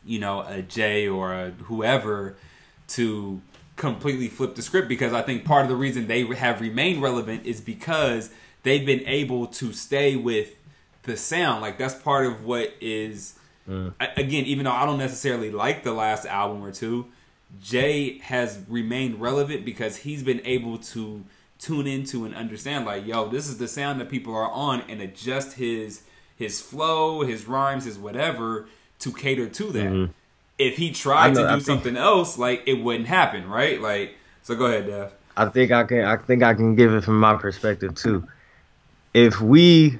you 0.03 0.17
know, 0.17 0.41
a 0.41 0.63
Jay 0.63 1.07
or 1.07 1.31
a 1.31 1.51
whoever 1.51 2.35
to 2.89 3.39
completely 3.75 4.27
flip 4.27 4.55
the 4.55 4.63
script 4.63 4.87
because 4.87 5.13
I 5.13 5.21
think 5.21 5.45
part 5.45 5.61
of 5.61 5.69
the 5.69 5.75
reason 5.75 6.07
they 6.07 6.25
have 6.25 6.59
remained 6.59 7.03
relevant 7.03 7.45
is 7.45 7.61
because 7.61 8.31
they've 8.63 8.83
been 8.83 9.03
able 9.05 9.45
to 9.45 9.73
stay 9.73 10.15
with 10.15 10.55
the 11.03 11.15
sound. 11.15 11.61
Like 11.61 11.77
that's 11.77 11.93
part 11.93 12.25
of 12.25 12.43
what 12.43 12.73
is 12.81 13.35
mm. 13.69 13.93
a- 13.99 14.19
again, 14.19 14.45
even 14.45 14.65
though 14.65 14.71
I 14.71 14.87
don't 14.87 14.97
necessarily 14.97 15.51
like 15.51 15.83
the 15.83 15.93
last 15.93 16.25
album 16.25 16.63
or 16.63 16.71
two, 16.71 17.05
Jay 17.61 18.17
has 18.23 18.57
remained 18.67 19.21
relevant 19.21 19.65
because 19.65 19.97
he's 19.97 20.23
been 20.23 20.41
able 20.45 20.79
to 20.79 21.23
tune 21.61 21.87
into 21.87 22.25
and 22.25 22.35
understand 22.35 22.85
like, 22.85 23.05
yo, 23.05 23.29
this 23.29 23.47
is 23.47 23.57
the 23.57 23.67
sound 23.67 24.01
that 24.01 24.09
people 24.09 24.35
are 24.35 24.51
on 24.51 24.81
and 24.89 25.01
adjust 25.01 25.53
his 25.53 26.01
his 26.35 26.59
flow, 26.59 27.21
his 27.21 27.47
rhymes, 27.47 27.85
his 27.85 27.97
whatever 27.99 28.67
to 28.99 29.13
cater 29.13 29.47
to 29.47 29.63
that. 29.65 29.85
Mm-hmm. 29.85 30.11
if 30.57 30.77
he 30.77 30.91
tried 30.91 31.35
know, 31.35 31.43
to 31.43 31.47
do 31.47 31.55
think- 31.55 31.63
something 31.63 31.95
else, 31.95 32.37
like 32.37 32.63
it 32.65 32.83
wouldn't 32.83 33.07
happen, 33.07 33.47
right? 33.47 33.79
Like, 33.79 34.15
so 34.41 34.55
go 34.55 34.65
ahead, 34.65 34.87
Dev. 34.87 35.13
I 35.37 35.45
think 35.45 35.71
I 35.71 35.83
can 35.85 36.03
I 36.03 36.17
think 36.17 36.43
I 36.43 36.53
can 36.53 36.75
give 36.75 36.93
it 36.93 37.03
from 37.03 37.19
my 37.19 37.35
perspective 37.35 37.95
too. 37.95 38.27
If 39.13 39.39
we 39.39 39.97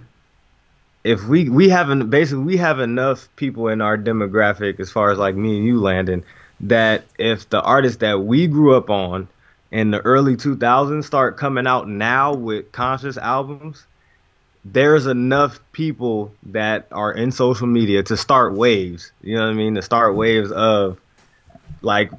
if 1.03 1.24
we 1.26 1.47
we 1.47 1.70
haven't 1.70 2.09
basically 2.09 2.43
we 2.43 2.57
have 2.57 2.80
enough 2.80 3.30
people 3.36 3.68
in 3.70 3.82
our 3.82 3.97
demographic 3.97 4.80
as 4.80 4.91
far 4.91 5.12
as 5.12 5.18
like 5.18 5.36
me 5.36 5.57
and 5.57 5.66
you 5.66 5.80
Landon 5.80 6.24
that 6.62 7.03
if 7.18 7.49
the 7.49 7.62
artists 7.62 7.97
that 7.99 8.22
we 8.22 8.47
grew 8.47 8.76
up 8.76 8.89
on 8.89 9.28
in 9.72 9.91
the 9.91 9.99
early 10.01 10.36
2000s 10.36 11.05
start 11.05 11.38
coming 11.38 11.67
out 11.67 11.88
now 11.88 12.34
with 12.34 12.72
conscious 12.72 13.17
albums 13.17 13.88
there's 14.63 15.07
enough 15.07 15.59
people 15.72 16.36
that 16.43 16.88
are 16.91 17.11
in 17.11 17.32
social 17.32 17.67
media 17.67 18.03
to 18.03 18.15
start 18.17 18.53
waves 18.55 19.11
you 19.22 19.36
know 19.36 19.43
what 19.45 19.51
i 19.51 19.53
mean 19.53 19.76
to 19.76 19.82
start 19.82 20.15
waves 20.15 20.51
of 20.51 20.99
like 21.82 22.11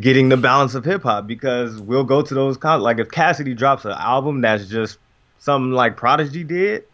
getting 0.00 0.28
the 0.28 0.36
balance 0.36 0.74
of 0.74 0.84
hip 0.84 1.02
hop 1.02 1.26
because 1.26 1.80
we'll 1.80 2.04
go 2.04 2.22
to 2.22 2.34
those 2.34 2.56
con- 2.56 2.80
like 2.80 2.98
if 2.98 3.10
Cassidy 3.10 3.54
drops 3.54 3.84
an 3.84 3.92
album 3.92 4.40
that's 4.40 4.68
just 4.68 4.98
something 5.38 5.72
like 5.72 5.96
Prodigy 5.96 6.44
did, 6.44 6.84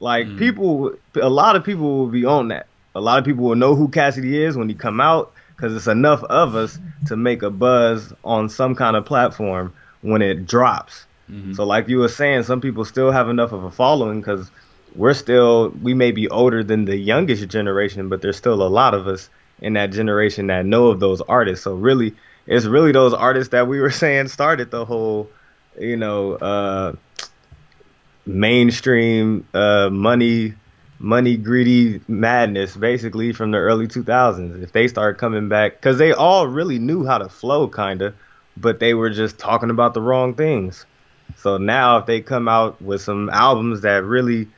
like 0.00 0.26
Mhm. 0.26 0.38
people, 0.38 0.92
a 1.20 1.28
lot 1.28 1.56
of 1.56 1.64
people 1.64 1.98
will 1.98 2.08
be 2.08 2.24
on 2.24 2.48
that. 2.48 2.68
A 2.94 3.00
lot 3.00 3.18
of 3.18 3.24
people 3.24 3.44
will 3.44 3.56
know 3.56 3.74
who 3.74 3.88
Cassidy 3.88 4.42
is 4.42 4.56
when 4.56 4.68
he 4.68 4.74
come 4.74 5.00
out 5.00 5.32
because 5.58 5.74
it's 5.74 5.88
enough 5.88 6.22
of 6.22 6.54
us 6.54 6.78
to 7.06 7.16
make 7.16 7.42
a 7.42 7.50
buzz 7.50 8.12
on 8.22 8.48
some 8.48 8.76
kind 8.76 8.96
of 8.96 9.04
platform 9.04 9.72
when 10.02 10.22
it 10.22 10.46
drops. 10.46 11.04
Mhm. 11.30 11.56
So 11.56 11.64
like 11.64 11.88
you 11.88 11.98
were 11.98 12.08
saying, 12.08 12.44
some 12.44 12.60
people 12.60 12.84
still 12.84 13.10
have 13.10 13.28
enough 13.28 13.52
of 13.52 13.64
a 13.64 13.70
following 13.70 14.20
because 14.20 14.50
we're 14.94 15.14
still 15.14 15.70
we 15.82 15.94
may 15.94 16.12
be 16.12 16.28
older 16.28 16.62
than 16.62 16.84
the 16.84 16.96
youngest 16.96 17.48
generation, 17.48 18.08
but 18.08 18.22
there's 18.22 18.36
still 18.36 18.62
a 18.62 18.68
lot 18.68 18.94
of 18.94 19.08
us 19.08 19.28
in 19.60 19.72
that 19.72 19.90
generation 19.90 20.46
that 20.46 20.64
know 20.64 20.86
of 20.86 21.00
those 21.00 21.20
artists. 21.22 21.64
So 21.64 21.74
really, 21.74 22.14
it's 22.46 22.64
really 22.64 22.92
those 22.92 23.12
artists 23.12 23.50
that 23.50 23.66
we 23.66 23.80
were 23.80 23.90
saying 24.04 24.28
started 24.28 24.70
the 24.70 24.84
whole, 24.84 25.28
you 25.78 25.96
know, 25.96 26.34
uh, 26.34 26.92
mainstream 28.26 29.46
uh, 29.54 29.88
money 29.90 30.54
money 30.98 31.36
greedy 31.36 32.00
madness 32.08 32.76
basically 32.76 33.32
from 33.32 33.52
the 33.52 33.58
early 33.58 33.86
2000s 33.86 34.62
if 34.62 34.72
they 34.72 34.88
start 34.88 35.16
coming 35.16 35.48
back 35.48 35.72
because 35.72 35.96
they 35.98 36.12
all 36.12 36.48
really 36.48 36.78
knew 36.78 37.06
how 37.06 37.18
to 37.18 37.28
flow 37.28 37.68
kind 37.68 38.02
of 38.02 38.14
but 38.56 38.80
they 38.80 38.94
were 38.94 39.10
just 39.10 39.38
talking 39.38 39.70
about 39.70 39.94
the 39.94 40.00
wrong 40.00 40.34
things. 40.34 40.84
So 41.36 41.58
now 41.58 41.98
if 41.98 42.06
they 42.06 42.20
come 42.20 42.48
out 42.48 42.82
with 42.82 43.00
some 43.00 43.30
albums 43.30 43.82
that 43.82 44.02
really 44.02 44.48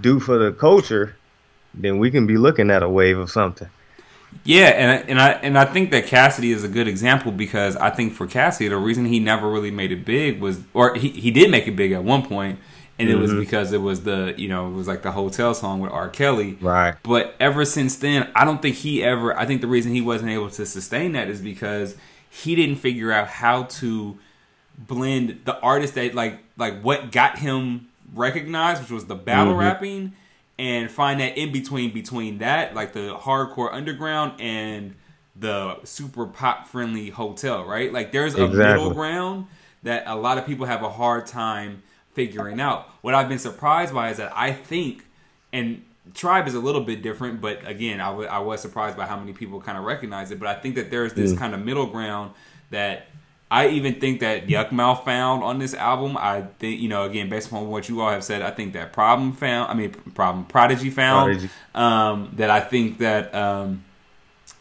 do 0.00 0.20
for 0.20 0.38
the 0.38 0.52
culture 0.52 1.16
then 1.74 1.98
we 1.98 2.10
can 2.10 2.26
be 2.26 2.36
looking 2.36 2.70
at 2.70 2.82
a 2.82 2.88
wave 2.88 3.18
of 3.18 3.30
something. 3.30 3.68
Yeah, 4.44 4.66
and 4.66 5.08
and 5.10 5.20
I 5.20 5.30
and 5.32 5.58
I 5.58 5.64
think 5.64 5.90
that 5.90 6.06
Cassidy 6.06 6.52
is 6.52 6.62
a 6.62 6.68
good 6.68 6.86
example 6.86 7.32
because 7.32 7.76
I 7.76 7.90
think 7.90 8.12
for 8.12 8.26
Cassidy 8.26 8.68
the 8.68 8.76
reason 8.76 9.06
he 9.06 9.20
never 9.20 9.50
really 9.50 9.70
made 9.70 9.90
it 9.90 10.04
big 10.04 10.40
was, 10.40 10.60
or 10.74 10.94
he, 10.94 11.08
he 11.08 11.30
did 11.30 11.50
make 11.50 11.66
it 11.66 11.76
big 11.76 11.92
at 11.92 12.04
one 12.04 12.22
point, 12.22 12.58
and 12.98 13.08
it 13.08 13.16
was 13.16 13.30
Mhm. 13.30 13.40
because 13.40 13.72
it 13.72 13.80
was 13.80 14.02
the 14.02 14.34
you 14.36 14.48
know 14.48 14.68
it 14.68 14.72
was 14.72 14.88
like 14.88 15.02
the 15.02 15.12
hotel 15.12 15.54
song 15.54 15.80
with 15.80 15.92
R. 15.92 16.08
Kelly. 16.08 16.58
right 16.60 16.94
But 17.02 17.34
ever 17.40 17.64
since 17.64 17.96
then, 17.96 18.28
I 18.34 18.44
don't 18.44 18.60
think 18.62 18.76
he 18.76 19.02
ever. 19.02 19.36
I 19.38 19.44
think 19.46 19.60
the 19.60 19.66
reason 19.68 19.92
he 19.92 20.00
wasn't 20.00 20.30
able 20.30 20.50
to 20.50 20.66
sustain 20.66 21.12
that 21.12 21.28
is 21.28 21.40
because 21.40 21.96
he 22.30 22.54
didn't 22.54 22.76
figure 22.76 23.10
out 23.12 23.28
how 23.28 23.64
to 23.64 24.18
blend 24.76 25.40
the 25.44 25.58
artist 25.60 25.94
that 25.94 26.14
like 26.14 26.38
like 26.56 26.80
what 26.82 27.10
got 27.12 27.38
him 27.38 27.88
recognized, 28.14 28.82
which 28.82 28.90
was 28.90 29.04
the 29.06 29.14
battle 29.14 29.54
Mhm. 29.54 29.58
rapping, 29.58 30.12
and 30.58 30.90
find 30.90 31.20
that 31.20 31.36
in 31.38 31.52
between 31.52 31.92
between 31.92 32.38
that 32.38 32.74
like 32.74 32.92
the 32.92 33.16
hardcore 33.20 33.72
underground 33.72 34.32
and 34.40 34.94
the 35.36 35.76
super 35.84 36.26
pop 36.26 36.66
friendly 36.66 37.10
hotel, 37.10 37.64
right? 37.64 37.92
Like 37.92 38.10
there's 38.12 38.34
a 38.34 38.44
Exactly. 38.44 38.74
middle 38.84 38.90
ground 38.94 39.46
that 39.84 40.02
a 40.06 40.16
lot 40.16 40.36
of 40.38 40.44
people 40.46 40.66
have 40.66 40.82
a 40.82 40.90
hard 40.90 41.26
time 41.26 41.82
figuring 42.14 42.60
out. 42.60 42.88
What 43.02 43.14
I've 43.14 43.28
been 43.28 43.38
surprised 43.38 43.94
by 43.94 44.10
is 44.10 44.16
that 44.18 44.32
I 44.36 44.52
think, 44.52 45.04
and 45.52 45.82
Tribe 46.14 46.48
is 46.48 46.54
a 46.54 46.60
little 46.60 46.80
bit 46.80 47.02
different, 47.02 47.40
but 47.40 47.66
again, 47.68 48.00
I 48.00 48.10
I 48.10 48.38
was 48.38 48.60
surprised 48.62 48.96
by 48.96 49.06
how 49.06 49.18
many 49.18 49.32
people 49.34 49.60
kind 49.60 49.76
of 49.76 49.84
recognize 49.84 50.30
it. 50.30 50.38
But 50.40 50.48
I 50.48 50.54
think 50.54 50.74
that 50.76 50.90
there's 50.90 51.12
this 51.12 51.32
Mm. 51.34 51.38
kind 51.38 51.54
of 51.54 51.64
middle 51.64 51.86
ground 51.86 52.32
that 52.70 53.06
I 53.50 53.68
even 53.68 53.94
think 54.00 54.20
that 54.20 54.46
Yukmouth 54.46 55.04
found 55.04 55.42
on 55.42 55.58
this 55.58 55.74
album. 55.74 56.16
I 56.18 56.42
think, 56.58 56.80
you 56.80 56.88
know, 56.88 57.04
again, 57.04 57.28
based 57.30 57.48
upon 57.48 57.68
what 57.68 57.88
you 57.88 58.00
all 58.00 58.10
have 58.10 58.24
said, 58.24 58.42
I 58.42 58.50
think 58.50 58.72
that 58.74 58.92
Problem 58.92 59.32
found, 59.32 59.70
I 59.70 59.74
mean, 59.74 59.90
Problem, 60.14 60.44
Prodigy 60.46 60.90
found, 60.90 61.24
Prodigy. 61.32 61.50
um, 61.74 62.30
that 62.36 62.50
I 62.50 62.60
think 62.60 62.98
that, 62.98 63.34
um, 63.34 63.84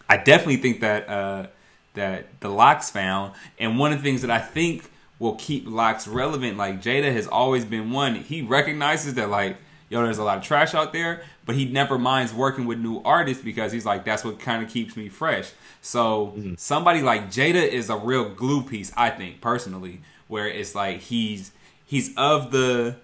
I 0.10 0.18
definitely 0.18 0.58
think 0.58 0.80
that 0.82 1.10
uh, 1.10 1.48
that 1.96 2.40
the 2.40 2.50
LOX 2.50 2.90
found, 2.92 3.34
and 3.60 3.78
one 3.80 3.92
of 3.92 4.00
the 4.00 4.04
things 4.04 4.22
that 4.22 4.32
I 4.32 4.40
think 4.40 4.90
will 5.20 5.36
keep 5.36 5.68
LOX 5.68 6.08
relevant, 6.08 6.58
like 6.58 6.82
Jada 6.82 7.12
has 7.12 7.28
always 7.28 7.66
been 7.66 7.92
one. 7.92 8.16
He 8.16 8.42
recognizes 8.42 9.16
that 9.16 9.30
like 9.30 9.58
yo, 9.90 10.04
there's 10.04 10.18
a 10.18 10.24
lot 10.24 10.38
of 10.38 10.44
trash 10.44 10.74
out 10.74 10.94
there, 10.94 11.24
but 11.46 11.56
he 11.56 11.66
never 11.66 11.98
minds 11.98 12.34
working 12.34 12.66
with 12.66 12.78
new 12.80 13.02
artists 13.04 13.44
because 13.44 13.72
he's 13.72 13.86
like 13.86 14.04
that's 14.06 14.24
what 14.24 14.40
kind 14.40 14.64
of 14.64 14.70
keeps 14.70 14.96
me 14.96 15.10
fresh. 15.10 15.52
So 15.82 16.34
mm-hmm. 16.38 16.54
somebody 16.58 17.02
like 17.02 17.30
Jada 17.30 17.68
is 17.68 17.90
a 17.90 17.98
real 17.98 18.30
glue 18.30 18.64
piece, 18.64 18.92
I 18.98 19.10
think 19.10 19.42
personally, 19.42 20.02
where 20.28 20.48
it's 20.48 20.76
like 20.76 21.00
he's 21.00 21.52
he's 21.86 22.16
of 22.18 22.52
the 22.52 22.98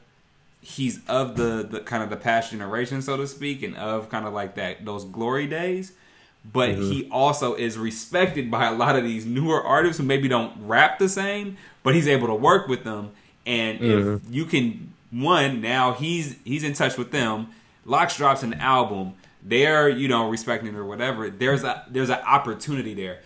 he's 0.61 1.05
of 1.07 1.36
the 1.36 1.68
the 1.70 1.80
kind 1.82 2.03
of 2.03 2.09
the 2.09 2.18
past 2.18 2.51
generation, 2.51 3.01
so 3.01 3.18
to 3.18 3.28
speak, 3.28 3.64
and 3.64 3.76
of 3.76 4.09
kind 4.09 4.26
of 4.26 4.34
like 4.34 4.55
that 4.55 4.86
those 4.86 5.05
glory 5.05 5.47
days. 5.47 5.93
But 6.52 6.72
mm-hmm. 6.72 6.91
he 6.91 7.10
also 7.10 7.56
is 7.56 7.78
respected 7.78 8.52
by 8.52 8.68
a 8.68 8.74
lot 8.74 8.96
of 8.96 9.04
these 9.04 9.26
newer 9.26 9.64
artists 9.64 9.98
who 9.98 10.04
maybe 10.04 10.28
don't 10.28 10.68
rap 10.68 11.00
the 11.00 11.08
same, 11.08 11.58
but 11.84 11.96
he's 11.96 12.08
able 12.08 12.28
to 12.28 12.36
work 12.36 12.68
with 12.68 12.84
them. 12.84 13.12
And 13.46 13.80
if 13.82 14.06
mm-hmm. 14.06 14.34
you 14.34 14.46
can, 14.46 14.94
one 15.12 15.62
now 15.62 15.94
he's 15.94 16.38
he's 16.44 16.64
in 16.64 16.74
touch 16.74 16.98
with 16.98 17.12
them. 17.12 17.48
LOX 17.86 18.18
drops 18.18 18.44
an 18.44 18.56
album. 18.56 19.14
They're 19.41 19.89
you 19.89 20.08
know 20.08 20.30
respecting 20.30 20.76
or 20.76 20.86
whatever. 20.86 21.30
There's 21.30 21.64
a 21.64 21.86
there's 21.89 22.10
an 22.10 22.20
opportunity 22.26 22.94
there. 22.94 23.20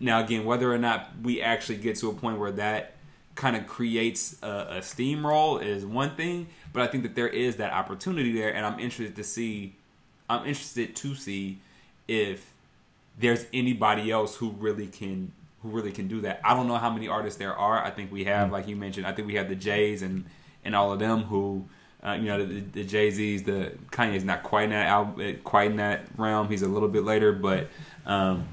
Now 0.00 0.20
again, 0.20 0.44
whether 0.44 0.72
or 0.72 0.78
not 0.78 1.10
we 1.22 1.42
actually 1.42 1.78
get 1.78 1.96
to 1.96 2.10
a 2.10 2.14
point 2.14 2.38
where 2.38 2.52
that 2.52 2.94
kind 3.34 3.56
of 3.56 3.66
creates 3.66 4.36
a, 4.42 4.46
a 4.46 4.78
steamroll 4.80 5.62
is 5.62 5.86
one 5.86 6.14
thing, 6.16 6.48
but 6.72 6.82
I 6.82 6.86
think 6.86 7.02
that 7.02 7.14
there 7.14 7.28
is 7.28 7.56
that 7.56 7.72
opportunity 7.72 8.32
there, 8.32 8.54
and 8.54 8.64
I'm 8.64 8.78
interested 8.78 9.16
to 9.16 9.24
see. 9.24 9.76
I'm 10.28 10.46
interested 10.46 10.96
to 10.96 11.14
see 11.14 11.58
if 12.08 12.51
there's 13.18 13.46
anybody 13.52 14.10
else 14.10 14.36
who 14.36 14.50
really 14.50 14.86
can 14.86 15.32
who 15.62 15.68
really 15.68 15.92
can 15.92 16.08
do 16.08 16.20
that. 16.22 16.40
I 16.44 16.54
don't 16.54 16.66
know 16.66 16.76
how 16.76 16.90
many 16.90 17.06
artists 17.06 17.38
there 17.38 17.56
are. 17.56 17.84
I 17.84 17.90
think 17.90 18.10
we 18.10 18.24
have, 18.24 18.50
like 18.50 18.66
you 18.66 18.74
mentioned, 18.74 19.06
I 19.06 19.12
think 19.12 19.28
we 19.28 19.34
have 19.34 19.48
the 19.48 19.54
Jays 19.54 20.02
and 20.02 20.24
and 20.64 20.74
all 20.74 20.92
of 20.92 20.98
them 20.98 21.24
who. 21.24 21.66
Uh, 22.04 22.14
you 22.14 22.24
know 22.24 22.44
the, 22.44 22.58
the 22.58 22.82
Jay 22.82 23.12
Z's, 23.12 23.44
the 23.44 23.74
Kanye's 23.92 24.24
not 24.24 24.42
quite 24.42 24.64
in 24.64 24.70
that 24.70 25.44
quite 25.44 25.70
in 25.70 25.76
that 25.76 26.06
realm. 26.16 26.48
He's 26.48 26.62
a 26.62 26.66
little 26.66 26.88
bit 26.88 27.04
later, 27.04 27.32
but 27.32 27.68
um, 28.04 28.48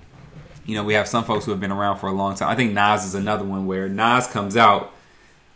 you 0.70 0.76
know, 0.76 0.84
we 0.84 0.94
have 0.94 1.08
some 1.08 1.24
folks 1.24 1.46
who 1.46 1.52
have 1.52 1.60
been 1.60 1.72
around 1.72 1.98
for 1.98 2.08
a 2.08 2.12
long 2.12 2.36
time. 2.36 2.48
I 2.48 2.56
think 2.56 2.74
Nas 2.74 3.04
is 3.04 3.16
another 3.16 3.44
one 3.44 3.66
where 3.66 3.90
Nas 3.90 4.28
comes 4.28 4.56
out. 4.56 4.94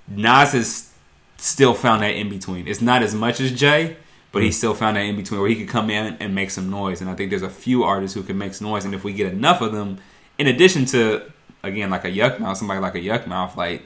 Nas 0.08 0.54
has 0.54 0.92
still 1.38 1.76
found 1.76 2.02
that 2.02 2.16
in 2.16 2.30
between. 2.30 2.68
It's 2.68 2.82
not 2.82 3.04
as 3.04 3.14
much 3.14 3.40
as 3.40 3.52
Jay, 3.52 3.98
but 4.34 4.44
he 4.44 4.52
still 4.52 4.74
found 4.74 4.98
that 4.98 5.02
in 5.06 5.16
between 5.16 5.40
where 5.40 5.50
he 5.50 5.56
could 5.56 5.70
come 5.70 5.90
in 5.90 6.18
and 6.20 6.36
make 6.36 6.50
some 6.52 6.70
noise. 6.70 7.00
And 7.00 7.10
I 7.10 7.16
think 7.16 7.30
there's 7.30 7.42
a 7.44 7.50
few 7.50 7.84
artists 7.86 8.14
who 8.16 8.24
can 8.24 8.38
make 8.38 8.54
some 8.54 8.68
noise. 8.68 8.84
And 8.84 8.94
if 8.94 9.04
we 9.06 9.14
get 9.14 9.32
enough 9.32 9.62
of 9.62 9.72
them, 9.72 10.00
in 10.38 10.48
addition 10.48 10.84
to 10.88 11.32
again 11.64 11.90
like 11.90 12.04
a 12.04 12.12
Yukmouth, 12.12 12.58
somebody 12.58 12.82
like 12.82 12.96
a 12.96 13.00
Yukmouth, 13.00 13.56
like 13.56 13.84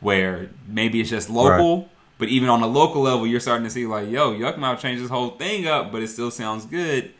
where 0.00 0.48
maybe 0.66 1.00
it's 1.00 1.10
just 1.10 1.28
local. 1.28 1.90
But 2.18 2.28
even 2.28 2.48
on 2.48 2.60
the 2.60 2.66
local 2.68 3.02
level, 3.02 3.26
you're 3.26 3.38
starting 3.40 3.64
to 3.64 3.70
see 3.70 3.86
like, 3.86 4.08
yo, 4.08 4.32
Yukmouth 4.32 4.78
changed 4.80 5.02
this 5.02 5.10
whole 5.10 5.30
thing 5.30 5.66
up, 5.66 5.92
but 5.92 6.02
it 6.02 6.08
still 6.08 6.30
sounds 6.30 6.64
good. 6.64 7.12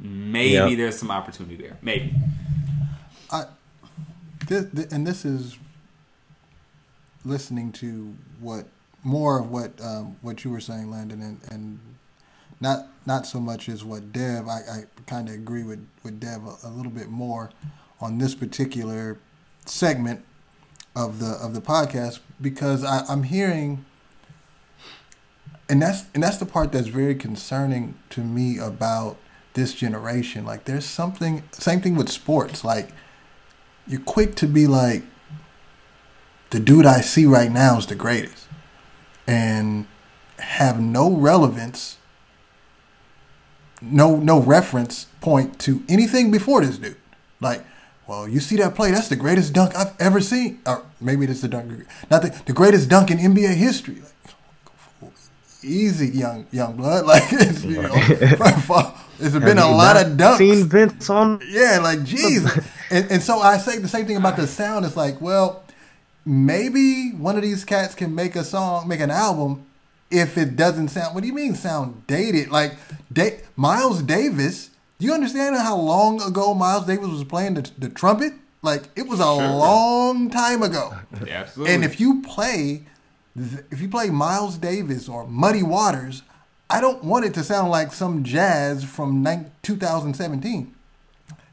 Maybe 0.00 0.52
Yeah. 0.54 0.74
there's 0.74 0.98
some 0.98 1.10
opportunity 1.10 1.56
there. 1.56 1.76
Maybe. 1.82 2.14
I, 3.30 3.44
this, 4.48 4.66
th- 4.74 4.88
and 4.90 5.06
this 5.06 5.24
is 5.24 5.56
listening 7.24 7.72
to 7.72 8.14
what 8.40 8.66
more 9.02 9.38
of 9.40 9.50
what 9.50 9.72
um, 9.82 10.16
what 10.22 10.44
you 10.44 10.50
were 10.50 10.60
saying, 10.60 10.90
Landon, 10.90 11.20
and, 11.22 11.40
and 11.50 11.78
not 12.64 12.86
not 13.06 13.26
so 13.26 13.38
much 13.38 13.68
as 13.68 13.84
what 13.84 14.12
Dev. 14.12 14.48
I, 14.48 14.58
I 14.58 14.84
kind 15.06 15.28
of 15.28 15.34
agree 15.34 15.62
with 15.62 15.86
with 16.02 16.18
Dev 16.18 16.42
a, 16.44 16.68
a 16.68 16.70
little 16.70 16.90
bit 16.90 17.08
more 17.08 17.50
on 18.00 18.18
this 18.18 18.34
particular 18.34 19.18
segment 19.66 20.24
of 20.96 21.20
the 21.20 21.32
of 21.32 21.54
the 21.54 21.60
podcast 21.60 22.20
because 22.40 22.82
I, 22.82 23.04
I'm 23.08 23.24
hearing, 23.24 23.84
and 25.68 25.82
that's 25.82 26.06
and 26.14 26.22
that's 26.22 26.38
the 26.38 26.46
part 26.46 26.72
that's 26.72 26.88
very 26.88 27.14
concerning 27.14 27.94
to 28.10 28.20
me 28.22 28.58
about 28.58 29.18
this 29.52 29.74
generation. 29.74 30.44
Like, 30.44 30.64
there's 30.64 30.86
something. 30.86 31.44
Same 31.52 31.80
thing 31.80 31.96
with 31.96 32.08
sports. 32.08 32.64
Like, 32.64 32.90
you're 33.86 34.00
quick 34.00 34.34
to 34.36 34.46
be 34.46 34.66
like, 34.66 35.02
the 36.50 36.60
dude 36.60 36.86
I 36.86 37.02
see 37.02 37.26
right 37.26 37.52
now 37.52 37.76
is 37.78 37.86
the 37.86 37.94
greatest, 37.94 38.48
and 39.26 39.86
have 40.38 40.80
no 40.80 41.10
relevance, 41.10 41.98
no 43.90 44.16
no 44.16 44.40
reference 44.40 45.06
point 45.20 45.58
to 45.60 45.82
anything 45.88 46.30
before 46.30 46.64
this 46.64 46.78
dude. 46.78 46.96
Like, 47.40 47.64
well, 48.06 48.28
you 48.28 48.40
see 48.40 48.56
that 48.56 48.74
play? 48.74 48.90
That's 48.90 49.08
the 49.08 49.16
greatest 49.16 49.52
dunk 49.52 49.74
I've 49.76 49.94
ever 49.98 50.20
seen. 50.20 50.60
Or 50.66 50.84
maybe 51.00 51.24
it's 51.26 51.40
the 51.40 51.48
dunk, 51.48 51.86
not 52.10 52.22
the, 52.22 52.42
the 52.46 52.52
greatest 52.52 52.88
dunk 52.88 53.10
in 53.10 53.18
NBA 53.18 53.54
history. 53.54 54.02
Like, 54.02 55.12
easy, 55.62 56.08
young 56.08 56.46
young 56.50 56.76
blood. 56.76 57.06
Like, 57.14 57.24
it's, 57.32 57.64
you 57.64 57.82
know, 57.82 57.90
it's 57.94 59.38
been 59.38 59.58
a 59.58 59.70
lot 59.70 59.96
of 59.96 60.12
dunks. 60.12 60.38
Seen 60.38 60.68
Vince 60.68 61.08
on? 61.10 61.40
Yeah, 61.48 61.80
like, 61.82 62.00
jeez. 62.00 62.44
and, 62.90 63.10
and 63.10 63.22
so 63.22 63.38
I 63.38 63.58
say 63.58 63.78
the 63.78 63.88
same 63.88 64.06
thing 64.06 64.16
about 64.16 64.36
the 64.36 64.46
sound. 64.46 64.84
It's 64.84 64.96
like, 64.96 65.20
well, 65.20 65.64
maybe 66.24 67.10
one 67.12 67.36
of 67.36 67.42
these 67.42 67.64
cats 67.64 67.94
can 67.94 68.14
make 68.14 68.36
a 68.36 68.44
song, 68.44 68.88
make 68.88 69.00
an 69.00 69.10
album, 69.10 69.66
if 70.14 70.38
it 70.38 70.56
doesn't 70.56 70.88
sound. 70.88 71.14
What 71.14 71.22
do 71.22 71.26
you 71.26 71.34
mean 71.34 71.54
sound 71.54 72.06
dated? 72.06 72.50
Like, 72.50 72.74
da- 73.12 73.40
Miles 73.56 74.02
Davis. 74.02 74.70
Do 74.98 75.06
you 75.06 75.12
understand 75.12 75.56
how 75.56 75.76
long 75.76 76.22
ago 76.22 76.54
Miles 76.54 76.86
Davis 76.86 77.08
was 77.08 77.24
playing 77.24 77.54
the, 77.54 77.70
the 77.78 77.88
trumpet? 77.88 78.32
Like, 78.62 78.84
it 78.96 79.06
was 79.06 79.20
a 79.20 79.24
Sure. 79.24 79.36
long 79.36 80.30
time 80.30 80.62
ago. 80.62 80.94
Yeah, 81.26 81.40
absolutely. 81.42 81.74
And 81.74 81.84
if 81.84 82.00
you 82.00 82.22
play, 82.22 82.84
if 83.70 83.80
you 83.80 83.88
play 83.88 84.10
Miles 84.10 84.56
Davis 84.56 85.08
or 85.08 85.26
Muddy 85.26 85.62
Waters, 85.62 86.22
I 86.70 86.80
don't 86.80 87.04
want 87.04 87.24
it 87.24 87.34
to 87.34 87.44
sound 87.44 87.70
like 87.70 87.92
some 87.92 88.24
jazz 88.24 88.84
from 88.84 89.22
nine- 89.22 89.50
2017. 89.62 90.74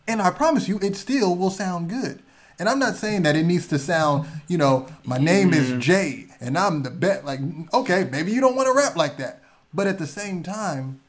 And 0.07 0.21
I 0.21 0.29
promise 0.31 0.67
you, 0.67 0.79
it 0.81 0.95
still 0.95 1.35
will 1.35 1.49
sound 1.51 1.89
good. 1.89 2.21
And 2.61 2.69
I'm 2.69 2.77
not 2.77 2.95
saying 2.95 3.23
that 3.23 3.35
it 3.35 3.43
needs 3.43 3.65
to 3.69 3.79
sound, 3.79 4.27
you 4.47 4.55
know, 4.55 4.85
my 5.03 5.17
name 5.17 5.51
is 5.51 5.71
mm-hmm. 5.71 5.79
Jay 5.79 6.27
and 6.39 6.55
I'm 6.55 6.83
the 6.83 6.91
best. 6.91 7.25
Like, 7.25 7.39
okay, 7.73 8.07
maybe 8.11 8.31
you 8.33 8.39
don't 8.39 8.55
want 8.55 8.67
to 8.67 8.73
rap 8.75 8.95
like 8.95 9.17
that. 9.17 9.41
But 9.73 9.87
at 9.87 9.97
the 9.97 10.05
same 10.05 10.43
time, 10.43 11.01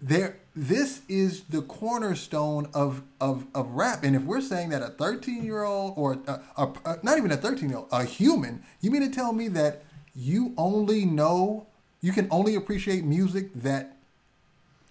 there 0.00 0.38
this 0.56 1.02
is 1.06 1.42
the 1.50 1.60
cornerstone 1.60 2.70
of, 2.72 3.02
of, 3.20 3.44
of 3.54 3.72
rap 3.72 4.04
and 4.04 4.16
if 4.16 4.22
we're 4.22 4.40
saying 4.40 4.70
that 4.70 4.80
a 4.80 4.88
13 4.88 5.44
year 5.44 5.64
old 5.64 5.92
or 5.96 6.16
a, 6.26 6.40
a, 6.56 6.72
a- 6.86 6.98
not 7.02 7.18
even 7.18 7.32
a 7.32 7.36
13 7.36 7.68
year 7.68 7.78
old 7.78 7.88
a 7.90 8.04
human 8.04 8.62
you 8.80 8.90
mean 8.90 9.02
to 9.02 9.10
tell 9.10 9.32
me 9.32 9.48
that 9.48 9.82
you 10.14 10.54
only 10.56 11.04
know 11.04 11.66
you 12.00 12.12
can 12.12 12.28
only 12.30 12.54
appreciate 12.54 13.04
music 13.04 13.52
that 13.54 13.96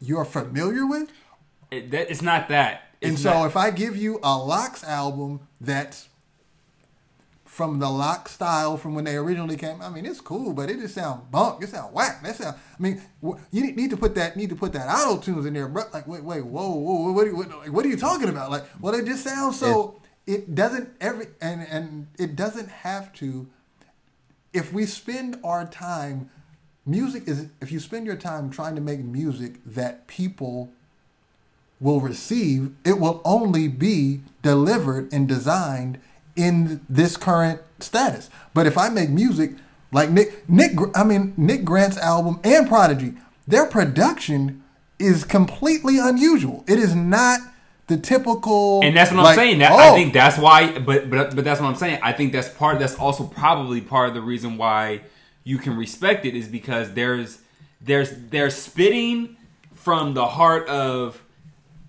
you're 0.01 0.25
familiar 0.25 0.85
with 0.85 1.09
It- 1.71 1.91
that, 1.91 2.11
it's 2.11 2.21
not 2.21 2.49
that. 2.49 2.92
And 3.03 3.19
so 3.19 3.45
if 3.45 3.57
i 3.57 3.69
give 3.71 3.95
you 3.97 4.19
a 4.23 4.37
LOX 4.37 4.83
album 4.83 5.41
that's 5.59 6.07
from 7.53 7.77
the 7.77 7.89
lock 7.89 8.27
style 8.29 8.77
from 8.77 8.95
when 8.95 9.03
they 9.03 9.15
originally 9.15 9.55
came. 9.55 9.79
I 9.79 9.87
mean, 9.87 10.07
it's 10.07 10.19
cool, 10.19 10.53
but 10.53 10.71
it 10.71 10.79
just 10.79 10.95
sound 10.95 11.29
bunk. 11.29 11.63
It 11.63 11.69
sound 11.69 11.93
whack. 11.93 12.23
That 12.23 12.35
sound. 12.35 12.57
I 12.57 12.81
mean, 12.81 12.99
you 13.51 13.75
need- 13.75 13.91
to 13.91 13.97
put 13.97 14.15
that 14.15 14.35
need 14.35 14.49
to 14.49 14.55
put 14.55 14.73
that 14.73 14.87
auto 14.89 15.21
tunes 15.21 15.45
in 15.45 15.53
there, 15.53 15.67
bro. 15.67 15.83
Like, 15.93 16.07
wait, 16.07 16.23
wait, 16.23 16.43
whoa, 16.43 16.73
whoa, 16.73 17.11
what, 17.11 17.27
are 17.27 17.29
you, 17.29 17.35
what, 17.35 17.69
what 17.69 17.85
are 17.85 17.89
you 17.89 17.97
talking 17.97 18.27
about? 18.27 18.49
Like, 18.49 18.63
well, 18.81 18.95
it 18.95 19.05
just 19.05 19.23
sounds 19.23 19.59
so. 19.59 20.01
It 20.25 20.55
doesn't 20.55 20.89
every 20.99 21.27
and 21.41 21.61
and 21.69 22.07
it 22.17 22.35
doesn't 22.35 22.69
have 22.69 23.13
to. 23.13 23.47
If 24.51 24.73
we 24.73 24.87
spend 24.87 25.37
our 25.43 25.67
time, 25.67 26.31
music 26.87 27.27
is. 27.27 27.49
If 27.61 27.71
you 27.71 27.79
spend 27.79 28.07
your 28.07 28.15
time 28.15 28.49
trying 28.49 28.73
to 28.75 28.81
make 28.81 29.01
music 29.01 29.59
that 29.65 30.07
people 30.07 30.71
will 31.83 31.99
receive, 31.99 32.71
it 32.85 32.97
will 32.97 33.21
only 33.25 33.67
be 33.67 34.21
delivered 34.41 35.11
and 35.11 35.27
designed 35.27 35.99
in 36.35 36.81
this 36.89 37.17
current 37.17 37.61
status. 37.79 38.29
But 38.53 38.65
if 38.65 38.77
I 38.77 38.89
make 38.89 39.09
music 39.09 39.51
like 39.91 40.09
Nick, 40.09 40.49
Nick, 40.49 40.71
I 40.95 41.03
mean 41.03 41.33
Nick 41.37 41.65
Grant's 41.65 41.97
album 41.97 42.39
and 42.43 42.67
Prodigy, 42.67 43.13
their 43.45 43.65
production 43.65 44.63
is 44.97 45.25
completely 45.25 45.99
unusual. 45.99 46.63
It 46.67 46.79
is 46.79 46.95
not 46.95 47.41
the 47.87 47.97
typical. 47.97 48.81
and 48.81 48.95
that's 48.95 49.11
what 49.11 49.25
I'm 49.25 49.35
saying. 49.35 49.59
That 49.59 49.73
I 49.73 49.89
oh, 49.89 49.93
think 49.93 50.13
that's 50.13 50.37
why. 50.37 50.79
But 50.79 51.09
but 51.09 51.35
but 51.35 51.43
that's 51.43 51.59
what 51.59 51.67
I'm 51.67 51.75
saying. 51.75 51.99
I 52.01 52.13
think 52.13 52.31
that's 52.31 52.49
part. 52.49 52.79
That's 52.79 52.95
also 52.95 53.25
probably 53.25 53.81
part 53.81 54.07
of 54.07 54.15
the 54.15 54.21
reason 54.21 54.57
why 54.57 55.01
you 55.43 55.57
can 55.57 55.75
respect 55.75 56.25
it 56.25 56.33
is 56.33 56.47
because 56.47 56.93
there's 56.93 57.39
there's 57.81 58.11
they're 58.29 58.49
spitting 58.49 59.35
from 59.73 60.13
the 60.13 60.25
heart 60.25 60.65
of 60.69 61.21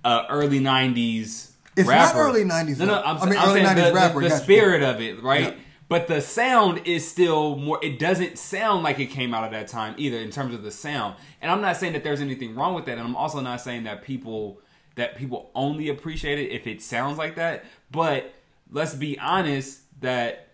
uh, 0.04 0.26
early 0.28 0.60
'90s. 0.60 1.50
It's 1.76 1.88
not 1.88 2.14
early 2.14 2.44
90s 2.44 2.78
No, 2.78 2.84
no. 2.84 3.02
I'm, 3.02 3.16
I 3.16 3.26
mean, 3.26 3.36
I'm 3.36 3.48
early 3.48 3.64
saying 3.64 3.76
90s 3.76 3.88
the, 3.88 3.94
rapper, 3.94 4.22
the, 4.22 4.28
the 4.28 4.36
spirit 4.36 4.82
of 4.82 5.00
it, 5.00 5.20
right? 5.22 5.54
Yeah. 5.54 5.60
But 5.88 6.06
the 6.06 6.20
sound 6.20 6.82
is 6.86 7.08
still 7.08 7.56
more. 7.56 7.78
It 7.82 7.98
doesn't 7.98 8.38
sound 8.38 8.84
like 8.84 8.98
it 9.00 9.06
came 9.06 9.34
out 9.34 9.44
of 9.44 9.50
that 9.50 9.68
time 9.68 9.94
either 9.98 10.18
in 10.18 10.30
terms 10.30 10.54
of 10.54 10.62
the 10.62 10.70
sound. 10.70 11.16
And 11.42 11.50
I'm 11.50 11.60
not 11.60 11.76
saying 11.76 11.92
that 11.92 12.04
there's 12.04 12.20
anything 12.20 12.54
wrong 12.54 12.74
with 12.74 12.86
that. 12.86 12.92
And 12.92 13.02
I'm 13.02 13.16
also 13.16 13.40
not 13.40 13.60
saying 13.60 13.84
that 13.84 14.02
people 14.02 14.60
that 14.96 15.16
people 15.16 15.50
only 15.54 15.88
appreciate 15.88 16.38
it 16.38 16.52
if 16.52 16.66
it 16.66 16.80
sounds 16.80 17.18
like 17.18 17.36
that. 17.36 17.64
But 17.90 18.32
let's 18.70 18.94
be 18.94 19.18
honest 19.18 19.80
that 20.00 20.48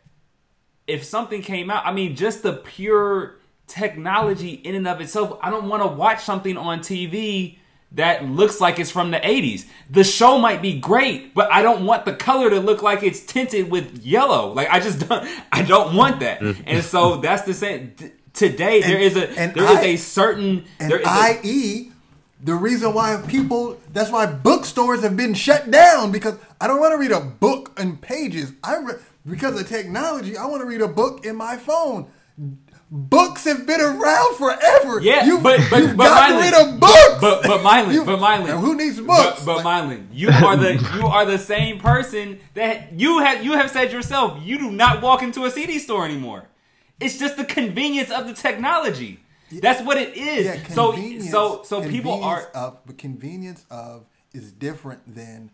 if 0.87 1.05
something 1.05 1.43
came 1.43 1.71
out, 1.71 1.87
I 1.87 1.93
mean, 1.93 2.17
just 2.17 2.43
the 2.43 2.55
pure 2.55 3.37
technology 3.67 4.51
in 4.51 4.75
and 4.75 4.89
of 4.89 5.01
itself, 5.01 5.39
I 5.43 5.51
don't 5.51 5.69
want 5.69 5.83
to 5.83 5.87
watch 5.87 6.25
something 6.25 6.57
on 6.57 6.81
TV 6.81 7.59
that 7.93 8.25
looks 8.25 8.61
like 8.61 8.79
it's 8.79 8.91
from 8.91 9.11
the 9.11 9.19
80s. 9.19 9.67
The 9.91 10.05
show 10.05 10.39
might 10.39 10.63
be 10.63 10.79
great, 10.79 11.35
but 11.35 11.51
I 11.51 11.63
don't 11.63 11.85
want 11.87 12.05
the 12.05 12.13
color 12.15 12.49
to 12.51 12.61
look 12.61 12.83
like 12.83 13.03
it's 13.03 13.21
tinted 13.21 13.71
with 13.71 14.03
yellow. 14.05 14.53
Like 14.53 14.69
I 14.71 14.81
just 14.81 15.01
don't 15.09 15.29
I 15.53 15.63
don't 15.63 15.97
want 15.97 16.21
that. 16.21 16.41
Mm-hmm. 16.41 16.63
and 16.67 16.85
so 16.85 17.17
that's 17.17 17.43
the 17.43 17.55
same 17.55 17.93
t- 17.97 18.13
today 18.33 18.81
there 18.81 18.99
is 18.99 19.17
a 19.17 19.29
and 19.39 19.55
there 19.55 19.65
is 19.65 19.85
a 19.85 19.97
certain 19.97 20.65
And 20.79 20.91
there 20.91 21.01
is 21.01 21.07
a, 21.07 21.11
i.e., 21.11 21.91
the 22.43 22.55
reason 22.55 22.95
why 22.95 23.23
people, 23.29 23.79
that's 23.93 24.11
why 24.11 24.27
bookstores 24.27 25.03
have 25.03 25.17
been 25.17 25.35
shut 25.35 25.71
down 25.71 26.11
because 26.11 26.37
I 26.61 26.67
don't 26.67 26.81
want 26.81 26.93
to 26.93 26.99
read 26.99 27.13
a 27.13 27.21
book 27.21 27.79
in 27.79 27.99
pages. 27.99 28.53
I 28.65 28.79
re- 28.79 28.95
because 29.29 29.61
of 29.61 29.69
technology, 29.69 30.37
I 30.37 30.47
want 30.47 30.63
to 30.63 30.67
read 30.67 30.81
a 30.81 30.89
book 30.89 31.27
in 31.27 31.37
my 31.37 31.57
phone. 31.59 32.11
Books 32.93 33.45
have 33.45 33.67
been 33.69 33.81
around 33.81 34.37
forever. 34.37 35.01
Yeah, 35.01 35.25
you, 35.25 35.39
but 35.39 35.61
but 35.71 35.79
you've 35.81 35.97
but 35.97 36.09
got 36.09 36.29
Mylan, 36.31 36.37
to 36.37 36.43
read 36.43 36.55
a 36.55 36.79
book. 36.79 37.21
But 37.21 37.43
but 37.45 37.61
Mylan, 37.61 37.93
You- 37.93 38.05
but 38.05 38.19
Mylan, 38.19 38.61
who 38.61 38.75
needs 38.75 39.01
books? 39.01 39.45
But, 39.45 39.63
but 39.63 39.65
Mylan, 39.65 40.09
you 40.13 40.29
are 40.29 40.57
the 40.57 40.75
you 40.97 41.07
are 41.07 41.25
the 41.25 41.39
same 41.39 41.79
person 41.79 42.41
that 42.55 42.93
you 42.95 43.21
have 43.21 43.45
you 43.45 43.53
have 43.53 43.71
said 43.71 43.93
yourself. 43.93 44.41
You 44.43 44.59
do 44.59 44.73
not 44.73 45.03
walk 45.03 45.23
into 45.23 45.45
a 45.45 45.51
CD 45.53 45.79
store 45.79 46.05
anymore. 46.05 46.49
It's 46.99 47.17
just 47.17 47.37
the 47.37 47.45
convenience 47.45 48.11
of 48.11 48.27
the 48.27 48.35
technology. 48.35 49.21
That's 49.53 49.83
what 49.83 49.97
it 49.97 50.17
is. 50.17 50.47
Yeah, 50.47 50.63
so 50.75 50.97
so 51.21 51.63
so 51.63 51.89
people 51.89 52.25
are 52.25 52.47
of, 52.55 52.79
but 52.87 52.99
convenience 52.99 53.65
of 53.71 54.05
is 54.33 54.51
different 54.51 55.15
than 55.15 55.53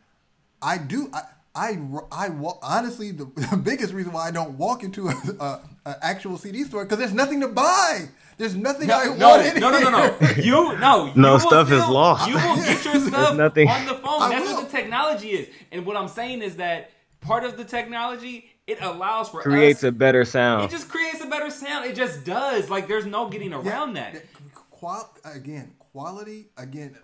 I 0.63 0.79
do. 0.79 1.11
I 1.13 1.23
I, 1.57 1.79
I 2.13 2.29
honestly 2.63 3.11
the, 3.13 3.25
the 3.51 3.57
biggest 3.57 3.93
reason 3.95 4.13
why 4.13 4.29
I 4.29 4.31
don't 4.31 4.59
walk 4.59 4.83
into 4.85 5.09
a, 5.09 5.15
a, 5.41 5.61
a 5.87 5.97
actual 6.03 6.37
CD 6.37 6.65
store 6.65 6.85
because 6.85 6.99
there's 6.99 7.15
nothing 7.15 7.41
to 7.41 7.49
buy. 7.49 8.09
There's 8.37 8.55
nothing 8.55 8.91
I 8.91 9.05
no, 9.17 9.29
want 9.29 9.57
no, 9.59 9.71
no, 9.71 9.81
no, 9.81 9.91
no, 9.91 10.17
no. 10.21 10.29
You 10.37 10.53
no. 10.79 11.13
No, 11.13 11.13
you 11.15 11.23
will 11.23 11.39
stuff 11.41 11.73
is 11.73 11.89
lost. 11.89 12.29
You 12.29 12.35
will 12.35 12.57
get 12.57 12.85
your 12.85 13.01
stuff 13.01 13.37
nothing- 13.37 13.69
on 13.69 13.87
the 13.87 13.95
phone. 13.95 14.23
I 14.23 14.29
That's 14.29 14.47
will. 14.47 14.57
what 14.57 14.71
the 14.71 14.77
technology 14.77 15.31
is. 15.31 15.49
And 15.73 15.87
what 15.87 15.97
I'm 15.97 16.09
saying 16.09 16.43
is 16.43 16.57
that 16.57 16.91
part 17.23 17.45
of 17.45 17.57
the 17.57 17.65
technology 17.65 18.51
it 18.67 18.83
allows 18.83 19.29
for 19.31 19.41
Creates 19.41 19.79
us 19.79 19.89
a 19.89 19.93
better 19.93 20.25
sound. 20.25 20.65
It 20.65 20.71
just 20.71 20.89
creates 20.91 21.23
a 21.23 21.27
better 21.27 21.51
sound. 21.51 21.87
It 21.87 21.95
just 21.97 22.25
does. 22.25 22.69
Like 22.69 22.89
there's 22.89 23.07
no 23.07 23.29
getting 23.31 23.55
around 23.55 23.97
Yeah, 23.97 24.11
that. 24.13 24.25
Qual- 24.71 25.15
again, 25.25 25.73
quality. 25.79 26.49
Again, 26.59 26.99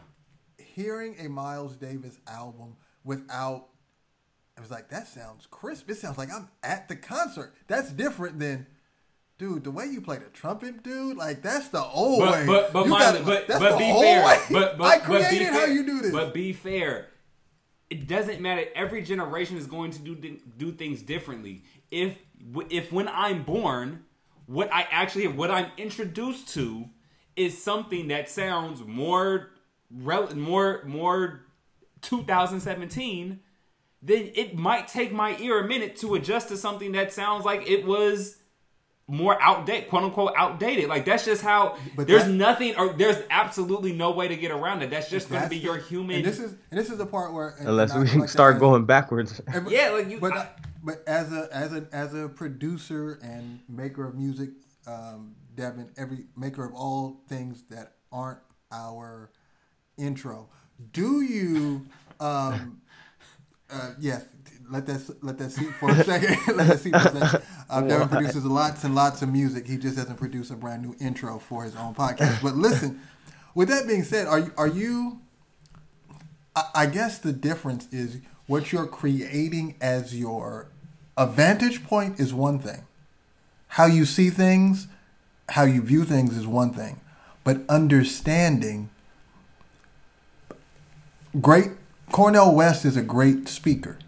hearing 0.59 1.17
a 1.25 1.29
Miles 1.29 1.77
Davis 1.77 2.19
album 2.27 2.77
without, 3.05 3.69
it 3.72 3.72
was 4.63 4.71
like 4.71 4.89
that 4.91 5.07
sounds 5.09 5.47
crisp. 5.51 5.91
It 5.91 5.97
sounds 5.97 6.17
like 6.19 6.33
I'm 6.33 6.49
at 6.63 6.89
the 6.89 6.97
concert. 6.97 7.55
That's 7.69 7.93
different 7.93 8.39
than, 8.39 8.67
dude. 9.39 9.65
The 9.65 9.71
way 9.71 9.87
you 9.87 10.01
play 10.01 10.19
the 10.19 10.27
trumpet, 10.27 10.83
dude. 10.83 11.17
Like 11.17 11.43
that's 11.43 11.69
the 11.69 11.83
old 11.83 12.21
But 12.21 12.33
way. 12.33 12.47
but 12.47 12.73
but 12.73 12.87
Miley, 12.89 13.01
gotta- 13.21 13.25
but 13.25 13.47
that's 13.49 13.61
but 13.61 13.73
the 13.73 13.79
be 13.79 13.91
old 13.91 14.03
fair. 14.05 14.25
way. 14.25 14.39
But 14.51 14.79
but 14.79 14.85
I 14.87 14.99
but 14.99 15.09
be 15.09 15.25
created 15.27 15.49
how 15.49 15.59
fair. 15.61 15.71
you 15.73 15.85
do 15.87 16.01
this. 16.01 16.13
But 16.13 16.33
be 16.35 16.53
fair. 16.53 17.09
It 17.91 18.07
doesn't 18.09 18.41
matter. 18.41 18.65
Every 18.75 19.03
generation 19.03 19.59
is 19.59 19.67
going 19.67 19.91
to 19.91 19.99
do 19.99 20.39
do 20.57 20.73
things 20.73 21.03
differently. 21.03 21.65
If 21.91 22.17
if 22.71 22.91
when 22.91 23.07
I'm 23.09 23.43
born, 23.43 24.05
what 24.47 24.73
I 24.73 24.87
actually 24.91 25.29
what 25.29 25.51
I'm 25.51 25.67
introduced 25.77 26.49
to 26.55 26.87
is 27.37 27.63
something 27.63 28.09
that 28.09 28.31
sounds 28.31 28.83
more 28.83 29.51
rel- 29.91 30.35
more 30.35 30.83
more 30.87 31.43
2017 32.01 33.41
then 34.03 34.31
it 34.35 34.57
might 34.57 34.89
take 34.89 35.13
my 35.13 35.37
ear 35.39 35.61
a 35.65 35.69
minute 35.69 35.97
to 35.97 36.15
adjust 36.15 36.49
to 36.49 36.57
something 36.57 36.93
that 36.93 37.13
sounds 37.13 37.45
like 37.45 37.69
it 37.71 37.87
was 37.87 38.37
more 39.09 39.41
outdated, 39.43 39.89
quote 39.91 40.05
unquote 40.05 40.33
outdated. 40.37 40.89
Like 40.89 41.05
that's 41.05 41.25
just 41.25 41.43
how. 41.43 41.77
But 41.97 42.07
there's 42.07 42.25
that- 42.25 42.31
nothing, 42.33 42.77
or 42.77 42.93
there's 42.95 43.23
absolutely 43.31 43.93
no 43.93 44.11
way 44.13 44.29
to 44.29 44.37
get 44.37 44.51
around 44.51 44.83
it. 44.83 44.91
That's 44.91 45.09
just 45.11 45.29
going 45.29 45.43
to 45.43 45.49
be 45.49 45.59
your 45.59 45.77
human. 45.77 46.17
And 46.17 46.25
this 46.25 46.39
is 46.41 46.53
and 46.71 46.81
this 46.81 46.91
is 46.91 46.99
the 46.99 47.07
part 47.07 47.33
where 47.33 47.55
Unless 47.61 47.95
we 47.95 48.05
like 48.21 48.29
start 48.39 48.57
that- 48.57 48.61
going 48.61 48.85
backwards. 48.85 49.41
And- 49.47 49.71
Yeah, 49.71 49.91
like 49.91 50.09
you- 50.11 50.19
But 50.21 50.33
I- 50.33 50.49
but 50.85 51.05
as 51.07 51.33
a 51.33 51.49
as 51.53 51.73
a 51.73 51.87
as 51.93 52.13
a 52.15 52.29
producer 52.29 53.21
and 53.23 53.61
maker 53.69 54.05
of 54.07 54.17
music, 54.17 54.51
um, 54.87 55.37
Devin, 55.55 55.91
every 55.97 56.25
maker 56.37 56.65
of 56.65 56.75
all 56.75 57.23
things 57.29 57.63
that 57.71 57.93
aren't 58.11 58.41
our 58.73 59.31
intro, 59.97 60.49
do 60.93 61.21
you? 61.21 61.87
Um, 62.19 62.81
Uh, 63.73 63.91
yes, 63.99 64.25
let 64.71 64.87
that 64.87 65.25
let 65.25 65.39
that 65.39 65.51
seat 65.51 65.71
for 65.81 65.91
a 65.91 66.05
second. 66.05 66.37
let 66.57 66.69
that 66.69 66.81
seat 66.81 66.93
for 66.93 67.09
a 67.09 67.21
second. 67.21 67.43
Uh, 67.71 67.81
Devin 67.83 68.09
produces 68.09 68.45
lots 68.45 68.85
and 68.85 68.95
lots 68.95 69.23
of 69.23 69.31
music. 69.31 69.67
He 69.67 69.77
just 69.77 69.97
doesn't 69.97 70.17
produce 70.17 70.51
a 70.51 70.57
brand 70.57 70.83
new 70.83 70.95
intro 71.01 71.39
for 71.39 71.65
his 71.65 71.75
own 71.77 71.95
podcast. 71.95 72.43
But 72.43 72.57
listen, 72.57 73.01
with 73.55 73.69
that 73.69 73.87
being 73.87 74.03
said, 74.03 74.27
are 74.27 74.39
you 74.39 74.53
are 74.57 74.69
you? 74.69 75.21
I, 76.55 76.65
I 76.75 76.87
guess 76.87 77.19
the 77.19 77.33
difference 77.33 77.89
is 77.93 78.19
what 78.47 78.73
you're 78.73 78.87
creating 78.87 79.77
as 79.81 80.19
your 80.19 80.69
a 81.17 81.27
vantage 81.27 81.85
point 81.85 82.21
is 82.21 82.35
one 82.35 82.59
thing. 82.59 82.85
How 83.69 83.87
you 83.87 84.05
see 84.05 84.29
things, 84.29 84.87
how 85.51 85.65
you 85.65 85.81
view 85.81 86.05
things 86.05 86.37
is 86.37 86.47
one 86.47 86.73
thing, 86.73 87.01
but 87.45 87.61
understanding. 87.69 88.91
Great 91.41 91.71
Cornel 92.13 92.55
West 92.55 92.85
is 92.85 92.97
a 92.97 93.03
great 93.03 93.49
speaker. 93.49 93.99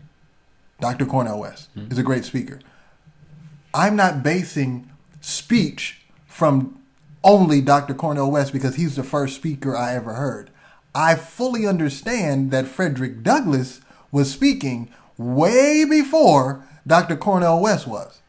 Dr. 0.78 1.06
Cornel 1.06 1.40
West 1.40 1.74
mm-hmm. 1.74 1.90
is 1.90 1.98
a 1.98 2.02
great 2.02 2.24
speaker. 2.24 2.60
I'm 3.72 3.96
not 3.96 4.22
basing 4.22 4.90
speech 5.20 6.02
from 6.26 6.80
only 7.24 7.60
Dr. 7.60 7.94
Cornel 7.94 8.30
West 8.30 8.52
because 8.52 8.76
he's 8.76 8.96
the 8.96 9.02
first 9.02 9.34
speaker 9.34 9.74
I 9.74 9.94
ever 9.94 10.14
heard. 10.14 10.50
I 10.94 11.16
fully 11.16 11.66
understand 11.66 12.50
that 12.50 12.66
Frederick 12.66 13.22
Douglass 13.22 13.80
was 14.12 14.30
speaking 14.30 14.92
way 15.16 15.84
before 15.88 16.64
Dr. 16.86 17.16
Cornel 17.16 17.62
West 17.62 17.86
was. 17.86 18.20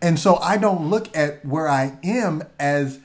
And 0.00 0.18
so 0.18 0.36
I 0.36 0.56
don't 0.56 0.88
look 0.88 1.14
at 1.16 1.44
where 1.44 1.68
I 1.68 1.98
am 2.02 2.42
as, 2.58 3.00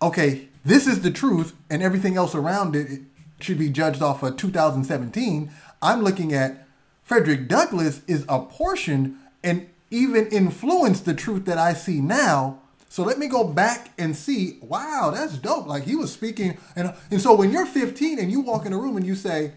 okay, 0.00 0.48
this 0.64 0.86
is 0.86 1.00
the 1.00 1.10
truth 1.10 1.54
and 1.68 1.82
everything 1.82 2.16
else 2.16 2.34
around 2.34 2.76
it 2.76 3.00
should 3.40 3.58
be 3.58 3.70
judged 3.70 4.02
off 4.02 4.22
of 4.22 4.36
2017. 4.36 5.50
I'm 5.80 6.02
looking 6.02 6.32
at 6.32 6.66
Frederick 7.02 7.48
Douglass 7.48 8.02
is 8.06 8.24
a 8.28 8.40
portion 8.40 9.18
and 9.42 9.68
even 9.90 10.26
influenced 10.28 11.04
the 11.04 11.14
truth 11.14 11.44
that 11.46 11.58
I 11.58 11.72
see 11.72 12.00
now. 12.00 12.60
So 12.90 13.02
let 13.02 13.18
me 13.18 13.28
go 13.28 13.44
back 13.44 13.90
and 13.98 14.16
see, 14.16 14.58
wow, 14.62 15.12
that's 15.14 15.38
dope. 15.38 15.66
Like 15.66 15.84
he 15.84 15.94
was 15.94 16.12
speaking. 16.12 16.58
And, 16.74 16.94
and 17.10 17.20
so 17.20 17.34
when 17.34 17.50
you're 17.52 17.66
15 17.66 18.18
and 18.18 18.30
you 18.30 18.40
walk 18.40 18.66
in 18.66 18.72
a 18.72 18.78
room 18.78 18.96
and 18.96 19.06
you 19.06 19.14
say, 19.14 19.52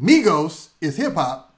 Migos 0.00 0.70
is 0.80 0.96
hip 0.96 1.14
hop, 1.14 1.54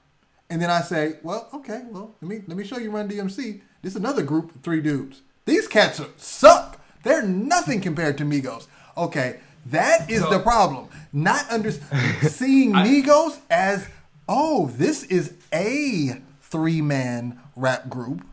and 0.49 0.61
then 0.61 0.69
I 0.69 0.81
say, 0.81 1.15
well, 1.23 1.49
okay, 1.53 1.83
well, 1.89 2.15
let 2.21 2.29
me 2.29 2.41
let 2.47 2.57
me 2.57 2.63
show 2.63 2.77
you 2.77 2.91
Run 2.91 3.09
DMC. 3.09 3.61
This 3.81 3.93
is 3.93 3.95
another 3.95 4.21
group 4.21 4.61
three 4.61 4.81
dudes. 4.81 5.21
These 5.45 5.67
cats 5.67 5.99
are, 5.99 6.09
suck. 6.17 6.79
They're 7.03 7.23
nothing 7.23 7.81
compared 7.81 8.17
to 8.19 8.23
Migos. 8.23 8.67
Okay, 8.97 9.39
that 9.65 10.09
is 10.09 10.21
so, 10.21 10.29
the 10.29 10.39
problem. 10.39 10.87
Not 11.11 11.49
under 11.49 11.71
seeing 12.21 12.73
Migos 12.73 13.39
as 13.49 13.87
oh, 14.27 14.67
this 14.75 15.03
is 15.03 15.33
a 15.53 16.21
three 16.41 16.81
man 16.81 17.39
rap 17.55 17.89
group. 17.89 18.25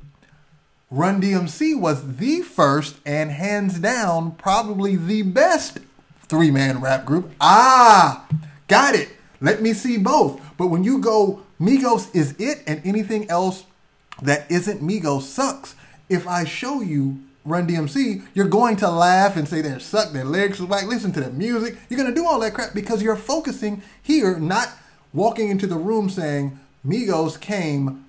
Run 0.91 1.23
DMC 1.23 1.79
was 1.79 2.17
the 2.17 2.43
first 2.43 2.97
and 3.07 3.31
hands 3.31 3.79
down 3.79 4.33
probably 4.33 4.97
the 4.97 5.23
best 5.23 5.79
three 6.27 6.51
man 6.51 6.81
rap 6.81 7.05
group. 7.05 7.31
Ah, 7.41 8.27
got 8.69 8.95
it. 8.95 9.09
Let 9.41 9.63
me 9.63 9.73
see 9.73 9.97
both. 9.97 10.41
But 10.57 10.69
when 10.69 10.85
you 10.85 10.99
go 10.99 11.43
Migos 11.61 12.15
is 12.15 12.35
it 12.39 12.63
and 12.67 12.83
anything 12.85 13.31
else 13.31 13.65
that 14.21 14.51
isn't 14.51 14.83
Migos 14.83 15.23
sucks. 15.23 15.75
If 16.09 16.27
I 16.27 16.45
show 16.45 16.81
you 16.81 17.21
Run 17.45 17.67
DMC, 17.67 18.25
you're 18.35 18.49
going 18.49 18.77
to 18.77 18.91
laugh 18.91 19.37
and 19.37 19.49
say 19.49 19.63
they 19.63 19.79
suck, 19.81 20.13
their 20.13 20.25
lyrics 20.25 20.61
are 20.61 20.67
whack, 20.67 20.87
listen 20.87 21.11
to 21.13 21.21
their 21.21 21.31
music. 21.31 21.77
You're 21.89 21.99
going 21.99 22.09
to 22.09 22.15
do 22.15 22.25
all 22.27 22.39
that 22.41 22.55
crap 22.55 22.73
because 22.73 23.03
you're 23.03 23.17
focusing 23.17 23.83
here, 24.01 24.39
not 24.39 24.69
walking 25.13 25.51
into 25.51 25.67
the 25.67 25.77
room 25.77 26.09
saying 26.09 26.59
Migos 26.87 27.41
came 27.41 28.05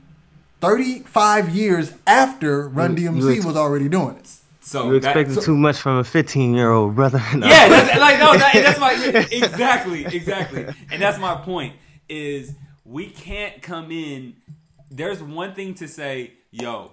35 0.61 1.49
years 1.49 1.93
after 2.07 2.69
Run 2.69 2.95
DMC 2.95 3.37
ex- 3.37 3.45
was 3.45 3.57
already 3.57 3.89
doing 3.89 4.15
it. 4.17 4.29
So 4.61 4.85
you're 4.85 4.97
expecting 4.97 5.33
so, 5.35 5.41
too 5.41 5.57
much 5.57 5.77
from 5.77 5.97
a 5.97 6.03
15 6.03 6.53
year 6.53 6.71
old 6.71 6.95
brother. 6.95 7.21
No. 7.35 7.47
Yeah, 7.47 7.67
that's, 7.67 7.99
like 7.99 8.19
no, 8.19 8.37
that, 8.37 8.53
that's 8.53 8.79
my 8.79 8.93
exactly, 9.31 10.05
exactly, 10.05 10.65
and 10.91 11.01
that's 11.01 11.19
my 11.19 11.35
point. 11.35 11.75
Is 12.07 12.55
we 12.85 13.09
can't 13.09 13.61
come 13.61 13.91
in. 13.91 14.35
There's 14.89 15.21
one 15.21 15.53
thing 15.53 15.73
to 15.75 15.87
say, 15.87 16.33
yo, 16.51 16.91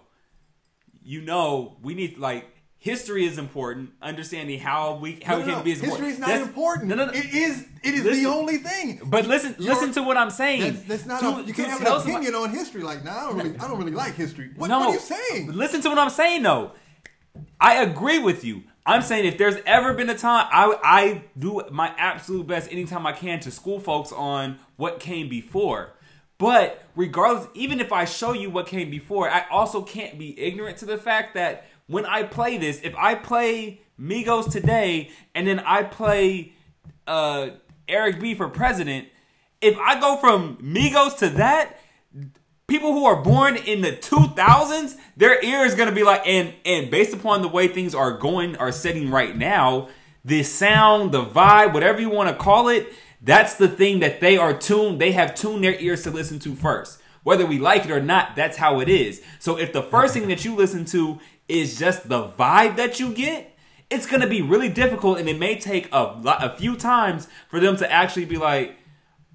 you 1.02 1.22
know, 1.22 1.76
we 1.82 1.94
need 1.94 2.18
like 2.18 2.46
history 2.78 3.24
is 3.26 3.38
important. 3.38 3.90
Understanding 4.02 4.58
how 4.58 4.96
we 4.96 5.20
how 5.24 5.34
no, 5.34 5.38
we 5.38 5.44
can 5.44 5.58
no, 5.58 5.62
be 5.62 5.72
is 5.72 5.80
history 5.80 6.08
is 6.08 6.18
not 6.18 6.28
that's, 6.28 6.46
important. 6.46 6.88
No, 6.88 6.96
no, 6.96 7.06
no, 7.06 7.12
it 7.12 7.32
is. 7.32 7.66
It 7.82 7.94
is 7.94 8.04
listen, 8.04 8.24
the 8.24 8.30
only 8.30 8.58
thing. 8.58 9.00
But 9.04 9.26
listen, 9.26 9.54
You're, 9.58 9.74
listen 9.74 9.92
to 9.92 10.02
what 10.02 10.16
I'm 10.16 10.30
saying. 10.30 10.60
That's, 10.60 10.82
that's 10.82 11.06
not. 11.06 11.20
To, 11.20 11.26
a, 11.26 11.42
you 11.42 11.54
can't 11.54 11.70
have 11.70 11.80
an 11.80 11.86
opinion 11.86 12.34
on 12.34 12.50
history. 12.50 12.82
Like, 12.82 13.04
nah, 13.04 13.16
I 13.16 13.26
don't 13.26 13.36
really, 13.36 13.58
I 13.58 13.68
don't 13.68 13.78
really 13.78 13.92
like 13.92 14.14
history. 14.14 14.50
What, 14.56 14.68
no, 14.68 14.80
what 14.80 14.88
are 14.88 14.92
you 14.92 14.98
saying? 14.98 15.52
Listen 15.52 15.80
to 15.82 15.88
what 15.88 15.98
I'm 15.98 16.10
saying, 16.10 16.42
though. 16.42 16.72
I 17.60 17.82
agree 17.82 18.18
with 18.18 18.44
you. 18.44 18.64
I'm 18.86 19.02
saying 19.02 19.26
if 19.26 19.38
there's 19.38 19.56
ever 19.66 19.92
been 19.94 20.10
a 20.10 20.16
time, 20.16 20.48
I 20.50 20.76
I 20.82 21.24
do 21.38 21.62
my 21.70 21.94
absolute 21.96 22.46
best 22.46 22.72
anytime 22.72 23.06
I 23.06 23.12
can 23.12 23.40
to 23.40 23.50
school 23.50 23.78
folks 23.78 24.10
on 24.10 24.58
what 24.76 25.00
came 25.00 25.28
before. 25.28 25.92
But 26.40 26.82
regardless, 26.96 27.48
even 27.52 27.80
if 27.80 27.92
I 27.92 28.06
show 28.06 28.32
you 28.32 28.48
what 28.48 28.66
came 28.66 28.90
before, 28.90 29.28
I 29.28 29.44
also 29.50 29.82
can't 29.82 30.18
be 30.18 30.40
ignorant 30.40 30.78
to 30.78 30.86
the 30.86 30.96
fact 30.96 31.34
that 31.34 31.66
when 31.86 32.06
I 32.06 32.22
play 32.22 32.56
this, 32.56 32.80
if 32.82 32.94
I 32.96 33.14
play 33.14 33.82
Migos 34.00 34.50
today 34.50 35.10
and 35.34 35.46
then 35.46 35.60
I 35.60 35.82
play 35.82 36.54
uh, 37.06 37.50
Eric 37.86 38.20
B 38.20 38.34
for 38.34 38.48
president, 38.48 39.08
if 39.60 39.76
I 39.76 40.00
go 40.00 40.16
from 40.16 40.56
Migos 40.56 41.18
to 41.18 41.28
that, 41.28 41.78
people 42.66 42.94
who 42.94 43.04
are 43.04 43.22
born 43.22 43.56
in 43.56 43.82
the 43.82 43.92
2000s, 43.92 44.96
their 45.18 45.44
ear 45.44 45.66
is 45.66 45.74
going 45.74 45.90
to 45.90 45.94
be 45.94 46.04
like, 46.04 46.26
and 46.26 46.54
and 46.64 46.90
based 46.90 47.12
upon 47.12 47.42
the 47.42 47.48
way 47.48 47.68
things 47.68 47.94
are 47.94 48.16
going, 48.16 48.56
are 48.56 48.72
setting 48.72 49.10
right 49.10 49.36
now, 49.36 49.90
the 50.24 50.42
sound, 50.42 51.12
the 51.12 51.22
vibe, 51.22 51.74
whatever 51.74 52.00
you 52.00 52.08
want 52.08 52.30
to 52.30 52.34
call 52.34 52.68
it, 52.68 52.90
that's 53.22 53.54
the 53.54 53.68
thing 53.68 54.00
that 54.00 54.20
they 54.20 54.36
are 54.36 54.56
tuned. 54.56 55.00
They 55.00 55.12
have 55.12 55.34
tuned 55.34 55.62
their 55.64 55.78
ears 55.78 56.02
to 56.04 56.10
listen 56.10 56.38
to 56.40 56.54
first. 56.54 57.00
Whether 57.22 57.44
we 57.44 57.58
like 57.58 57.84
it 57.84 57.90
or 57.90 58.00
not, 58.00 58.34
that's 58.34 58.56
how 58.56 58.80
it 58.80 58.88
is. 58.88 59.22
So 59.38 59.58
if 59.58 59.72
the 59.72 59.82
first 59.82 60.14
thing 60.14 60.28
that 60.28 60.44
you 60.44 60.54
listen 60.54 60.86
to 60.86 61.18
is 61.48 61.78
just 61.78 62.08
the 62.08 62.28
vibe 62.28 62.76
that 62.76 62.98
you 62.98 63.12
get, 63.12 63.58
it's 63.90 64.06
gonna 64.06 64.28
be 64.28 64.40
really 64.40 64.68
difficult, 64.68 65.18
and 65.18 65.28
it 65.28 65.38
may 65.38 65.58
take 65.58 65.92
a 65.92 66.20
a 66.40 66.56
few 66.56 66.76
times 66.76 67.28
for 67.48 67.60
them 67.60 67.76
to 67.76 67.92
actually 67.92 68.24
be 68.24 68.36
like, 68.36 68.76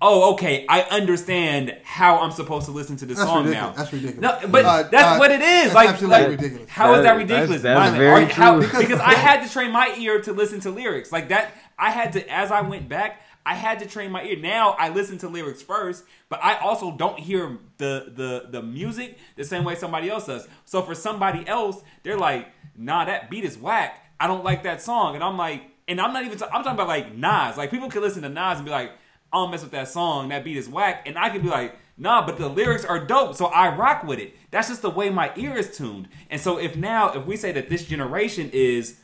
"Oh, 0.02 0.34
okay, 0.34 0.66
I 0.70 0.84
understand 0.84 1.78
how 1.84 2.20
I'm 2.20 2.32
supposed 2.32 2.66
to 2.68 2.72
listen 2.72 2.96
to 2.98 3.06
this 3.06 3.18
that's 3.18 3.30
song 3.30 3.46
ridiculous. 3.46 3.76
now." 3.76 3.84
That's 3.84 3.94
ridiculous. 3.94 4.22
No, 4.22 4.48
but 4.48 4.66
uh, 4.66 4.84
that's 4.84 5.16
uh, 5.16 5.18
what 5.18 5.32
it 5.32 5.42
is. 5.42 5.74
Like, 5.74 5.90
absolutely 5.90 6.20
like, 6.20 6.30
ridiculous. 6.30 6.70
How 6.70 6.92
that, 6.94 6.98
is 7.00 7.04
that 7.04 7.18
ridiculous? 7.18 7.62
That's, 7.62 7.80
that's 7.80 7.98
very 7.98 8.26
how, 8.26 8.60
true. 8.62 8.80
Because 8.80 9.00
I 9.02 9.14
had 9.14 9.46
to 9.46 9.52
train 9.52 9.72
my 9.72 9.94
ear 10.00 10.22
to 10.22 10.32
listen 10.32 10.62
to 10.62 10.72
lyrics 10.72 11.12
like 11.12 11.30
that. 11.30 11.52
I 11.78 11.92
had 11.92 12.14
to 12.14 12.28
as 12.32 12.50
I 12.50 12.62
went 12.62 12.88
back. 12.88 13.22
I 13.46 13.54
had 13.54 13.80
to 13.80 13.86
train 13.86 14.12
my 14.12 14.24
ear. 14.24 14.38
Now 14.38 14.72
I 14.72 14.90
listen 14.90 15.18
to 15.20 15.28
lyrics 15.28 15.62
first, 15.62 16.04
but 16.30 16.44
I 16.44 16.58
also 16.58 16.92
don't 16.92 17.20
hear 17.20 17.60
the 17.78 18.12
the 18.16 18.48
the 18.50 18.64
music 18.64 19.20
the 19.36 19.44
same 19.44 19.64
way 19.64 19.76
somebody 19.76 20.10
else 20.10 20.26
does. 20.26 20.48
So 20.66 20.82
for 20.82 20.96
somebody 20.96 21.48
else, 21.48 21.82
they're 22.04 22.18
like, 22.18 22.48
"Nah, 22.76 23.06
that 23.06 23.30
beat 23.30 23.44
is 23.44 23.58
whack. 23.58 24.04
I 24.20 24.28
don't 24.28 24.44
like 24.44 24.64
that 24.64 24.82
song." 24.82 25.14
And 25.14 25.24
I'm 25.24 25.38
like, 25.38 25.64
and 25.88 26.02
I'm 26.02 26.12
not 26.12 26.26
even. 26.26 26.42
I'm 26.44 26.64
talking 26.64 26.72
about 26.72 26.88
like 26.88 27.14
Nas. 27.16 27.56
Like 27.56 27.70
people 27.70 27.90
can 27.90 28.02
listen 28.02 28.24
to 28.24 28.30
Nas 28.30 28.58
and 28.58 28.66
be 28.66 28.72
like, 28.72 28.92
"I 29.32 29.38
don't 29.38 29.52
mess 29.52 29.62
with 29.62 29.72
that 29.72 29.90
song. 29.90 30.30
That 30.30 30.44
beat 30.44 30.58
is 30.58 30.68
whack," 30.68 31.04
and 31.06 31.18
I 31.18 31.30
can 31.30 31.42
be 31.42 31.50
like. 31.50 31.76
Nah, 31.98 32.26
but 32.26 32.38
the 32.38 32.50
lyrics 32.50 32.84
are 32.84 33.00
dope, 33.00 33.36
so 33.36 33.46
I 33.46 33.74
rock 33.74 34.04
with 34.04 34.20
it. 34.20 34.36
That's 34.52 34.68
just 34.68 34.82
the 34.82 34.90
way 34.90 35.10
my 35.10 35.32
ear 35.38 35.56
is 35.56 35.78
tuned. 35.78 36.10
And 36.30 36.42
so 36.42 36.58
if 36.58 36.76
now, 36.76 37.14
if 37.14 37.26
we 37.26 37.38
say 37.38 37.54
that 37.54 37.70
this 37.70 37.86
generation 37.86 38.50
is 38.52 38.98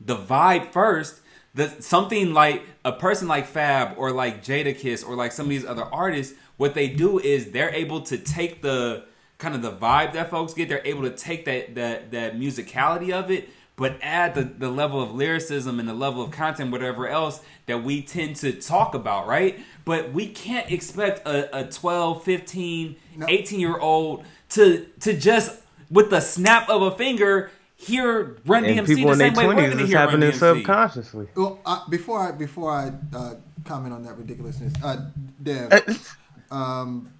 the 0.00 0.14
vibe 0.14 0.70
first, 0.70 1.20
the 1.54 1.68
something 1.80 2.32
like 2.32 2.62
a 2.84 2.92
person 2.92 3.28
like 3.28 3.46
Fab 3.46 3.94
or 3.96 4.12
like 4.12 4.44
Jada 4.44 4.74
Jadakiss 4.74 5.06
or 5.06 5.16
like 5.16 5.32
some 5.32 5.46
of 5.46 5.50
these 5.50 5.64
other 5.64 5.84
artists, 5.84 6.34
what 6.56 6.74
they 6.74 6.88
do 6.88 7.18
is 7.18 7.50
they're 7.50 7.74
able 7.74 8.02
to 8.02 8.18
take 8.18 8.62
the 8.62 9.04
kind 9.38 9.54
of 9.54 9.62
the 9.62 9.72
vibe 9.72 10.12
that 10.12 10.30
folks 10.30 10.54
get. 10.54 10.68
They're 10.68 10.86
able 10.86 11.02
to 11.02 11.10
take 11.10 11.44
that 11.46 11.74
that 11.74 12.12
that 12.12 12.38
musicality 12.38 13.12
of 13.12 13.30
it, 13.30 13.48
but 13.74 13.98
add 14.02 14.34
the, 14.34 14.44
the 14.44 14.68
level 14.68 15.00
of 15.00 15.12
lyricism 15.12 15.80
and 15.80 15.88
the 15.88 15.94
level 15.94 16.22
of 16.22 16.30
content, 16.30 16.70
whatever 16.70 17.08
else 17.08 17.40
that 17.66 17.82
we 17.82 18.02
tend 18.02 18.36
to 18.36 18.52
talk 18.52 18.94
about, 18.94 19.26
right? 19.26 19.58
But 19.84 20.12
we 20.12 20.28
can't 20.28 20.70
expect 20.70 21.26
a, 21.26 21.60
a 21.60 21.64
12, 21.64 22.22
15, 22.22 22.96
no. 23.16 23.26
18 23.28 23.58
year 23.58 23.78
old 23.78 24.24
to 24.50 24.86
to 25.00 25.14
just 25.14 25.60
with 25.90 26.10
the 26.10 26.20
snap 26.20 26.68
of 26.68 26.82
a 26.82 26.92
finger 26.92 27.50
hear 27.80 28.36
Run 28.46 28.64
and 28.64 28.86
DMC 28.86 29.06
the 29.06 29.16
same 29.16 29.34
way 29.34 29.46
we're 29.46 29.54
going 29.54 29.78
to 29.78 29.86
hear 29.86 29.98
happening 29.98 30.30
Run 30.30 30.32
DMC. 30.32 30.38
subconsciously. 30.38 31.28
Well, 31.34 31.60
uh, 31.64 31.88
before 31.88 32.20
I 32.20 32.32
before 32.32 32.70
I 32.72 32.92
uh, 33.16 33.34
comment 33.64 33.94
on 33.94 34.04
that 34.04 34.16
ridiculousness, 34.18 34.74
uh, 34.82 35.06
Dev, 35.42 36.16
um, 36.50 37.12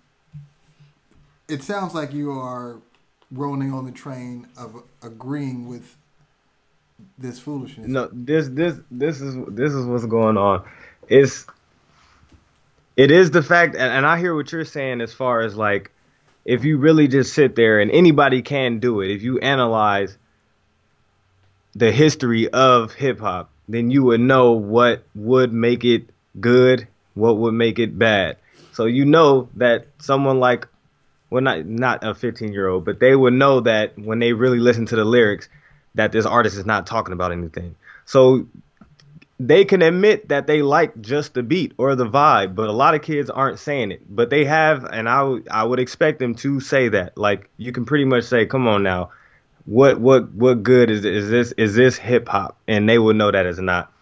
it 1.49 1.63
sounds 1.63 1.95
like 1.95 2.13
you 2.13 2.33
are 2.33 2.79
rolling 3.33 3.73
on 3.73 3.87
the 3.87 3.93
train 3.93 4.49
of 4.59 4.83
agreeing 5.03 5.67
with 5.67 5.97
this 7.17 7.39
foolishness. 7.39 7.87
No, 7.87 8.09
this 8.13 8.49
this 8.49 8.79
this 8.91 9.21
is 9.21 9.37
this 9.49 9.73
is 9.73 9.87
what's 9.87 10.07
going 10.07 10.37
on. 10.37 10.69
It's 11.09 11.47
it 12.97 13.11
is 13.11 13.31
the 13.31 13.43
fact, 13.43 13.75
and, 13.77 13.93
and 13.93 14.07
I 14.07 14.19
hear 14.19 14.35
what 14.35 14.53
you're 14.53 14.65
saying 14.67 15.01
as 15.01 15.15
far 15.15 15.41
as 15.41 15.57
like, 15.57 15.91
if 16.45 16.65
you 16.65 16.77
really 16.77 17.09
just 17.09 17.33
sit 17.33 17.57
there 17.57 17.81
and 17.81 17.91
anybody 17.91 18.43
can 18.43 18.79
do 18.79 19.01
it, 19.01 19.11
if 19.11 19.23
you 19.23 19.39
analyze 19.39 20.19
the 21.75 21.93
history 21.93 22.49
of 22.49 22.93
hip 22.93 23.21
hop, 23.21 23.51
then 23.69 23.91
you 23.91 24.03
would 24.05 24.21
know 24.21 24.53
what 24.53 25.05
would 25.15 25.53
make 25.53 25.85
it 25.85 26.11
good, 26.41 26.87
what 27.15 27.37
would 27.39 27.53
make 27.55 27.79
it 27.79 27.99
bad. 27.99 28.37
So 28.73 28.87
you 28.87 29.05
know 29.05 29.49
that 29.57 29.87
someone 29.99 30.41
like, 30.41 30.67
well, 31.29 31.43
not 31.43 31.67
not 31.67 32.03
a 32.03 32.15
15 32.15 32.53
year 32.53 32.69
old, 32.69 32.85
but 32.85 32.99
they 32.99 33.15
would 33.15 33.35
know 33.35 33.61
that 33.61 33.99
when 33.99 34.19
they 34.19 34.33
really 34.33 34.59
listen 34.59 34.87
to 34.87 34.97
the 34.97 35.05
lyrics, 35.05 35.49
that 35.95 36.13
this 36.13 36.27
artist 36.27 36.57
is 36.57 36.67
not 36.67 36.87
talking 36.87 37.13
about 37.13 37.33
anything. 37.33 37.77
So 38.05 38.47
they 39.39 39.65
can 39.65 39.81
admit 39.81 40.29
that 40.29 40.47
they 40.47 40.61
like 40.61 41.01
just 41.01 41.35
the 41.35 41.43
beat 41.43 41.73
or 41.79 41.95
the 41.95 42.07
vibe, 42.07 42.55
but 42.55 42.69
a 42.69 42.73
lot 42.73 42.95
of 42.95 43.03
kids 43.03 43.31
aren't 43.31 43.59
saying 43.59 43.91
it. 43.91 44.03
But 44.15 44.29
they 44.29 44.45
have, 44.45 44.85
and 44.85 45.09
I, 45.09 45.21
w- 45.21 45.45
I 45.51 45.65
would 45.65 45.79
expect 45.79 46.19
them 46.19 46.35
to 46.37 46.61
say 46.61 46.89
that. 46.91 47.17
Like 47.17 47.49
you 47.57 47.73
can 47.73 47.87
pretty 47.87 48.05
much 48.05 48.25
say, 48.25 48.45
"Come 48.45 48.69
on 48.69 48.83
now, 48.83 49.11
what 49.67 50.01
what 50.01 50.33
what 50.33 50.63
good 50.63 50.91
is 50.91 51.05
is 51.05 51.31
this 51.31 51.53
is 51.53 51.75
this 51.75 51.97
hip 51.97 52.29
hop?" 52.29 52.57
And 52.67 52.89
they 52.89 52.99
will 52.99 53.15
know 53.15 53.31
that 53.31 53.47
it's 53.47 53.59
not. 53.59 53.93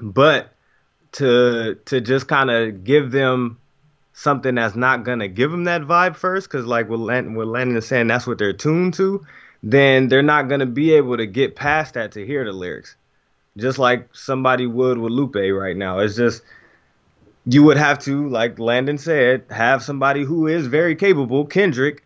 But 0.00 0.52
to 1.12 1.76
to 1.86 2.00
just 2.00 2.28
kind 2.28 2.50
of 2.50 2.84
give 2.84 3.10
them 3.10 3.58
something 4.12 4.54
that's 4.54 4.76
not 4.76 5.04
gonna 5.04 5.28
give 5.28 5.50
them 5.50 5.64
that 5.64 5.82
vibe 5.82 6.16
first, 6.16 6.48
because 6.48 6.66
like 6.66 6.88
what 6.88 7.00
Landon, 7.00 7.34
what 7.34 7.48
Landon 7.48 7.80
saying, 7.82 8.08
that's 8.08 8.26
what 8.26 8.38
they're 8.38 8.52
tuned 8.52 8.94
to. 8.94 9.24
Then 9.62 10.08
they're 10.08 10.22
not 10.22 10.48
gonna 10.48 10.66
be 10.66 10.92
able 10.92 11.16
to 11.16 11.26
get 11.26 11.56
past 11.56 11.94
that 11.94 12.12
to 12.12 12.24
hear 12.24 12.44
the 12.44 12.52
lyrics 12.52 12.96
just 13.56 13.78
like 13.78 14.14
somebody 14.14 14.66
would 14.66 14.98
with 14.98 15.12
Lupe 15.12 15.34
right 15.34 15.76
now. 15.76 15.98
It's 15.98 16.16
just 16.16 16.42
you 17.46 17.62
would 17.64 17.76
have 17.76 17.98
to, 18.00 18.28
like 18.28 18.58
Landon 18.58 18.98
said, 18.98 19.44
have 19.50 19.82
somebody 19.82 20.24
who 20.24 20.46
is 20.46 20.66
very 20.66 20.94
capable, 20.94 21.46
Kendrick, 21.46 22.04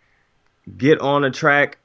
get 0.76 1.00
on 1.00 1.24
a 1.24 1.30
track 1.30 1.78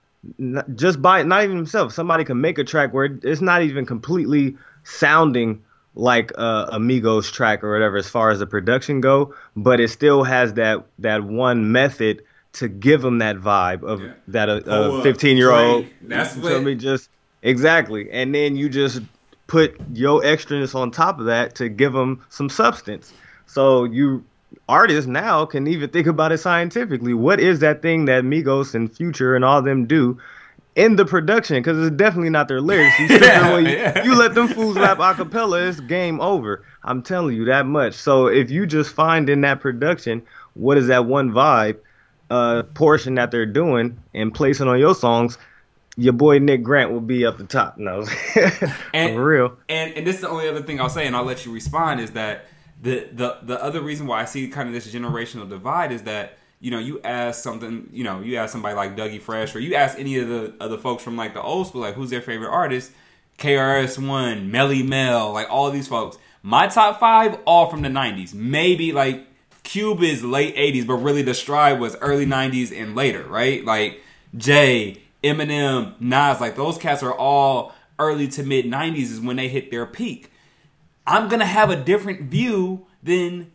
just 0.75 1.01
by 1.01 1.23
not 1.23 1.43
even 1.43 1.55
himself. 1.55 1.93
Somebody 1.93 2.23
can 2.23 2.41
make 2.41 2.57
a 2.57 2.63
track 2.63 2.93
where 2.93 3.05
it's 3.23 3.41
not 3.41 3.61
even 3.61 3.85
completely 3.85 4.57
sounding 4.83 5.63
like 5.95 6.31
a 6.31 6.69
Amigos 6.71 7.31
track 7.31 7.63
or 7.63 7.71
whatever 7.71 7.97
as 7.97 8.07
far 8.09 8.29
as 8.31 8.39
the 8.39 8.47
production 8.47 9.01
go, 9.01 9.33
but 9.55 9.79
it 9.79 9.89
still 9.89 10.23
has 10.23 10.53
that 10.53 10.85
that 10.99 11.23
one 11.23 11.71
method 11.71 12.23
to 12.53 12.67
give 12.67 13.01
them 13.01 13.19
that 13.19 13.37
vibe 13.37 13.83
of 13.83 14.01
yeah. 14.01 14.13
that 14.27 14.49
uh, 14.49 14.61
a 14.65 15.03
15 15.03 15.37
year 15.37 15.51
old. 15.51 15.85
That's 16.01 16.35
what. 16.35 16.63
me 16.63 16.75
just 16.75 17.09
exactly, 17.41 18.09
and 18.11 18.33
then 18.33 18.55
you 18.55 18.69
just 18.69 19.01
put 19.47 19.75
your 19.93 20.21
extraness 20.21 20.75
on 20.75 20.91
top 20.91 21.19
of 21.19 21.25
that 21.25 21.55
to 21.55 21.69
give 21.69 21.93
them 21.93 22.23
some 22.29 22.49
substance. 22.49 23.13
So 23.45 23.83
you 23.85 24.23
artists 24.69 25.07
now 25.07 25.45
can 25.45 25.67
even 25.67 25.89
think 25.89 26.07
about 26.07 26.31
it 26.31 26.37
scientifically. 26.37 27.13
What 27.13 27.39
is 27.39 27.59
that 27.59 27.81
thing 27.81 28.05
that 28.05 28.23
Migos 28.23 28.75
and 28.75 28.95
Future 28.95 29.35
and 29.35 29.43
all 29.43 29.61
them 29.61 29.87
do 29.87 30.19
in 30.75 30.95
the 30.95 31.05
production? 31.05 31.57
Because 31.57 31.77
it's 31.85 31.95
definitely 31.95 32.29
not 32.29 32.47
their 32.47 32.61
lyrics. 32.61 32.97
You, 32.99 33.07
yeah, 33.09 33.57
you, 33.57 33.67
yeah. 33.67 34.03
you 34.03 34.15
let 34.15 34.35
them 34.35 34.47
fools 34.47 34.77
rap 34.77 34.99
a 34.99 35.15
cappella, 35.15 35.67
it's 35.67 35.79
game 35.81 36.21
over. 36.21 36.63
I'm 36.83 37.01
telling 37.01 37.35
you 37.35 37.45
that 37.45 37.65
much. 37.65 37.95
So 37.95 38.27
if 38.27 38.51
you 38.51 38.65
just 38.65 38.93
find 38.93 39.29
in 39.29 39.41
that 39.41 39.59
production 39.59 40.21
what 40.53 40.77
is 40.77 40.87
that 40.87 41.05
one 41.05 41.31
vibe 41.31 41.79
uh, 42.29 42.63
portion 42.73 43.15
that 43.15 43.31
they're 43.31 43.45
doing 43.45 43.99
and 44.13 44.33
placing 44.33 44.67
on 44.67 44.79
your 44.79 44.93
songs, 44.93 45.37
your 45.97 46.13
boy 46.13 46.39
Nick 46.39 46.63
Grant 46.63 46.91
will 46.91 47.01
be 47.01 47.25
up 47.25 47.37
the 47.37 47.43
top. 47.43 47.77
No, 47.77 48.05
and, 48.93 49.15
for 49.15 49.25
real. 49.25 49.57
And 49.67 49.93
and 49.95 50.07
this 50.07 50.15
is 50.15 50.21
the 50.21 50.29
only 50.29 50.47
other 50.47 50.61
thing 50.61 50.79
I'll 50.79 50.89
say, 50.89 51.07
and 51.07 51.15
I'll 51.15 51.25
let 51.25 51.45
you 51.45 51.51
respond 51.51 51.99
is 51.99 52.11
that 52.11 52.45
the 52.81 53.09
the 53.11 53.39
the 53.43 53.63
other 53.63 53.81
reason 53.81 54.07
why 54.07 54.21
I 54.21 54.25
see 54.25 54.47
kind 54.47 54.67
of 54.67 54.73
this 54.73 54.93
generational 54.93 55.49
divide 55.49 55.91
is 55.91 56.03
that 56.03 56.37
you 56.59 56.71
know 56.71 56.79
you 56.79 57.01
ask 57.03 57.41
something 57.43 57.89
you 57.91 58.03
know 58.03 58.21
you 58.21 58.37
ask 58.37 58.51
somebody 58.51 58.75
like 58.75 58.95
Dougie 58.95 59.21
Fresh 59.21 59.55
or 59.55 59.59
you 59.59 59.75
ask 59.75 59.99
any 59.99 60.17
of 60.17 60.27
the 60.27 60.53
other 60.59 60.77
folks 60.77 61.03
from 61.03 61.17
like 61.17 61.33
the 61.33 61.41
old 61.41 61.67
school 61.67 61.81
like 61.81 61.95
who's 61.95 62.09
their 62.09 62.21
favorite 62.21 62.49
artist? 62.49 62.91
KRS 63.37 64.05
One 64.05 64.51
Melle 64.51 64.85
Mel 64.85 65.33
like 65.33 65.49
all 65.49 65.71
these 65.71 65.87
folks. 65.87 66.17
My 66.41 66.67
top 66.67 66.99
five 66.99 67.39
all 67.45 67.69
from 67.69 67.81
the 67.81 67.89
90s 67.89 68.33
maybe 68.33 68.91
like 68.91 69.25
Cube 69.63 70.01
is 70.01 70.23
late 70.23 70.55
80s 70.55 70.87
but 70.87 70.95
really 70.95 71.21
the 71.21 71.33
stride 71.33 71.79
was 71.79 71.95
early 71.97 72.25
90s 72.25 72.77
and 72.77 72.95
later 72.95 73.23
right? 73.23 73.63
Like 73.63 74.01
Jay 74.35 75.01
Eminem, 75.23 75.99
Nas, 75.99 76.39
like 76.39 76.55
those 76.55 76.77
cats 76.77 77.03
are 77.03 77.13
all 77.13 77.73
early 77.97 78.27
to 78.29 78.43
mid 78.43 78.65
90s 78.65 79.11
is 79.11 79.19
when 79.19 79.35
they 79.35 79.47
hit 79.47 79.71
their 79.71 79.85
peak. 79.85 80.31
I'm 81.09 81.27
to 81.39 81.45
have 81.45 81.71
a 81.71 81.75
different 81.75 82.29
view 82.29 82.85
than 83.01 83.51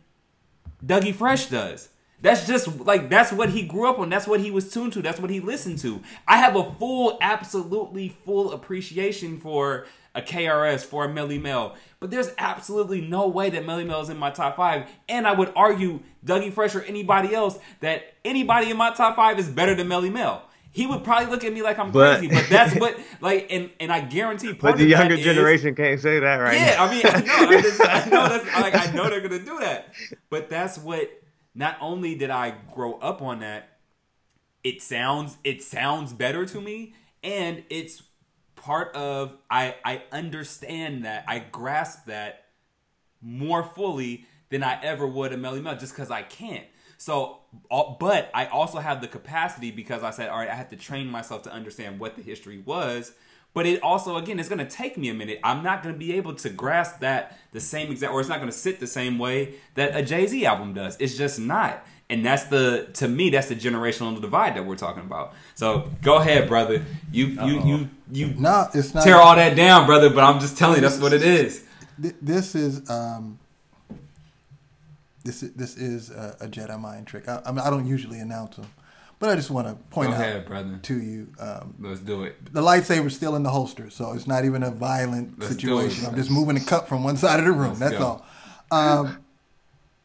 Dougie 0.85 1.15
Fresh 1.15 1.47
does. 1.47 1.87
That's 2.21 2.45
just 2.45 2.81
like 2.81 3.09
that's 3.09 3.31
what 3.31 3.49
he 3.49 3.63
grew 3.63 3.89
up 3.89 3.97
on. 3.97 4.09
That's 4.09 4.27
what 4.27 4.41
he 4.41 4.51
was 4.51 4.71
tuned 4.71 4.93
to. 4.93 5.01
That's 5.01 5.19
what 5.19 5.29
he 5.29 5.39
listened 5.39 5.79
to. 5.79 6.01
I 6.27 6.37
have 6.37 6.55
a 6.55 6.71
full, 6.73 7.17
absolutely 7.21 8.09
full 8.09 8.51
appreciation 8.51 9.39
for 9.39 9.85
a 10.13 10.21
KRS, 10.21 10.85
for 10.85 11.05
a 11.05 11.07
Melle 11.07 11.41
Mel. 11.41 11.75
But 11.99 12.11
there's 12.11 12.31
absolutely 12.37 13.01
no 13.01 13.27
way 13.27 13.49
that 13.49 13.63
Melle 13.65 13.85
Mel 13.85 14.01
is 14.01 14.09
in 14.09 14.17
my 14.17 14.31
top 14.31 14.57
five. 14.57 14.89
And 15.07 15.27
I 15.27 15.33
would 15.33 15.53
argue 15.55 15.99
Dougie 16.25 16.51
Fresh 16.51 16.75
or 16.75 16.81
anybody 16.81 17.33
else 17.33 17.59
that 17.81 18.15
anybody 18.23 18.71
in 18.71 18.77
my 18.77 18.91
top 18.91 19.15
five 19.15 19.39
is 19.39 19.49
better 19.49 19.75
than 19.75 19.87
Melle 19.87 20.11
Mel 20.11 20.44
he 20.75 20.85
would 20.85 21.05
probably 21.05 21.27
look 21.31 21.45
at 21.45 21.53
me 21.53 21.61
like 21.61 21.79
I'm 21.79 21.89
but, 21.89 22.19
crazy. 22.19 22.35
But 22.35 22.49
that's 22.49 22.75
what 22.75 22.99
like 23.21 23.47
and 23.49 23.69
and 23.79 23.93
I 23.93 24.01
guarantee 24.01 24.51
But 24.51 24.77
the 24.77 24.83
younger 24.83 25.15
generation 25.15 25.69
is, 25.69 25.77
can't 25.77 26.01
say 26.01 26.19
that 26.19 26.35
right 26.35 26.53
Yeah, 26.53 26.75
now. 26.75 26.83
I 26.83 26.91
mean 26.91 27.05
I 27.05 27.21
know 27.21 27.49
I, 27.49 27.61
just, 27.61 27.81
I 27.81 28.05
know 28.09 28.27
that's 28.27 28.45
like 28.59 28.75
I 28.75 28.91
know 28.91 29.09
they're 29.09 29.21
gonna 29.21 29.39
do 29.39 29.59
that. 29.59 29.93
But 30.29 30.49
that's 30.49 30.77
what 30.77 31.09
not 31.53 31.77
only 31.79 32.15
did 32.15 32.29
I 32.29 32.55
grow 32.73 32.95
up 32.95 33.21
on 33.21 33.39
that, 33.39 33.77
it 34.65 34.81
sounds 34.81 35.37
it 35.45 35.63
sounds 35.63 36.11
better 36.11 36.45
to 36.45 36.59
me 36.59 36.93
and 37.23 37.63
it's 37.69 38.03
part 38.57 38.93
of 38.97 39.37
I 39.49 39.75
I 39.85 40.03
understand 40.11 41.05
that, 41.05 41.23
I 41.25 41.39
grasp 41.39 42.07
that 42.07 42.47
more 43.21 43.63
fully 43.63 44.25
than 44.49 44.61
I 44.61 44.77
ever 44.83 45.07
would 45.07 45.31
a 45.31 45.37
Melle 45.37 45.61
Mel 45.63 45.77
just 45.77 45.93
because 45.93 46.11
I 46.11 46.23
can't. 46.23 46.65
So, 46.97 47.39
but 47.69 48.31
I 48.33 48.45
also 48.47 48.79
have 48.79 49.01
the 49.01 49.07
capacity 49.07 49.71
because 49.71 50.03
I 50.03 50.11
said, 50.11 50.29
all 50.29 50.37
right, 50.37 50.49
I 50.49 50.55
have 50.55 50.69
to 50.69 50.75
train 50.75 51.07
myself 51.07 51.43
to 51.43 51.51
understand 51.51 51.99
what 51.99 52.15
the 52.15 52.21
history 52.21 52.63
was. 52.65 53.11
But 53.53 53.65
it 53.65 53.81
also, 53.81 54.17
again, 54.17 54.37
it's 54.37 54.49
going 54.49 54.59
to 54.59 54.69
take 54.69 54.97
me 54.97 55.07
a 55.07 55.13
minute. 55.13 55.39
I'm 55.41 55.63
not 55.63 55.81
going 55.81 55.95
to 55.95 55.99
be 55.99 56.13
able 56.13 56.35
to 56.35 56.49
grasp 56.49 56.99
that 56.99 57.39
the 57.53 57.61
same 57.61 57.89
exact, 57.89 58.11
or 58.11 58.19
it's 58.19 58.27
not 58.27 58.39
going 58.39 58.51
to 58.51 58.57
sit 58.57 58.81
the 58.81 58.87
same 58.87 59.17
way 59.17 59.55
that 59.75 59.95
a 59.95 60.03
Jay 60.03 60.27
Z 60.27 60.45
album 60.45 60.73
does. 60.73 60.97
It's 60.99 61.15
just 61.15 61.39
not. 61.39 61.85
And 62.09 62.25
that's 62.25 62.43
the, 62.43 62.89
to 62.95 63.07
me, 63.07 63.29
that's 63.29 63.47
the 63.47 63.55
generational 63.55 64.19
divide 64.19 64.55
that 64.57 64.65
we're 64.65 64.75
talking 64.75 65.03
about. 65.03 65.33
So 65.55 65.89
go 66.01 66.17
ahead, 66.17 66.49
brother. 66.49 66.83
You, 67.11 67.39
Uh-oh. 67.39 67.47
you, 67.47 67.61
you, 67.65 67.89
you. 68.11 68.33
No, 68.37 68.67
it's 68.73 68.93
not. 68.93 69.05
Tear 69.05 69.15
all 69.15 69.35
that 69.37 69.55
down, 69.55 69.85
brother. 69.85 70.09
But 70.09 70.25
I'm 70.25 70.41
just 70.41 70.57
telling 70.57 70.75
you, 70.75 70.81
that's 70.81 70.99
what 70.99 71.13
it 71.13 71.23
is. 71.23 71.63
This 71.97 72.55
is, 72.55 72.89
um, 72.89 73.39
this 75.25 75.43
is, 75.43 75.51
this 75.53 75.75
is 75.75 76.11
a, 76.11 76.37
a 76.39 76.47
Jedi 76.47 76.79
mind 76.79 77.07
trick. 77.07 77.27
I, 77.27 77.41
I, 77.45 77.51
mean, 77.51 77.59
I 77.59 77.69
don't 77.69 77.85
usually 77.85 78.19
announce 78.19 78.55
them, 78.55 78.67
but 79.19 79.29
I 79.29 79.35
just 79.35 79.49
want 79.49 79.67
to 79.67 79.73
point 79.89 80.11
Go 80.11 80.15
out 80.15 80.21
ahead, 80.21 80.45
brother. 80.45 80.79
to 80.81 81.01
you. 81.01 81.27
Um, 81.39 81.75
Let's 81.79 81.99
do 81.99 82.23
it. 82.23 82.53
The 82.53 82.61
lightsaber's 82.61 83.15
still 83.15 83.35
in 83.35 83.43
the 83.43 83.49
holster, 83.49 83.89
so 83.89 84.13
it's 84.13 84.27
not 84.27 84.45
even 84.45 84.63
a 84.63 84.71
violent 84.71 85.39
Let's 85.39 85.51
situation. 85.51 86.05
I'm 86.05 86.15
just 86.15 86.29
moving 86.29 86.55
the 86.55 86.63
cup 86.63 86.87
from 86.87 87.03
one 87.03 87.17
side 87.17 87.39
of 87.39 87.45
the 87.45 87.51
room. 87.51 87.79
Let's 87.79 87.79
That's 87.79 87.97
go. 87.97 88.23
all. 88.71 89.01
Um, 89.01 89.17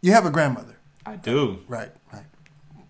you 0.00 0.12
have 0.12 0.26
a 0.26 0.30
grandmother. 0.30 0.76
I 1.04 1.16
do. 1.16 1.60
Right, 1.68 1.90
right. 2.12 2.24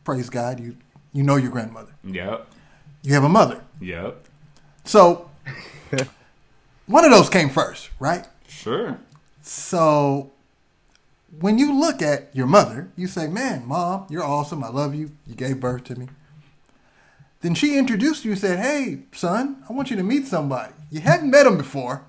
Praise 0.05 0.31
God. 0.31 0.61
You 0.61 0.77
you 1.13 1.23
know 1.23 1.37
your 1.37 1.51
grandmother. 1.51 1.93
Yep. 2.05 2.47
You 3.03 3.15
have 3.15 3.25
a 3.25 3.29
mother. 3.29 3.63
Yep. 3.81 4.29
So 4.85 5.31
one 6.87 7.05
of 7.05 7.11
those 7.11 7.29
came 7.29 7.51
first, 7.51 7.91
right? 7.99 8.27
Sure. 8.47 8.99
So 9.43 10.33
when 11.39 11.59
you 11.59 11.79
look 11.79 12.03
at 12.03 12.35
your 12.35 12.47
mother, 12.47 12.91
you 12.97 13.07
say, 13.07 13.27
Man, 13.27 13.67
mom, 13.67 14.07
you're 14.11 14.25
awesome. 14.25 14.65
I 14.65 14.69
love 14.69 14.95
you. 14.95 15.13
You 15.27 15.35
gave 15.35 15.61
birth 15.61 15.85
to 15.85 15.97
me. 15.97 16.09
Then 17.41 17.55
she 17.55 17.79
introduced 17.79 18.25
you 18.25 18.33
and 18.33 18.41
said, 18.41 18.59
Hey, 18.59 19.03
son, 19.13 19.63
I 19.69 19.73
want 19.73 19.91
you 19.91 19.97
to 19.97 20.03
meet 20.03 20.27
somebody. 20.27 20.73
You 20.91 21.01
hadn't 21.01 21.31
met 21.31 21.47
him 21.47 21.57
before, 21.57 22.05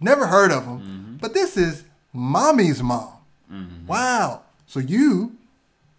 never 0.00 0.26
heard 0.26 0.52
of 0.52 0.64
him, 0.64 0.78
mm-hmm. 0.78 1.16
but 1.16 1.34
this 1.34 1.56
is 1.56 1.84
mommy's 2.12 2.82
mom. 2.82 3.12
Mm-hmm. 3.50 3.86
Wow. 3.86 4.42
So 4.66 4.80
you 4.80 5.36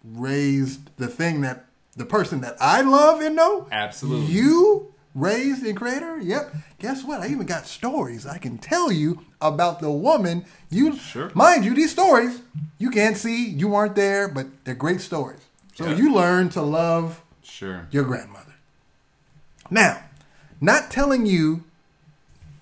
raised 0.04 0.90
the 0.96 1.08
thing 1.08 1.40
that 1.42 1.66
the 1.96 2.06
person 2.06 2.40
that 2.40 2.56
I 2.60 2.80
love 2.80 3.20
and 3.20 3.36
know. 3.36 3.68
Absolutely. 3.70 4.32
You 4.32 4.93
raised 5.14 5.64
in 5.64 5.74
creator. 5.76 6.18
Yep. 6.18 6.54
Guess 6.78 7.04
what? 7.04 7.20
I 7.20 7.28
even 7.28 7.46
got 7.46 7.66
stories 7.66 8.26
I 8.26 8.38
can 8.38 8.58
tell 8.58 8.90
you 8.90 9.24
about 9.40 9.80
the 9.80 9.90
woman. 9.90 10.44
You, 10.70 10.96
sure. 10.96 11.30
mind 11.34 11.64
you, 11.64 11.74
these 11.74 11.92
stories 11.92 12.40
you 12.78 12.90
can't 12.90 13.16
see, 13.16 13.48
you 13.48 13.68
weren't 13.68 13.94
there, 13.94 14.28
but 14.28 14.46
they're 14.64 14.74
great 14.74 15.00
stories. 15.00 15.40
So 15.74 15.90
you 15.90 16.14
learn 16.14 16.50
to 16.50 16.62
love 16.62 17.22
sure 17.42 17.88
your 17.90 18.04
grandmother. 18.04 18.54
Now, 19.70 20.04
not 20.60 20.90
telling 20.90 21.26
you 21.26 21.64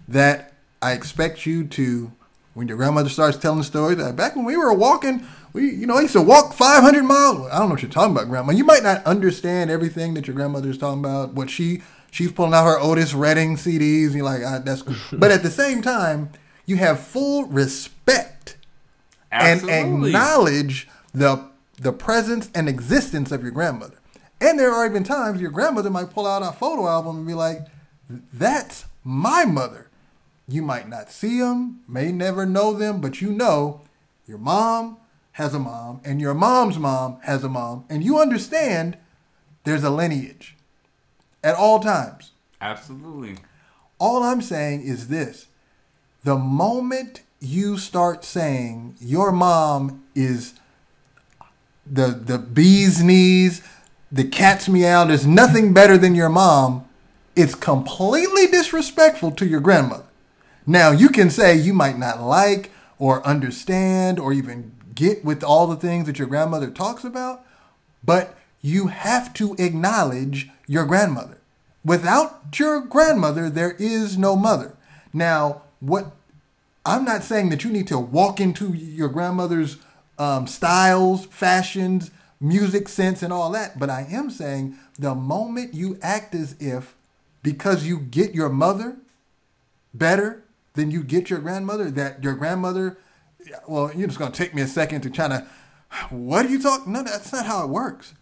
that 0.09 0.55
I 0.81 0.93
expect 0.93 1.45
you 1.45 1.65
to 1.65 2.13
when 2.55 2.69
your 2.69 2.77
grandmother 2.77 3.09
starts 3.09 3.37
telling 3.37 3.63
stories. 3.63 3.99
Uh, 3.99 4.13
back 4.13 4.37
when 4.37 4.45
we 4.45 4.57
were 4.57 4.73
walking 4.73 5.27
we, 5.53 5.71
you 5.71 5.87
know, 5.87 5.97
I 5.97 6.03
used 6.03 6.15
to 6.15 6.23
walk 6.23 6.55
500 6.55 7.03
miles. 7.03 7.49
I 7.51 7.59
don't 7.59 7.69
know 7.69 7.75
what 7.75 7.83
you're 7.83 7.91
talking 7.91 8.13
about, 8.13 8.29
grandma. 8.29 8.53
You 8.53 8.65
might 8.65 8.83
not 8.83 9.05
understand 9.05 9.71
everything 9.71 10.15
that 10.15 10.27
your 10.27 10.35
grandmother's 10.35 10.79
talking 10.79 11.01
about. 11.01 11.35
What 11.35 11.51
she 11.51 11.83
she's 12.13 12.31
pulling 12.31 12.55
out 12.55 12.67
her 12.67 12.79
Otis 12.79 13.15
Redding 13.15 13.57
CDs. 13.57 14.07
And 14.07 14.15
you're 14.15 14.25
like, 14.25 14.43
ah, 14.47 14.61
that's 14.65 14.83
cool. 14.83 14.95
but 15.19 15.33
at 15.33 15.43
the 15.43 15.51
same 15.51 15.83
time, 15.83 16.31
you 16.65 16.77
have 16.77 17.01
full 17.01 17.47
respect 17.47 18.57
Absolutely. 19.33 19.81
and 19.81 20.07
acknowledge 20.07 20.89
the 21.13 21.51
the 21.81 21.93
presence 21.93 22.49
and 22.55 22.69
existence 22.69 23.33
of 23.33 23.43
your 23.43 23.51
grandmother. 23.51 23.99
And 24.41 24.57
there 24.59 24.71
are 24.71 24.87
even 24.87 25.03
times 25.03 25.41
your 25.41 25.51
grandmother 25.51 25.91
might 25.91 26.11
pull 26.11 26.27
out 26.29 26.43
a 26.43 26.53
photo 26.53 26.87
album 26.87 27.17
and 27.17 27.27
be 27.27 27.35
like, 27.35 27.67
"That's 28.33 28.85
my 29.03 29.45
mother." 29.45 29.89
You 30.47 30.63
might 30.63 30.89
not 30.89 31.11
see 31.11 31.41
them, 31.41 31.81
may 31.89 32.13
never 32.13 32.45
know 32.45 32.73
them, 32.73 33.01
but 33.01 33.21
you 33.21 33.33
know 33.33 33.81
your 34.27 34.39
mom 34.39 34.99
has 35.33 35.55
a 35.55 35.59
mom, 35.59 36.01
and 36.05 36.21
your 36.21 36.35
mom's 36.35 36.79
mom 36.79 37.19
has 37.23 37.43
a 37.43 37.49
mom, 37.49 37.85
and 37.89 38.05
you 38.05 38.19
understand 38.19 38.99
there's 39.65 39.85
a 39.85 39.91
lineage 39.91 40.57
at 41.43 41.55
all 41.55 41.81
times. 41.81 42.33
Absolutely. 42.61 43.37
All 43.99 44.23
I'm 44.23 44.43
saying 44.43 44.83
is 44.83 45.09
this 45.09 45.47
the 46.25 46.37
moment 46.37 47.23
you 47.41 47.77
start 47.77 48.25
saying 48.25 48.95
your 49.01 49.33
mom 49.33 50.05
is 50.15 50.55
the 51.85 52.09
the 52.09 52.39
bee's 52.39 53.03
knees, 53.03 53.63
the 54.11 54.25
cat's 54.25 54.69
meow, 54.69 55.05
there's 55.05 55.27
nothing 55.27 55.73
better 55.73 55.99
than 55.99 56.15
your 56.15 56.29
mom, 56.29 56.89
it's 57.35 57.55
completely 57.55 58.47
disrespectful 58.47 59.33
to 59.33 59.47
your 59.47 59.61
grandmother. 59.61 60.05
Now 60.67 60.93
you 60.93 61.09
can 61.09 61.31
say 61.31 61.57
you 61.57 61.75
might 61.75 61.99
not 61.99 62.21
like 62.21 62.71
or 62.99 63.27
understand 63.27 64.21
or 64.21 64.33
even 64.33 64.73
get 64.95 65.25
with 65.25 65.43
all 65.43 65.67
the 65.67 65.77
things 65.77 66.07
that 66.07 66.19
your 66.19 66.29
grandmother 66.29 66.71
talks 66.71 67.03
about, 67.03 67.45
but 68.05 68.39
you 68.63 68.87
have 68.87 69.35
to 69.35 69.55
acknowledge 69.59 70.49
your 70.67 70.87
grandmother. 70.87 71.39
Without 71.85 72.59
your 72.59 72.81
grandmother, 72.81 73.51
there 73.51 73.73
is 73.73 74.17
no 74.17 74.37
mother. 74.37 74.77
Now, 75.13 75.63
what 75.81 76.13
I'm 76.87 77.05
not 77.05 77.25
saying 77.25 77.51
that 77.51 77.65
you 77.65 77.71
need 77.71 77.89
to 77.89 77.99
walk 77.99 78.41
into 78.41 78.73
your 78.73 79.09
grandmother's 79.09 79.79
um, 80.19 80.47
styles, 80.47 81.27
fashions, 81.27 82.13
music 82.41 82.89
sense, 82.89 83.23
and 83.23 83.33
all 83.33 83.51
that, 83.51 83.79
but 83.79 83.91
I 83.91 84.07
am 84.11 84.31
saying 84.31 84.77
the 84.99 85.15
moment 85.15 85.75
you 85.75 85.99
act 86.01 86.35
as 86.35 86.57
if 86.61 86.95
because 87.43 87.85
you 87.85 87.99
get 87.99 88.35
your 88.35 88.49
mother 88.49 88.97
better 89.93 90.45
than 90.75 90.91
you 90.91 91.03
get 91.03 91.31
your 91.31 91.41
grandmother, 91.41 91.91
that 91.91 92.23
your 92.23 92.35
grandmother, 92.35 92.99
well, 93.67 93.93
you're 93.95 94.09
just 94.09 94.21
to 94.21 94.31
take 94.31 94.55
me 94.55 94.63
a 94.63 94.67
second 94.67 95.03
to 95.03 95.11
try 95.11 95.29
to, 95.29 95.47
what 96.11 96.47
are 96.47 96.49
you 96.49 96.63
talking? 96.63 96.93
No, 96.93 97.03
that's 97.03 97.33
not 97.33 97.47
how 97.47 97.65
it 97.65 97.69
works 97.69 98.15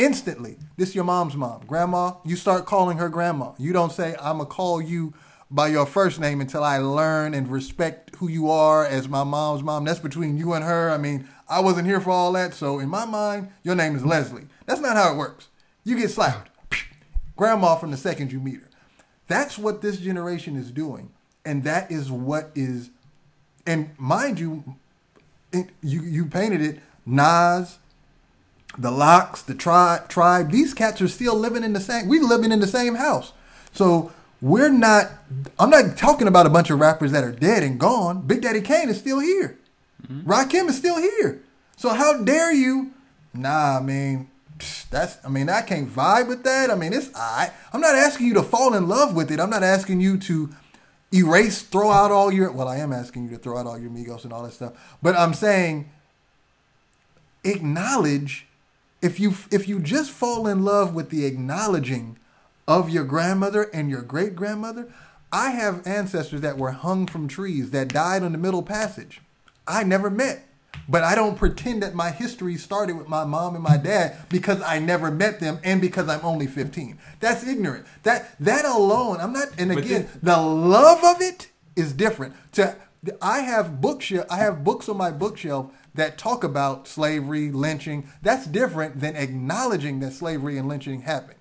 instantly. 0.00 0.56
This 0.76 0.88
is 0.88 0.94
your 0.94 1.04
mom's 1.04 1.36
mom. 1.36 1.60
Grandma, 1.66 2.14
you 2.24 2.34
start 2.34 2.64
calling 2.64 2.96
her 2.96 3.10
grandma. 3.10 3.52
You 3.58 3.72
don't 3.74 3.92
say, 3.92 4.16
I'm 4.20 4.38
going 4.38 4.48
to 4.48 4.52
call 4.52 4.80
you 4.80 5.12
by 5.50 5.68
your 5.68 5.84
first 5.84 6.18
name 6.18 6.40
until 6.40 6.64
I 6.64 6.78
learn 6.78 7.34
and 7.34 7.48
respect 7.48 8.16
who 8.16 8.28
you 8.28 8.50
are 8.50 8.86
as 8.86 9.08
my 9.08 9.24
mom's 9.24 9.62
mom. 9.62 9.84
That's 9.84 10.00
between 10.00 10.38
you 10.38 10.54
and 10.54 10.64
her. 10.64 10.90
I 10.90 10.96
mean, 10.96 11.28
I 11.48 11.60
wasn't 11.60 11.86
here 11.86 12.00
for 12.00 12.10
all 12.10 12.32
that. 12.32 12.54
So 12.54 12.78
in 12.78 12.88
my 12.88 13.04
mind, 13.04 13.50
your 13.62 13.74
name 13.74 13.94
is 13.94 14.04
Leslie. 14.04 14.46
That's 14.64 14.80
not 14.80 14.96
how 14.96 15.12
it 15.12 15.18
works. 15.18 15.48
You 15.84 15.98
get 15.98 16.10
slapped. 16.10 16.50
Grandma 17.36 17.76
from 17.76 17.90
the 17.90 17.98
second 17.98 18.32
you 18.32 18.40
meet 18.40 18.60
her. 18.60 18.70
That's 19.26 19.58
what 19.58 19.82
this 19.82 19.98
generation 19.98 20.56
is 20.56 20.70
doing. 20.70 21.10
And 21.44 21.62
that 21.64 21.90
is 21.90 22.10
what 22.10 22.52
is, 22.54 22.90
and 23.66 23.90
mind 23.98 24.40
you, 24.40 24.76
it, 25.52 25.68
you, 25.82 26.00
you 26.02 26.24
painted 26.24 26.62
it, 26.62 26.80
Nas, 27.04 27.79
the 28.78 28.90
LOX, 28.90 29.42
the 29.42 29.54
tribe, 29.54 30.08
tribe. 30.08 30.50
These 30.50 30.74
cats 30.74 31.00
are 31.00 31.08
still 31.08 31.34
living 31.34 31.64
in 31.64 31.72
the 31.72 31.80
same. 31.80 32.08
We 32.08 32.20
living 32.20 32.52
in 32.52 32.60
the 32.60 32.66
same 32.66 32.94
house. 32.94 33.32
So 33.72 34.12
we're 34.40 34.70
not. 34.70 35.10
I'm 35.58 35.70
not 35.70 35.96
talking 35.96 36.28
about 36.28 36.46
a 36.46 36.50
bunch 36.50 36.70
of 36.70 36.78
rappers 36.78 37.12
that 37.12 37.24
are 37.24 37.32
dead 37.32 37.62
and 37.62 37.78
gone. 37.78 38.22
Big 38.22 38.42
Daddy 38.42 38.60
Kane 38.60 38.88
is 38.88 38.98
still 38.98 39.20
here. 39.20 39.58
mm-hmm. 40.06 40.30
Rakim 40.30 40.68
is 40.68 40.76
still 40.76 40.98
here. 40.98 41.42
So 41.76 41.90
how 41.90 42.22
dare 42.22 42.52
you? 42.52 42.92
Nah, 43.34 43.78
I 43.78 43.82
mean, 43.82 44.30
that's. 44.90 45.18
I 45.24 45.28
mean, 45.28 45.48
I 45.48 45.62
can't 45.62 45.88
vibe 45.88 46.28
with 46.28 46.44
that. 46.44 46.70
I 46.70 46.74
mean, 46.74 46.92
it's. 46.92 47.10
I. 47.14 47.50
I'm 47.72 47.80
not 47.80 47.94
asking 47.94 48.26
you 48.26 48.34
to 48.34 48.42
fall 48.42 48.74
in 48.74 48.88
love 48.88 49.14
with 49.14 49.30
it. 49.30 49.40
I'm 49.40 49.50
not 49.50 49.62
asking 49.62 50.00
you 50.00 50.18
to 50.18 50.50
erase, 51.12 51.62
throw 51.62 51.90
out 51.90 52.10
all 52.10 52.32
your. 52.32 52.50
Well, 52.52 52.68
I 52.68 52.78
am 52.78 52.92
asking 52.92 53.24
you 53.24 53.30
to 53.30 53.38
throw 53.38 53.58
out 53.58 53.66
all 53.66 53.78
your 53.78 53.90
Migos 53.90 54.24
and 54.24 54.32
all 54.32 54.42
that 54.44 54.52
stuff. 54.52 54.98
But 55.02 55.16
I'm 55.16 55.34
saying, 55.34 55.90
acknowledge 57.44 58.46
if 59.02 59.18
you 59.18 59.34
if 59.50 59.68
you 59.68 59.80
just 59.80 60.10
fall 60.10 60.46
in 60.46 60.64
love 60.64 60.94
with 60.94 61.10
the 61.10 61.24
acknowledging 61.24 62.18
of 62.68 62.90
your 62.90 63.04
grandmother 63.04 63.62
and 63.72 63.90
your 63.90 64.02
great 64.02 64.36
grandmother, 64.36 64.92
I 65.32 65.50
have 65.50 65.86
ancestors 65.86 66.40
that 66.42 66.58
were 66.58 66.72
hung 66.72 67.06
from 67.06 67.28
trees 67.28 67.70
that 67.70 67.88
died 67.88 68.22
on 68.22 68.32
the 68.32 68.38
Middle 68.38 68.62
Passage. 68.62 69.20
I 69.66 69.84
never 69.84 70.10
met, 70.10 70.46
but 70.88 71.02
I 71.02 71.14
don't 71.14 71.38
pretend 71.38 71.82
that 71.82 71.94
my 71.94 72.10
history 72.10 72.56
started 72.56 72.96
with 72.96 73.08
my 73.08 73.24
mom 73.24 73.54
and 73.54 73.64
my 73.64 73.76
dad 73.76 74.16
because 74.28 74.60
I 74.62 74.78
never 74.78 75.10
met 75.10 75.40
them 75.40 75.58
and 75.64 75.80
because 75.80 76.08
I'm 76.08 76.24
only 76.24 76.46
15. 76.46 76.98
That's 77.20 77.46
ignorant. 77.46 77.86
That 78.02 78.36
that 78.40 78.64
alone, 78.64 79.18
I'm 79.20 79.32
not. 79.32 79.48
And 79.58 79.72
again, 79.72 80.08
the 80.22 80.36
love 80.36 81.02
of 81.04 81.22
it 81.22 81.50
is 81.76 81.92
different. 81.92 82.34
To 82.52 82.76
I 83.22 83.40
have 83.40 83.80
bookshelf. 83.80 84.26
I 84.30 84.36
have 84.36 84.62
books 84.62 84.88
on 84.88 84.96
my 84.96 85.10
bookshelf 85.10 85.72
that 85.94 86.18
talk 86.18 86.44
about 86.44 86.86
slavery, 86.86 87.50
lynching. 87.50 88.08
That's 88.22 88.46
different 88.46 89.00
than 89.00 89.16
acknowledging 89.16 90.00
that 90.00 90.12
slavery 90.12 90.58
and 90.58 90.68
lynching 90.68 91.02
happened. 91.02 91.38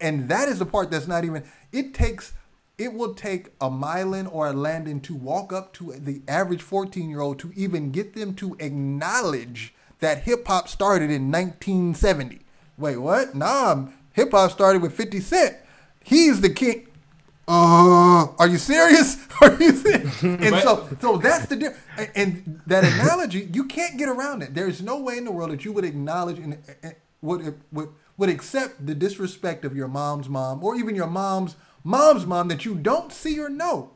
And 0.00 0.28
that 0.28 0.48
is 0.48 0.58
the 0.58 0.66
part 0.66 0.90
that's 0.90 1.08
not 1.08 1.24
even, 1.24 1.44
it 1.72 1.94
takes, 1.94 2.32
it 2.76 2.92
will 2.92 3.14
take 3.14 3.48
a 3.60 3.68
Mylan 3.68 4.32
or 4.32 4.46
a 4.46 4.52
Landon 4.52 5.00
to 5.00 5.14
walk 5.14 5.52
up 5.52 5.72
to 5.74 5.92
the 5.92 6.22
average 6.28 6.62
14 6.62 7.10
year 7.10 7.20
old 7.20 7.38
to 7.40 7.52
even 7.56 7.90
get 7.90 8.14
them 8.14 8.34
to 8.36 8.56
acknowledge 8.60 9.74
that 9.98 10.22
hip 10.22 10.46
hop 10.46 10.68
started 10.68 11.10
in 11.10 11.30
1970. 11.30 12.40
Wait, 12.76 12.96
what? 12.98 13.34
Nah, 13.34 13.88
hip 14.12 14.30
hop 14.30 14.52
started 14.52 14.82
with 14.82 14.94
50 14.94 15.20
Cent. 15.20 15.56
He's 16.04 16.40
the 16.40 16.50
king 16.50 16.87
uh, 17.48 18.26
are 18.38 18.48
you 18.48 18.58
serious? 18.58 19.16
Are 19.40 19.54
you 19.54 19.72
serious? 19.72 20.22
And 20.22 20.56
so, 20.62 20.88
so 21.00 21.16
that's 21.16 21.46
the 21.46 21.56
difference. 21.56 22.10
And 22.14 22.60
that 22.66 22.84
analogy, 22.84 23.48
you 23.52 23.64
can't 23.64 23.96
get 23.96 24.08
around 24.08 24.42
it. 24.42 24.54
There's 24.54 24.82
no 24.82 25.00
way 25.00 25.16
in 25.16 25.24
the 25.24 25.32
world 25.32 25.50
that 25.52 25.64
you 25.64 25.72
would 25.72 25.84
acknowledge 25.84 26.38
and, 26.38 26.58
and 26.82 26.94
would 27.22 27.60
would 27.72 27.88
would 28.16 28.28
accept 28.28 28.84
the 28.84 28.94
disrespect 28.94 29.64
of 29.64 29.74
your 29.74 29.88
mom's 29.88 30.28
mom 30.28 30.62
or 30.62 30.76
even 30.76 30.94
your 30.94 31.06
mom's 31.06 31.56
mom's 31.84 32.26
mom 32.26 32.48
that 32.48 32.64
you 32.64 32.74
don't 32.74 33.12
see 33.12 33.40
or 33.40 33.48
know. 33.48 33.92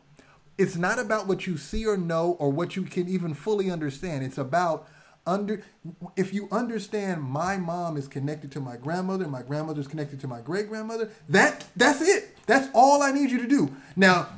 It's 0.56 0.76
not 0.76 0.98
about 0.98 1.26
what 1.26 1.46
you 1.46 1.56
see 1.58 1.86
or 1.86 1.96
know 1.96 2.36
or 2.38 2.50
what 2.50 2.76
you 2.76 2.82
can 2.82 3.08
even 3.08 3.34
fully 3.34 3.70
understand. 3.70 4.24
It's 4.24 4.38
about 4.38 4.88
under 5.26 5.62
if 6.16 6.32
you 6.32 6.48
understand 6.50 7.22
my 7.22 7.56
mom 7.56 7.96
is 7.96 8.08
connected 8.08 8.50
to 8.50 8.60
my 8.60 8.76
grandmother 8.76 9.28
my 9.28 9.42
grandmother 9.42 9.80
is 9.80 9.86
connected 9.86 10.18
to 10.20 10.26
my 10.26 10.40
great 10.40 10.68
grandmother 10.68 11.10
that 11.28 11.64
that's 11.76 12.00
it 12.00 12.31
that's 12.46 12.68
all 12.74 13.02
i 13.02 13.12
need 13.12 13.30
you 13.30 13.38
to 13.38 13.48
do. 13.48 13.74
Now 13.96 14.28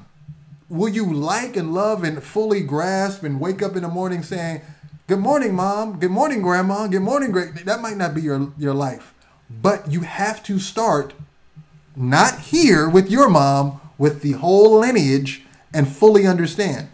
will 0.68 0.88
you 0.88 1.12
like 1.12 1.56
and 1.56 1.74
love 1.74 2.02
and 2.04 2.22
fully 2.22 2.60
grasp 2.60 3.22
and 3.22 3.40
wake 3.40 3.62
up 3.62 3.76
in 3.76 3.82
the 3.82 3.88
morning 3.88 4.22
saying 4.22 4.62
good 5.06 5.18
morning 5.18 5.54
mom. 5.54 5.98
Good 5.98 6.10
morning 6.10 6.42
grandma. 6.42 6.86
Good 6.86 7.02
morning 7.02 7.30
great 7.30 7.64
that 7.64 7.80
might 7.80 7.96
not 7.96 8.14
be 8.14 8.22
your 8.22 8.52
your 8.58 8.74
life. 8.74 9.14
But 9.50 9.90
you 9.90 10.00
have 10.00 10.42
to 10.44 10.58
start 10.58 11.14
not 11.94 12.40
here 12.40 12.88
with 12.88 13.10
your 13.10 13.28
mom 13.28 13.80
with 13.98 14.22
the 14.22 14.32
whole 14.32 14.80
lineage 14.80 15.44
and 15.72 15.88
fully 15.88 16.26
understand. 16.26 16.88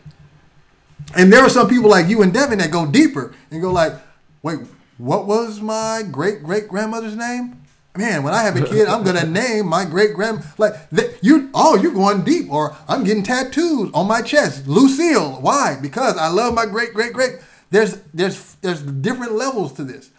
And 1.16 1.32
there 1.32 1.40
are 1.40 1.48
some 1.48 1.68
people 1.68 1.90
like 1.90 2.08
you 2.08 2.22
and 2.22 2.32
Devin 2.32 2.58
that 2.58 2.70
go 2.70 2.86
deeper 2.86 3.34
and 3.50 3.60
go 3.60 3.72
like, 3.72 3.94
wait, 4.42 4.60
what 4.98 5.26
was 5.26 5.60
my 5.60 6.02
great 6.08 6.42
great 6.42 6.68
grandmother's 6.68 7.16
name? 7.16 7.59
Man, 7.96 8.22
when 8.22 8.32
I 8.32 8.42
have 8.42 8.56
a 8.56 8.64
kid, 8.64 8.86
I'm 8.86 9.02
gonna 9.02 9.26
name 9.26 9.66
my 9.66 9.84
great 9.84 10.14
grand 10.14 10.44
like 10.58 10.74
you. 11.22 11.50
Oh, 11.54 11.76
you're 11.76 11.92
going 11.92 12.22
deep, 12.22 12.50
or 12.50 12.76
I'm 12.86 13.02
getting 13.02 13.24
tattoos 13.24 13.90
on 13.92 14.06
my 14.06 14.22
chest, 14.22 14.68
Lucille. 14.68 15.40
Why? 15.40 15.76
Because 15.80 16.16
I 16.16 16.28
love 16.28 16.54
my 16.54 16.66
great 16.66 16.94
great 16.94 17.12
great. 17.12 17.40
There's 17.70 18.00
there's 18.14 18.54
there's 18.56 18.82
different 18.82 19.32
levels 19.32 19.72
to 19.74 19.84
this, 19.84 20.10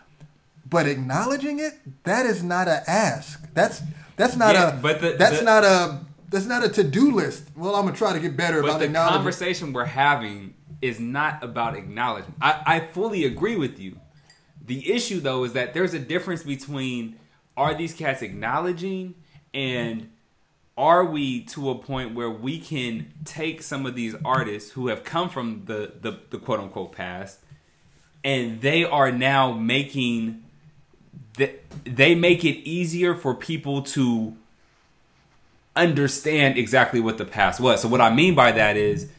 but 0.69 0.85
acknowledging 0.85 1.59
it 1.59 1.75
that 2.03 2.25
is 2.25 2.43
not 2.43 2.67
a 2.67 2.83
ask. 2.89 3.41
That's 3.53 3.81
that's 4.17 4.35
not 4.35 4.55
yeah, 4.55 4.77
a. 4.77 4.81
But 4.81 4.99
the, 4.99 5.11
that's 5.13 5.39
the, 5.39 5.45
not 5.45 5.63
a. 5.63 5.99
That's 6.29 6.45
not 6.45 6.65
a 6.65 6.69
to 6.69 6.83
do 6.83 7.13
list. 7.13 7.43
Well, 7.55 7.75
I'm 7.75 7.85
gonna 7.85 7.95
try 7.95 8.11
to 8.11 8.19
get 8.19 8.35
better 8.35 8.61
but 8.61 8.69
about 8.69 8.79
the 8.81 8.89
conversation 8.89 9.71
we're 9.71 9.85
having 9.85 10.55
is 10.81 10.99
not 10.99 11.41
about 11.41 11.77
acknowledgement. 11.77 12.37
I, 12.41 12.61
I 12.65 12.79
fully 12.81 13.23
agree 13.23 13.55
with 13.55 13.79
you. 13.79 13.97
The 14.65 14.91
issue 14.91 15.21
though 15.21 15.45
is 15.45 15.53
that 15.53 15.73
there's 15.73 15.93
a 15.93 15.99
difference 15.99 16.43
between 16.43 17.17
are 17.61 17.75
these 17.75 17.93
cats 17.93 18.23
acknowledging 18.23 19.13
and 19.53 20.09
are 20.75 21.05
we 21.05 21.43
to 21.43 21.69
a 21.69 21.75
point 21.75 22.15
where 22.15 22.29
we 22.29 22.59
can 22.59 23.13
take 23.23 23.61
some 23.61 23.85
of 23.85 23.93
these 23.93 24.15
artists 24.25 24.71
who 24.71 24.87
have 24.87 25.03
come 25.03 25.29
from 25.29 25.63
the, 25.65 25.93
the, 26.01 26.17
the 26.31 26.39
quote 26.39 26.59
unquote 26.59 26.91
past 26.91 27.39
and 28.23 28.61
they 28.61 28.83
are 28.83 29.11
now 29.11 29.51
making 29.51 30.43
the, 31.37 31.51
they 31.83 32.15
make 32.15 32.43
it 32.43 32.57
easier 32.67 33.13
for 33.13 33.35
people 33.35 33.83
to 33.83 34.35
understand 35.75 36.57
exactly 36.57 36.99
what 36.99 37.19
the 37.19 37.25
past 37.25 37.59
was. 37.59 37.81
So 37.81 37.87
what 37.87 38.01
I 38.01 38.13
mean 38.13 38.33
by 38.33 38.51
that 38.53 38.75
is 38.75 39.09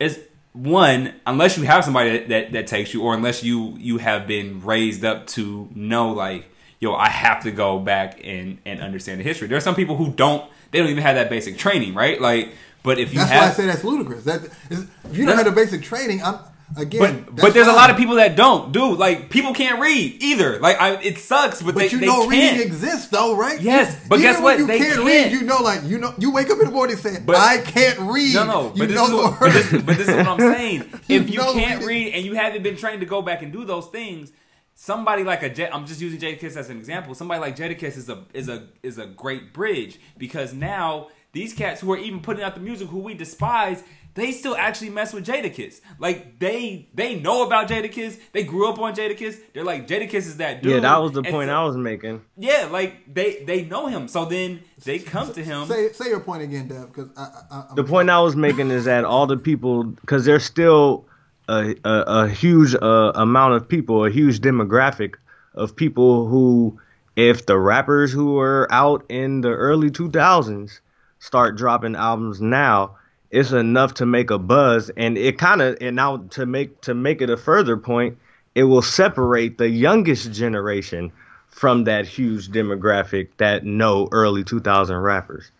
is 0.00 0.20
one 0.52 1.14
unless 1.24 1.56
you 1.56 1.62
have 1.64 1.84
somebody 1.84 2.18
that, 2.18 2.28
that, 2.28 2.52
that 2.52 2.66
takes 2.66 2.92
you 2.92 3.02
or 3.02 3.14
unless 3.14 3.44
you 3.44 3.76
you 3.78 3.98
have 3.98 4.26
been 4.26 4.60
raised 4.60 5.04
up 5.04 5.26
to 5.28 5.68
know 5.74 6.10
like 6.10 6.50
yo 6.80 6.94
I 6.94 7.08
have 7.08 7.42
to 7.44 7.50
go 7.50 7.78
back 7.78 8.20
and 8.24 8.58
and 8.64 8.80
understand 8.80 9.20
the 9.20 9.24
history. 9.24 9.48
There 9.48 9.58
are 9.58 9.62
some 9.62 9.74
people 9.74 9.96
who 9.96 10.10
don't 10.12 10.48
they 10.70 10.78
don't 10.78 10.88
even 10.88 11.02
have 11.02 11.16
that 11.16 11.30
basic 11.30 11.58
training, 11.58 11.94
right? 11.94 12.20
Like 12.20 12.50
but 12.82 12.98
if 12.98 13.12
you 13.12 13.18
That's 13.18 13.30
have 13.32 13.42
why 13.42 13.48
I 13.48 13.52
say 13.52 13.66
that's 13.66 13.84
ludicrous. 13.84 14.24
That 14.24 14.42
is, 14.70 14.86
if 15.10 15.16
you 15.16 15.26
don't 15.26 15.36
have 15.36 15.44
the 15.46 15.52
basic 15.52 15.82
training, 15.82 16.22
I'm 16.22 16.38
again. 16.76 17.24
but, 17.24 17.36
but 17.36 17.54
there's 17.54 17.66
a 17.66 17.72
lot 17.72 17.90
of 17.90 17.96
people 17.96 18.14
that 18.16 18.36
don't, 18.36 18.70
dude. 18.72 18.98
Like 18.98 19.30
people 19.30 19.52
can't 19.52 19.80
read 19.80 20.22
either. 20.22 20.60
Like 20.60 20.80
I, 20.80 20.94
it 21.02 21.18
sucks, 21.18 21.60
but, 21.60 21.74
But 21.74 21.80
they, 21.80 21.88
you 21.90 21.98
they 21.98 22.06
know 22.06 22.20
can't. 22.28 22.30
reading 22.30 22.60
exists, 22.66 23.08
though, 23.08 23.36
right? 23.36 23.60
Yes, 23.60 23.98
but 24.08 24.20
Even 24.20 24.30
guess 24.32 24.36
when 24.36 24.44
what? 24.44 24.58
You 24.60 24.66
They 24.68 24.78
can't 24.78 24.94
can't. 24.94 25.06
read. 25.06 25.32
You 25.32 25.42
know, 25.42 25.58
like 25.58 25.82
you 25.84 25.98
know, 25.98 26.14
you 26.18 26.30
wake 26.32 26.50
up 26.50 26.58
in 26.60 26.66
the 26.66 26.70
morning 26.70 26.96
saying, 26.96 27.24
But- 27.26 27.36
"I 27.36 27.58
can't 27.58 27.98
read." 27.98 28.34
No, 28.34 28.44
no, 28.46 28.62
you 28.74 28.78
but 28.78 28.88
this, 28.88 28.96
know 28.96 29.04
is 29.04 29.10
the 29.10 29.16
what, 29.16 29.40
but, 29.40 29.52
this, 29.52 29.70
but 29.72 29.96
this 29.96 30.08
is 30.08 30.14
what 30.14 30.26
I'm 30.28 30.38
saying. 30.38 30.84
You 31.08 31.20
if 31.20 31.30
you 31.30 31.38
know 31.38 31.52
can't 31.54 31.80
reading. 31.84 31.88
read 31.88 32.14
and 32.14 32.24
you 32.24 32.34
haven't 32.34 32.62
been 32.62 32.76
trained 32.76 33.00
to 33.00 33.06
go 33.06 33.22
back 33.22 33.42
and 33.42 33.52
do 33.52 33.64
those 33.64 33.88
things, 33.88 34.30
somebody 34.78 35.24
like 35.24 35.42
a 35.42 35.50
Jet, 35.50 35.74
I'm 35.74 35.86
just 35.86 36.00
using 36.00 36.20
Jadakiss 36.20 36.56
as 36.56 36.70
an 36.70 36.78
example. 36.78 37.14
Somebody 37.14 37.40
like 37.40 37.56
Jadakiss 37.56 37.96
is 37.96 38.08
a 38.08 38.24
is 38.32 38.48
a 38.48 38.68
is 38.82 38.98
a 38.98 39.06
great 39.06 39.52
bridge 39.52 39.98
because 40.16 40.54
now 40.54 41.08
these 41.32 41.52
cats 41.52 41.80
who 41.80 41.92
are 41.92 41.98
even 41.98 42.20
putting 42.20 42.42
out 42.44 42.54
the 42.54 42.60
music 42.60 42.88
who 42.88 43.00
we 43.00 43.14
despise, 43.14 43.82
they 44.14 44.30
still 44.32 44.56
actually 44.56 44.90
mess 44.90 45.12
with 45.12 45.26
Jadakiss. 45.26 45.80
Like 45.98 46.38
they 46.38 46.88
they 46.94 47.18
know 47.18 47.44
about 47.44 47.68
Jadakiss. 47.68 48.18
They 48.32 48.44
grew 48.44 48.68
up 48.68 48.78
on 48.78 48.94
Jadakiss. 48.94 49.36
They're 49.52 49.64
like 49.64 49.88
Jadakiss 49.88 50.14
is 50.14 50.36
that 50.36 50.62
dude. 50.62 50.72
Yeah, 50.74 50.80
that 50.80 51.02
was 51.02 51.12
the 51.12 51.22
And 51.22 51.28
point 51.32 51.48
so- 51.48 51.56
I 51.56 51.64
was 51.64 51.76
making. 51.76 52.22
Yeah, 52.36 52.68
like 52.70 53.12
they 53.12 53.42
they 53.44 53.64
know 53.64 53.88
him. 53.88 54.06
So 54.06 54.26
then 54.26 54.62
they 54.84 55.00
come 55.00 55.32
to 55.32 55.42
him. 55.44 55.66
Say 55.66 55.90
say 55.92 56.08
your 56.08 56.20
point 56.20 56.42
again, 56.44 56.68
Dev, 56.68 56.86
because 56.92 57.10
I, 57.16 57.28
I, 57.50 57.74
The 57.74 57.84
point 57.84 58.10
I 58.10 58.20
was 58.20 58.36
making 58.36 58.70
is 58.70 58.84
that 58.84 59.04
all 59.04 59.26
the 59.26 59.36
people, 59.36 59.82
because 59.84 60.24
they're 60.24 60.40
still 60.40 61.06
a, 61.48 61.74
a, 61.84 61.90
a 62.06 62.28
huge 62.28 62.74
uh, 62.74 63.12
amount 63.14 63.54
of 63.54 63.68
people, 63.68 64.04
a 64.04 64.10
huge 64.10 64.40
demographic 64.40 65.14
of 65.54 65.74
people 65.74 66.26
who, 66.28 66.78
if 67.16 67.46
the 67.46 67.58
rappers 67.58 68.12
who 68.12 68.34
were 68.34 68.68
out 68.70 69.04
in 69.08 69.40
the 69.40 69.50
early 69.50 69.90
2000s 69.90 70.80
start 71.18 71.56
dropping 71.56 71.96
albums 71.96 72.40
now, 72.40 72.96
it's 73.30 73.52
enough 73.52 73.94
to 73.94 74.06
make 74.06 74.30
a 74.30 74.38
buzz, 74.38 74.90
and 74.96 75.18
it 75.18 75.38
kind 75.38 75.60
of 75.60 75.76
and 75.80 75.96
now 75.96 76.16
to 76.30 76.46
make 76.46 76.80
to 76.82 76.94
make 76.94 77.20
it 77.20 77.28
a 77.28 77.36
further 77.36 77.76
point, 77.76 78.16
it 78.54 78.64
will 78.64 78.80
separate 78.80 79.58
the 79.58 79.68
youngest 79.68 80.32
generation 80.32 81.12
from 81.48 81.84
that 81.84 82.06
huge 82.06 82.48
demographic 82.48 83.28
that 83.36 83.64
know 83.64 84.08
early 84.12 84.44
2000 84.44 84.96
rappers. 84.96 85.50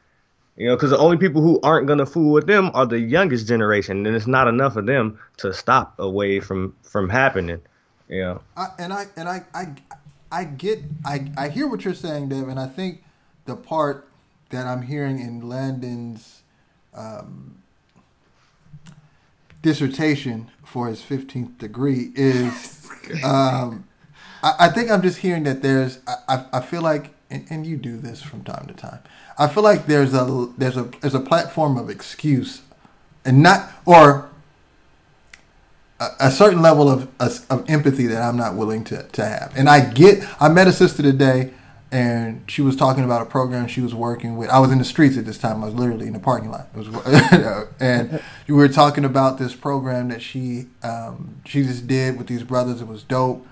You 0.58 0.66
know, 0.66 0.74
because 0.74 0.90
the 0.90 0.98
only 0.98 1.16
people 1.16 1.40
who 1.40 1.60
aren't 1.62 1.86
gonna 1.86 2.04
fool 2.04 2.32
with 2.32 2.48
them 2.48 2.72
are 2.74 2.84
the 2.84 2.98
youngest 2.98 3.46
generation, 3.46 4.04
and 4.04 4.16
it's 4.16 4.26
not 4.26 4.48
enough 4.48 4.74
of 4.74 4.86
them 4.86 5.18
to 5.36 5.54
stop 5.54 5.94
a 5.98 6.10
wave 6.10 6.44
from 6.44 6.74
from 6.82 7.08
happening. 7.08 7.60
You 8.08 8.22
know, 8.22 8.40
I, 8.56 8.66
and 8.76 8.92
I 8.92 9.06
and 9.16 9.28
I, 9.28 9.44
I 9.54 9.68
I 10.32 10.44
get 10.44 10.82
I 11.04 11.30
I 11.36 11.48
hear 11.48 11.68
what 11.68 11.84
you're 11.84 11.94
saying, 11.94 12.30
Dev, 12.30 12.48
and 12.48 12.58
I 12.58 12.66
think 12.66 13.04
the 13.44 13.54
part 13.54 14.08
that 14.50 14.66
I'm 14.66 14.82
hearing 14.82 15.20
in 15.20 15.48
Landon's 15.48 16.42
um, 16.92 17.62
dissertation 19.62 20.50
for 20.64 20.88
his 20.88 21.02
15th 21.02 21.58
degree 21.58 22.10
is 22.16 22.90
um, 23.24 23.86
I, 24.42 24.54
I 24.60 24.68
think 24.70 24.90
I'm 24.90 25.02
just 25.02 25.18
hearing 25.18 25.44
that 25.44 25.62
there's 25.62 26.00
I, 26.08 26.16
I, 26.28 26.44
I 26.54 26.60
feel 26.60 26.82
like 26.82 27.14
and, 27.30 27.46
and 27.50 27.66
you 27.66 27.76
do 27.76 27.98
this 27.98 28.22
from 28.22 28.42
time 28.42 28.66
to 28.66 28.74
time. 28.74 29.00
I 29.38 29.46
feel 29.48 29.62
like 29.62 29.86
there's 29.86 30.14
a 30.14 30.48
there's 30.58 30.76
a 30.76 30.84
there's 31.00 31.14
a 31.14 31.20
platform 31.20 31.76
of 31.76 31.88
excuse 31.88 32.62
and 33.24 33.42
not 33.42 33.70
or 33.86 34.28
a, 36.00 36.08
a 36.20 36.30
certain 36.30 36.60
level 36.60 36.90
of, 36.90 37.08
of 37.20 37.46
of 37.50 37.68
empathy 37.70 38.06
that 38.08 38.22
I'm 38.22 38.36
not 38.36 38.54
willing 38.54 38.84
to 38.84 39.04
to 39.04 39.24
have. 39.24 39.52
And 39.56 39.68
I 39.68 39.88
get 39.88 40.24
I 40.40 40.48
met 40.48 40.66
a 40.66 40.72
sister 40.72 41.02
today 41.02 41.52
and 41.90 42.44
she 42.50 42.60
was 42.60 42.76
talking 42.76 43.04
about 43.04 43.22
a 43.22 43.24
program 43.24 43.66
she 43.66 43.80
was 43.80 43.94
working 43.94 44.36
with. 44.36 44.50
I 44.50 44.58
was 44.58 44.70
in 44.70 44.78
the 44.78 44.84
streets 44.84 45.16
at 45.16 45.24
this 45.24 45.38
time. 45.38 45.62
I 45.62 45.66
was 45.66 45.74
literally 45.74 46.06
in 46.06 46.12
the 46.12 46.18
parking 46.18 46.50
lot. 46.50 46.68
Was, 46.74 46.88
and 47.80 48.22
we 48.46 48.54
were 48.54 48.68
talking 48.68 49.04
about 49.04 49.38
this 49.38 49.54
program 49.54 50.08
that 50.08 50.20
she 50.20 50.66
um, 50.82 51.40
she 51.46 51.62
just 51.62 51.86
did 51.86 52.18
with 52.18 52.26
these 52.26 52.42
brothers. 52.42 52.80
It 52.80 52.88
was 52.88 53.02
dope. 53.02 53.46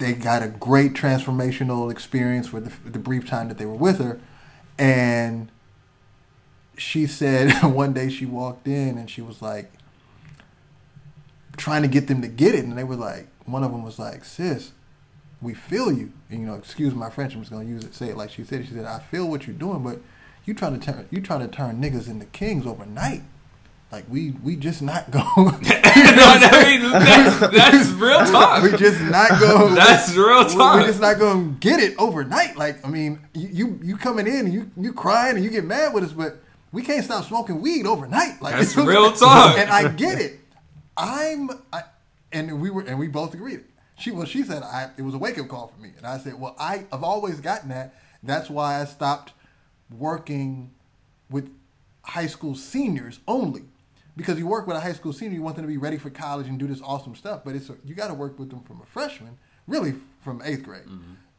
They 0.00 0.14
got 0.14 0.42
a 0.42 0.48
great 0.48 0.94
transformational 0.94 1.90
experience 1.90 2.52
with 2.52 2.84
the, 2.84 2.90
the 2.90 2.98
brief 2.98 3.28
time 3.28 3.48
that 3.48 3.58
they 3.58 3.66
were 3.66 3.74
with 3.74 3.98
her, 3.98 4.18
and 4.78 5.50
she 6.76 7.06
said 7.06 7.52
one 7.62 7.92
day 7.92 8.08
she 8.08 8.24
walked 8.26 8.66
in 8.66 8.96
and 8.96 9.10
she 9.10 9.20
was 9.20 9.42
like 9.42 9.70
trying 11.58 11.82
to 11.82 11.88
get 11.88 12.08
them 12.08 12.22
to 12.22 12.28
get 12.28 12.54
it, 12.54 12.64
and 12.64 12.76
they 12.76 12.84
were 12.84 12.96
like, 12.96 13.28
one 13.44 13.62
of 13.62 13.72
them 13.72 13.82
was 13.82 13.98
like, 13.98 14.24
"Sis, 14.24 14.72
we 15.42 15.52
feel 15.54 15.92
you." 15.92 16.12
And, 16.30 16.40
you 16.40 16.46
know, 16.46 16.54
excuse 16.54 16.94
my 16.94 17.10
French. 17.10 17.34
I'm 17.34 17.42
just 17.42 17.52
gonna 17.52 17.66
use 17.66 17.84
it. 17.84 17.94
Say 17.94 18.08
it 18.08 18.16
like 18.16 18.30
she 18.30 18.42
said. 18.42 18.66
She 18.66 18.72
said, 18.72 18.86
"I 18.86 19.00
feel 19.00 19.28
what 19.28 19.46
you're 19.46 19.54
doing, 19.54 19.84
but 19.84 20.00
you 20.46 20.54
trying 20.54 20.80
to 20.80 20.84
turn 20.84 21.06
you 21.10 21.20
trying 21.20 21.40
to 21.40 21.48
turn 21.48 21.80
niggas 21.80 22.08
into 22.08 22.26
kings 22.26 22.66
overnight. 22.66 23.22
Like 23.92 24.04
we 24.08 24.30
we 24.42 24.54
just 24.54 24.82
not 24.82 25.10
going. 25.10 25.26
no, 25.36 25.52
I 25.66 26.64
mean, 26.64 26.90
that's, 26.92 27.40
that's 27.40 27.88
real 27.90 28.24
talk. 28.24 28.62
we 28.62 28.76
just 28.76 29.00
not 29.00 29.40
going. 29.40 29.74
That's 29.80 30.14
real 30.14 30.44
talk. 30.44 30.76
We're 30.76 30.86
just 30.86 31.00
not 31.00 31.18
going 31.18 31.54
to 31.54 31.58
get 31.58 31.80
it 31.80 31.96
overnight. 31.98 32.56
Like 32.56 32.84
I 32.86 32.88
mean, 32.88 33.18
you 33.34 33.48
you, 33.48 33.80
you 33.82 33.96
coming 33.96 34.28
in 34.28 34.46
and 34.46 34.54
you 34.54 34.70
you 34.76 34.92
crying 34.92 35.34
and 35.34 35.44
you 35.44 35.50
get 35.50 35.64
mad 35.64 35.92
with 35.92 36.04
us, 36.04 36.12
but 36.12 36.40
we 36.70 36.82
can't 36.82 37.04
stop 37.04 37.24
smoking 37.24 37.60
weed 37.60 37.84
overnight. 37.84 38.40
Like 38.40 38.54
That's 38.54 38.76
real 38.76 39.12
talk. 39.12 39.58
And 39.58 39.70
I 39.70 39.88
get 39.88 40.20
it. 40.20 40.38
I'm 40.96 41.50
I, 41.72 41.82
and 42.32 42.60
we 42.60 42.70
were 42.70 42.82
and 42.82 42.96
we 42.96 43.08
both 43.08 43.34
agreed. 43.34 43.64
She 43.98 44.12
well, 44.12 44.24
she 44.24 44.44
said 44.44 44.62
I 44.62 44.90
it 44.96 45.02
was 45.02 45.14
a 45.14 45.18
wake 45.18 45.36
up 45.38 45.48
call 45.48 45.68
for 45.68 45.80
me, 45.80 45.90
and 45.96 46.06
I 46.06 46.18
said, 46.18 46.38
well, 46.38 46.54
I 46.60 46.84
I've 46.92 47.02
always 47.02 47.40
gotten 47.40 47.70
that. 47.70 47.94
That's 48.22 48.48
why 48.48 48.80
I 48.80 48.84
stopped 48.84 49.32
working 49.90 50.70
with 51.28 51.50
high 52.04 52.26
school 52.26 52.54
seniors 52.54 53.18
only. 53.26 53.64
Because 54.20 54.38
you 54.38 54.46
work 54.46 54.66
with 54.66 54.76
a 54.76 54.80
high 54.80 54.92
school 54.92 55.12
senior, 55.12 55.34
you 55.34 55.42
want 55.42 55.56
them 55.56 55.64
to 55.64 55.68
be 55.68 55.76
ready 55.78 55.96
for 55.96 56.10
college 56.10 56.46
and 56.46 56.58
do 56.58 56.66
this 56.66 56.80
awesome 56.82 57.14
stuff. 57.14 57.40
But 57.44 57.56
it's 57.56 57.70
a, 57.70 57.76
you 57.84 57.94
got 57.94 58.08
to 58.08 58.14
work 58.14 58.38
with 58.38 58.50
them 58.50 58.60
from 58.60 58.80
a 58.80 58.86
freshman, 58.86 59.38
really 59.66 59.94
from 60.20 60.42
eighth 60.44 60.62
grade, 60.62 60.84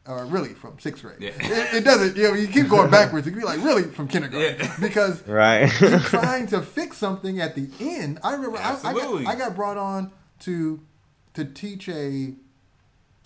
or 0.06 0.24
really 0.26 0.50
from 0.54 0.78
sixth 0.78 1.02
grade. 1.02 1.16
Yeah. 1.20 1.30
It, 1.38 1.74
it 1.74 1.84
doesn't. 1.84 2.16
You 2.16 2.24
know, 2.24 2.34
you 2.34 2.48
keep 2.48 2.68
going 2.68 2.90
backwards. 2.90 3.26
You 3.26 3.32
can 3.32 3.40
be 3.40 3.46
like 3.46 3.62
really 3.62 3.84
from 3.84 4.08
kindergarten 4.08 4.56
Yeah. 4.58 4.76
because 4.80 5.26
right? 5.28 5.70
you're 5.80 6.00
trying 6.18 6.46
to 6.48 6.60
fix 6.60 6.96
something 6.96 7.40
at 7.40 7.54
the 7.54 7.68
end. 7.80 8.18
I 8.24 8.32
remember 8.32 8.58
I, 8.58 8.78
I, 8.84 8.92
got, 8.92 9.26
I 9.26 9.34
got 9.36 9.54
brought 9.54 9.76
on 9.76 10.10
to 10.40 10.80
to 11.34 11.44
teach 11.44 11.88
a 11.88 12.34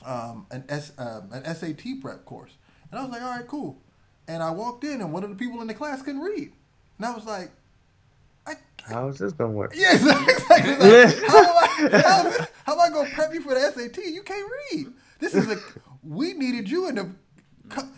um, 0.05 0.47
an 0.51 0.65
S 0.69 0.93
um, 0.99 1.31
an 1.33 1.45
SAT 1.55 2.01
prep 2.01 2.25
course, 2.25 2.53
and 2.91 3.01
I 3.01 3.03
was 3.03 3.11
like, 3.13 3.23
all 3.23 3.31
right, 3.31 3.47
cool. 3.47 3.79
And 4.29 4.43
I 4.43 4.51
walked 4.51 4.85
in, 4.85 5.01
and 5.01 5.13
one 5.13 5.23
of 5.25 5.31
the 5.31 5.37
people 5.37 5.61
in 5.61 5.67
the 5.67 5.75
class 5.75 6.03
couldn't 6.03 6.21
read, 6.21 6.53
and 6.99 7.07
I 7.07 7.15
was 7.15 7.25
like, 7.25 7.49
I, 7.49 7.49
How 8.87 9.09
is 9.09 9.19
this 9.19 9.33
gonna 9.33 9.53
work? 9.53 9.73
yes, 9.75 10.03
exactly. 10.29 10.77
Like, 10.77 11.31
how, 11.31 11.39
am 11.39 11.57
I, 11.57 11.99
how, 12.01 12.21
am 12.21 12.27
I- 12.41 12.47
how 12.65 12.73
am 12.73 12.81
I 12.81 12.89
going 12.91 13.09
to 13.09 13.15
prep 13.15 13.33
you 13.33 13.41
for 13.41 13.55
the 13.55 13.61
SAT? 13.61 13.97
You 14.07 14.23
can't 14.23 14.51
read. 14.73 14.87
This 15.21 15.35
is 15.35 15.49
a 15.51 15.57
we 16.03 16.33
needed 16.35 16.69
you 16.69 16.89
in 16.89 16.95
the. 16.97 17.11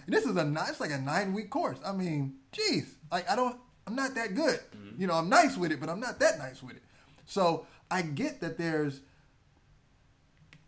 This 0.06 0.24
is 0.24 0.36
a 0.36 0.44
ni- 0.44 0.60
it's 0.68 0.80
like 0.80 0.90
a 0.90 0.98
nine 0.98 1.32
week 1.34 1.50
course. 1.50 1.78
I 1.84 1.92
mean, 1.92 2.34
geez, 2.52 2.94
like 3.10 3.28
I 3.30 3.36
don't, 3.36 3.56
I'm 3.86 3.94
not 3.94 4.14
that 4.14 4.34
good. 4.34 4.60
Mm-hmm. 4.76 5.00
You 5.00 5.06
know, 5.06 5.14
I'm 5.14 5.28
nice 5.28 5.56
with 5.56 5.72
it, 5.72 5.80
but 5.80 5.88
I'm 5.88 6.00
not 6.00 6.18
that 6.20 6.38
nice 6.38 6.62
with 6.62 6.76
it. 6.76 6.82
So 7.26 7.66
I 7.90 8.02
get 8.02 8.40
that 8.40 8.56
there's. 8.58 9.00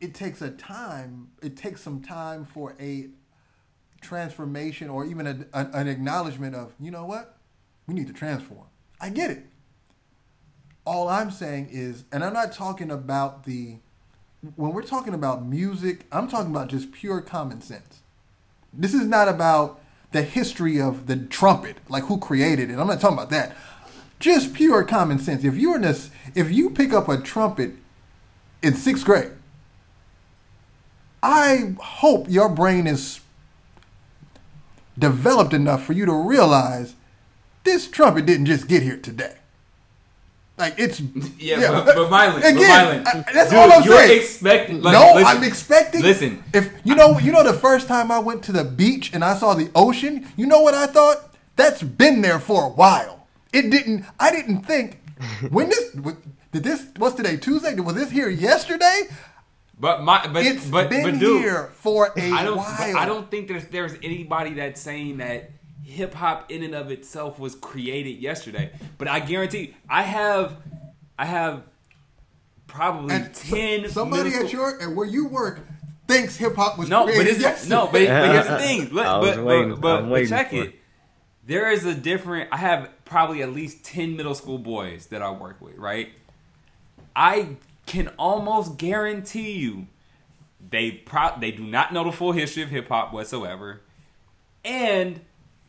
It 0.01 0.15
takes 0.15 0.41
a 0.41 0.51
time. 0.51 1.29
It 1.43 1.57
takes 1.57 1.83
some 1.83 2.01
time 2.01 2.47
for 2.47 2.75
a 2.81 3.09
transformation 4.01 4.89
or 4.89 5.05
even 5.05 5.27
a, 5.27 5.31
an, 5.53 5.71
an 5.75 5.89
acknowledgement 5.89 6.55
of 6.55 6.73
you 6.81 6.91
know 6.91 7.05
what 7.05 7.37
we 7.87 7.95
need 7.95 8.07
to 8.07 8.13
transform. 8.15 8.67
I 9.01 9.11
get 9.11 9.31
it 9.31 9.45
all 10.91 11.09
I'm 11.09 11.31
saying 11.31 11.69
is, 11.71 12.03
and 12.11 12.25
I'm 12.25 12.33
not 12.33 12.51
talking 12.51 12.91
about 12.91 13.45
the, 13.45 13.77
when 14.57 14.73
we're 14.73 14.83
talking 14.83 15.15
about 15.15 15.47
music, 15.47 16.05
I'm 16.11 16.27
talking 16.27 16.51
about 16.51 16.67
just 16.67 16.91
pure 16.91 17.21
common 17.21 17.61
sense. 17.61 18.01
This 18.73 18.93
is 18.93 19.07
not 19.07 19.29
about 19.29 19.81
the 20.11 20.23
history 20.23 20.81
of 20.81 21.07
the 21.07 21.15
trumpet, 21.15 21.77
like 21.89 22.07
who 22.07 22.19
created 22.19 22.71
it. 22.71 22.73
I'm 22.77 22.89
not 22.89 23.01
talking 23.01 23.17
about 23.17 23.31
that. 23.31 23.57
Just 24.19 24.53
pure 24.53 24.83
common 24.83 25.21
sense. 25.21 25.45
If 25.45 25.55
you're 25.55 25.77
in 25.77 25.83
this, 25.83 26.11
if 26.35 26.51
you 26.51 26.71
pick 26.71 26.93
up 26.93 27.09
a 27.09 27.19
trumpet 27.19 27.75
in 28.61 28.75
sixth 28.75 29.05
grade, 29.05 29.31
I 31.23 31.77
hope 31.79 32.27
your 32.29 32.49
brain 32.49 32.89
is 32.89 33.21
developed 34.99 35.53
enough 35.53 35.85
for 35.85 35.93
you 35.93 36.05
to 36.05 36.13
realize 36.13 36.97
this 37.63 37.87
trumpet 37.87 38.27
didn't 38.27 38.47
just 38.47 38.67
get 38.67 38.83
here 38.83 38.97
today. 38.97 39.37
Like 40.61 40.75
it's 40.79 41.01
Yeah, 41.39 41.83
but, 41.85 41.87
but 41.87 42.11
Mylan, 42.11 42.39
Again, 42.39 43.03
but 43.05 43.17
I- 43.29 43.33
that's 43.33 43.51
dude, 43.51 43.59
all 43.59 43.73
I'm 43.73 43.83
you're 43.83 43.97
saying. 43.97 44.21
expecting. 44.21 44.83
Like, 44.83 44.93
no, 44.93 45.15
listen, 45.15 45.37
I'm 45.39 45.43
expecting. 45.45 46.03
Listen, 46.03 46.45
if 46.55 46.71
you 46.85 46.95
know, 46.95 47.19
you 47.19 47.33
know, 47.33 47.43
the 47.43 47.55
first 47.59 47.89
time 47.89 48.13
I 48.13 48.19
went 48.19 48.43
to 48.45 48.53
the 48.53 48.65
beach 48.65 49.13
and 49.15 49.25
I 49.25 49.35
saw 49.37 49.55
the 49.55 49.71
ocean, 49.75 50.29
you 50.37 50.47
know 50.47 50.61
what 50.61 50.75
I 50.75 50.87
thought? 50.87 51.35
That's 51.57 51.83
been 51.83 52.21
there 52.23 52.39
for 52.39 52.65
a 52.65 52.69
while. 52.69 53.27
It 53.53 53.71
didn't. 53.71 54.05
I 54.21 54.31
didn't 54.31 54.63
think 54.63 55.01
when 55.51 55.69
this 55.71 55.93
did 56.53 56.63
this. 56.63 56.87
What's 56.97 57.17
today? 57.17 57.37
Tuesday. 57.37 57.75
Was 57.75 57.95
this 57.97 58.11
here 58.11 58.29
yesterday? 58.29 59.03
but 59.79 60.03
my, 60.05 60.27
but 60.27 60.45
It's 60.45 60.67
but 60.69 60.91
been 60.91 61.05
but 61.13 61.19
dude, 61.19 61.41
here 61.43 61.71
for 61.75 62.13
a 62.17 62.31
I 62.33 62.45
don't. 62.45 62.57
while. 62.59 62.97
I 62.99 63.07
don't 63.07 63.31
think 63.31 63.49
there's 63.49 63.65
there's 63.67 63.95
anybody 64.03 64.55
that's 64.55 64.81
saying 64.81 65.17
that 65.19 65.51
hip 65.91 66.15
hop 66.15 66.51
in 66.51 66.63
and 66.63 66.75
of 66.75 66.91
itself 66.91 67.39
was 67.39 67.55
created 67.55 68.19
yesterday. 68.19 68.71
But 68.99 69.09
I 69.09 69.21
guarantee, 69.21 69.75
I 69.89 70.03
have, 70.03 70.57
I 71.19 71.27
have 71.27 71.63
probably 72.67 73.15
And 73.15 73.35
so- 73.37 73.57
ten. 73.57 73.89
somebody 73.89 74.35
at 74.35 74.53
your 74.53 74.79
and 74.81 74.97
where 74.97 75.07
you 75.07 75.27
work 75.27 75.61
thinks 76.07 76.37
hip 76.37 76.57
hop 76.57 76.79
was 76.79 76.89
No, 76.89 77.05
but 77.07 77.15
created 77.15 77.35
it's 77.35 77.41
yesterday. 77.43 77.75
no, 77.75 77.85
but, 77.87 77.93
but 77.93 78.01
here's 78.33 78.47
the 78.47 78.59
thing. 78.67 78.89
Look, 78.91 79.07
I 79.07 79.21
but, 79.21 79.45
waiting- 79.45 79.71
but, 79.77 79.81
but, 80.03 80.09
but 80.09 80.29
check 80.29 80.53
it. 80.53 80.67
it. 80.69 80.75
There 81.47 81.71
is 81.73 81.85
a 81.85 81.95
different. 81.95 82.49
I 82.53 82.59
have 82.59 82.91
probably 83.05 83.43
at 83.43 83.53
least 83.53 83.85
ten 83.85 84.17
middle 84.17 84.35
school 84.35 84.59
boys 84.59 85.07
that 85.07 85.21
I 85.23 85.31
work 85.33 85.61
with. 85.61 85.77
Right. 85.77 86.11
I 87.17 87.57
can 87.87 88.09
almost 88.19 88.79
guarantee 88.79 89.53
you, 89.53 89.89
they 90.71 90.93
pro- 90.93 91.37
they 91.41 91.51
do 91.51 91.65
not 91.65 91.93
know 91.93 92.05
the 92.05 92.13
full 92.13 92.31
history 92.33 92.63
of 92.63 92.69
hip 92.71 92.89
hop 92.89 93.13
whatsoever, 93.13 93.81
and. 94.65 95.21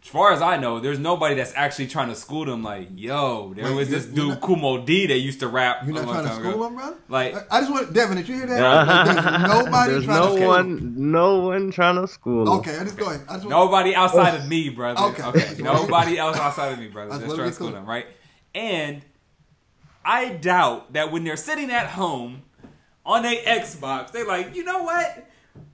As 0.03 0.07
far 0.07 0.33
as 0.33 0.41
I 0.41 0.57
know, 0.57 0.79
there's 0.79 0.97
nobody 0.97 1.35
that's 1.35 1.53
actually 1.55 1.85
trying 1.85 2.09
to 2.09 2.15
school 2.15 2.43
them. 2.45 2.63
Like, 2.63 2.89
yo, 2.95 3.53
there 3.53 3.65
Wait, 3.65 3.75
was 3.75 3.89
this 3.89 4.05
dude 4.07 4.29
not- 4.29 4.41
Kool 4.41 4.55
Moe 4.55 4.83
Dee 4.83 5.05
that 5.05 5.19
used 5.19 5.39
to 5.41 5.47
rap. 5.47 5.81
You're 5.85 5.91
a 5.91 5.99
not 5.99 6.05
long 6.07 6.15
trying 6.15 6.27
to 6.27 6.33
school 6.33 6.51
ago. 6.53 6.63
them, 6.63 6.75
brother. 6.75 6.97
Like- 7.07 7.35
I, 7.51 7.57
I 7.57 7.59
just 7.61 7.71
want 7.71 7.93
Devin. 7.93 8.17
Did 8.17 8.27
you 8.27 8.35
hear 8.35 8.47
that? 8.47 8.59
Like, 8.87 9.05
there's 9.05 9.41
nobody 9.65 9.91
There's 9.91 10.05
trying 10.05 10.19
no 10.19 10.27
to 10.29 10.33
school 10.37 10.47
one, 10.47 10.75
them. 10.75 11.11
no 11.11 11.39
one 11.39 11.71
trying 11.71 11.95
to 12.01 12.07
school. 12.07 12.41
him. 12.41 12.59
Okay, 12.59 12.77
I 12.77 12.83
just 12.83 12.97
go 12.97 13.09
ahead. 13.11 13.21
I 13.29 13.33
just 13.35 13.45
want, 13.45 13.49
Nobody 13.49 13.93
outside 13.95 14.35
of 14.35 14.47
me, 14.47 14.69
brother. 14.69 14.99
Okay. 15.01 15.23
Okay. 15.23 15.61
Nobody 15.61 16.17
else 16.17 16.35
outside 16.37 16.73
of 16.73 16.79
me, 16.79 16.87
brother. 16.87 17.11
That's 17.11 17.21
That's 17.23 17.35
trying 17.35 17.49
to 17.49 17.53
school 17.55 17.71
them, 17.71 17.85
right? 17.85 18.07
And 18.55 19.03
I 20.03 20.29
doubt 20.29 20.93
that 20.93 21.11
when 21.11 21.23
they're 21.25 21.37
sitting 21.37 21.69
at 21.69 21.85
home 21.87 22.41
on 23.05 23.23
a 23.23 23.37
Xbox, 23.43 24.11
they're 24.11 24.25
like, 24.27 24.55
you 24.55 24.63
know 24.63 24.81
what? 24.81 25.27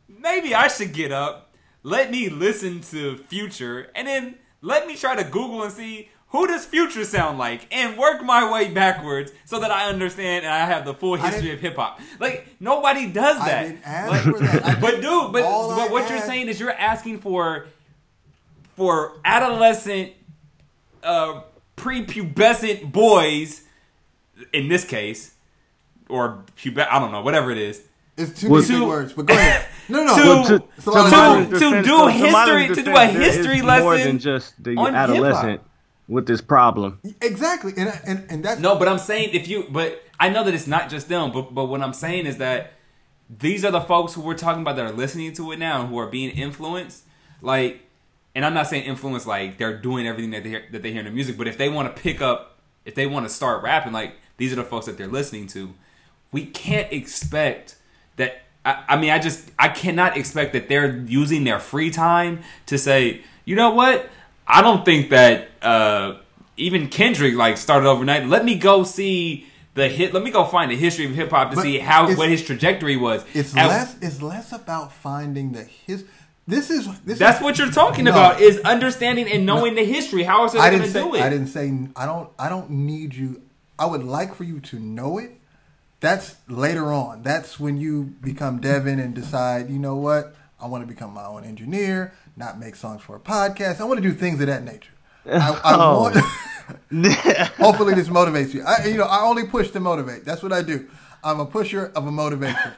Maybe 0.09 0.53
I 0.53 0.67
should 0.67 0.91
get 0.93 1.13
up. 1.13 1.46
Let 1.87 2.11
me 2.11 2.27
listen 2.27 2.81
to 2.91 3.15
Future, 3.15 3.89
and 3.95 4.05
then 4.07 4.35
let 4.61 4.87
me 4.87 4.97
try 4.97 5.15
to 5.15 5.23
Google 5.23 5.63
and 5.63 5.71
see 5.71 6.09
who 6.31 6.45
does 6.45 6.65
Future 6.65 7.05
sound 7.05 7.37
like, 7.39 7.65
and 7.71 7.97
work 7.97 8.21
my 8.25 8.51
way 8.51 8.69
backwards 8.69 9.31
so 9.45 9.61
that 9.61 9.71
I 9.71 9.87
understand 9.87 10.43
and 10.43 10.53
I 10.53 10.65
have 10.65 10.83
the 10.83 10.93
full 10.93 11.15
history 11.15 11.53
of 11.53 11.61
hip 11.61 11.77
hop. 11.77 12.01
Like 12.19 12.45
nobody 12.59 13.09
does 13.09 13.37
I 13.39 13.45
that. 13.47 13.63
didn't 13.63 13.81
ask 13.85 14.11
Like- 14.11 14.21
for 14.35 14.39
that. 14.43 14.65
I 14.65 14.75
but 14.81 14.95
dude, 14.95 15.31
but, 15.31 15.43
but 15.43 15.45
I 15.45 15.87
what 15.89 16.09
you're 16.09 16.19
saying 16.19 16.49
is 16.49 16.59
you're 16.59 16.71
asking 16.71 17.19
for 17.21 17.67
for 18.75 19.13
adolescent, 19.23 20.11
uh, 21.03 21.41
prepubescent 21.77 22.91
boys, 22.91 23.61
in 24.51 24.67
this 24.67 24.83
case, 24.83 25.33
or 26.09 26.43
pube, 26.57 26.85
I 26.85 26.99
don't 26.99 27.13
know, 27.13 27.21
whatever 27.21 27.49
it 27.51 27.57
is, 27.57 27.81
It's 28.17 28.41
too 28.41 28.49
Well, 28.49 28.61
many 28.61 28.73
big 28.73 28.81
to- 28.81 28.87
words, 28.87 29.13
but 29.13 29.25
go 29.27 29.33
ahead. 29.33 29.65
No, 29.89 30.03
no, 30.03 30.15
to- 30.15 30.23
no. 30.25 30.43
to, 30.59 30.63
It's 30.77 30.85
a 30.85 30.91
lot 30.91 31.05
of 31.05 31.13
Somali's 31.13 31.47
to- 31.47 31.53
to 31.53 31.59
defense- 31.59 31.87
do 31.87 31.93
Somali's 31.93 32.13
history- 32.13 32.75
to 32.75 32.83
do 32.83 32.95
a 32.97 33.05
history 33.05 33.55
is 33.57 33.63
more 33.63 33.69
lesson 33.93 34.07
than 34.07 34.19
just 34.19 34.63
the 34.63 34.75
on 34.75 34.95
adolescent 34.95 35.61
with 36.07 36.25
this 36.27 36.41
problem. 36.41 36.99
exactly, 37.21 37.73
and 37.77 37.99
and 38.05 38.25
and 38.29 38.43
that's 38.45 38.59
No, 38.61 38.75
but 38.77 38.87
I'm 38.87 38.97
saying 38.99 39.29
if 39.33 39.47
you, 39.47 39.65
but 39.69 40.03
I 40.19 40.29
know 40.29 40.43
that 40.43 40.53
it's 40.53 40.67
not 40.67 40.89
just 40.89 41.09
them. 41.09 41.31
But 41.31 41.53
but 41.53 41.65
what 41.65 41.81
I'm 41.81 41.93
saying 41.93 42.25
is 42.25 42.37
that 42.37 42.73
these 43.29 43.63
are 43.65 43.71
the 43.71 43.81
folks 43.81 44.13
who 44.13 44.21
we're 44.21 44.35
talking 44.37 44.61
about 44.61 44.75
that 44.77 44.85
are 44.85 44.91
listening 44.91 45.33
to 45.33 45.51
it 45.51 45.59
now 45.59 45.81
and 45.81 45.89
who 45.89 45.97
are 45.99 46.07
being 46.07 46.29
influenced. 46.31 47.03
Like, 47.41 47.81
and 48.33 48.45
I'm 48.45 48.53
not 48.53 48.67
saying 48.67 48.85
influence 48.85 49.25
like 49.27 49.57
they're 49.57 49.77
doing 49.77 50.07
everything 50.07 50.31
that 50.31 50.43
they 50.43 50.49
hear, 50.49 50.63
that 50.71 50.81
they 50.81 50.91
hear 50.91 50.99
in 50.99 51.05
the 51.05 51.11
music. 51.11 51.37
But 51.37 51.47
if 51.47 51.57
they 51.57 51.69
want 51.69 51.93
to 51.93 52.01
pick 52.01 52.21
up, 52.21 52.57
if 52.85 52.95
they 52.95 53.05
want 53.05 53.27
to 53.27 53.29
start 53.33 53.63
rapping, 53.63 53.91
like 53.93 54.13
these 54.37 54.53
are 54.53 54.55
the 54.57 54.63
folks 54.63 54.85
that 54.85 54.97
they're 54.97 55.07
listening 55.07 55.47
to. 55.47 55.73
We 56.31 56.45
can't 56.45 56.91
expect 56.91 57.75
that. 58.17 58.41
I, 58.67 58.83
I 58.89 58.97
mean, 58.97 59.11
I 59.11 59.19
just 59.19 59.49
I 59.57 59.69
cannot 59.69 60.17
expect 60.17 60.51
that 60.53 60.67
they're 60.67 60.97
using 60.97 61.43
their 61.45 61.59
free 61.59 61.89
time 61.89 62.41
to 62.65 62.77
say, 62.77 63.21
you 63.45 63.55
know 63.55 63.71
what? 63.71 64.09
I 64.45 64.61
don't 64.61 64.83
think 64.83 65.09
that 65.11 65.47
uh, 65.61 66.17
even 66.57 66.89
Kendrick 66.89 67.35
like 67.35 67.57
started 67.57 67.87
overnight. 67.87 68.27
Let 68.27 68.43
me 68.43 68.55
go 68.55 68.83
see 68.83 69.47
the 69.73 69.87
hit. 69.87 70.13
Let 70.13 70.21
me 70.23 70.31
go 70.31 70.43
find 70.43 70.69
the 70.69 70.75
history 70.75 71.05
of 71.05 71.11
hip 71.11 71.29
hop 71.29 71.51
to 71.51 71.55
But 71.55 71.61
see 71.61 71.79
how 71.79 72.13
what 72.15 72.29
his 72.29 72.43
trajectory 72.43 72.97
was. 72.97 73.23
it's 73.33 73.55
At- 73.55 73.67
less 73.67 73.95
it's 74.01 74.21
less 74.21 74.51
about 74.51 74.91
finding 74.91 75.53
the 75.53 75.63
his. 75.63 76.03
This 76.45 76.69
is 76.69 76.87
this. 77.01 77.19
That's 77.19 77.39
is, 77.39 77.43
what 77.43 77.57
you're 77.57 77.71
talking 77.71 78.05
No. 78.05 78.11
about 78.11 78.39
is 78.41 78.59
understanding 78.61 79.27
and 79.29 79.45
knowing 79.45 79.75
the 79.75 79.83
history. 79.83 80.23
How 80.23 80.43
else 80.43 80.55
are 80.55 80.59
I 80.59 80.69
they 80.69 80.79
didn't 80.79 80.93
going 80.93 81.05
to 81.05 81.11
do 81.11 81.15
it? 81.17 81.25
I 81.25 81.29
didn't 81.29 81.47
say. 81.47 81.71
I 81.95 82.05
don't. 82.05 82.29
I 82.39 82.47
don't 82.49 82.69
need 82.69 83.13
you. 83.15 83.41
I 83.79 83.85
would 83.85 84.03
like 84.03 84.33
for 84.35 84.43
you 84.45 84.59
to 84.61 84.79
know 84.79 85.17
it. 85.19 85.31
That's 85.99 86.35
later 86.47 86.93
on. 86.93 87.23
That's 87.23 87.59
when 87.59 87.77
you 87.77 88.03
become 88.21 88.59
Devin 88.61 88.99
and 88.99 89.13
decide. 89.15 89.69
You 89.69 89.79
know 89.79 89.95
what? 89.95 90.35
I 90.59 90.67
want 90.67 90.83
to 90.83 90.87
become 90.87 91.13
my 91.13 91.25
own 91.25 91.43
engineer, 91.43 92.13
not 92.35 92.59
make 92.59 92.75
songs 92.75 93.01
for 93.01 93.15
a 93.15 93.19
podcast. 93.19 93.79
I 93.79 93.83
want 93.85 94.01
to 94.01 94.07
do 94.07 94.13
things 94.13 94.39
of 94.41 94.47
that 94.47 94.63
nature. 94.63 94.91
I, 95.25 95.51
I 95.63 95.75
Oh. 95.75 96.01
want. 96.01 96.17
Hopefully, 97.57 97.93
this 97.95 98.09
motivates 98.09 98.53
you. 98.53 98.63
I, 98.63 98.85
you 98.87 98.97
know, 98.97 99.05
I 99.05 99.21
only 99.21 99.45
push 99.45 99.71
to 99.71 99.79
motivate. 99.79 100.25
That's 100.25 100.43
what 100.43 100.51
I 100.51 100.61
do. 100.61 100.87
I'm 101.23 101.39
a 101.39 101.45
pusher 101.45 101.91
of 101.95 102.05
a 102.07 102.11
motivator. 102.11 102.73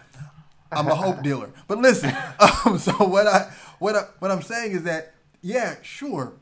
I'm 0.72 0.88
a 0.88 0.96
hope 0.96 1.24
dealer. 1.24 1.50
But 1.68 1.80
listen, 1.80 2.16
um, 2.40 2.78
so 2.78 2.92
what 2.94 3.26
I 3.26 3.52
what 3.80 3.96
I, 3.96 4.02
what 4.20 4.30
I'm 4.30 4.44
saying 4.44 4.74
is 4.74 4.84
that 4.84 5.14
yeah, 5.42 5.76
sure. 5.82 6.34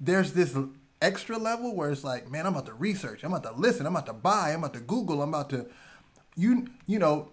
There's 0.00 0.32
this 0.34 0.56
extra 1.00 1.38
level 1.38 1.74
where 1.74 1.90
it's 1.90 2.04
like, 2.04 2.30
man, 2.30 2.46
I'm 2.46 2.52
about 2.52 2.66
to 2.66 2.74
research, 2.74 3.22
I'm 3.24 3.32
about 3.32 3.54
to 3.54 3.60
listen, 3.60 3.86
I'm 3.86 3.94
about 3.94 4.06
to 4.06 4.12
buy, 4.12 4.52
I'm 4.52 4.60
about 4.60 4.74
to 4.74 4.80
Google, 4.80 5.22
I'm 5.22 5.30
about 5.30 5.50
to, 5.50 5.66
you 6.36 6.66
you 6.86 6.98
know, 6.98 7.30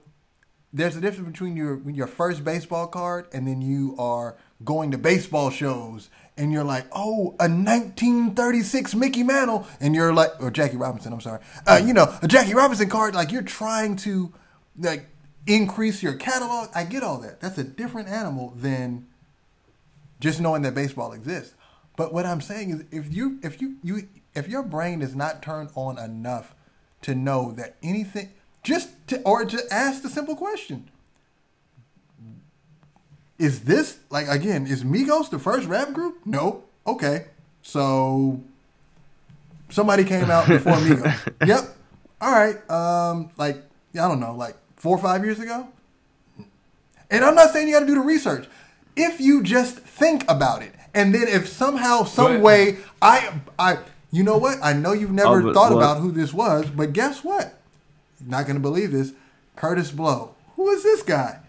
there's 0.71 0.95
a 0.95 1.01
difference 1.01 1.29
between 1.29 1.55
your 1.55 1.81
your 1.89 2.07
first 2.07 2.43
baseball 2.43 2.87
card 2.87 3.27
and 3.31 3.47
then 3.47 3.61
you 3.61 3.95
are 3.97 4.37
going 4.63 4.91
to 4.91 4.97
baseball 4.97 5.49
shows 5.49 6.09
and 6.35 6.51
you're 6.51 6.63
like, 6.63 6.85
oh, 6.91 7.35
a 7.39 7.47
1936 7.47 8.95
Mickey 8.95 9.21
Mantle, 9.21 9.67
and 9.79 9.93
you're 9.93 10.13
like, 10.13 10.31
or 10.41 10.49
Jackie 10.49 10.77
Robinson, 10.77 11.13
I'm 11.13 11.21
sorry, 11.21 11.41
uh, 11.67 11.79
you 11.83 11.93
know, 11.93 12.13
a 12.21 12.27
Jackie 12.27 12.55
Robinson 12.55 12.89
card, 12.89 13.13
like 13.13 13.31
you're 13.31 13.43
trying 13.43 13.95
to 13.97 14.33
like 14.79 15.07
increase 15.47 16.01
your 16.01 16.13
catalog. 16.13 16.69
I 16.73 16.83
get 16.83 17.03
all 17.03 17.19
that. 17.19 17.39
That's 17.39 17.57
a 17.57 17.63
different 17.63 18.09
animal 18.09 18.53
than 18.55 19.07
just 20.19 20.39
knowing 20.39 20.61
that 20.63 20.73
baseball 20.73 21.13
exists. 21.13 21.53
But 21.95 22.13
what 22.13 22.25
I'm 22.25 22.41
saying 22.41 22.71
is, 22.71 22.83
if 22.91 23.13
you 23.13 23.39
if 23.43 23.61
you 23.61 23.77
you 23.83 24.07
if 24.33 24.47
your 24.47 24.63
brain 24.63 25.01
is 25.01 25.15
not 25.15 25.41
turned 25.41 25.69
on 25.75 25.97
enough 25.97 26.55
to 27.01 27.13
know 27.13 27.51
that 27.53 27.75
anything, 27.83 28.29
just 28.63 28.89
to 29.07 29.21
or 29.21 29.45
to 29.45 29.61
ask 29.71 30.01
the 30.01 30.09
simple 30.09 30.35
question: 30.35 30.89
Is 33.37 33.61
this 33.61 33.99
like 34.09 34.27
again? 34.27 34.65
Is 34.65 34.83
Migos 34.83 35.29
the 35.29 35.39
first 35.39 35.67
rap 35.67 35.93
group? 35.93 36.25
No. 36.25 36.63
Okay, 36.85 37.27
so 37.61 38.41
somebody 39.69 40.03
came 40.03 40.29
out 40.29 40.47
before 40.47 40.73
Migos. 40.77 41.47
yep. 41.47 41.75
All 42.19 42.31
right. 42.31 42.69
Um, 42.69 43.29
like 43.37 43.57
I 43.93 44.07
don't 44.07 44.19
know, 44.19 44.35
like 44.35 44.55
four 44.77 44.97
or 44.97 45.01
five 45.01 45.23
years 45.23 45.39
ago. 45.39 45.67
And 47.11 47.23
I'm 47.23 47.35
not 47.35 47.51
saying 47.51 47.67
you 47.67 47.75
got 47.75 47.81
to 47.81 47.85
do 47.85 47.93
the 47.95 48.01
research. 48.01 48.47
If 48.95 49.21
you 49.21 49.43
just 49.43 49.77
think 49.77 50.23
about 50.27 50.63
it, 50.63 50.73
and 50.93 51.13
then 51.13 51.27
if 51.27 51.47
somehow, 51.47 52.03
some 52.03 52.33
But- 52.35 52.41
way, 52.41 52.77
I, 53.01 53.33
I, 53.57 53.77
you 54.11 54.23
know 54.23 54.37
what? 54.37 54.57
I 54.61 54.73
know 54.73 54.93
you've 54.93 55.11
never 55.11 55.49
Oh, 55.49 55.53
thought 55.53 55.71
what- 55.71 55.77
about 55.77 55.97
who 55.99 56.11
this 56.11 56.33
was, 56.33 56.65
but 56.67 56.93
guess 56.93 57.23
what? 57.23 57.59
You're 58.21 58.29
not 58.29 58.45
going 58.45 58.55
to 58.55 58.61
believe 58.61 58.91
this. 58.91 59.11
Kurtis 59.57 59.91
Blow. 59.95 60.35
Who 60.55 60.69
is 60.71 60.83
this 60.83 61.01
guy? 61.03 61.39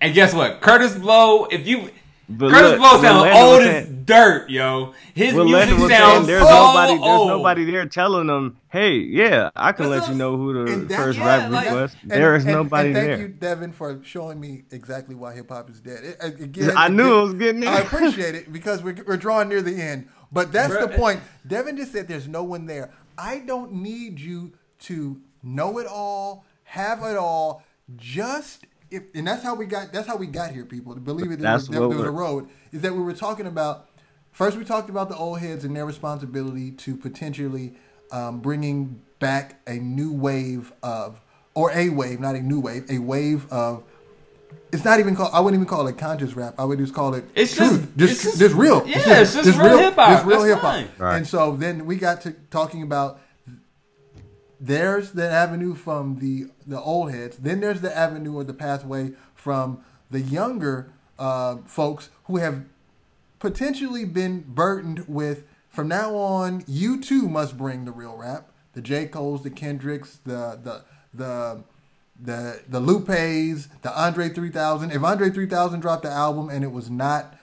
And 0.00 0.14
guess 0.14 0.34
what? 0.34 0.60
Kurtis 0.60 1.00
Blow, 1.00 1.44
if 1.46 1.66
you 1.66 1.90
But 2.38 2.50
Kurtis 2.52 2.62
look, 2.70 2.78
Blow 2.78 2.92
what 2.92 3.00
sounds 3.02 3.22
Landon 3.22 3.42
old 3.42 3.60
as 3.62 3.66
saying- 3.84 4.02
dirt, 4.04 4.50
yo. 4.50 4.94
His 5.14 5.34
Well, 5.34 5.44
music 5.44 5.68
sounds 5.78 5.88
saying 5.90 6.26
there's 6.26 6.42
so 6.42 6.48
nobody, 6.48 6.92
there's 6.94 7.02
old. 7.06 7.28
nobody 7.28 7.64
there 7.70 7.86
telling 7.86 8.26
them, 8.26 8.56
hey, 8.68 8.94
yeah, 8.96 9.50
I 9.54 9.72
can 9.72 9.88
That's 9.90 10.06
let 10.06 10.12
you 10.12 10.18
know 10.18 10.36
who 10.36 10.52
the 10.64 10.72
And 10.72 10.88
that's- 10.88 11.04
first 11.06 11.18
yeah, 11.18 11.26
rap 11.26 11.50
like- 11.50 11.70
was. 11.70 11.96
And- 12.02 12.10
There 12.10 12.34
is 12.36 12.44
and- 12.44 12.52
nobody 12.54 12.88
and 12.88 12.96
thank 12.96 13.06
there. 13.08 13.18
you, 13.18 13.28
Devin, 13.28 13.72
for 13.72 14.00
showing 14.02 14.40
me 14.40 14.64
exactly 14.70 15.14
why 15.14 15.34
hip 15.34 15.48
hop 15.50 15.70
is 15.70 15.80
dead. 15.80 16.00
It- 16.04 16.40
again, 16.40 16.72
I 16.76 16.86
it- 16.86 16.92
knew 16.92 17.18
I 17.18 17.22
was 17.22 17.34
getting 17.34 17.66
I 17.66 17.78
appreciate 17.80 18.34
it 18.34 18.52
because 18.52 18.82
we're, 18.82 18.96
we're 19.06 19.16
drawing 19.16 19.48
near 19.48 19.62
the 19.62 19.80
end. 19.80 20.08
But 20.32 20.52
that's 20.52 20.76
the 20.76 20.88
point. 20.88 21.20
Devin 21.46 21.76
just 21.76 21.92
said 21.92 22.08
there's 22.08 22.28
no 22.28 22.42
one 22.42 22.66
there. 22.66 22.90
I 23.18 23.40
don't 23.40 23.72
need 23.74 24.18
you 24.18 24.52
to 24.80 25.20
know 25.42 25.78
it 25.78 25.86
all, 25.86 26.44
have 26.64 27.02
it 27.02 27.16
all. 27.16 27.62
Just 27.96 28.64
if, 28.92 29.02
and 29.14 29.26
that's 29.26 29.42
how 29.42 29.54
we 29.54 29.66
got. 29.66 29.92
That's 29.92 30.06
how 30.06 30.16
we 30.16 30.26
got 30.26 30.52
here, 30.52 30.64
people. 30.64 30.94
To 30.94 31.00
believe 31.00 31.26
it, 31.32 31.38
there 31.40 31.52
That's 31.52 31.68
was, 31.68 31.76
there, 31.78 31.80
what 31.88 31.96
was 31.96 32.06
a 32.06 32.10
road. 32.10 32.48
Is 32.72 32.82
that 32.82 32.92
we 32.94 33.00
were 33.02 33.14
talking 33.14 33.46
about. 33.46 33.88
First, 34.30 34.56
we 34.56 34.64
talked 34.64 34.88
about 34.88 35.08
the 35.10 35.16
old 35.16 35.40
heads 35.40 35.64
and 35.64 35.76
their 35.76 35.84
responsibility 35.84 36.70
to 36.72 36.96
potentially 36.96 37.74
um, 38.10 38.40
bringing 38.40 39.02
back 39.18 39.60
a 39.66 39.74
new 39.74 40.10
wave 40.12 40.72
of, 40.82 41.20
or 41.54 41.70
a 41.72 41.90
wave, 41.90 42.18
not 42.18 42.34
a 42.34 42.40
new 42.40 42.58
wave, 42.60 42.86
a 42.90 42.98
wave 42.98 43.50
of. 43.52 43.82
It's 44.72 44.84
not 44.86 45.00
even 45.00 45.14
called. 45.16 45.30
I 45.34 45.40
wouldn't 45.40 45.60
even 45.60 45.68
call 45.68 45.86
it 45.86 45.98
conscious 45.98 46.34
rap. 46.34 46.54
I 46.58 46.64
would 46.64 46.78
just 46.78 46.94
call 46.94 47.14
it 47.14 47.24
It's 47.34 47.54
truth. 47.54 47.70
just- 47.70 47.96
just, 47.98 48.12
it's 48.12 48.22
just- 48.22 48.38
just 48.38 48.54
real. 48.54 48.86
yeah, 48.86 49.20
it's 49.20 49.34
just 49.34 49.58
real 49.58 49.78
hip-hop. 49.78 50.08
Just 50.10 50.24
real 50.26 50.40
That's 50.42 50.54
hip 50.54 50.58
hop. 50.60 50.72
fine. 50.74 50.88
Right. 50.98 51.16
And 51.18 51.26
so 51.26 51.54
then 51.56 51.84
we 51.84 51.96
got 51.96 52.22
to 52.22 52.32
talking 52.50 52.82
about 52.82 53.20
there's 54.62 55.10
the 55.10 55.28
avenue 55.28 55.74
from 55.74 56.20
the 56.20 56.46
the 56.66 56.80
old 56.80 57.10
heads. 57.10 57.36
Then 57.36 57.60
there's 57.60 57.80
the 57.80 57.94
avenue 57.94 58.36
or 58.36 58.44
the 58.44 58.54
pathway 58.54 59.10
from 59.34 59.84
the 60.10 60.20
younger 60.20 60.92
uh, 61.18 61.56
folks 61.66 62.10
who 62.24 62.36
have 62.36 62.64
potentially 63.40 64.04
been 64.04 64.44
burdened 64.46 65.04
with. 65.08 65.44
From 65.68 65.88
now 65.88 66.14
on, 66.14 66.64
you 66.68 67.00
too 67.00 67.28
must 67.28 67.58
bring 67.58 67.86
the 67.86 67.92
real 67.92 68.16
rap. 68.16 68.50
The 68.74 68.82
J 68.82 69.06
Cole's, 69.06 69.42
the 69.42 69.50
Kendricks, 69.50 70.20
the 70.24 70.60
the 70.62 70.84
the 71.12 71.64
the 72.20 72.62
the 72.68 72.78
Lupes, 72.78 73.68
the 73.82 73.92
Andre 74.00 74.28
3000. 74.28 74.92
If 74.92 75.02
Andre 75.02 75.30
3000 75.30 75.80
dropped 75.80 76.04
the 76.04 76.10
album 76.10 76.48
and 76.50 76.62
it 76.62 76.70
was 76.70 76.88
not 76.88 77.36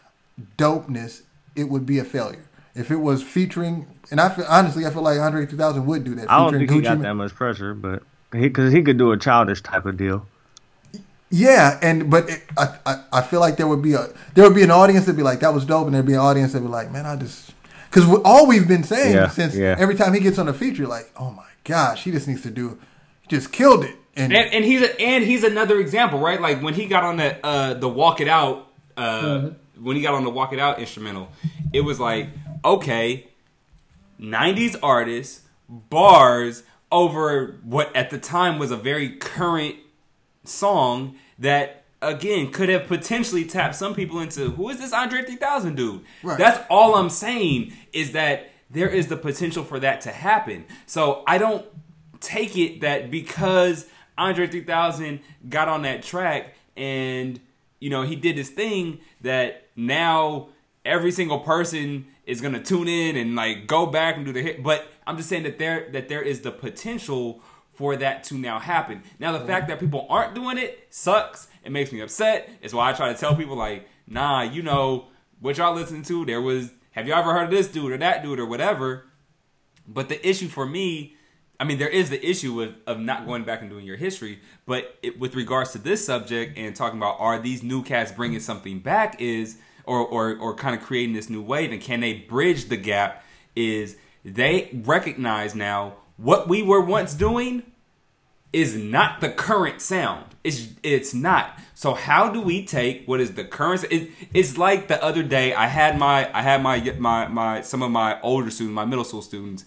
dopeness, 0.57 1.23
it 1.55 1.65
would 1.65 1.85
be 1.85 1.99
a 1.99 2.05
failure. 2.05 2.45
If 2.75 2.91
it 2.91 2.97
was 2.97 3.23
featuring, 3.23 3.87
and 4.11 4.21
I 4.21 4.29
feel, 4.29 4.45
honestly, 4.47 4.85
I 4.85 4.91
feel 4.91 5.01
like 5.01 5.19
Andre 5.19 5.45
2000 5.45 5.85
would 5.85 6.03
do 6.03 6.15
that. 6.15 6.29
I 6.31 6.37
don't 6.37 6.51
featuring 6.51 6.67
think 6.67 6.77
he 6.77 6.81
got 6.81 6.97
Mane. 6.97 7.03
that 7.03 7.13
much 7.15 7.33
pressure, 7.35 7.73
but 7.73 8.03
he 8.31 8.41
because 8.41 8.71
he 8.71 8.81
could 8.83 8.97
do 8.97 9.11
a 9.11 9.17
childish 9.17 9.61
type 9.61 9.85
of 9.85 9.97
deal. 9.97 10.27
Yeah, 11.31 11.77
and 11.81 12.09
but 12.09 12.29
it, 12.29 12.43
I, 12.57 12.75
I 12.85 13.03
I 13.13 13.21
feel 13.21 13.39
like 13.39 13.57
there 13.57 13.67
would 13.67 13.81
be 13.83 13.93
a 13.93 14.07
there 14.33 14.43
would 14.45 14.55
be 14.55 14.63
an 14.63 14.71
audience 14.71 15.05
that'd 15.05 15.17
be 15.17 15.23
like 15.23 15.41
that 15.41 15.53
was 15.53 15.65
dope, 15.65 15.85
and 15.85 15.93
there'd 15.95 16.05
be 16.05 16.13
an 16.13 16.19
audience 16.19 16.53
that'd 16.53 16.65
be 16.67 16.71
like, 16.71 16.91
man, 16.91 17.05
I 17.05 17.15
just 17.17 17.51
because 17.91 18.05
all 18.25 18.47
we've 18.47 18.67
been 18.67 18.83
saying 18.83 19.13
Yeah, 19.13 19.29
since 19.29 19.55
yeah. 19.55 19.75
every 19.77 19.95
time 19.95 20.13
he 20.13 20.19
gets 20.19 20.39
on 20.39 20.47
a 20.47 20.53
feature, 20.53 20.87
like, 20.87 21.11
oh 21.19 21.31
my 21.31 21.45
gosh, 21.63 22.03
he 22.03 22.11
just 22.11 22.27
needs 22.27 22.41
to 22.43 22.49
do, 22.51 22.79
just 23.27 23.51
killed 23.51 23.83
it, 23.83 23.95
and, 24.15 24.33
And, 24.33 24.53
and 24.53 24.65
he's 24.65 24.81
a, 24.81 24.99
and 24.99 25.23
he's 25.23 25.43
another 25.43 25.79
example, 25.79 26.19
right? 26.19 26.41
Like 26.41 26.61
when 26.63 26.73
he 26.73 26.87
got 26.87 27.03
on 27.03 27.17
the 27.17 27.45
uh, 27.45 27.73
the 27.75 27.89
Walk 27.89 28.21
It 28.21 28.27
Out, 28.27 28.67
uh, 28.97 29.51
when 29.79 29.95
he 29.95 30.01
got 30.01 30.15
on 30.15 30.23
the 30.23 30.31
Walk 30.31 30.51
It 30.53 30.59
Out 30.59 30.79
instrumental, 30.79 31.29
it 31.73 31.81
was 31.81 31.99
like 31.99 32.29
okay, 32.63 33.27
'90s 34.19 34.75
artist 34.81 35.41
bars 35.67 36.63
over 36.91 37.59
what 37.63 37.95
at 37.95 38.09
the 38.09 38.17
time 38.17 38.57
was 38.57 38.71
a 38.71 38.77
very 38.77 39.09
current 39.09 39.75
song 40.43 41.15
that 41.37 41.83
again 42.01 42.51
could 42.51 42.69
have 42.69 42.87
potentially 42.87 43.45
tapped 43.45 43.75
some 43.75 43.93
people 43.93 44.19
into 44.19 44.49
who 44.51 44.69
is 44.69 44.77
this 44.77 44.93
Andre 44.93 45.23
3000 45.23 45.75
dude? 45.75 46.01
Right. 46.23 46.37
That's 46.37 46.65
all 46.69 46.95
I'm 46.95 47.09
saying 47.09 47.73
is 47.93 48.13
that 48.13 48.51
there 48.69 48.89
is 48.89 49.07
the 49.07 49.17
potential 49.17 49.63
for 49.63 49.79
that 49.79 50.01
to 50.01 50.11
happen. 50.11 50.65
So 50.85 51.23
I 51.27 51.37
don't 51.37 51.65
take 52.19 52.57
it 52.57 52.81
that 52.81 53.09
because 53.11 53.87
Andre 54.17 54.47
3000 54.47 55.19
got 55.49 55.67
on 55.67 55.83
that 55.83 56.03
track 56.03 56.55
and 56.75 57.39
you 57.79 57.89
know 57.89 58.03
he 58.03 58.15
did 58.15 58.37
his 58.37 58.49
thing 58.49 58.99
that 59.21 59.67
now 59.75 60.49
every 60.85 61.11
single 61.11 61.39
person 61.39 62.07
is 62.29 62.41
gonna 62.41 62.61
tune 62.61 62.87
in 62.87 63.15
and 63.15 63.35
like 63.35 63.65
go 63.67 63.85
back 63.87 64.15
and 64.15 64.25
do 64.25 64.31
the 64.31 64.41
hit. 64.41 64.63
But 64.63 64.87
I'm 65.07 65.17
just 65.17 65.27
saying 65.27 65.43
that 65.43 65.57
there 65.57 65.89
that 65.91 66.07
there 66.07 66.21
is 66.21 66.41
the 66.41 66.51
potential 66.51 67.41
for 67.73 67.95
that 67.95 68.23
to 68.25 68.35
now 68.35 68.59
happen. 68.59 69.01
Now 69.19 69.31
the 69.31 69.45
fact 69.45 69.67
that 69.69 69.79
people 69.79 70.05
aren't 70.09 70.35
doing 70.35 70.57
it 70.57 70.87
sucks. 70.89 71.47
It 71.63 71.71
makes 71.71 71.91
me 71.91 72.01
upset. 72.01 72.49
It's 72.61 72.73
why 72.73 72.89
I 72.89 72.93
try 72.93 73.11
to 73.11 73.17
tell 73.17 73.35
people 73.35 73.55
like, 73.55 73.87
nah, 74.05 74.43
you 74.43 74.61
know 74.61 75.07
what 75.39 75.57
y'all 75.57 75.73
listening 75.73 76.03
to. 76.03 76.25
There 76.25 76.41
was 76.41 76.71
have 76.91 77.07
you 77.07 77.13
ever 77.13 77.33
heard 77.33 77.45
of 77.45 77.51
this 77.51 77.67
dude 77.67 77.91
or 77.91 77.97
that 77.97 78.21
dude 78.21 78.39
or 78.39 78.45
whatever. 78.45 79.05
But 79.87 80.07
the 80.07 80.27
issue 80.27 80.49
for 80.49 80.67
me, 80.67 81.15
I 81.59 81.63
mean, 81.63 81.79
there 81.79 81.89
is 81.89 82.11
the 82.11 82.23
issue 82.23 82.61
of, 82.61 82.75
of 82.85 82.99
not 82.99 83.25
going 83.25 83.43
back 83.43 83.61
and 83.61 83.69
doing 83.69 83.85
your 83.85 83.97
history. 83.97 84.39
But 84.67 84.97
it, 85.01 85.19
with 85.19 85.35
regards 85.35 85.71
to 85.71 85.79
this 85.79 86.05
subject 86.05 86.57
and 86.59 86.75
talking 86.75 86.99
about 86.99 87.19
are 87.19 87.39
these 87.39 87.63
new 87.63 87.81
cats 87.81 88.11
bringing 88.11 88.39
something 88.39 88.79
back 88.79 89.19
is 89.19 89.57
or 89.89 90.05
or 90.05 90.37
or 90.37 90.55
kind 90.55 90.75
of 90.75 90.81
creating 90.81 91.15
this 91.15 91.29
new 91.29 91.41
wave 91.41 91.71
and 91.71 91.81
can 91.81 91.99
they 91.99 92.13
bridge 92.13 92.69
the 92.69 92.77
gap? 92.77 93.23
Is 93.55 93.97
they 94.23 94.69
recognize 94.73 95.55
now 95.55 95.95
what 96.17 96.47
we 96.47 96.61
were 96.61 96.81
once 96.81 97.13
doing 97.13 97.63
is 98.51 98.75
not 98.75 99.21
the 99.21 99.29
current 99.29 99.81
sound. 99.81 100.25
It's 100.43 100.67
it's 100.83 101.13
not. 101.13 101.59
So 101.73 101.93
how 101.93 102.29
do 102.29 102.41
we 102.41 102.65
take 102.65 103.05
what 103.05 103.19
is 103.19 103.33
the 103.33 103.43
current? 103.43 103.85
It, 103.89 104.11
it's 104.33 104.57
like 104.57 104.87
the 104.87 105.03
other 105.03 105.23
day 105.23 105.53
I 105.53 105.67
had 105.67 105.97
my 105.97 106.29
I 106.37 106.41
had 106.41 106.61
my 106.61 106.79
my 106.97 107.27
my 107.27 107.61
some 107.61 107.81
of 107.81 107.91
my 107.91 108.19
older 108.21 108.49
students, 108.49 108.75
my 108.75 108.85
middle 108.85 109.03
school 109.03 109.21
students, 109.21 109.65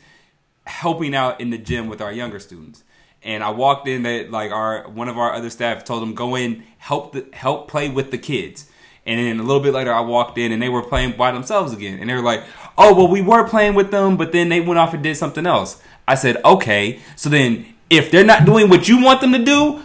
helping 0.67 1.15
out 1.15 1.41
in 1.41 1.51
the 1.51 1.59
gym 1.59 1.89
with 1.89 2.01
our 2.01 2.13
younger 2.13 2.39
students. 2.39 2.85
And 3.23 3.45
I 3.45 3.51
walked 3.51 3.87
in 3.87 4.03
that 4.03 4.31
like 4.31 4.51
our 4.51 4.89
one 4.89 5.09
of 5.09 5.19
our 5.19 5.33
other 5.33 5.51
staff 5.51 5.85
told 5.85 6.03
them 6.03 6.15
go 6.15 6.37
in 6.37 6.65
help 6.79 7.13
the 7.13 7.27
help 7.33 7.69
play 7.69 7.89
with 7.89 8.11
the 8.11 8.19
kids. 8.19 8.69
And 9.05 9.19
then 9.19 9.41
a 9.41 9.43
little 9.43 9.63
bit 9.63 9.75
later 9.75 9.93
I 9.93 10.01
walked 10.01 10.39
in 10.39 10.53
and 10.53 10.63
they 10.63 10.69
were 10.69 10.83
playing 10.83 11.13
by 11.13 11.33
themselves 11.33 11.73
again. 11.73 11.99
And 11.99 12.09
they 12.09 12.15
were 12.15 12.23
like, 12.23 12.45
"Oh, 12.79 12.95
well 12.95 13.09
we 13.09 13.21
were 13.21 13.49
playing 13.49 13.75
with 13.75 13.91
them, 13.91 14.17
but 14.17 14.33
then 14.33 14.49
they 14.49 14.61
went 14.61 14.79
off 14.79 14.95
and 14.95 15.03
did 15.03 15.17
something 15.17 15.47
else." 15.47 15.83
I 16.07 16.15
said, 16.15 16.37
"Okay. 16.45 17.01
So 17.17 17.29
then 17.29 17.67
if 17.91 18.11
they're 18.11 18.25
not 18.25 18.45
doing 18.45 18.69
what 18.69 18.89
you 18.89 19.03
want 19.03 19.21
them 19.21 19.33
to 19.33 19.45
do, 19.45 19.83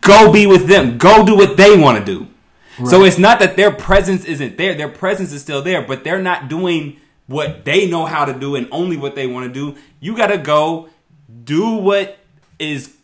go 0.00 0.32
be 0.32 0.46
with 0.46 0.68
them. 0.68 0.98
Go 0.98 1.24
do 1.24 1.36
what 1.36 1.56
they 1.56 1.76
want 1.76 1.98
to 1.98 2.04
do." 2.04 2.26
So 2.86 3.04
it's 3.04 3.18
not 3.18 3.40
that 3.40 3.56
their 3.56 3.70
presence 3.70 4.24
isn't 4.24 4.56
there. 4.56 4.74
Their 4.74 4.88
presence 4.88 5.32
is 5.32 5.42
still 5.42 5.60
there, 5.60 5.82
but 5.82 6.02
they're 6.02 6.22
not 6.22 6.48
doing 6.48 6.96
what 7.26 7.64
they 7.64 7.86
know 7.86 8.06
how 8.06 8.24
to 8.24 8.32
do 8.32 8.56
and 8.56 8.66
only 8.70 8.96
what 8.96 9.14
they 9.14 9.26
want 9.26 9.46
to 9.46 9.52
do. 9.52 9.78
You 10.00 10.16
got 10.16 10.28
to 10.28 10.38
go 10.38 10.88
do 11.44 11.74
what 11.74 12.18
is 12.58 12.96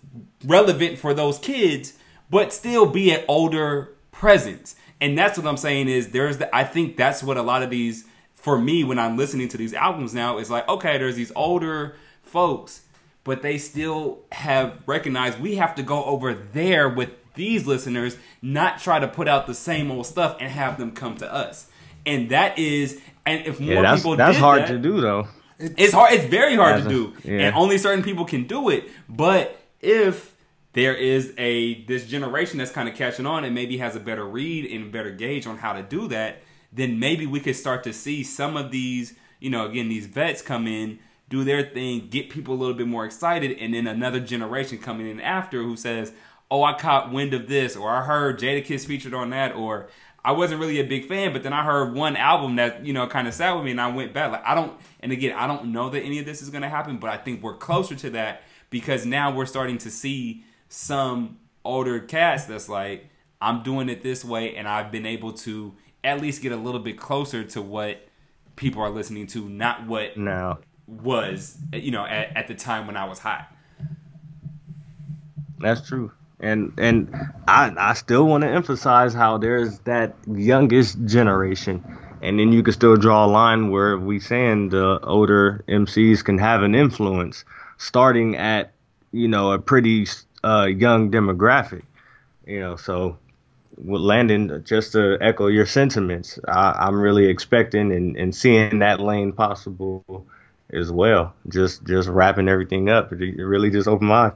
relevant 0.45 0.99
for 0.99 1.13
those 1.13 1.39
kids, 1.39 1.93
but 2.31 2.53
still 2.53 2.87
be 2.87 3.11
an 3.11 3.23
older 3.29 3.93
presence. 4.13 4.77
And 5.01 5.17
that's 5.17 5.37
what 5.39 5.47
I'm 5.47 5.57
saying 5.57 5.89
is 5.89 6.09
there's 6.09 6.39
the 6.39 6.55
I 6.55 6.65
think 6.65 6.97
that's 6.97 7.23
what 7.23 7.37
a 7.37 7.43
lot 7.43 7.63
of 7.63 7.71
these 7.71 8.05
for 8.35 8.59
me 8.59 8.85
when 8.85 8.99
I'm 8.99 9.17
listening 9.17 9.49
to 9.49 9.57
these 9.57 9.75
albums 9.75 10.15
now 10.15 10.39
is 10.39 10.51
like, 10.51 10.69
okay, 10.69 10.99
there's 10.99 11.17
these 11.17 11.33
older 11.37 11.97
folks, 12.23 12.83
but 13.25 13.43
they 13.43 13.59
still 13.59 14.21
have 14.33 14.79
recognized 14.87 15.41
we 15.41 15.57
have 15.57 15.75
to 15.77 15.83
go 15.83 16.05
over 16.05 16.33
there 16.35 16.89
with 16.89 17.11
these 17.35 17.67
listeners, 17.67 18.17
not 18.41 18.79
try 18.81 18.99
to 18.99 19.09
put 19.09 19.29
out 19.29 19.47
the 19.47 19.55
same 19.55 19.91
old 19.91 20.07
stuff 20.07 20.37
and 20.41 20.51
have 20.51 20.79
them 20.79 20.93
come 20.93 21.17
to 21.19 21.31
us. 21.33 21.67
And 22.07 22.31
that 22.31 22.59
is 22.59 23.01
and 23.27 23.45
if 23.47 23.59
more 23.61 23.75
Yeah, 23.75 23.83
that's 23.83 24.01
people 24.03 24.17
that's 24.17 24.39
hard 24.39 24.63
that- 24.63 24.69
to 24.69 24.79
do 24.79 25.01
though. 25.01 25.29
it's 25.59 25.93
hard. 25.93 26.13
It's 26.13 26.25
very 26.27 26.55
hard 26.57 26.83
to 26.83 26.87
a- 26.87 26.91
do, 26.91 27.13
yeah. 27.25 27.41
and 27.49 27.57
only 27.57 27.77
certain 27.79 28.05
people 28.05 28.25
can 28.25 28.45
do 28.47 28.69
it. 28.71 28.89
But 29.09 29.59
if 29.81 30.36
there 30.77 30.95
is 30.95 31.33
a 31.39 31.83
this 31.85 32.07
generation 32.07 32.59
that's 32.59 32.71
kind 32.71 32.87
of 32.87 32.95
catching 32.95 33.25
on 33.25 33.45
and 33.45 33.55
maybe 33.55 33.79
has 33.79 33.97
a 33.97 34.01
better 34.01 34.27
read 34.27 34.71
and 34.71 34.93
better 34.93 35.11
gauge 35.11 35.47
on 35.47 35.57
how 35.57 35.73
to 35.73 35.83
do 35.83 36.07
that, 36.09 36.43
then 36.71 36.99
maybe 36.99 37.25
we 37.27 37.41
could 37.41 37.57
start 37.57 37.83
to 37.83 37.95
see 37.95 38.23
some 38.23 38.59
of 38.59 38.71
these. 38.71 39.15
You 39.41 39.49
know, 39.49 39.65
again, 39.65 39.89
these 39.89 40.05
vets 40.05 40.43
come 40.43 40.67
in, 40.67 40.99
do 41.31 41.45
their 41.45 41.63
thing, 41.63 42.09
get 42.11 42.29
people 42.29 42.55
a 42.55 42.59
little 42.59 42.75
bit 42.75 42.87
more 42.87 43.07
excited, 43.07 43.57
and 43.59 43.73
then 43.73 43.87
another 43.87 44.21
generation 44.21 44.77
coming 44.77 45.09
in 45.09 45.19
after 45.19 45.63
who 45.63 45.77
says, 45.77 46.13
"Oh, 46.51 46.63
I 46.63 46.75
caught 46.75 47.11
wind 47.11 47.33
of 47.33 47.49
this," 47.49 47.75
or 47.75 47.91
"I 47.91 48.05
heard 48.05 48.39
Jadakiss 48.39 48.85
featured 48.85 49.15
on 49.15 49.31
that," 49.31 49.55
or 49.55 49.89
I 50.23 50.33
wasn't 50.33 50.61
really 50.61 50.79
a 50.79 50.85
big 50.85 51.09
fan, 51.09 51.33
but 51.33 51.43
then 51.43 51.55
I 51.55 51.65
heard 51.65 51.95
one 51.95 52.17
album 52.17 52.57
that 52.57 52.85
you 52.85 52.93
know 52.93 53.07
kind 53.07 53.27
of 53.27 53.33
sat 53.33 53.57
with 53.57 53.65
me, 53.65 53.71
and 53.71 53.81
I 53.81 53.91
went 53.91 54.13
back. 54.13 54.31
Like 54.31 54.45
I 54.45 54.55
don't, 54.55 54.79
and 55.01 55.11
again, 55.11 55.35
I 55.39 55.47
don't 55.47 55.73
know 55.73 55.89
that 55.89 56.03
any 56.03 56.19
of 56.19 56.27
this 56.27 56.43
is 56.43 56.51
going 56.51 56.63
to 56.63 56.69
happen, 56.69 56.99
but 56.99 57.09
I 57.09 57.17
think 57.17 57.43
we're 57.43 57.57
closer 57.57 57.95
to 57.95 58.11
that 58.11 58.43
because 58.69 59.07
now 59.07 59.35
we're 59.35 59.47
starting 59.47 59.79
to 59.79 59.91
see 59.91 60.45
some 60.69 61.39
older 61.65 62.01
cats 62.01 62.45
that's 62.45 62.69
like, 62.69 63.09
I'm 63.41 63.63
doing 63.63 63.89
it 63.89 64.03
this 64.03 64.25
way, 64.25 64.57
and 64.57 64.67
I've 64.67 64.91
been 64.91 65.07
able 65.07 65.33
to 65.33 65.75
at 66.03 66.21
least 66.21 66.43
get 66.43 66.53
a 66.53 66.57
little 66.57 66.81
bit 66.81 66.99
closer 66.99 67.45
to 67.45 67.61
what 67.61 68.07
people 68.55 68.81
are 68.83 68.91
listening 68.91 69.27
to, 69.29 69.49
not 69.49 69.87
what 69.87 70.17
Now, 70.17 70.59
was 70.87 71.59
you 71.73 71.91
know 71.91 72.07
at, 72.07 72.37
at 72.37 72.49
the 72.49 72.55
time 72.55 72.87
when 72.87 72.97
I 72.97 73.05
was 73.05 73.19
hot. 73.19 73.53
That's 75.59 75.87
true. 75.87 76.13
And 76.41 76.73
and 76.79 77.15
I 77.49 77.73
I 77.77 77.95
still 77.95 78.27
want 78.27 78.43
to 78.43 78.49
emphasize 78.49 79.15
how 79.15 79.39
there's 79.39 79.79
that 79.81 80.15
youngest 80.27 81.05
generation. 81.07 81.85
And 82.23 82.39
then 82.39 82.51
you 82.53 82.63
can 82.63 82.73
still 82.73 82.97
draw 82.97 83.27
a 83.27 83.29
line 83.29 83.71
where 83.71 83.99
we 83.99 84.21
saying 84.21 84.71
the 84.71 84.99
older 85.03 85.63
MCs 85.69 86.25
can 86.25 86.39
have 86.39 86.63
an 86.63 86.75
influence 86.75 87.45
starting 87.77 88.37
at, 88.37 88.73
you 89.13 89.29
know, 89.29 89.53
a 89.53 89.59
pretty 89.59 90.07
uh, 90.47 90.67
young 90.67 91.11
demographic. 91.11 91.83
You 92.47 92.61
know, 92.61 92.77
so 92.77 93.19
with 93.77 94.01
Landon, 94.01 94.63
just 94.65 94.93
to 94.93 95.19
echo 95.21 95.49
your 95.49 95.67
sentiments, 95.67 96.39
I, 96.47 96.87
I'm 96.87 96.99
really 97.01 97.27
expecting 97.27 97.93
and, 97.93 98.17
and 98.17 98.35
seeing 98.35 98.79
that 98.79 99.01
lane 99.01 99.33
possible 99.33 100.27
as 100.73 100.91
well. 100.91 101.35
Just 101.49 101.85
just 101.85 102.09
wrapping 102.09 102.49
everything 102.49 102.89
up. 102.89 103.13
It 103.13 103.43
really 103.43 103.71
just 103.71 103.89
opened 103.89 104.09
my 104.09 104.27
eyes. 104.27 104.33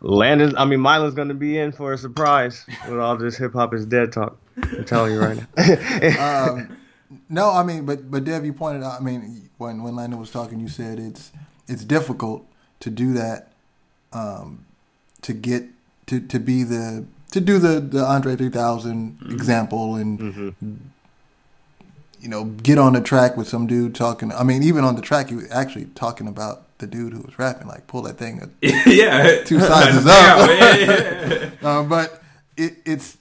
Landon, 0.00 0.56
I 0.56 0.64
mean, 0.64 0.80
Mylan's 0.80 1.14
gonna 1.14 1.34
be 1.34 1.58
in 1.58 1.70
for 1.70 1.92
a 1.92 1.98
surprise 1.98 2.66
with 2.88 2.98
all 2.98 3.16
this 3.16 3.36
hip 3.36 3.52
hop 3.52 3.72
is 3.72 3.86
dead 3.86 4.12
talk. 4.12 4.36
I'm 4.56 4.84
telling 4.84 5.12
you 5.12 5.20
right 5.20 5.46
now. 5.56 6.48
um, 6.52 6.76
no, 7.28 7.50
I 7.52 7.62
mean, 7.62 7.86
but 7.86 8.10
but 8.10 8.24
Dev, 8.24 8.44
you 8.44 8.52
pointed 8.52 8.82
out. 8.82 9.00
I 9.00 9.04
mean, 9.04 9.48
when 9.58 9.82
when 9.84 9.94
Landon 9.94 10.18
was 10.18 10.30
talking, 10.32 10.58
you 10.58 10.68
said 10.68 10.98
it's 10.98 11.30
it's 11.68 11.84
difficult 11.84 12.44
to 12.80 12.90
do 12.90 13.12
that 13.12 13.52
um, 14.12 14.66
to 15.22 15.32
get 15.32 15.64
to 16.06 16.20
to 16.20 16.38
be 16.38 16.62
the 16.64 17.04
to 17.32 17.40
do 17.40 17.58
the 17.58 17.80
the 17.80 18.04
Andre 18.04 18.36
3000 18.36 19.18
Mm-hmm. 19.18 19.32
example 19.32 19.96
and 19.96 20.50
you 22.20 22.28
know 22.28 22.44
get 22.44 22.78
on 22.78 22.92
the 22.92 23.00
track 23.00 23.36
with 23.36 23.48
some 23.48 23.66
dude 23.66 23.94
talking. 23.94 24.32
I 24.32 24.42
mean, 24.44 24.62
even 24.62 24.84
on 24.84 24.96
the 24.96 25.02
track, 25.02 25.28
he 25.28 25.34
was 25.36 25.50
actually 25.50 25.86
talking 25.94 26.28
about 26.28 26.62
the 26.78 26.86
dude 26.86 27.12
who 27.12 27.20
was 27.22 27.38
rapping. 27.38 27.66
Like, 27.68 27.86
pull 27.86 28.02
that 28.02 28.16
thing. 28.18 28.50
yeah, 28.60 29.42
Two 29.44 29.58
sizes 29.70 30.06
up. 30.06 30.48
yeah, 30.50 30.76
yeah. 30.76 31.50
Uh, 31.62 31.82
but 31.84 32.22
it, 32.56 32.74
it's 32.84 33.16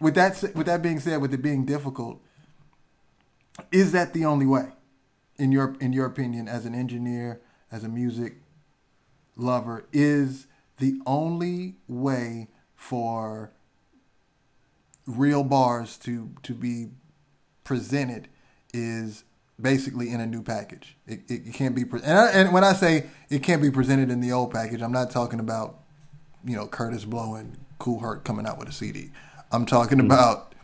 with 0.00 0.14
that 0.14 0.40
with 0.54 0.66
that 0.66 0.82
being 0.82 1.00
said, 1.00 1.20
with 1.20 1.32
it 1.34 1.42
being 1.42 1.64
difficult, 1.64 2.20
is 3.72 3.92
that 3.92 4.12
the 4.12 4.24
only 4.24 4.46
way? 4.46 4.68
In 5.36 5.50
your 5.52 5.76
in 5.80 5.92
your 5.92 6.06
opinion, 6.06 6.46
as 6.48 6.64
an 6.64 6.74
engineer, 6.76 7.40
as 7.72 7.82
a 7.84 7.88
music 7.88 8.34
lover, 9.36 9.84
is 9.92 10.46
the 10.78 11.00
only 11.06 11.76
way 11.88 12.48
for 12.74 13.52
real 15.06 15.44
bars 15.44 15.96
to 15.98 16.30
to 16.42 16.54
be 16.54 16.88
presented 17.62 18.28
is 18.72 19.24
basically 19.60 20.10
in 20.10 20.20
a 20.20 20.26
new 20.26 20.42
package. 20.42 20.96
It, 21.06 21.20
it, 21.28 21.46
it 21.46 21.54
can't 21.54 21.74
be 21.74 21.84
pre- 21.84 22.02
and, 22.02 22.18
I, 22.18 22.30
and 22.30 22.52
when 22.52 22.64
I 22.64 22.72
say 22.72 23.06
it 23.30 23.42
can't 23.42 23.62
be 23.62 23.70
presented 23.70 24.10
in 24.10 24.20
the 24.20 24.32
old 24.32 24.52
package, 24.52 24.82
I'm 24.82 24.92
not 24.92 25.10
talking 25.10 25.40
about 25.40 25.80
you 26.44 26.56
know 26.56 26.66
Kurtis 26.66 27.06
Blow 27.06 27.34
and 27.34 27.56
Kool 27.78 28.00
Herc 28.00 28.24
coming 28.24 28.46
out 28.46 28.58
with 28.58 28.68
a 28.68 28.72
CD. 28.72 29.10
I'm 29.52 29.66
talking 29.66 29.98
mm-hmm. 29.98 30.06
about 30.06 30.54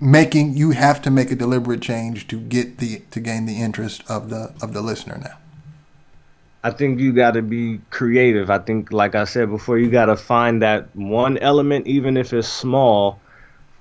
making 0.00 0.56
you 0.56 0.72
have 0.72 1.00
to 1.02 1.10
make 1.10 1.30
a 1.30 1.36
deliberate 1.36 1.80
change 1.80 2.28
to 2.28 2.38
get 2.38 2.78
the 2.78 3.02
to 3.10 3.20
gain 3.20 3.46
the 3.46 3.60
interest 3.60 4.02
of 4.08 4.30
the 4.30 4.54
of 4.60 4.72
the 4.72 4.82
listener 4.82 5.18
now. 5.18 5.38
I 6.66 6.70
think 6.70 6.98
you 6.98 7.12
got 7.12 7.34
to 7.34 7.42
be 7.42 7.80
creative. 7.90 8.50
I 8.50 8.58
think, 8.58 8.90
like 8.90 9.14
I 9.14 9.22
said 9.22 9.50
before, 9.50 9.78
you 9.78 9.88
got 9.88 10.06
to 10.06 10.16
find 10.16 10.62
that 10.62 10.88
one 10.96 11.38
element, 11.38 11.86
even 11.86 12.16
if 12.16 12.32
it's 12.32 12.48
small, 12.48 13.20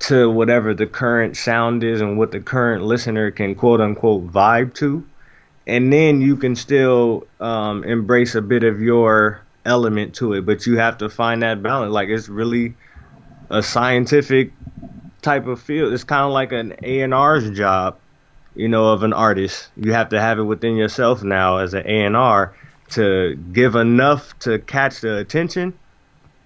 to 0.02 0.30
whatever 0.30 0.76
the 0.76 0.86
current 0.86 1.36
sound 1.36 1.84
is 1.84 2.00
and 2.00 2.16
what 2.16 2.32
the 2.32 2.40
current 2.40 2.84
listener 2.84 3.32
can 3.32 3.56
quote 3.56 3.82
unquote 3.82 4.32
vibe 4.32 4.76
to. 4.76 5.04
And 5.66 5.92
then 5.92 6.22
you 6.22 6.36
can 6.36 6.56
still 6.56 7.26
um, 7.40 7.84
embrace 7.86 8.36
a 8.36 8.42
bit 8.44 8.64
of 8.64 8.80
your 8.80 9.42
element 9.66 10.14
to 10.18 10.34
it, 10.34 10.46
but 10.46 10.68
you 10.68 10.78
have 10.78 11.00
to 11.00 11.10
find 11.10 11.42
that 11.42 11.64
balance. 11.64 11.92
Like 11.92 12.10
it's 12.10 12.30
really 12.30 12.76
a 13.50 13.64
scientific 13.64 14.52
type 15.24 15.48
of 15.48 15.60
field. 15.60 15.92
It's 15.92 16.04
kind 16.04 16.22
of 16.22 16.34
like 16.34 16.52
an 16.52 16.76
A&R's 16.84 17.50
job, 17.50 17.98
you 18.56 18.68
know, 18.68 18.90
of 18.90 19.02
an 19.02 19.14
artist. 19.14 19.70
You 19.76 19.94
have 19.94 20.10
to 20.10 20.22
have 20.22 20.38
it 20.38 20.44
within 20.44 20.76
yourself 20.76 21.24
now 21.24 21.58
as 21.58 21.74
an 21.74 21.88
A&R 21.88 22.54
to 22.90 23.36
give 23.36 23.76
enough 23.76 24.38
to 24.40 24.60
catch 24.60 25.02
the 25.02 25.18
attention 25.18 25.74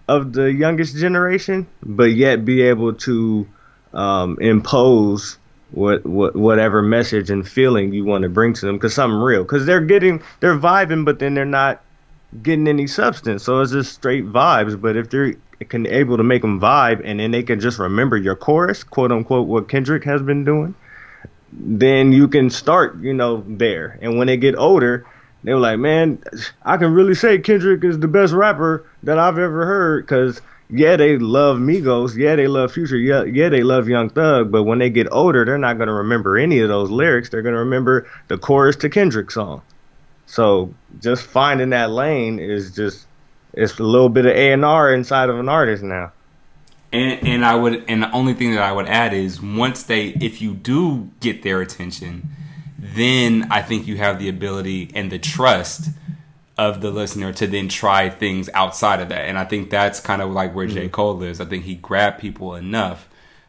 of 0.08 0.34
the 0.34 0.52
youngest 0.52 0.96
generation, 0.96 1.68
but 1.84 2.12
yet 2.12 2.46
be 2.46 2.62
able 2.64 2.94
to 2.94 3.48
um, 3.94 4.38
impose 4.42 5.38
what, 5.72 6.06
what 6.06 6.36
whatever 6.36 6.82
message 6.82 7.30
and 7.30 7.48
feeling 7.48 7.94
you 7.94 8.04
want 8.06 8.24
to 8.24 8.30
bring 8.30 8.54
to 8.54 8.66
them, 8.66 8.76
because 8.76 8.94
something 8.96 9.20
real. 9.20 9.44
Because 9.44 9.66
they're 9.66 9.82
getting 9.82 10.22
they're 10.40 10.58
vibing, 10.58 11.06
but 11.06 11.20
then 11.20 11.36
they're 11.36 11.46
not 11.46 11.82
getting 12.42 12.68
any 12.68 12.88
substance. 12.88 13.44
So 13.44 13.62
it's 13.62 13.72
just 13.72 13.94
straight 13.94 14.26
vibes. 14.26 14.80
But 14.80 14.96
if 14.96 15.10
they're 15.10 15.36
can 15.68 15.86
able 15.88 16.18
to 16.18 16.24
make 16.24 16.42
them 16.42 16.60
vibe, 16.60 17.02
and 17.04 17.20
then 17.20 17.32
they 17.32 17.44
can 17.44 17.60
just 17.60 17.80
remember 17.80 18.18
your 18.18 18.36
chorus, 18.36 18.84
quote 18.84 19.12
unquote, 19.12 19.48
what 19.48 19.68
Kendrick 19.68 20.06
has 20.06 20.22
been 20.22 20.46
doing, 20.46 20.74
then 21.52 22.14
you 22.14 22.28
can 22.28 22.50
start, 22.50 23.00
you 23.02 23.14
know, 23.14 23.44
there. 23.48 24.00
And 24.02 24.18
when 24.18 24.28
they 24.28 24.38
get 24.38 24.56
older, 24.56 25.06
they 25.44 25.54
were 25.54 25.60
like, 25.60 25.80
man, 25.80 26.22
I 26.64 26.78
can 26.78 26.94
really 26.94 27.16
say 27.16 27.40
Kendrick 27.40 27.84
is 27.84 28.00
the 28.00 28.08
best 28.08 28.34
rapper 28.34 28.86
that 29.04 29.18
I've 29.18 29.38
ever 29.38 29.66
heard 29.66 30.06
because 30.06 30.42
yeah, 30.70 30.98
they 30.98 31.18
love 31.18 31.58
Migos, 31.58 32.16
yeah, 32.16 32.36
they 32.36 32.48
love 32.48 32.72
Future, 32.72 32.98
yeah, 32.98 33.24
yeah, 33.24 33.50
they 33.50 33.64
love 33.64 33.88
Young 33.88 34.10
Thug, 34.10 34.52
but 34.52 34.64
when 34.64 34.80
they 34.80 34.90
get 34.90 35.08
older, 35.12 35.44
they're 35.46 35.58
not 35.58 35.78
gonna 35.78 35.94
remember 35.94 36.38
any 36.38 36.60
of 36.60 36.70
those 36.70 36.92
lyrics. 36.92 37.30
They're 37.30 37.42
gonna 37.42 37.60
remember 37.60 38.08
the 38.28 38.38
chorus 38.38 38.76
to 38.78 38.90
Kendrick's 38.90 39.34
song. 39.34 39.62
So 40.28 40.74
just 41.02 41.24
finding 41.24 41.72
that 41.72 41.90
lane 41.90 42.40
is 42.40 42.76
just 42.76 43.08
it's 43.54 43.80
a 43.80 43.84
little 43.84 44.10
bit 44.10 44.26
of 44.26 44.36
A 44.36 44.54
and 44.54 44.64
R 44.64 44.94
inside 44.94 45.30
of 45.30 45.40
an 45.40 45.50
artist 45.50 45.82
now. 45.82 46.12
And 46.92 47.28
and 47.28 47.46
I 47.46 47.56
would 47.56 47.84
and 47.88 48.04
the 48.04 48.12
only 48.12 48.36
thing 48.36 48.52
that 48.52 48.62
I 48.62 48.72
would 48.72 48.88
add 48.88 49.14
is 49.14 49.42
once 49.42 49.84
they 49.84 50.10
if 50.10 50.40
you 50.40 50.54
do 50.54 51.10
get 51.20 51.42
their 51.42 51.62
attention, 51.62 52.30
then 52.82 53.48
I 53.52 53.62
think 53.62 53.88
you 53.88 53.98
have 53.98 54.20
the 54.20 54.30
ability 54.30 54.92
and 54.96 55.12
the 55.12 55.20
trust 55.20 55.90
of 56.58 56.82
the 56.82 56.92
listener 56.92 57.32
to 57.34 57.48
then 57.48 57.68
try 57.70 58.10
things 58.10 58.50
outside 58.54 59.00
of 59.00 59.10
that. 59.10 59.22
And 59.22 59.38
I 59.38 59.46
think 59.46 59.70
that's 59.70 60.00
kind 60.00 60.22
of 60.22 60.32
like 60.32 60.54
where 60.56 60.68
J. 60.68 60.90
Cole 60.90 61.22
is. 61.24 61.40
I 61.42 61.46
think 61.46 61.64
he 61.66 61.76
grabbed 61.76 62.20
people 62.20 62.56
enough 62.56 63.08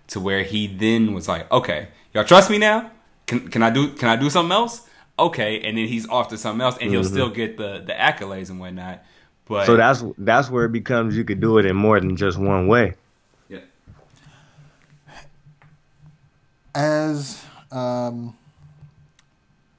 to 0.08 0.20
where 0.20 0.42
he 0.42 0.66
then 0.66 1.12
was 1.14 1.28
like, 1.28 1.50
Okay, 1.50 1.88
y'all 2.12 2.24
trust 2.24 2.50
me 2.50 2.58
now? 2.58 2.90
Can 3.26 3.48
can 3.48 3.62
I 3.62 3.70
do 3.70 3.92
can 3.94 4.08
I 4.08 4.16
do 4.16 4.30
something 4.30 4.52
else? 4.52 4.88
Okay, 5.18 5.60
and 5.60 5.76
then 5.76 5.86
he's 5.86 6.08
off 6.08 6.28
to 6.28 6.38
something 6.38 6.60
else 6.62 6.78
and 6.80 6.90
he'll 6.90 7.04
still 7.04 7.30
get 7.30 7.56
the 7.56 7.82
the 7.86 7.92
accolades 7.92 8.50
and 8.50 8.58
whatnot. 8.58 9.04
But 9.46 9.66
So 9.66 9.76
that's 9.76 10.02
that's 10.18 10.50
where 10.50 10.64
it 10.64 10.72
becomes 10.72 11.16
you 11.16 11.24
could 11.24 11.40
do 11.40 11.58
it 11.58 11.66
in 11.66 11.76
more 11.76 11.98
than 12.00 12.16
just 12.16 12.38
one 12.38 12.66
way. 12.68 12.94
yeah. 13.48 13.58
as 16.74 17.44
um, 17.72 18.36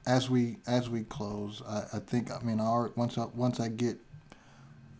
as 0.06 0.28
we 0.28 0.56
as 0.66 0.90
we 0.90 1.04
close, 1.04 1.62
I, 1.68 1.84
I 1.94 1.98
think 1.98 2.30
I 2.30 2.40
mean 2.42 2.60
I, 2.60 2.88
once 2.96 3.18
I, 3.18 3.26
once 3.34 3.60
I 3.60 3.68
get 3.68 3.98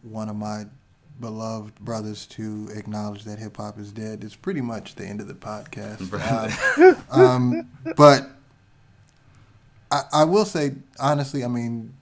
one 0.02 0.28
of 0.28 0.36
my 0.36 0.64
beloved 1.20 1.78
brothers 1.80 2.26
to 2.26 2.68
acknowledge 2.74 3.24
that 3.24 3.38
hip 3.38 3.56
hop 3.56 3.78
is 3.78 3.92
dead, 3.92 4.24
it's 4.24 4.34
pretty 4.34 4.60
much 4.60 4.94
the 4.94 5.04
end 5.04 5.20
of 5.20 5.28
the 5.28 5.34
podcast. 5.34 6.08
Um, 7.10 7.20
um, 7.20 7.68
but 7.96 8.30
I, 9.90 10.02
I 10.12 10.24
will 10.24 10.44
say 10.44 10.72
honestly, 10.98 11.44
I 11.44 11.48
mean, 11.48 11.94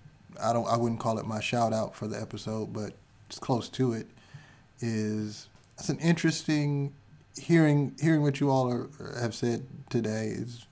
I 0.43 0.52
don't 0.52 0.66
I 0.66 0.77
wouldn't 0.77 1.01
call 1.01 1.18
it 1.18 1.27
my 1.27 1.40
shout 1.40 1.72
out 1.72 1.94
for 1.94 2.06
the 2.06 2.20
episode, 2.20 2.72
but 2.72 2.93
it's 3.28 3.39
close 3.39 3.68
to 3.70 3.93
it. 3.94 4.06
Is 4.81 5.48
it's 5.78 5.89
an 5.89 5.98
interesting 5.98 6.94
hearing 7.39 7.94
hearing 8.01 8.22
what 8.22 8.40
you 8.40 8.51
all 8.51 8.70
are, 8.70 8.89
have 9.20 9.35
said 9.35 9.66
today 9.89 10.27
is 10.28 10.66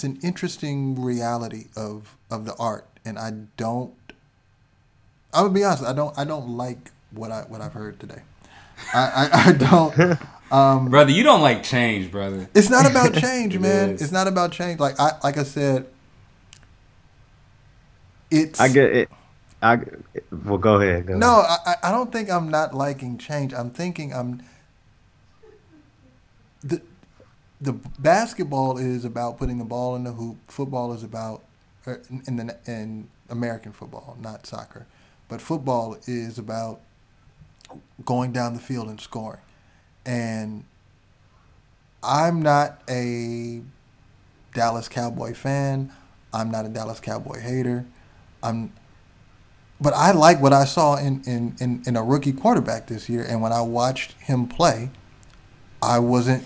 it's 0.00 0.04
an 0.04 0.18
interesting 0.22 0.98
reality 1.02 1.66
of 1.76 2.16
of 2.30 2.46
the 2.46 2.54
art, 2.56 2.86
and 3.04 3.18
I 3.18 3.32
don't. 3.58 3.92
I 5.34 5.42
would 5.42 5.52
be 5.52 5.62
honest. 5.62 5.84
I 5.84 5.92
don't. 5.92 6.18
I 6.18 6.24
don't 6.24 6.48
like 6.56 6.90
what 7.10 7.30
I 7.30 7.42
what 7.42 7.60
I've 7.60 7.74
heard 7.74 8.00
today. 8.00 8.22
I 8.94 9.28
I, 9.30 9.48
I 9.48 9.52
don't. 9.52 10.18
Um, 10.50 10.90
Brother, 10.90 11.12
you 11.12 11.22
don't 11.22 11.42
like 11.42 11.62
change, 11.62 12.10
brother. 12.10 12.48
it's 12.56 12.68
not 12.70 12.84
about 12.90 13.14
change, 13.22 13.54
It 13.54 13.60
man. 13.60 13.90
is. 13.90 14.02
It's 14.02 14.10
not 14.10 14.26
about 14.26 14.50
change. 14.50 14.80
Like 14.80 14.98
I 14.98 15.12
like 15.22 15.38
I 15.38 15.44
said. 15.44 15.86
It's 18.32 18.58
I 18.58 18.66
get 18.66 18.84
it. 18.96 19.10
I 19.62 19.78
well, 20.44 20.58
go 20.58 20.80
ahead. 20.80 21.06
Go 21.06 21.16
No, 21.16 21.40
ahead. 21.42 21.58
I, 21.66 21.70
I- 21.70 21.88
I 21.88 21.92
don't 21.92 22.10
think 22.10 22.30
I'm 22.30 22.48
not 22.50 22.74
liking 22.74 23.16
change. 23.16 23.54
I'm 23.54 23.70
thinking 23.70 24.12
I'm 24.12 24.42
the 26.64 26.82
the 27.60 27.72
basketball 27.98 28.78
is 28.78 29.04
about 29.04 29.38
putting 29.38 29.58
the 29.58 29.64
ball 29.64 29.96
in 29.96 30.04
the 30.04 30.12
hoop. 30.12 30.38
Football 30.48 30.92
is 30.92 31.02
about 31.02 31.42
er, 31.86 32.02
in 32.26 32.36
the 32.36 32.56
in 32.66 33.08
American 33.28 33.72
football, 33.72 34.16
not 34.20 34.46
soccer, 34.46 34.86
but 35.28 35.40
football 35.40 35.98
is 36.06 36.38
about 36.38 36.80
going 38.04 38.32
down 38.32 38.54
the 38.54 38.60
field 38.60 38.88
and 38.88 39.00
scoring. 39.00 39.40
And 40.06 40.64
I'm 42.02 42.42
not 42.42 42.82
a 42.88 43.60
Dallas 44.54 44.88
Cowboy 44.88 45.34
fan. 45.34 45.92
I'm 46.32 46.50
not 46.50 46.64
a 46.64 46.68
Dallas 46.68 47.00
Cowboy 47.00 47.40
hater. 47.40 47.84
I'm 48.42 48.72
but 49.80 49.94
I 49.94 50.12
like 50.12 50.40
what 50.40 50.52
I 50.52 50.66
saw 50.66 50.96
in, 50.96 51.22
in, 51.24 51.56
in, 51.58 51.82
in 51.86 51.96
a 51.96 52.02
rookie 52.02 52.32
quarterback 52.32 52.86
this 52.86 53.08
year. 53.08 53.24
And 53.24 53.40
when 53.40 53.52
I 53.52 53.62
watched 53.62 54.12
him 54.20 54.46
play, 54.46 54.90
I 55.82 55.98
wasn't, 55.98 56.44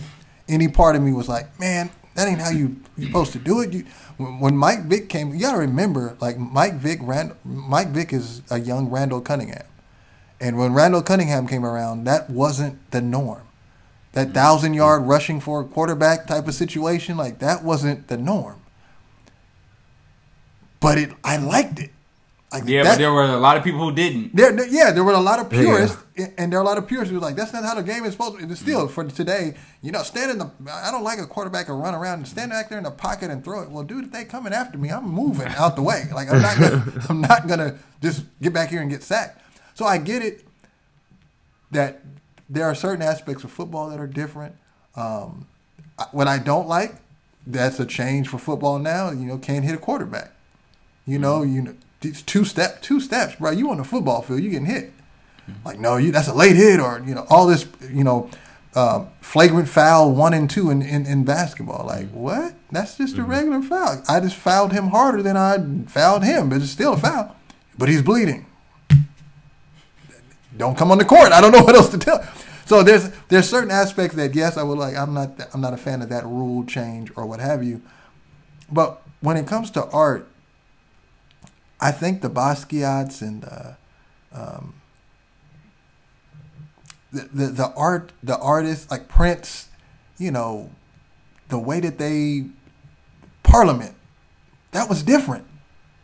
any 0.48 0.68
part 0.68 0.96
of 0.96 1.02
me 1.02 1.12
was 1.12 1.28
like, 1.28 1.58
man, 1.58 1.90
that 2.14 2.28
ain't 2.28 2.40
how 2.40 2.50
you, 2.50 2.76
you 2.96 3.06
supposed 3.06 3.32
to 3.32 3.38
do 3.38 3.60
it. 3.60 3.72
You, 3.72 3.84
when, 4.18 4.56
Mike 4.56 4.84
Vick 4.84 5.08
came, 5.08 5.32
you 5.34 5.40
got 5.40 5.52
to 5.52 5.58
remember, 5.58 6.16
like 6.20 6.38
Mike 6.38 6.74
Vick, 6.74 7.00
Rand, 7.02 7.34
Mike 7.44 7.88
Vick 7.88 8.12
is 8.12 8.42
a 8.50 8.60
young 8.60 8.88
Randall 8.88 9.20
Cunningham. 9.20 9.64
And 10.40 10.58
when 10.58 10.72
Randall 10.74 11.02
Cunningham 11.02 11.46
came 11.46 11.64
around, 11.64 12.04
that 12.04 12.30
wasn't 12.30 12.90
the 12.90 13.00
norm. 13.00 13.42
That 14.12 14.26
mm-hmm. 14.26 14.34
thousand 14.34 14.74
yard 14.74 15.02
rushing 15.02 15.40
for 15.40 15.60
a 15.60 15.64
quarterback 15.64 16.26
type 16.26 16.46
of 16.46 16.54
situation, 16.54 17.16
like 17.16 17.40
that 17.40 17.64
wasn't 17.64 18.08
the 18.08 18.16
norm. 18.16 18.60
But 20.80 20.98
it, 20.98 21.10
I 21.24 21.38
liked 21.38 21.80
it. 21.80 21.90
Like 22.54 22.68
Yeah, 22.68 22.84
that- 22.84 22.90
but 22.92 22.98
there 22.98 23.12
were 23.12 23.24
a 23.24 23.36
lot 23.38 23.56
of 23.56 23.64
people 23.64 23.80
who 23.80 23.92
didn't. 23.92 24.34
there, 24.36 24.52
there- 24.52 24.68
yeah, 24.68 24.92
there 24.92 25.02
were 25.02 25.12
a 25.12 25.20
lot 25.20 25.40
of 25.40 25.52
Yeah. 25.52 25.60
purists, 25.62 25.96
and 26.38 26.52
there 26.52 26.58
are 26.60 26.62
a 26.62 26.66
lot 26.66 26.78
of 26.78 26.86
purists 26.86 27.10
who 27.10 27.16
were 27.18 27.20
like, 27.26 27.34
"That's 27.34 27.52
not 27.52 27.64
how 27.64 27.74
the 27.74 27.82
game 27.82 28.04
is 28.04 28.12
supposed 28.12 28.32
to." 28.32 28.36
be. 28.38 28.44
And 28.44 28.52
Mm-hmm. 28.52 28.64
still, 28.64 28.86
for 28.88 29.02
today, 29.04 29.54
you 29.82 29.90
know, 29.90 30.02
stand 30.04 30.30
in 30.30 30.38
the. 30.38 30.48
I 30.72 30.90
don't 30.92 31.02
like 31.02 31.18
a 31.18 31.26
quarterback 31.26 31.66
to 31.66 31.72
run 31.72 31.94
around 31.96 32.18
and 32.20 32.28
stand 32.28 32.52
back 32.52 32.68
there 32.68 32.78
in 32.78 32.84
the 32.84 32.92
pocket 32.92 33.30
and 33.30 33.42
throw 33.42 33.62
it. 33.62 33.70
Well, 33.70 33.82
dude, 33.82 34.04
if 34.04 34.12
they 34.12 34.24
coming 34.24 34.52
after 34.52 34.78
me, 34.78 34.90
I'm 34.90 35.08
moving 35.08 35.48
out 35.58 35.74
the 35.74 35.82
way. 35.82 36.04
Like 36.14 36.30
I'm 36.32 36.40
not, 36.42 36.58
gonna, 36.58 36.84
I'm 37.08 37.20
not 37.20 37.48
gonna 37.48 37.74
just 38.00 38.22
get 38.40 38.52
back 38.52 38.68
here 38.70 38.80
and 38.80 38.88
get 38.90 39.02
sacked. 39.02 39.40
So 39.74 39.84
I 39.84 39.98
get 39.98 40.22
it 40.22 40.46
that 41.72 42.02
there 42.48 42.64
are 42.66 42.74
certain 42.74 43.02
aspects 43.02 43.42
of 43.44 43.50
football 43.50 43.88
that 43.90 43.98
are 43.98 44.06
different. 44.06 44.54
Um, 44.96 45.46
what 46.12 46.28
I 46.28 46.38
don't 46.38 46.68
like, 46.68 46.94
that's 47.46 47.80
a 47.80 47.86
change 47.86 48.28
for 48.28 48.38
football 48.38 48.78
now. 48.78 49.10
You 49.10 49.26
know, 49.26 49.38
can't 49.38 49.64
hit 49.64 49.74
a 49.74 49.78
quarterback. 49.78 50.30
You 51.06 51.18
know, 51.18 51.42
you 51.42 51.60
know, 51.62 51.74
these 51.74 51.83
two 52.12 52.44
step, 52.44 52.82
two 52.82 53.00
steps, 53.00 53.36
bro. 53.36 53.50
You 53.50 53.70
on 53.70 53.78
the 53.78 53.84
football 53.84 54.22
field, 54.22 54.42
you 54.42 54.50
getting 54.50 54.66
hit. 54.66 54.92
Like, 55.64 55.78
no, 55.78 55.96
you 55.96 56.10
that's 56.12 56.28
a 56.28 56.34
late 56.34 56.56
hit, 56.56 56.80
or 56.80 57.02
you 57.06 57.14
know, 57.14 57.26
all 57.28 57.46
this, 57.46 57.66
you 57.90 58.04
know, 58.04 58.30
um, 58.74 59.08
flagrant 59.20 59.68
foul 59.68 60.12
one 60.12 60.34
and 60.34 60.48
two 60.48 60.70
in, 60.70 60.82
in, 60.82 61.06
in 61.06 61.24
basketball. 61.24 61.86
Like, 61.86 62.10
what? 62.10 62.54
That's 62.70 62.96
just 62.96 63.18
a 63.18 63.22
regular 63.22 63.62
foul. 63.62 64.02
I 64.08 64.20
just 64.20 64.36
fouled 64.36 64.72
him 64.72 64.88
harder 64.88 65.22
than 65.22 65.36
I 65.36 65.58
fouled 65.86 66.24
him, 66.24 66.48
but 66.48 66.60
it's 66.60 66.70
still 66.70 66.94
a 66.94 66.96
foul. 66.96 67.36
But 67.78 67.88
he's 67.88 68.02
bleeding. 68.02 68.46
Don't 70.56 70.76
come 70.76 70.90
on 70.90 70.98
the 70.98 71.04
court. 71.04 71.32
I 71.32 71.40
don't 71.40 71.52
know 71.52 71.62
what 71.64 71.74
else 71.74 71.90
to 71.90 71.98
tell. 71.98 72.26
So 72.66 72.82
there's 72.82 73.10
there's 73.28 73.48
certain 73.48 73.70
aspects 73.70 74.16
that 74.16 74.34
yes, 74.34 74.56
I 74.56 74.62
would 74.62 74.78
like. 74.78 74.96
I'm 74.96 75.14
not 75.14 75.38
I'm 75.52 75.60
not 75.60 75.74
a 75.74 75.76
fan 75.76 76.02
of 76.02 76.08
that 76.08 76.24
rule 76.24 76.64
change 76.64 77.12
or 77.16 77.26
what 77.26 77.40
have 77.40 77.62
you. 77.62 77.82
But 78.70 79.02
when 79.20 79.36
it 79.36 79.46
comes 79.46 79.70
to 79.72 79.84
art, 79.86 80.28
I 81.84 81.92
think 81.92 82.22
the 82.22 82.30
Basquiat's 82.30 83.20
and 83.20 83.42
the, 83.42 83.76
um, 84.32 84.72
the, 87.12 87.28
the 87.30 87.46
the 87.48 87.72
art 87.76 88.10
the 88.22 88.38
artists 88.38 88.90
like 88.90 89.06
Prince, 89.06 89.68
you 90.16 90.30
know, 90.30 90.70
the 91.50 91.58
way 91.58 91.80
that 91.80 91.98
they 91.98 92.46
Parliament, 93.42 93.94
that 94.70 94.88
was 94.88 95.02
different. 95.02 95.44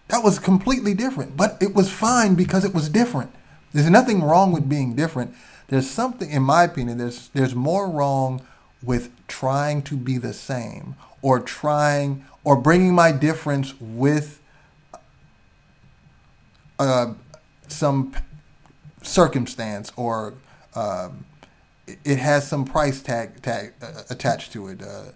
That 0.09 0.23
was 0.23 0.39
completely 0.39 0.93
different, 0.93 1.35
but 1.35 1.57
it 1.63 1.75
was 1.75 1.91
fine 1.91 2.35
because 2.35 2.63
it 2.63 2.75
was 2.75 2.91
different. 2.91 3.33
There's 3.73 3.89
nothing 3.89 4.23
wrong 4.23 4.53
with 4.53 4.69
being 4.69 4.95
different. 4.95 5.35
There's 5.69 5.89
something, 5.89 6.31
in 6.31 6.43
my 6.43 6.65
opinion, 6.65 6.99
there's 6.99 7.29
there's 7.29 7.55
more 7.55 7.89
wrong 7.89 8.43
with 8.83 9.09
trying 9.29 9.81
to 9.85 9.97
be 9.97 10.19
the 10.19 10.35
same 10.35 10.95
or 11.23 11.41
trying 11.41 12.27
or 12.45 12.57
bringing 12.57 12.95
my 12.95 13.13
difference 13.13 13.73
with 13.81 14.40
uh, 16.81 17.15
some 17.69 18.13
circumstance 19.03 19.93
or 19.97 20.35
um, 20.75 21.25
it- 21.87 21.99
it 22.05 22.19
has 22.19 22.47
some 22.47 22.65
price 22.65 23.03
tag 23.03 23.43
tag 23.43 23.75
uh, 23.83 24.03
attached 24.11 24.53
to 24.53 24.69
it. 24.69 24.83
Uh, 24.83 25.13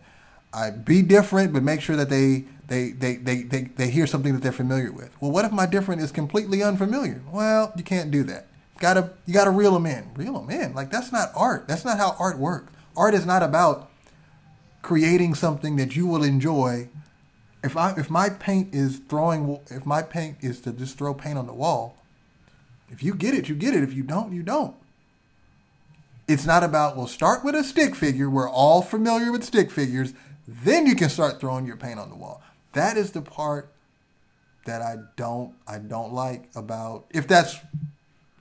I 0.53 0.71
be 0.71 1.03
different, 1.03 1.53
but 1.53 1.63
make 1.63 1.81
sure 1.81 1.97
that 1.97 2.11
they 2.11 2.45
they, 2.67 2.93
they, 2.93 3.17
they, 3.17 3.43
they 3.43 3.63
they 3.77 3.91
hear 3.91 4.07
something 4.07 4.33
that 4.33 4.43
they're 4.43 4.53
familiar 4.53 4.91
with. 4.93 5.11
Well, 5.21 5.31
what 5.31 5.45
if 5.45 5.53
my 5.53 5.67
different 5.67 6.01
is 6.01 6.11
completely 6.13 6.63
unfamiliar? 6.63 7.21
Well, 7.31 7.73
you 7.77 7.85
can't 7.85 8.11
do 8.11 8.23
that. 8.25 8.47
Gotta 8.79 9.11
you 9.27 9.35
gotta 9.35 9.51
reel 9.51 9.73
them 9.75 9.87
in. 9.87 10.11
Reel 10.15 10.35
them 10.41 10.51
in. 10.51 10.75
Like 10.75 10.91
that's 10.91 11.13
not 11.13 11.31
art. 11.37 11.69
That's 11.69 11.85
not 11.85 11.99
how 11.99 12.17
art 12.19 12.39
works. 12.39 12.73
Art 12.97 13.15
is 13.15 13.27
not 13.27 13.43
about 13.43 13.91
creating 14.83 15.35
something 15.35 15.77
that 15.77 15.97
you 15.97 16.07
will 16.07 16.23
enjoy. 16.25 16.89
If 17.65 17.77
I 17.77 17.93
if 17.97 18.11
my 18.11 18.29
paint 18.29 18.75
is 18.75 19.01
throwing 19.09 19.59
if 19.71 19.87
my 19.87 20.03
paint 20.03 20.37
is 20.43 20.61
to 20.61 20.73
just 20.73 20.99
throw 20.99 21.15
paint 21.15 21.39
on 21.39 21.47
the 21.47 21.55
wall, 21.55 21.97
if 22.91 23.03
you 23.03 23.15
get 23.15 23.35
it, 23.35 23.49
you 23.49 23.55
get 23.55 23.75
it. 23.75 23.83
If 23.83 23.95
you 23.95 24.03
don't, 24.03 24.33
you 24.33 24.43
don't. 24.43 24.77
It's 26.29 26.47
not 26.47 26.63
about 26.63 26.97
we'll 26.97 27.07
start 27.07 27.45
with 27.45 27.55
a 27.55 27.65
stick 27.65 27.95
figure. 27.95 28.29
We're 28.31 28.49
all 28.49 28.83
familiar 28.83 29.33
with 29.33 29.45
stick 29.45 29.71
figures. 29.71 30.13
Then 30.47 30.87
you 30.87 30.95
can 30.95 31.09
start 31.09 31.41
throwing 31.41 31.67
your 31.67 31.77
paint 31.77 31.99
on 31.99 32.11
the 32.11 32.17
wall. 32.17 32.43
That 32.75 32.97
is 32.99 33.13
the 33.13 33.23
part 33.23 33.73
that 34.67 34.83
I 34.83 34.97
don't 35.17 35.55
I 35.67 35.79
don't 35.79 36.13
like 36.13 36.51
about 36.55 37.07
if 37.11 37.27
that's 37.27 37.57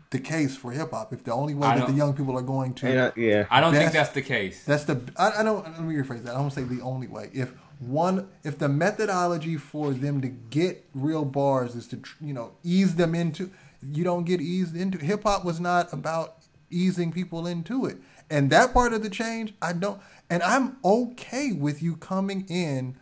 the 0.10 0.20
case 0.20 0.56
for 0.56 0.72
hip 0.72 0.92
hop. 0.92 1.12
If 1.14 1.24
the 1.24 1.34
only 1.34 1.56
way 1.56 1.68
that 1.68 1.88
the 1.88 1.94
young 1.94 2.14
people 2.14 2.38
are 2.38 2.42
going 2.44 2.74
to 2.76 2.88
And, 2.88 3.00
uh, 3.00 3.12
yeah. 3.16 3.46
I 3.50 3.62
don't 3.62 3.72
think 3.74 3.86
That's- 3.92 4.08
that's 4.08 4.14
the 4.16 4.22
case. 4.22 4.64
that's 4.66 4.84
the 4.84 5.02
I, 5.18 5.40
I 5.40 5.44
don't 5.44 5.64
let 5.64 5.82
me 5.82 5.96
rephrase 5.96 6.24
that. 6.24 6.36
I 6.36 6.38
don't 6.38 6.52
say 6.52 6.64
the 6.64 6.82
only 6.82 7.08
way. 7.08 7.30
If 7.34 7.54
one 7.88 8.30
if 8.44 8.58
the 8.58 8.70
methodology 8.70 9.58
for 9.58 9.92
them 9.92 10.22
to 10.22 10.28
get 10.28 10.86
real 10.94 11.26
bars 11.26 11.76
is 11.76 11.88
to 11.88 12.02
you 12.22 12.34
know 12.34 12.52
ease 12.64 12.96
them 12.96 13.16
into 13.16 13.52
you 13.92 14.04
don't 14.04 14.24
get 14.24 14.42
eased 14.42 14.76
into 14.76 14.98
hip 14.98 15.24
hop 15.24 15.44
was 15.44 15.60
not 15.60 15.92
about 15.92 16.38
easing 16.70 17.12
people 17.12 17.46
into 17.48 17.86
it. 17.86 17.98
And 18.30 18.50
that 18.50 18.74
part 18.74 18.94
of 18.94 19.04
the 19.04 19.10
change, 19.10 19.54
I 19.62 19.74
don't 19.74 20.00
and 20.30 20.42
I'm 20.44 20.78
okay 20.84 21.52
with 21.52 21.84
you 21.84 21.96
coming 21.98 22.46
in 22.50 22.98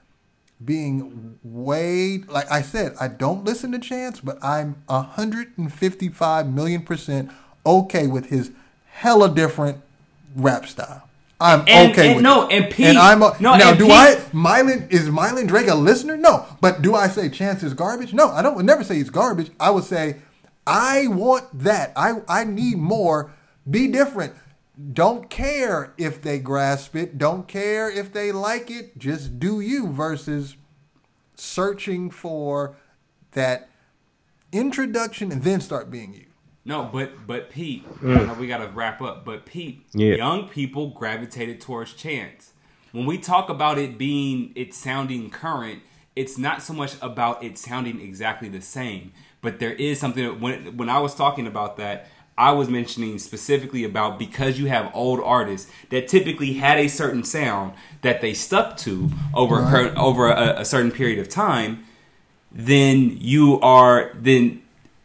being 0.64 1.40
way 1.44 2.20
like 2.20 2.52
I 2.52 2.62
said, 2.62 2.96
I 3.00 3.08
don't 3.08 3.44
listen 3.44 3.72
to 3.72 3.80
Chance, 3.80 4.22
but 4.22 4.44
I'm 4.44 4.84
155 4.88 6.48
million 6.48 6.84
percent 6.84 7.32
okay 7.66 8.08
with 8.08 8.28
his 8.28 8.52
hella 8.86 9.34
different 9.34 9.82
rap 10.36 10.66
style. 10.66 11.08
I'm 11.42 11.64
And- 11.68 11.92
okay 11.92 12.08
and 12.08 12.16
with 12.18 12.24
no, 12.24 12.48
and 12.48 12.72
Pete- 12.72 12.86
and 12.88 12.98
I'm 12.98 13.22
a, 13.24 13.36
no, 13.40 13.56
now 13.58 13.74
do 13.74 13.86
Pete- 13.86 13.94
I 13.94 14.16
Mylan 14.34 14.92
is 14.92 15.10
Mylan 15.10 15.48
Drake 15.48 15.68
a 15.68 15.76
listener? 15.76 16.16
No, 16.16 16.46
but 16.62 16.82
do 16.82 16.94
I 16.96 17.08
say 17.08 17.28
Chance 17.30 17.64
is 17.64 17.74
garbage? 17.74 18.14
No, 18.14 18.30
I 18.30 18.42
don't 18.42 18.56
would 18.56 18.66
never 18.66 18.84
say 18.84 18.96
he's 18.96 19.10
garbage. 19.10 19.50
I 19.60 19.72
would 19.72 19.84
say 19.84 20.18
I 20.68 21.08
want 21.08 21.46
that. 21.64 21.92
I 21.96 22.22
I 22.30 22.44
need 22.44 22.78
more. 22.78 23.32
Be 23.70 23.88
different. 23.88 24.34
Don't 24.94 25.30
care 25.30 25.94
if 25.98 26.22
they 26.22 26.40
grasp 26.40 26.96
it. 26.96 27.18
Don't 27.18 27.48
care 27.48 27.90
if 27.90 28.14
they 28.14 28.32
like 28.32 28.72
it. 28.72 28.98
Just 28.98 29.40
do 29.40 29.60
you 29.60 29.88
versus 29.92 30.56
searching 31.36 32.10
for 32.10 32.76
that 33.34 33.70
introduction 34.52 35.32
and 35.32 35.44
then 35.44 35.62
start 35.62 35.90
being 35.92 36.14
you. 36.14 36.26
No, 36.64 36.84
but 36.92 37.26
but 37.26 37.50
Pete, 37.50 37.88
mm. 38.02 38.28
know 38.28 38.34
we 38.36 38.48
gotta 38.48 38.68
wrap 38.68 39.02
up. 39.02 39.26
But 39.26 39.46
Pete, 39.46 39.86
Yeah. 39.94 40.16
young 40.16 40.48
people 40.48 40.90
gravitated 40.90 41.60
towards 41.60 41.94
Chance. 41.94 42.52
When 42.92 43.06
we 43.06 43.18
talk 43.18 43.50
about 43.50 43.78
it 43.78 43.98
being 43.98 44.52
it 44.56 44.74
sounding 44.74 45.30
current, 45.30 45.82
it's 46.16 46.38
not 46.38 46.62
so 46.62 46.74
much 46.74 46.96
about 47.02 47.44
it 47.44 47.58
sounding 47.58 48.00
exactly 48.02 48.50
the 48.50 48.62
same, 48.62 49.12
but 49.42 49.60
there 49.60 49.74
is 49.74 50.00
something 50.00 50.24
that 50.24 50.40
when 50.40 50.78
when 50.78 50.90
I 50.90 51.00
was 51.00 51.16
talking 51.16 51.48
about 51.48 51.78
that, 51.78 52.08
I 52.38 52.52
was 52.52 52.70
mentioning 52.70 53.18
specifically 53.18 53.84
about 53.84 54.20
because 54.20 54.60
you 54.60 54.68
have 54.68 54.92
old 54.94 55.20
artists 55.24 55.70
that 55.90 56.08
typically 56.08 56.54
had 56.54 56.78
a 56.78 56.88
certain 56.88 57.24
sound 57.24 57.74
that 58.02 58.22
they 58.22 58.34
stuck 58.34 58.78
to 58.78 59.10
over 59.34 59.60
a 59.64 59.70
cur- 59.70 59.94
over 59.98 60.28
a, 60.30 60.60
a 60.62 60.66
certain 60.66 60.92
period 60.92 61.18
of 61.20 61.28
time, 61.28 61.86
then 62.52 63.18
you 63.20 63.60
are 63.62 64.12
then 64.14 64.62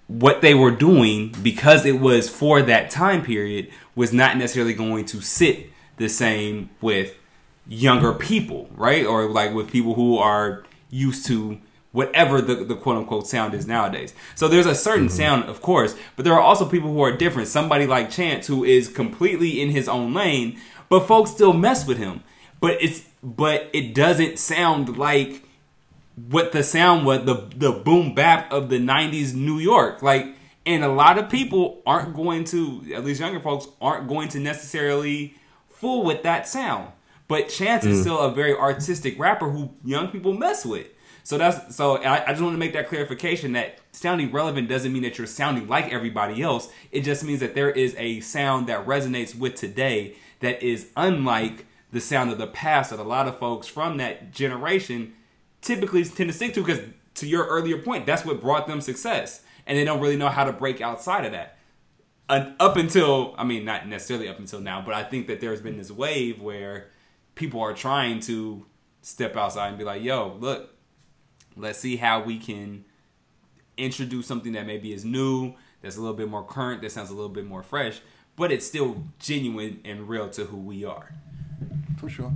what 0.08 0.40
they 0.40 0.54
were 0.54 0.70
doing 0.70 1.34
because 1.42 1.84
it 1.84 2.00
was 2.00 2.28
for 2.28 2.62
that 2.62 2.90
time 2.90 3.22
period 3.22 3.70
was 3.94 4.12
not 4.12 4.36
necessarily 4.36 4.74
going 4.74 5.04
to 5.06 5.20
sit 5.20 5.70
the 5.96 6.08
same 6.08 6.70
with 6.80 7.16
younger 7.66 8.12
people, 8.12 8.68
right? 8.74 9.04
Or 9.04 9.28
like 9.28 9.52
with 9.52 9.70
people 9.70 9.94
who 9.94 10.18
are 10.18 10.64
used 10.90 11.26
to 11.26 11.58
whatever 11.92 12.42
the, 12.42 12.56
the 12.56 12.76
quote 12.76 12.96
unquote 12.96 13.26
sound 13.26 13.54
is 13.54 13.66
nowadays. 13.66 14.14
So 14.34 14.48
there's 14.48 14.66
a 14.66 14.74
certain 14.74 15.06
mm-hmm. 15.06 15.16
sound, 15.16 15.44
of 15.44 15.62
course, 15.62 15.96
but 16.14 16.24
there 16.24 16.34
are 16.34 16.40
also 16.40 16.68
people 16.68 16.92
who 16.92 17.00
are 17.00 17.16
different. 17.16 17.48
Somebody 17.48 17.86
like 17.86 18.10
Chance 18.10 18.46
who 18.46 18.64
is 18.64 18.88
completely 18.88 19.60
in 19.60 19.70
his 19.70 19.88
own 19.88 20.12
lane, 20.12 20.60
but 20.88 21.06
folks 21.06 21.30
still 21.30 21.54
mess 21.54 21.86
with 21.86 21.98
him. 21.98 22.22
But 22.60 22.82
it's 22.82 23.04
but 23.22 23.70
it 23.72 23.94
doesn't 23.94 24.38
sound 24.38 24.98
like 24.98 25.45
what 26.16 26.52
the 26.52 26.62
sound 26.62 27.06
was 27.06 27.24
the 27.24 27.48
the 27.54 27.72
boom 27.72 28.14
bap 28.14 28.50
of 28.50 28.68
the 28.68 28.78
90s 28.78 29.34
New 29.34 29.58
York. 29.58 30.02
Like 30.02 30.34
and 30.64 30.82
a 30.82 30.88
lot 30.88 31.18
of 31.18 31.28
people 31.30 31.82
aren't 31.86 32.14
going 32.14 32.44
to 32.44 32.84
at 32.94 33.04
least 33.04 33.20
younger 33.20 33.40
folks 33.40 33.68
aren't 33.80 34.08
going 34.08 34.28
to 34.30 34.40
necessarily 34.40 35.36
fool 35.68 36.04
with 36.04 36.22
that 36.24 36.48
sound. 36.48 36.90
But 37.28 37.48
Chance 37.48 37.84
is 37.84 37.98
mm. 37.98 38.00
still 38.02 38.18
a 38.18 38.30
very 38.32 38.54
artistic 38.54 39.18
rapper 39.18 39.50
who 39.50 39.70
young 39.84 40.08
people 40.08 40.32
mess 40.32 40.64
with. 40.64 40.88
So 41.22 41.38
that's 41.38 41.74
so 41.74 41.96
I, 41.96 42.24
I 42.24 42.30
just 42.30 42.40
want 42.40 42.54
to 42.54 42.58
make 42.58 42.72
that 42.74 42.88
clarification 42.88 43.52
that 43.52 43.80
sounding 43.92 44.30
relevant 44.30 44.68
doesn't 44.68 44.92
mean 44.92 45.02
that 45.02 45.18
you're 45.18 45.26
sounding 45.26 45.66
like 45.66 45.92
everybody 45.92 46.40
else. 46.40 46.68
It 46.92 47.00
just 47.00 47.24
means 47.24 47.40
that 47.40 47.54
there 47.54 47.70
is 47.70 47.94
a 47.98 48.20
sound 48.20 48.68
that 48.68 48.86
resonates 48.86 49.36
with 49.36 49.56
today 49.56 50.14
that 50.40 50.62
is 50.62 50.90
unlike 50.96 51.66
the 51.92 52.00
sound 52.00 52.30
of 52.30 52.38
the 52.38 52.46
past 52.46 52.90
that 52.90 53.00
a 53.00 53.02
lot 53.02 53.26
of 53.26 53.38
folks 53.38 53.66
from 53.66 53.96
that 53.96 54.30
generation 54.30 55.14
typically 55.66 56.04
tend 56.04 56.30
to 56.30 56.32
stick 56.32 56.54
to 56.54 56.62
because 56.62 56.80
to 57.14 57.26
your 57.26 57.46
earlier 57.46 57.78
point 57.78 58.06
that's 58.06 58.24
what 58.24 58.40
brought 58.40 58.66
them 58.66 58.80
success 58.80 59.42
and 59.66 59.76
they 59.76 59.84
don't 59.84 60.00
really 60.00 60.16
know 60.16 60.28
how 60.28 60.44
to 60.44 60.52
break 60.52 60.80
outside 60.80 61.24
of 61.24 61.32
that 61.32 61.58
Un 62.28 62.56
up 62.58 62.76
until 62.76 63.34
i 63.38 63.44
mean 63.44 63.64
not 63.64 63.86
necessarily 63.88 64.28
up 64.28 64.38
until 64.38 64.60
now 64.60 64.82
but 64.82 64.94
i 64.94 65.02
think 65.02 65.26
that 65.28 65.40
there's 65.40 65.60
been 65.60 65.76
this 65.76 65.90
wave 65.90 66.40
where 66.40 66.90
people 67.34 67.60
are 67.60 67.72
trying 67.72 68.20
to 68.20 68.66
step 69.02 69.36
outside 69.36 69.68
and 69.68 69.78
be 69.78 69.84
like 69.84 70.02
yo 70.02 70.36
look 70.40 70.74
let's 71.56 71.78
see 71.78 71.96
how 71.96 72.22
we 72.22 72.38
can 72.38 72.84
introduce 73.76 74.26
something 74.26 74.52
that 74.52 74.66
maybe 74.66 74.92
is 74.92 75.04
new, 75.04 75.54
that's 75.82 75.96
a 75.96 76.00
little 76.00 76.16
bit 76.16 76.28
more 76.28 76.44
current, 76.44 76.82
that 76.82 76.92
sounds 76.92 77.10
a 77.10 77.14
little 77.14 77.28
bit 77.28 77.46
more 77.46 77.62
fresh, 77.62 78.00
but 78.36 78.52
it's 78.52 78.66
still 78.66 79.04
genuine 79.18 79.80
and 79.84 80.08
real 80.08 80.28
to 80.30 80.44
who 80.44 80.56
we 80.56 80.84
are. 80.84 81.12
For 81.98 82.08
sure. 82.08 82.32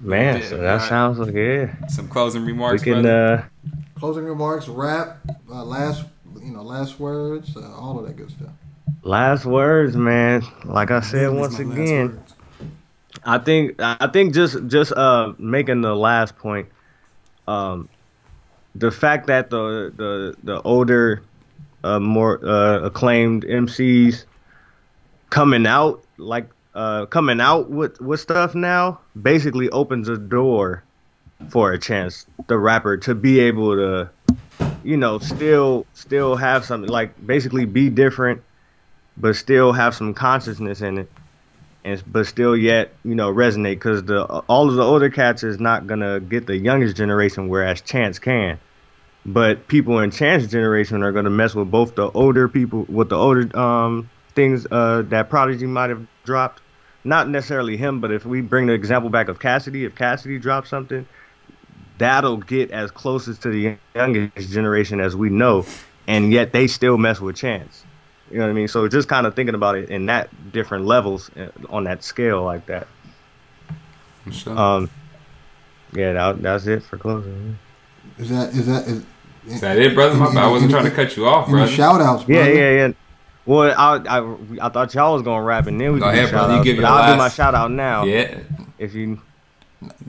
Man, 0.00 0.40
Yeah, 0.40 0.40
so 0.40 0.58
that 0.58 0.80
right. 0.80 0.88
sounds 0.88 1.18
like 1.18 1.34
yeah. 1.34 1.74
Some 1.88 2.08
closing 2.08 2.44
We 2.68 2.78
remarks, 2.78 2.82
can 2.82 3.04
uh 3.06 3.46
Closing 3.94 4.24
remarks, 4.24 4.68
rap, 4.68 5.20
uh, 5.50 5.64
last 5.64 6.04
you 6.42 6.52
know, 6.52 6.62
last 6.62 6.98
words, 7.00 7.56
uh, 7.56 7.72
all 7.74 7.98
of 7.98 8.06
that 8.06 8.16
good 8.16 8.30
stuff. 8.30 8.52
last 9.02 9.44
words, 9.44 9.96
man. 9.96 10.42
Like 10.64 10.90
I 10.90 11.00
said 11.00 11.30
That 11.30 11.32
was 11.32 11.50
once 11.50 11.58
again. 11.58 12.22
I 13.24 13.38
think 13.38 13.76
I 13.80 14.06
think 14.08 14.34
just 14.34 14.66
just 14.66 14.92
uh 14.92 15.32
making 15.38 15.80
the 15.82 15.94
last 15.94 16.36
point, 16.36 16.68
um, 17.46 17.88
the 18.74 18.90
fact 18.90 19.26
that 19.28 19.50
the 19.50 19.92
the 19.96 20.36
the 20.42 20.62
older, 20.62 21.22
uh, 21.84 22.00
more 22.00 22.44
uh, 22.44 22.80
acclaimed 22.80 23.44
MCs 23.44 24.26
coming 25.30 25.66
out 25.66 26.04
like 26.18 26.48
uh 26.74 27.06
coming 27.06 27.40
out 27.40 27.70
with 27.70 28.00
with 28.00 28.20
stuff 28.20 28.54
now 28.54 29.00
basically 29.20 29.68
opens 29.70 30.08
a 30.08 30.16
door 30.16 30.82
for 31.48 31.72
a 31.72 31.78
chance 31.78 32.26
the 32.46 32.58
rapper 32.58 32.96
to 32.96 33.14
be 33.14 33.40
able 33.40 33.76
to 33.76 34.10
you 34.82 34.96
know 34.96 35.18
still 35.18 35.86
still 35.94 36.36
have 36.36 36.64
something 36.64 36.90
like 36.90 37.26
basically 37.26 37.64
be 37.64 37.90
different 37.90 38.42
but 39.16 39.36
still 39.36 39.72
have 39.72 39.94
some 39.94 40.14
consciousness 40.14 40.80
in 40.80 40.98
it 40.98 41.10
and 41.84 42.02
but 42.10 42.26
still 42.26 42.56
yet 42.56 42.92
you 43.04 43.14
know 43.14 43.32
resonate 43.32 43.74
because 43.74 44.02
the 44.04 44.24
all 44.24 44.68
of 44.68 44.74
the 44.74 44.82
older 44.82 45.10
cats 45.10 45.42
is 45.42 45.60
not 45.60 45.86
gonna 45.86 46.18
get 46.18 46.46
the 46.46 46.56
youngest 46.56 46.96
generation 46.96 47.48
whereas 47.48 47.80
chance 47.80 48.18
can. 48.18 48.58
But 49.26 49.68
people 49.68 50.00
in 50.00 50.10
chance 50.10 50.46
generation 50.46 51.02
are 51.02 51.12
gonna 51.12 51.30
mess 51.30 51.54
with 51.54 51.70
both 51.70 51.94
the 51.94 52.10
older 52.10 52.48
people 52.48 52.84
with 52.88 53.10
the 53.10 53.16
older 53.16 53.56
um 53.56 54.10
things 54.34 54.66
uh 54.70 55.02
that 55.02 55.30
prodigy 55.30 55.66
might 55.66 55.90
have 55.90 56.06
dropped 56.24 56.60
not 57.04 57.28
necessarily 57.28 57.76
him 57.76 58.00
but 58.00 58.10
if 58.10 58.24
we 58.24 58.40
bring 58.40 58.66
the 58.66 58.72
example 58.72 59.10
back 59.10 59.28
of 59.28 59.38
cassidy 59.38 59.84
if 59.84 59.94
cassidy 59.94 60.38
drops 60.38 60.68
something 60.68 61.06
that'll 61.98 62.38
get 62.38 62.70
as 62.70 62.90
closest 62.90 63.42
to 63.42 63.50
the 63.50 63.76
youngest 63.94 64.50
generation 64.50 65.00
as 65.00 65.14
we 65.14 65.30
know 65.30 65.64
and 66.06 66.32
yet 66.32 66.52
they 66.52 66.66
still 66.66 66.98
mess 66.98 67.20
with 67.20 67.36
chance 67.36 67.84
you 68.30 68.38
know 68.38 68.46
what 68.46 68.50
I 68.50 68.54
mean? 68.54 68.68
So 68.68 68.88
just 68.88 69.08
kind 69.08 69.26
of 69.26 69.36
thinking 69.36 69.54
about 69.54 69.76
it 69.76 69.90
in 69.90 70.06
that 70.06 70.30
different 70.52 70.86
levels 70.86 71.30
uh, 71.36 71.50
on 71.68 71.84
that 71.84 72.02
scale 72.02 72.42
like 72.42 72.66
that. 72.66 72.86
Sure. 74.32 74.58
Um, 74.58 74.90
yeah, 75.92 76.14
that, 76.14 76.42
that's 76.42 76.66
it 76.66 76.82
for 76.82 76.96
closing. 76.96 77.58
Is 78.18 78.30
that 78.30 78.54
is 78.54 78.66
that 78.66 78.88
is, 78.88 79.04
Is 79.46 79.60
that 79.60 79.78
it, 79.78 79.94
brother? 79.94 80.16
My 80.16 80.26
bad. 80.34 80.44
I 80.44 80.48
wasn't 80.48 80.70
trying 80.70 80.84
to 80.84 80.90
cut 80.90 81.16
you 81.16 81.26
off, 81.26 81.48
Any 81.48 81.58
brother. 81.58 81.70
shout 81.72 82.00
outs, 82.00 82.24
Yeah, 82.26 82.46
yeah, 82.46 82.70
yeah. 82.70 82.92
Well, 83.46 83.74
I, 83.76 84.18
I 84.18 84.36
I 84.62 84.68
thought 84.70 84.94
y'all 84.94 85.14
was 85.14 85.22
gonna 85.22 85.42
rap 85.44 85.66
and 85.66 85.80
then 85.80 85.92
we 85.92 86.00
Go 86.00 86.08
ahead, 86.08 86.30
brother. 86.30 86.56
You 86.56 86.64
give 86.64 86.76
your 86.76 86.86
I'll 86.86 87.12
do 87.12 87.18
my 87.18 87.28
shout 87.28 87.54
out 87.54 87.70
now. 87.70 88.04
Yeah. 88.04 88.38
If 88.78 88.94
you 88.94 89.20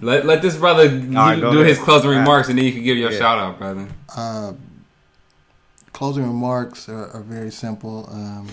Let, 0.02 0.26
let 0.26 0.42
this 0.42 0.56
brother 0.56 0.88
right, 0.90 1.36
do 1.40 1.48
ahead. 1.48 1.66
his 1.68 1.78
closing 1.80 2.10
All 2.10 2.14
right. 2.16 2.20
remarks, 2.22 2.48
and 2.50 2.58
then 2.58 2.66
you 2.66 2.72
can 2.72 2.84
give 2.84 2.98
your 2.98 3.12
Yeah. 3.12 3.18
shout 3.20 3.40
out, 3.40 3.60
brother. 3.60 3.88
Uh, 4.16 4.54
closing 5.92 6.24
remarks 6.26 6.88
are, 6.88 7.10
are 7.12 7.22
very 7.22 7.52
simple. 7.52 8.08
Um, 8.12 8.48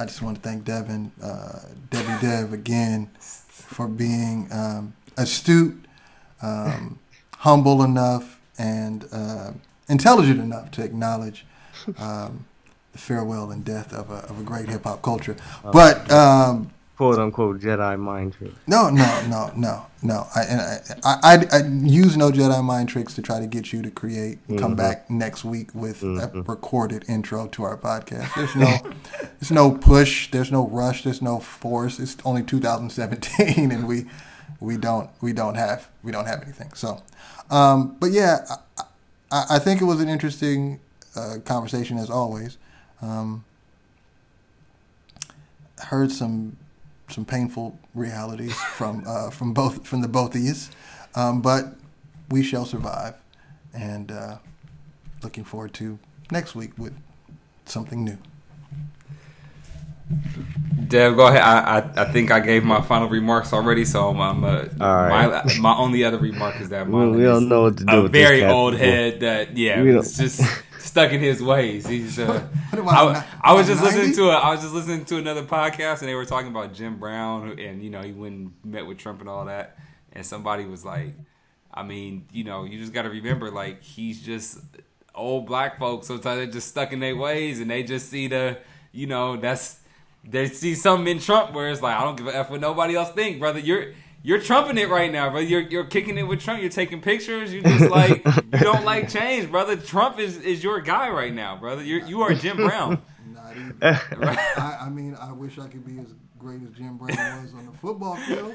I 0.00 0.04
just 0.04 0.22
want 0.22 0.36
to 0.36 0.42
thank 0.48 0.64
Devin, 0.64 1.10
uh, 1.22 1.60
Debbie 1.90 2.20
Dev, 2.24 2.52
again 2.52 3.10
for 3.18 3.88
being 3.88 4.48
um, 4.52 4.94
astute, 5.16 5.84
um, 6.40 7.00
humble 7.38 7.82
enough, 7.82 8.40
and 8.58 9.04
uh, 9.12 9.50
intelligent 9.88 10.40
enough 10.40 10.70
to 10.72 10.84
acknowledge 10.84 11.44
um, 11.98 12.44
the 12.57 12.57
farewell 12.98 13.50
and 13.50 13.64
death 13.64 13.92
of 13.92 14.10
a, 14.10 14.14
of 14.30 14.38
a 14.40 14.42
great 14.42 14.68
hip 14.68 14.84
hop 14.84 15.02
culture. 15.02 15.36
But 15.62 16.10
um, 16.10 16.70
quote 16.96 17.18
unquote 17.18 17.60
Jedi 17.60 17.98
mind 17.98 18.34
trick. 18.34 18.52
no, 18.66 18.90
no, 18.90 19.22
no, 19.28 19.52
no, 19.56 19.86
no. 20.02 20.26
I, 20.34 20.42
and 20.42 20.60
I, 20.60 20.80
I, 21.04 21.18
I, 21.22 21.46
I 21.52 21.62
use 21.66 22.16
no 22.16 22.30
Jedi 22.30 22.62
mind 22.64 22.88
tricks 22.88 23.14
to 23.14 23.22
try 23.22 23.38
to 23.40 23.46
get 23.46 23.72
you 23.72 23.82
to 23.82 23.90
create 23.90 24.38
and 24.48 24.58
come 24.58 24.74
back 24.74 25.08
next 25.08 25.44
week 25.44 25.68
with 25.74 26.02
a 26.02 26.06
Mhm. 26.06 26.48
recorded 26.48 27.04
intro 27.08 27.46
to 27.48 27.62
our 27.62 27.76
podcast. 27.76 28.34
There's 28.34 28.56
no, 28.56 28.76
there's 29.40 29.50
no 29.52 29.70
push. 29.70 30.30
There's 30.30 30.50
no 30.52 30.66
rush. 30.68 31.04
There's 31.04 31.22
no 31.22 31.38
force. 31.38 31.98
It's 32.00 32.16
only 32.24 32.42
2017, 32.42 33.70
and 33.72 33.86
we, 33.86 34.06
we 34.60 34.76
don't, 34.76 35.08
we 35.20 35.32
don't 35.32 35.54
have, 35.54 35.88
we 36.02 36.10
don't 36.12 36.26
have 36.26 36.42
anything. 36.42 36.72
So, 36.74 37.02
um, 37.50 37.96
but 38.00 38.10
yeah, 38.10 38.44
I, 38.50 38.82
I, 39.30 39.44
I 39.50 39.58
think 39.60 39.80
it 39.80 39.84
was 39.84 40.00
an 40.00 40.08
interesting 40.08 40.80
uh, 41.14 41.36
conversation 41.44 41.96
as 41.98 42.10
always. 42.10 42.58
Um, 43.02 43.44
heard 45.78 46.10
some 46.10 46.56
some 47.08 47.24
painful 47.24 47.78
realities 47.94 48.54
from 48.76 49.04
uh, 49.06 49.30
from 49.30 49.52
both 49.54 49.86
from 49.86 50.00
the 50.02 50.08
both 50.08 50.34
of 50.34 50.40
um, 51.14 51.40
but 51.40 51.74
we 52.30 52.42
shall 52.42 52.64
survive, 52.66 53.14
and 53.72 54.10
uh, 54.12 54.38
looking 55.22 55.44
forward 55.44 55.72
to 55.74 55.98
next 56.30 56.54
week 56.54 56.76
with 56.76 56.94
something 57.64 58.04
new. 58.04 58.18
Dev, 60.88 61.16
go 61.16 61.26
ahead. 61.26 61.42
I, 61.42 61.78
I 61.80 62.02
I 62.02 62.12
think 62.12 62.30
I 62.30 62.40
gave 62.40 62.64
my 62.64 62.80
final 62.80 63.08
remarks 63.08 63.52
already, 63.52 63.84
so 63.84 64.08
I'm, 64.08 64.20
I'm 64.20 64.44
uh, 64.44 64.64
All 64.80 64.96
right. 64.96 65.44
my 65.44 65.58
my 65.60 65.76
only 65.76 66.02
other 66.02 66.18
remark 66.18 66.60
is 66.60 66.70
that 66.70 66.86
We, 66.88 66.92
Marlon 66.94 67.16
we 67.16 67.22
don't 67.24 67.48
know 67.48 67.62
what 67.64 67.76
to 67.78 67.84
do. 67.84 67.92
a 67.92 68.02
with 68.04 68.12
very 68.12 68.40
cat 68.40 68.50
old 68.50 68.72
before. 68.72 68.86
head 68.86 69.20
that 69.20 69.56
yeah, 69.56 69.82
We 69.82 69.90
don't- 69.92 69.98
it's 69.98 70.16
just 70.16 70.40
stuck 70.88 71.12
in 71.12 71.20
his 71.20 71.42
ways. 71.42 71.86
He's 71.86 72.18
uh, 72.18 72.48
I, 72.72 73.24
I, 73.42 73.54
was 73.54 73.66
just 73.66 73.82
listening 73.82 74.12
to 74.14 74.30
it. 74.30 74.34
I 74.34 74.50
was 74.50 74.60
just 74.60 74.74
listening 74.74 75.04
to 75.06 75.16
another 75.18 75.42
podcast, 75.42 76.00
and 76.00 76.08
they 76.08 76.14
were 76.14 76.24
talking 76.24 76.48
about 76.48 76.74
Jim 76.74 76.98
Brown, 76.98 77.58
and 77.58 77.82
you 77.82 77.90
know 77.90 78.02
he 78.02 78.12
went 78.12 78.34
and 78.34 78.52
met 78.64 78.86
with 78.86 78.98
Trump 78.98 79.20
and 79.20 79.28
all 79.28 79.44
that, 79.44 79.78
and 80.12 80.24
somebody 80.24 80.64
was 80.64 80.84
like, 80.84 81.14
I 81.72 81.82
mean, 81.82 82.26
you 82.32 82.44
know, 82.44 82.64
you 82.64 82.78
just 82.78 82.92
got 82.92 83.02
to 83.02 83.10
remember, 83.10 83.50
like 83.50 83.82
he's 83.82 84.20
just 84.22 84.58
old 85.14 85.46
black 85.46 85.78
folks. 85.78 86.06
Sometimes 86.06 86.38
they're 86.38 86.46
just 86.46 86.68
stuck 86.68 86.92
in 86.92 87.00
their 87.00 87.16
ways, 87.16 87.60
and 87.60 87.70
they 87.70 87.82
just 87.82 88.08
see 88.08 88.26
the, 88.26 88.58
you 88.92 89.06
know, 89.06 89.36
that's 89.36 89.80
they 90.24 90.48
see 90.48 90.74
something 90.74 91.06
in 91.16 91.20
Trump 91.20 91.54
where 91.54 91.70
it's 91.70 91.82
like 91.82 91.96
I 91.96 92.02
don't 92.02 92.16
give 92.16 92.26
a 92.26 92.36
f 92.36 92.50
what 92.50 92.60
nobody 92.60 92.96
else 92.96 93.12
think, 93.12 93.38
brother. 93.38 93.60
You're 93.60 93.92
you're 94.28 94.40
trumping 94.40 94.76
it 94.76 94.90
right 94.90 95.10
now, 95.10 95.30
brother. 95.30 95.46
You're 95.46 95.62
you're 95.62 95.84
kicking 95.86 96.18
it 96.18 96.24
with 96.24 96.40
Trump. 96.40 96.60
You're 96.60 96.68
taking 96.70 97.00
pictures. 97.00 97.50
You 97.50 97.62
just 97.62 97.90
like 97.90 98.22
you 98.26 98.58
don't 98.60 98.84
like 98.84 99.08
change, 99.18 99.50
brother. 99.50 99.74
Trump 99.74 100.18
is 100.18 100.36
is 100.36 100.62
your 100.62 100.82
guy 100.82 101.08
right 101.08 101.32
now, 101.32 101.56
brother. 101.56 101.82
You 101.82 102.04
you 102.04 102.20
are 102.20 102.34
Jim 102.34 102.58
Brown. 102.58 103.00
Not 103.26 103.56
even. 103.56 103.74
I, 103.82 104.78
I 104.82 104.88
mean, 104.90 105.16
I 105.18 105.32
wish 105.32 105.58
I 105.58 105.66
could 105.66 105.86
be 105.86 105.98
as 105.98 106.12
great 106.38 106.60
as 106.62 106.68
Jim 106.76 106.98
Brown 106.98 107.42
was 107.42 107.54
on 107.54 107.64
the 107.64 107.72
football 107.78 108.16
field, 108.16 108.52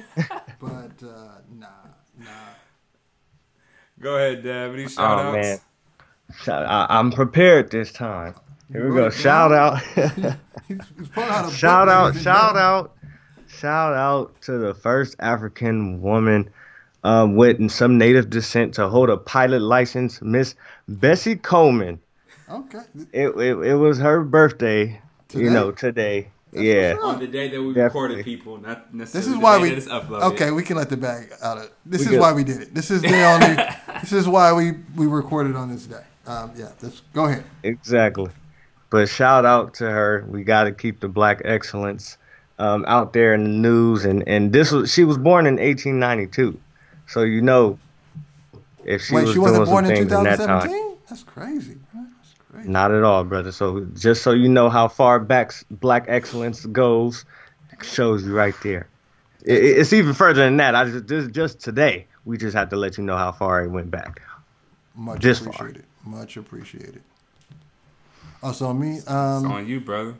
but 0.59 1.03
uh, 1.07 1.39
nah, 1.57 1.67
nah. 2.19 2.27
Go 3.99 4.15
ahead, 4.17 4.43
Dad. 4.43 4.73
Any 4.73 4.87
shout 4.87 5.17
Oh 5.19 5.21
outs? 5.29 5.35
man, 5.35 5.59
Shout- 6.43 6.65
I, 6.67 6.85
I'm 6.89 7.11
prepared 7.11 7.71
this 7.71 7.91
time. 7.91 8.35
Here 8.71 8.87
we 8.89 8.95
go. 8.95 9.09
Shout 9.09 9.51
out. 9.51 9.81
He's, 9.81 10.77
he's 10.97 11.09
pulling 11.09 11.29
out 11.29 11.45
a 11.45 11.47
book 11.47 11.53
shout 11.53 11.89
out, 11.89 12.15
shout 12.15 12.55
out, 12.57 12.95
shout 13.63 13.93
out 13.93 14.41
to 14.41 14.57
the 14.57 14.73
first 14.73 15.15
African 15.19 16.01
woman 16.01 16.49
um, 17.05 17.37
with 17.37 17.71
some 17.71 17.97
native 17.97 18.29
descent 18.29 18.73
to 18.73 18.89
hold 18.89 19.09
a 19.09 19.15
pilot 19.15 19.61
license, 19.61 20.21
Miss 20.21 20.53
Bessie 20.89 21.37
Coleman. 21.37 21.97
Okay. 22.49 22.79
It, 23.13 23.29
it, 23.29 23.55
it 23.55 23.75
was 23.75 23.99
her 23.99 24.21
birthday, 24.21 24.99
Today? 25.29 25.45
you 25.45 25.49
know, 25.49 25.71
today. 25.71 26.27
yeah. 26.51 26.95
what's. 26.95 27.05
On 27.05 27.19
the 27.21 27.27
day 27.27 27.47
that 27.47 27.61
we 27.61 27.69
Definitely. 27.73 28.17
recorded 28.17 28.25
people, 28.25 28.57
not 28.57 28.93
necessarily 28.93 29.19
This 29.21 29.27
is 29.27 29.33
the 29.33 29.39
why 29.39 29.55
day 29.55 29.61
we. 29.63 29.69
that 29.69 29.77
it's 29.77 29.87
uploaded. 29.87 30.33
Okay, 30.33 30.51
we 30.51 30.63
can 30.63 30.75
let 30.75 30.89
the 30.89 30.97
bag 30.97 31.31
out 31.41 31.57
of. 31.57 31.71
This 31.85 32.01
We 32.01 32.05
is 32.07 32.11
good. 32.11 32.19
why 32.19 32.33
we 32.33 32.43
did 32.43 32.61
it. 32.63 32.75
This 32.75 32.91
is 32.91 33.01
the 33.01 33.23
only. 33.23 33.55
this 34.01 34.11
is 34.11 34.27
why 34.27 34.51
we 34.51 34.73
we 34.97 35.07
recorded 35.07 35.55
on 35.55 35.69
this 35.71 35.85
day. 35.85 36.03
Um, 36.27 36.51
yeah. 36.57 36.73
Let's 36.81 37.01
go 37.13 37.25
ahead. 37.27 37.45
Exactly. 37.63 38.29
But 38.89 39.07
shout 39.07 39.45
out 39.45 39.73
to 39.75 39.85
her. 39.89 40.25
We 40.27 40.43
got 40.43 40.65
to 40.65 40.73
keep 40.73 40.99
the 40.99 41.07
black 41.07 41.41
excellence 41.45 42.17
um, 42.59 42.85
out 42.87 43.13
there 43.13 43.33
in 43.33 43.43
the 43.43 43.49
news. 43.49 44.05
And, 44.05 44.27
and 44.27 44.53
this 44.53 44.71
was 44.71 44.91
she 44.91 45.03
was 45.03 45.17
born 45.17 45.45
in 45.45 45.55
1892, 45.55 46.59
so 47.07 47.21
you 47.23 47.41
know 47.41 47.77
if 48.85 49.03
she 49.03 49.15
Wait, 49.15 49.23
was 49.23 49.33
she 49.33 49.39
wasn't 49.39 49.65
doing 49.65 49.69
born 49.69 49.85
some 49.85 49.91
in 49.93 49.97
things 50.09 50.11
in 50.13 50.23
that 50.23 50.37
time. 50.37 50.67
2017. 50.69 50.97
That's 51.09 51.23
crazy. 51.23 51.77
That's 51.93 52.35
crazy. 52.51 52.69
Not 52.69 52.91
at 52.91 53.03
all, 53.03 53.23
brother. 53.23 53.51
So 53.51 53.85
just 53.95 54.23
so 54.23 54.31
you 54.31 54.49
know 54.49 54.69
how 54.69 54.87
far 54.87 55.19
back 55.19 55.53
black 55.71 56.05
excellence 56.07 56.65
goes, 56.65 57.25
shows 57.81 58.25
you 58.25 58.33
right 58.35 58.55
there. 58.63 58.87
It, 59.45 59.57
it- 59.63 59.77
it's 59.79 59.93
even 59.93 60.13
further 60.13 60.43
than 60.43 60.57
that. 60.57 60.75
I 60.75 60.85
just, 60.89 61.05
just 61.07 61.31
just 61.31 61.59
today 61.59 62.07
we 62.25 62.37
just 62.37 62.55
have 62.55 62.69
to 62.69 62.77
let 62.77 62.97
you 62.97 63.03
know 63.03 63.17
how 63.17 63.31
far 63.31 63.63
it 63.63 63.69
went 63.69 63.91
back. 63.91 64.21
Much 64.95 65.21
This 65.21 65.39
far. 65.39 65.49
appreciated. 65.49 65.85
Much 66.05 66.37
appreciated. 66.37 67.01
Also, 68.41 68.73
me. 68.73 68.97
It's 68.97 69.09
Um, 69.09 69.51
on 69.51 69.67
you, 69.67 69.79
brother. 69.79 70.15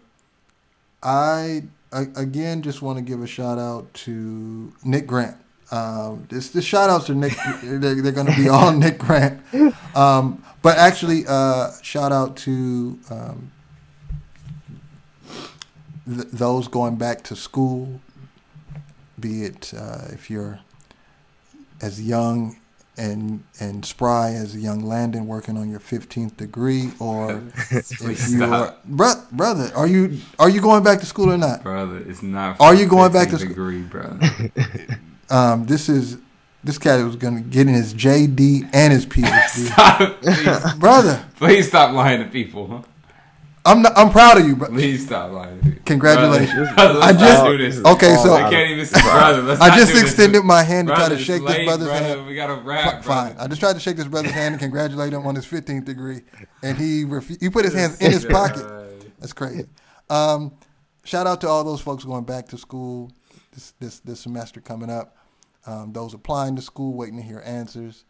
I 1.02 1.64
again 1.94 2.62
just 2.62 2.82
want 2.82 2.98
to 2.98 3.04
give 3.04 3.22
a 3.22 3.28
shout 3.28 3.60
out 3.60 3.94
to 3.94 4.74
Nick 4.84 5.08
Grant. 5.08 5.38
Um, 5.72 6.26
this 6.30 6.50
the 6.50 6.62
shout 6.62 6.90
outs 6.90 7.06
to 7.06 7.16
Nick. 7.16 7.34
They're, 7.64 7.96
they're 7.96 8.12
going 8.12 8.28
to 8.28 8.36
be 8.36 8.50
all 8.50 8.72
Nick 8.72 8.98
Grant. 9.00 9.42
Um, 9.96 10.44
but 10.62 10.78
actually, 10.78 11.26
uh, 11.28 11.72
shout 11.82 12.12
out 12.12 12.38
to 12.38 13.00
um, 13.10 13.52
th- 16.06 16.28
those 16.32 16.68
going 16.68 16.96
back 16.98 17.24
to 17.24 17.36
school. 17.36 18.02
Be 19.20 19.44
it 19.44 19.74
uh, 19.76 20.06
if 20.10 20.30
you're 20.30 20.60
as 21.82 22.02
young 22.02 22.58
and 22.98 23.44
and 23.60 23.86
spry 23.86 24.32
as 24.32 24.56
a 24.56 24.60
young 24.60 24.82
Landon 24.82 25.28
working 25.28 25.58
on 25.58 25.70
your 25.70 25.80
15th 25.80 26.38
degree, 26.38 26.92
or 27.00 27.42
if 27.72 28.30
you 28.30 28.44
are, 28.44 28.76
bro, 28.86 29.14
brother, 29.32 29.72
are 29.76 29.88
you 29.88 30.20
are 30.40 30.50
you 30.50 30.62
going 30.62 30.84
back 30.84 31.00
to 31.00 31.06
school 31.06 31.32
or 31.32 31.38
not? 31.38 31.64
brother. 31.64 31.98
It's 32.08 32.22
not. 32.24 32.60
Are 32.60 32.76
you 32.76 32.86
going 32.88 33.12
back 33.12 33.30
to 33.30 33.36
15th 33.36 33.40
school? 33.40 33.50
degree, 33.50 33.82
brother? 33.82 34.20
Um, 35.30 35.66
this 35.66 35.90
is 35.90 36.18
this 36.64 36.78
cat 36.78 37.04
was 37.04 37.16
going 37.16 37.36
to 37.36 37.42
get 37.50 37.68
in 37.68 37.74
his 37.74 37.94
JD 37.94 38.70
and 38.72 38.94
his 38.94 39.06
PhD, 39.06 39.48
stop, 39.50 40.22
please, 40.22 40.74
brother. 40.76 41.26
please 41.38 41.68
stop 41.68 41.94
lying 41.94 42.24
to 42.24 42.30
people. 42.30 42.86
I'm 43.66 43.82
not, 43.82 43.94
I'm 43.98 44.10
proud 44.12 44.38
of 44.40 44.46
you, 44.46 44.58
bro. 44.58 44.68
Please 44.68 45.06
stop 45.06 45.32
lying. 45.32 45.62
To. 45.62 45.72
Congratulations. 45.86 46.70
Brother, 46.74 47.00
I 47.02 47.14
just- 47.14 47.44
do 47.46 47.58
this. 47.58 47.86
okay, 47.86 48.16
so- 48.22 48.34
I 48.34 48.50
can't 48.50 48.72
even. 48.72 48.88
Brother, 49.02 49.42
let's 49.44 49.62
I 49.62 49.70
not 49.70 49.78
just 49.78 49.94
do 49.94 50.00
this. 50.02 50.04
extended 50.10 50.44
my 50.44 50.64
hand 50.64 50.90
to 50.90 50.96
try 50.96 51.08
to 51.08 51.16
it's 51.16 51.24
shake 51.24 51.46
this 51.46 51.64
brother's 51.66 51.88
brother. 51.88 52.06
hand. 52.06 52.28
We 52.28 52.36
got 52.36 52.48
to 52.48 52.56
wrap. 52.62 53.04
Fine. 53.06 53.36
I 53.40 53.48
just 53.48 53.62
tried 53.62 53.74
to 53.74 53.80
shake 53.80 53.96
this 53.96 54.08
brother's 54.08 54.32
hand 54.34 54.54
and 54.54 54.60
congratulate 54.62 55.14
him 55.14 55.26
on 55.26 55.36
his 55.36 55.46
15th 55.46 55.86
degree, 55.86 56.22
and 56.62 56.78
he 56.78 57.06
refu- 57.06 57.40
he 57.42 57.50
put 57.50 57.64
his 57.64 57.74
hands 57.74 58.02
in 58.02 58.12
his 58.12 58.26
pocket. 58.30 58.66
That's 59.20 59.34
crazy. 59.34 59.66
Um, 60.10 60.54
shout 61.06 61.26
out 61.26 61.40
to 61.42 61.48
all 61.48 61.64
those 61.64 61.80
folks 61.80 62.04
going 62.04 62.26
back 62.26 62.48
to 62.50 62.58
school 62.58 63.12
this 63.54 63.74
this 63.80 64.00
this 64.02 64.20
semester 64.20 64.60
coming 64.60 64.90
up. 64.90 65.16
Um, 65.66 65.94
those 65.94 66.14
applying 66.14 66.58
to 66.58 66.62
school, 66.62 66.94
waiting 66.96 67.16
to 67.16 67.24
hear 67.24 67.42
answers. 67.46 68.04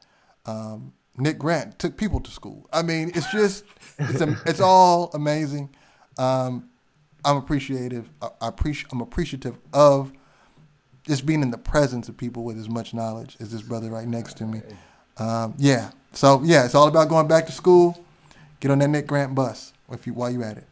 Um, 0.47 0.93
Nick 1.15 1.38
Grant 1.38 1.77
took 1.77 1.95
people 1.95 2.19
to 2.21 2.31
school. 2.31 2.67
I 2.73 2.81
mean, 2.81 3.11
it's 3.13 3.30
just 3.31 3.63
it's 3.99 4.22
it's 4.45 4.60
all 4.60 5.11
amazing. 5.14 5.70
Um, 6.18 6.70
I'm 7.26 7.38
appreciative. 7.38 8.10
I, 8.22 8.28
I 8.41 8.48
appreciate. 8.49 8.91
I'm 8.91 9.02
appreciative 9.02 9.57
of 9.74 10.11
just 11.03 11.26
being 11.26 11.41
in 11.41 11.52
the 11.52 11.57
presence 11.57 12.10
of 12.10 12.18
people 12.18 12.44
with 12.44 12.57
as 12.57 12.70
much 12.70 12.94
knowledge 12.94 13.38
as 13.40 13.52
this 13.52 13.61
brother 13.61 13.90
right 13.90 14.07
next 14.07 14.38
to 14.38 14.45
me. 14.45 14.61
Um, 15.18 15.53
yeah. 15.57 15.91
So 16.14 16.41
yeah, 16.44 16.65
it's 16.65 16.76
all 16.76 16.88
about 16.88 17.10
going 17.10 17.28
back 17.28 17.45
to 17.48 17.52
school. 17.52 18.03
Get 18.60 18.72
on 18.72 18.80
that 18.80 18.88
Nick 18.88 19.07
Grant 19.07 19.36
bus 19.36 19.74
if 19.91 20.07
you 20.07 20.14
while 20.14 20.30
you 20.30 20.44
at 20.44 20.57
it. 20.57 20.68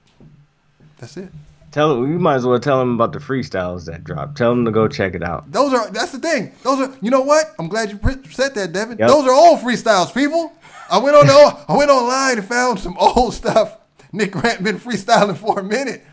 That's 0.98 1.18
it. 1.18 1.30
Tell 1.72 1.98
you 2.00 2.20
might 2.20 2.36
as 2.36 2.46
well 2.46 2.60
tell 2.60 2.80
them 2.80 2.96
about 2.96 3.14
the 3.14 3.20
freestyles 3.20 3.86
that 3.86 4.04
dropped. 4.04 4.38
Tell 4.38 4.50
them 4.50 4.66
to 4.66 4.72
go 4.72 4.88
check 4.88 5.16
it 5.16 5.24
out. 5.24 5.50
Those 5.52 5.74
are 5.74 5.90
that's 5.90 6.12
the 6.12 6.20
thing. 6.20 6.52
Those 6.64 6.80
are 6.82 6.98
you 7.02 7.10
know 7.10 7.22
what? 7.22 7.56
I'm 7.60 7.70
glad 7.70 7.92
you 7.92 8.00
said 8.30 8.56
that, 8.56 8.74
Devin. 8.74 8.98
Yep. 8.98 9.08
Those 9.08 9.26
are 9.26 9.32
old 9.32 9.60
freestyles, 9.60 10.14
people. 10.14 10.54
I 10.92 10.98
went 10.98 11.16
on 11.16 11.26
the, 11.26 11.66
I 11.70 11.78
went 11.78 11.90
online 11.90 12.38
and 12.38 12.48
found 12.48 12.80
some 12.80 12.98
old 13.00 13.34
stuff. 13.34 13.78
Nick 14.12 14.32
Grant 14.34 14.64
been 14.64 14.78
freestyling 14.78 15.38
for 15.38 15.60
a 15.60 15.64
minute. 15.64 16.04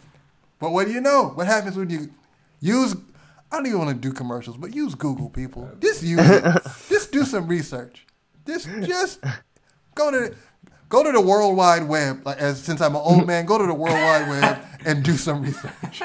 But 0.61 0.71
what 0.71 0.87
do 0.87 0.93
you 0.93 1.01
know? 1.01 1.33
What 1.35 1.47
happens 1.47 1.77
when 1.77 1.91
you 1.91 2.11
use 2.61 2.95
I 3.51 3.57
don't 3.57 3.67
even 3.67 3.79
want 3.79 3.91
to 3.91 3.97
do 3.97 4.13
commercials, 4.13 4.57
but 4.59 4.75
use 4.75 4.95
Google, 4.95 5.31
people. 5.31 5.71
Just 5.81 6.03
use 6.03 6.21
it. 6.21 6.45
just 6.89 7.13
do 7.13 7.25
some 7.25 7.49
research. 7.49 8.07
Just 8.47 8.69
just 8.83 9.21
go 9.95 10.11
to 10.11 10.35
go 10.89 11.03
to 11.03 11.13
the 11.13 11.21
World 11.21 11.57
Wide 11.57 11.89
Web. 11.89 12.27
Like 12.27 12.39
as 12.39 12.63
since 12.63 12.81
I'm 12.81 12.95
an 12.95 13.03
old 13.03 13.27
man, 13.27 13.47
go 13.47 13.57
to 13.59 13.67
the 13.67 13.75
World 13.75 13.95
Wide 13.95 14.29
Web 14.29 14.59
and 14.85 15.03
do 15.03 15.17
some 15.17 15.43
research. 15.43 16.03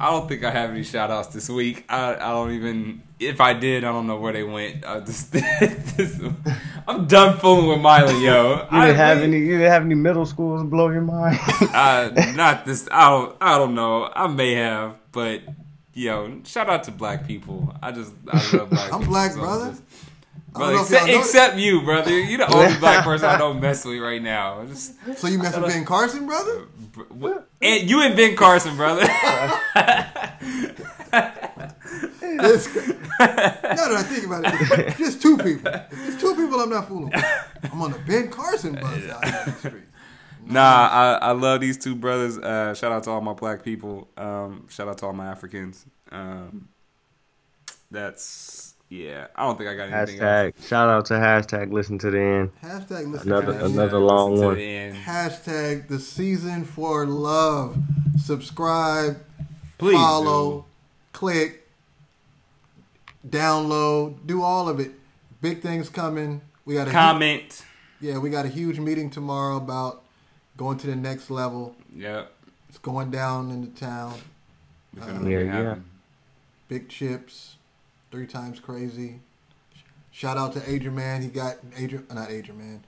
I 0.01 0.11
don't 0.11 0.29
think 0.29 0.45
I 0.45 0.51
have 0.51 0.71
any 0.71 0.83
shout 0.85 1.11
outs 1.11 1.29
this 1.29 1.49
week. 1.49 1.85
I, 1.89 2.15
I 2.15 2.31
don't 2.31 2.53
even. 2.53 3.03
If 3.19 3.41
I 3.41 3.53
did, 3.53 3.83
I 3.85 3.91
don't 3.93 4.07
know 4.07 4.19
where 4.21 4.33
they 4.33 4.45
went. 4.45 4.85
I 4.87 5.01
just, 5.01 5.33
just- 5.33 6.21
I'm 6.87 7.07
done 7.07 7.39
fooling 7.39 7.67
with 7.67 7.81
Miley, 7.81 8.25
yo. 8.25 8.67
You 8.73 8.81
didn't 8.81 8.97
have 8.97 9.19
any. 9.19 9.39
You 9.39 9.59
didn't 9.59 9.71
have 9.73 9.83
any 9.85 9.95
middle 9.97 10.25
schools 10.25 10.63
blow 10.65 10.91
your 10.91 11.03
mind. 11.03 11.39
Uh, 11.75 12.11
not 12.37 12.65
this. 12.65 12.89
I 12.93 13.11
don't. 13.11 13.37
I 13.41 13.59
don't 13.59 13.75
know. 13.75 14.11
I 14.15 14.27
may 14.29 14.55
have, 14.55 14.95
but 15.13 15.43
yo, 15.95 16.41
shout 16.45 16.69
out 16.69 16.85
to 16.85 16.93
black 16.93 17.27
people. 17.27 17.75
I 17.83 17.91
just. 17.93 18.13
I 18.31 18.37
love 18.57 18.71
black. 18.71 18.93
I'm 18.93 18.99
people, 19.01 19.13
black, 19.13 19.33
so 19.33 19.39
brother. 19.41 19.71
just- 19.71 19.83
I 20.55 20.59
brother, 20.59 20.73
know 20.75 20.83
if 20.83 20.91
y'all 20.91 20.99
except, 21.05 21.19
except 21.19 21.57
you, 21.59 21.83
brother. 21.83 22.19
You're 22.19 22.39
the 22.39 22.53
only 22.55 22.77
black 22.81 23.05
person 23.05 23.29
I 23.29 23.37
don't 23.39 23.61
mess 23.61 23.85
with 23.85 24.01
right 24.01 24.23
now. 24.23 24.65
Just, 24.67 24.95
So 25.19 25.27
you 25.29 25.39
mess 25.39 25.57
with 25.57 25.67
Ben 25.67 25.85
Carson, 25.85 26.27
brother? 26.27 26.67
and 27.61 27.91
you 27.91 28.01
and 28.03 28.17
Ben 28.17 28.37
Carson, 28.37 28.77
brother. 28.77 29.03
It's, 32.41 32.73
now 32.77 32.83
that 33.19 33.95
I 33.97 34.03
think 34.05 34.27
about 34.27 34.45
it, 34.45 34.87
it's 34.89 34.99
just 34.99 35.23
two 35.23 35.37
people. 35.39 35.73
It's 35.91 36.21
two 36.21 36.37
people, 36.37 36.61
I'm 36.61 36.71
not 36.71 36.87
fooling. 36.87 37.11
with. 37.11 37.25
I'm 37.73 37.83
on 37.83 37.91
the 37.93 37.99
Ben 38.01 38.31
Carson 38.31 38.75
bus 38.75 38.85
out 39.09 39.25
here 39.25 39.43
in 39.47 39.53
the 39.53 39.59
street. 39.59 39.75
Nah, 40.47 40.89
I, 40.91 41.19
I 41.21 41.31
love 41.33 41.61
these 41.61 41.77
two 41.77 41.95
brothers. 41.95 42.39
Uh, 42.39 42.73
shout 42.75 42.91
out 42.91 43.03
to 43.05 43.11
all 43.11 43.21
my 43.21 43.35
black 43.35 43.63
people. 43.63 44.09
Um, 44.17 44.67
shout 44.71 44.89
out 44.89 44.97
to 44.99 45.07
all 45.07 45.13
my 45.13 45.27
Africans. 45.27 45.85
Um, 46.11 46.69
that's 47.91 48.68
yeah. 48.89 49.27
I 49.37 49.45
don't 49.47 49.57
think 49.59 49.69
I 49.71 49.75
got 49.77 49.91
anything 49.91 50.21
else. 50.21 50.53
hashtag. 50.57 50.67
Shout 50.69 50.89
out 50.89 51.07
to 51.07 51.15
hashtag. 51.15 51.73
Listen 51.73 51.99
to 51.99 52.11
the 52.11 52.21
end. 52.21 52.51
Hashtag 52.63 53.11
listen 53.11 53.29
Another- 53.33 53.53
to 53.53 53.59
that. 53.59 53.65
another 53.67 53.99
long 53.99 54.31
listen 54.33 54.43
to 54.43 54.47
one. 54.49 54.57
the 54.57 54.65
end. 54.77 54.97
Hashtag 54.97 55.89
the 55.89 55.99
season 55.99 56.65
for 56.65 57.07
love. 57.07 57.77
Subscribe, 58.19 59.19
Please 59.79 59.95
follow, 59.95 60.65
click, 61.13 61.69
download, 63.27 64.27
do 64.27 64.43
all 64.43 64.69
of 64.69 64.81
it. 64.81 64.93
Big 65.41 65.61
things 65.63 65.89
coming. 65.89 66.41
We 66.65 66.75
got 66.75 66.89
a 66.89 66.91
hu- 66.91 66.97
comment. 66.97 67.65
yeah, 68.01 68.19
we 68.19 68.31
got 68.31 68.45
a 68.45 68.49
huge 68.49 68.79
meeting 68.81 69.11
tomorrow 69.11 69.57
about 69.57 70.03
going 70.57 70.79
to 70.79 70.87
the 70.87 70.97
next 70.97 71.31
level. 71.31 71.77
Yep. 71.95 72.33
It's 72.69 72.79
going 72.79 73.11
down 73.11 73.51
in 73.51 73.61
the 73.63 73.69
town. 73.81 74.15
We 74.95 75.01
finna 75.01 75.25
Uh, 75.25 75.29
Yeah, 75.29 75.39
yeah. 75.63 75.75
Big 76.69 76.89
chips, 76.89 77.57
three 78.11 78.27
times 78.27 78.61
crazy. 78.61 79.21
Shout 80.11 80.37
out 80.37 80.53
to 80.55 80.71
Adrian 80.71 80.95
Man. 80.97 81.23
He 81.23 81.29
got 81.29 81.57
Adrian, 81.77 82.07
not 82.13 82.31
Adrian 82.31 82.59
Man. 82.59 82.85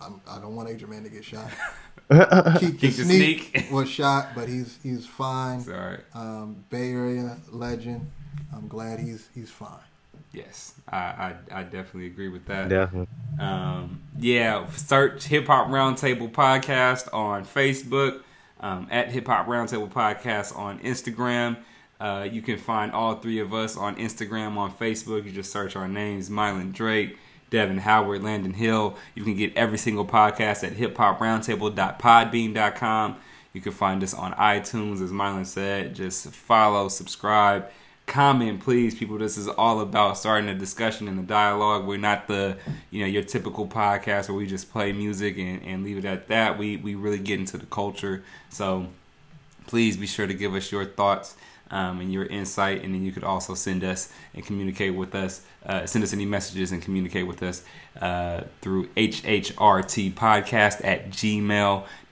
I'm, 0.00 0.20
I 0.28 0.38
don't 0.38 0.54
want 0.54 0.68
Adrian 0.68 0.90
Man 0.90 1.02
to 1.04 1.08
get 1.08 1.24
shot. 1.24 1.50
Keak 2.10 2.80
the 2.80 2.88
the 2.88 2.90
sneak, 2.90 3.50
sneak. 3.50 3.72
was 3.72 3.88
shot, 3.88 4.28
but 4.34 4.48
he's 4.48 4.78
he's 4.82 5.06
fine. 5.06 5.60
It's 5.60 5.68
all 5.68 5.74
right. 5.74 6.00
Um, 6.14 6.64
Bay 6.70 6.92
Area 6.92 7.36
legend. 7.50 8.10
I'm 8.54 8.68
glad 8.68 9.00
he's 9.00 9.28
he's 9.34 9.50
fine. 9.50 9.80
Yes, 10.32 10.74
I, 10.88 10.98
I 10.98 11.34
I 11.50 11.62
definitely 11.62 12.06
agree 12.06 12.28
with 12.28 12.44
that. 12.46 12.68
Definitely. 12.68 13.08
Um, 13.40 14.02
yeah, 14.18 14.66
search 14.70 15.24
Hip 15.24 15.46
Hop 15.46 15.68
Roundtable 15.68 16.30
Podcast 16.30 17.12
on 17.12 17.44
Facebook, 17.44 18.20
um, 18.60 18.86
at 18.90 19.10
Hip 19.10 19.26
Hop 19.26 19.46
Roundtable 19.46 19.90
Podcast 19.90 20.56
on 20.56 20.78
Instagram. 20.80 21.56
Uh, 21.98 22.28
you 22.30 22.42
can 22.42 22.58
find 22.58 22.92
all 22.92 23.14
three 23.16 23.38
of 23.38 23.54
us 23.54 23.76
on 23.76 23.96
Instagram, 23.96 24.56
on 24.56 24.72
Facebook. 24.72 25.24
You 25.24 25.32
just 25.32 25.52
search 25.52 25.76
our 25.76 25.88
names: 25.88 26.28
Mylan 26.28 26.72
Drake, 26.72 27.16
Devin 27.50 27.78
Howard, 27.78 28.22
Landon 28.22 28.52
Hill. 28.52 28.96
You 29.14 29.24
can 29.24 29.34
get 29.36 29.56
every 29.56 29.78
single 29.78 30.06
podcast 30.06 30.62
at 30.64 30.74
hiphoproundtable.podbean.com. 30.74 33.16
You 33.52 33.60
can 33.62 33.72
find 33.72 34.02
us 34.02 34.12
on 34.12 34.34
iTunes, 34.34 35.02
as 35.02 35.10
Mylan 35.10 35.46
said. 35.46 35.94
Just 35.94 36.28
follow, 36.28 36.88
subscribe, 36.88 37.70
comment, 38.04 38.60
please, 38.60 38.94
people. 38.94 39.16
This 39.16 39.38
is 39.38 39.48
all 39.48 39.80
about 39.80 40.18
starting 40.18 40.50
a 40.50 40.54
discussion 40.54 41.08
and 41.08 41.18
a 41.18 41.22
dialogue. 41.22 41.86
We're 41.86 41.96
not 41.96 42.28
the, 42.28 42.58
you 42.90 43.00
know, 43.00 43.06
your 43.06 43.22
typical 43.22 43.66
podcast 43.66 44.28
where 44.28 44.36
we 44.36 44.46
just 44.46 44.70
play 44.70 44.92
music 44.92 45.38
and, 45.38 45.62
and 45.62 45.84
leave 45.84 45.96
it 45.96 46.04
at 46.04 46.28
that. 46.28 46.58
We 46.58 46.76
we 46.76 46.94
really 46.94 47.18
get 47.18 47.40
into 47.40 47.56
the 47.56 47.64
culture. 47.64 48.22
So 48.50 48.88
please 49.66 49.96
be 49.96 50.06
sure 50.06 50.26
to 50.26 50.34
give 50.34 50.54
us 50.54 50.70
your 50.70 50.84
thoughts 50.84 51.34
um, 51.70 52.00
and 52.00 52.12
your 52.12 52.24
insight 52.26 52.84
and 52.84 52.94
then 52.94 53.04
you 53.04 53.12
could 53.12 53.24
also 53.24 53.54
send 53.54 53.82
us 53.84 54.12
and 54.34 54.44
communicate 54.46 54.94
with 54.94 55.14
us 55.14 55.42
uh, 55.66 55.84
send 55.86 56.04
us 56.04 56.12
any 56.12 56.24
messages 56.24 56.70
and 56.72 56.80
communicate 56.82 57.26
with 57.26 57.42
us 57.42 57.62
uh, 58.00 58.42
through 58.60 58.86
hhrt 58.96 60.12
podcast 60.14 60.84
at 60.84 61.10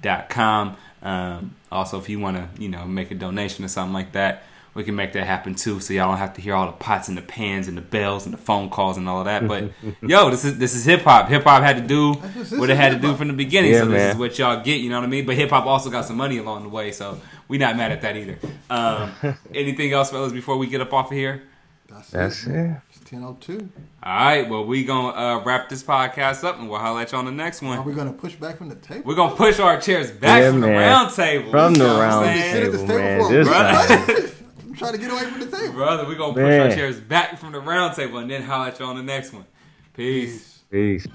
gmail.com 0.03 0.77
um, 1.03 1.55
also 1.71 1.99
if 1.99 2.09
you 2.09 2.19
want 2.19 2.37
to 2.37 2.63
you 2.63 2.69
know 2.69 2.85
make 2.87 3.11
a 3.11 3.15
donation 3.15 3.65
or 3.65 3.69
something 3.69 3.93
like 3.93 4.13
that 4.13 4.43
we 4.75 4.83
can 4.83 4.97
make 4.97 5.13
that 5.13 5.25
happen 5.25 5.55
too 5.55 5.79
so 5.79 5.93
y'all 5.95 6.09
don't 6.09 6.19
have 6.19 6.35
to 6.35 6.41
hear 6.41 6.55
all 6.55 6.67
the 6.67 6.73
pots 6.73 7.07
and 7.09 7.17
the 7.17 7.23
pans 7.23 7.69
and 7.69 7.77
the 7.77 7.83
bells 7.83 8.25
and 8.25 8.33
the 8.35 8.39
phone 8.39 8.69
calls 8.71 8.97
and 8.97 9.09
all 9.09 9.19
of 9.21 9.27
that 9.27 9.47
but 9.47 9.71
yo 10.03 10.31
this 10.31 10.45
is 10.45 10.59
this 10.59 10.75
is 10.75 10.85
hip-hop. 10.85 11.29
Hip-hop 11.29 11.63
had 11.63 11.77
to 11.77 11.83
do 11.87 12.15
That's 12.15 12.35
just- 12.35 12.53
what 12.59 12.67
this 12.67 12.71
it 12.71 12.73
is 12.73 12.79
had 12.79 12.93
to 12.93 12.99
do 12.99 13.15
from 13.15 13.29
the 13.29 13.35
beginning 13.35 13.71
Yeah, 13.73 13.81
so 13.81 13.87
this 13.87 13.99
man. 14.01 14.11
is 14.13 14.17
what 14.17 14.39
y'all 14.39 14.63
get 14.65 14.81
you 14.81 14.89
know 14.91 14.99
what 14.99 15.05
i 15.05 15.09
mean? 15.09 15.27
But 15.27 15.37
hip-hop 15.37 15.67
also 15.67 15.91
got 15.91 16.07
some 16.07 16.17
money 16.17 16.39
along 16.39 16.63
the 16.65 16.69
way 16.71 16.91
so 16.91 17.21
we 17.49 17.59
not 17.59 17.77
mad 17.77 17.93
at 17.93 18.01
that 18.03 18.17
either 18.17 18.39
um, 18.71 19.13
anything 19.55 19.93
else 19.93 20.11
fellas 20.11 20.33
before 20.33 20.57
we 20.59 20.67
get 20.67 20.81
up 20.81 20.93
off 20.93 21.07
of 21.11 21.17
here 21.17 21.43
That's, 21.89 22.11
That's 22.11 22.47
it. 22.47 22.55
it. 22.55 22.77
It's 22.91 22.99
10:02. 23.11 23.69
all 24.03 24.15
right 24.17 24.49
well 24.49 24.65
we're 24.65 24.87
gonna 24.87 25.09
uh, 25.17 25.45
wrap 25.45 25.69
this 25.69 25.83
podcast 25.83 26.43
up 26.45 26.59
and 26.59 26.69
we'll 26.69 26.79
holler 26.81 27.03
at 27.03 27.13
you 27.13 27.19
on 27.19 27.25
the 27.27 27.31
next 27.33 27.63
one. 27.63 27.79
Are 27.79 27.83
we 27.83 27.93
gonna 27.95 28.13
push 28.13 28.35
back 28.35 28.57
from 28.59 28.69
the 28.69 28.75
table? 28.77 29.03
we're 29.07 29.15
gonna 29.15 29.37
push 29.37 29.59
our 29.61 29.81
chairs 29.81 30.11
back 30.11 30.43
Yeah, 30.43 30.51
from 30.51 30.61
the 30.61 30.69
round 30.69 31.15
table 31.15 31.51
From 31.51 31.75
the 31.75 31.79
know 31.81 31.95
what 31.99 32.03
I'm 32.03 32.11
round 32.11 32.25
saying? 32.25 32.53
Sit 32.53 32.65
at 32.65 32.73
this 32.73 32.81
table, 32.83 33.29
table 33.29 33.45
man. 33.51 33.87
for 33.87 33.93
a 33.93 34.07
This 34.07 34.31
break. 34.31 34.35
I'm 34.65 34.75
trying 34.75 34.93
to 34.93 34.99
get 34.99 35.11
away 35.13 35.25
from 35.27 35.39
the 35.41 35.57
table. 35.57 35.73
Brother, 35.75 36.05
we're 36.07 36.17
gonna 36.17 36.33
push 36.35 36.43
Man. 36.43 36.61
our 36.71 36.75
chairs 36.75 36.99
back 36.99 37.39
from 37.39 37.53
the 37.53 37.61
round 37.61 37.95
table 37.95 38.19
and 38.19 38.29
then 38.29 38.43
holler 38.43 38.69
at 38.69 38.81
you 38.81 38.87
on 38.87 38.97
the 38.97 39.03
next 39.05 39.33
one. 39.33 39.45
Peace. 39.95 40.63
Peace. 40.71 41.07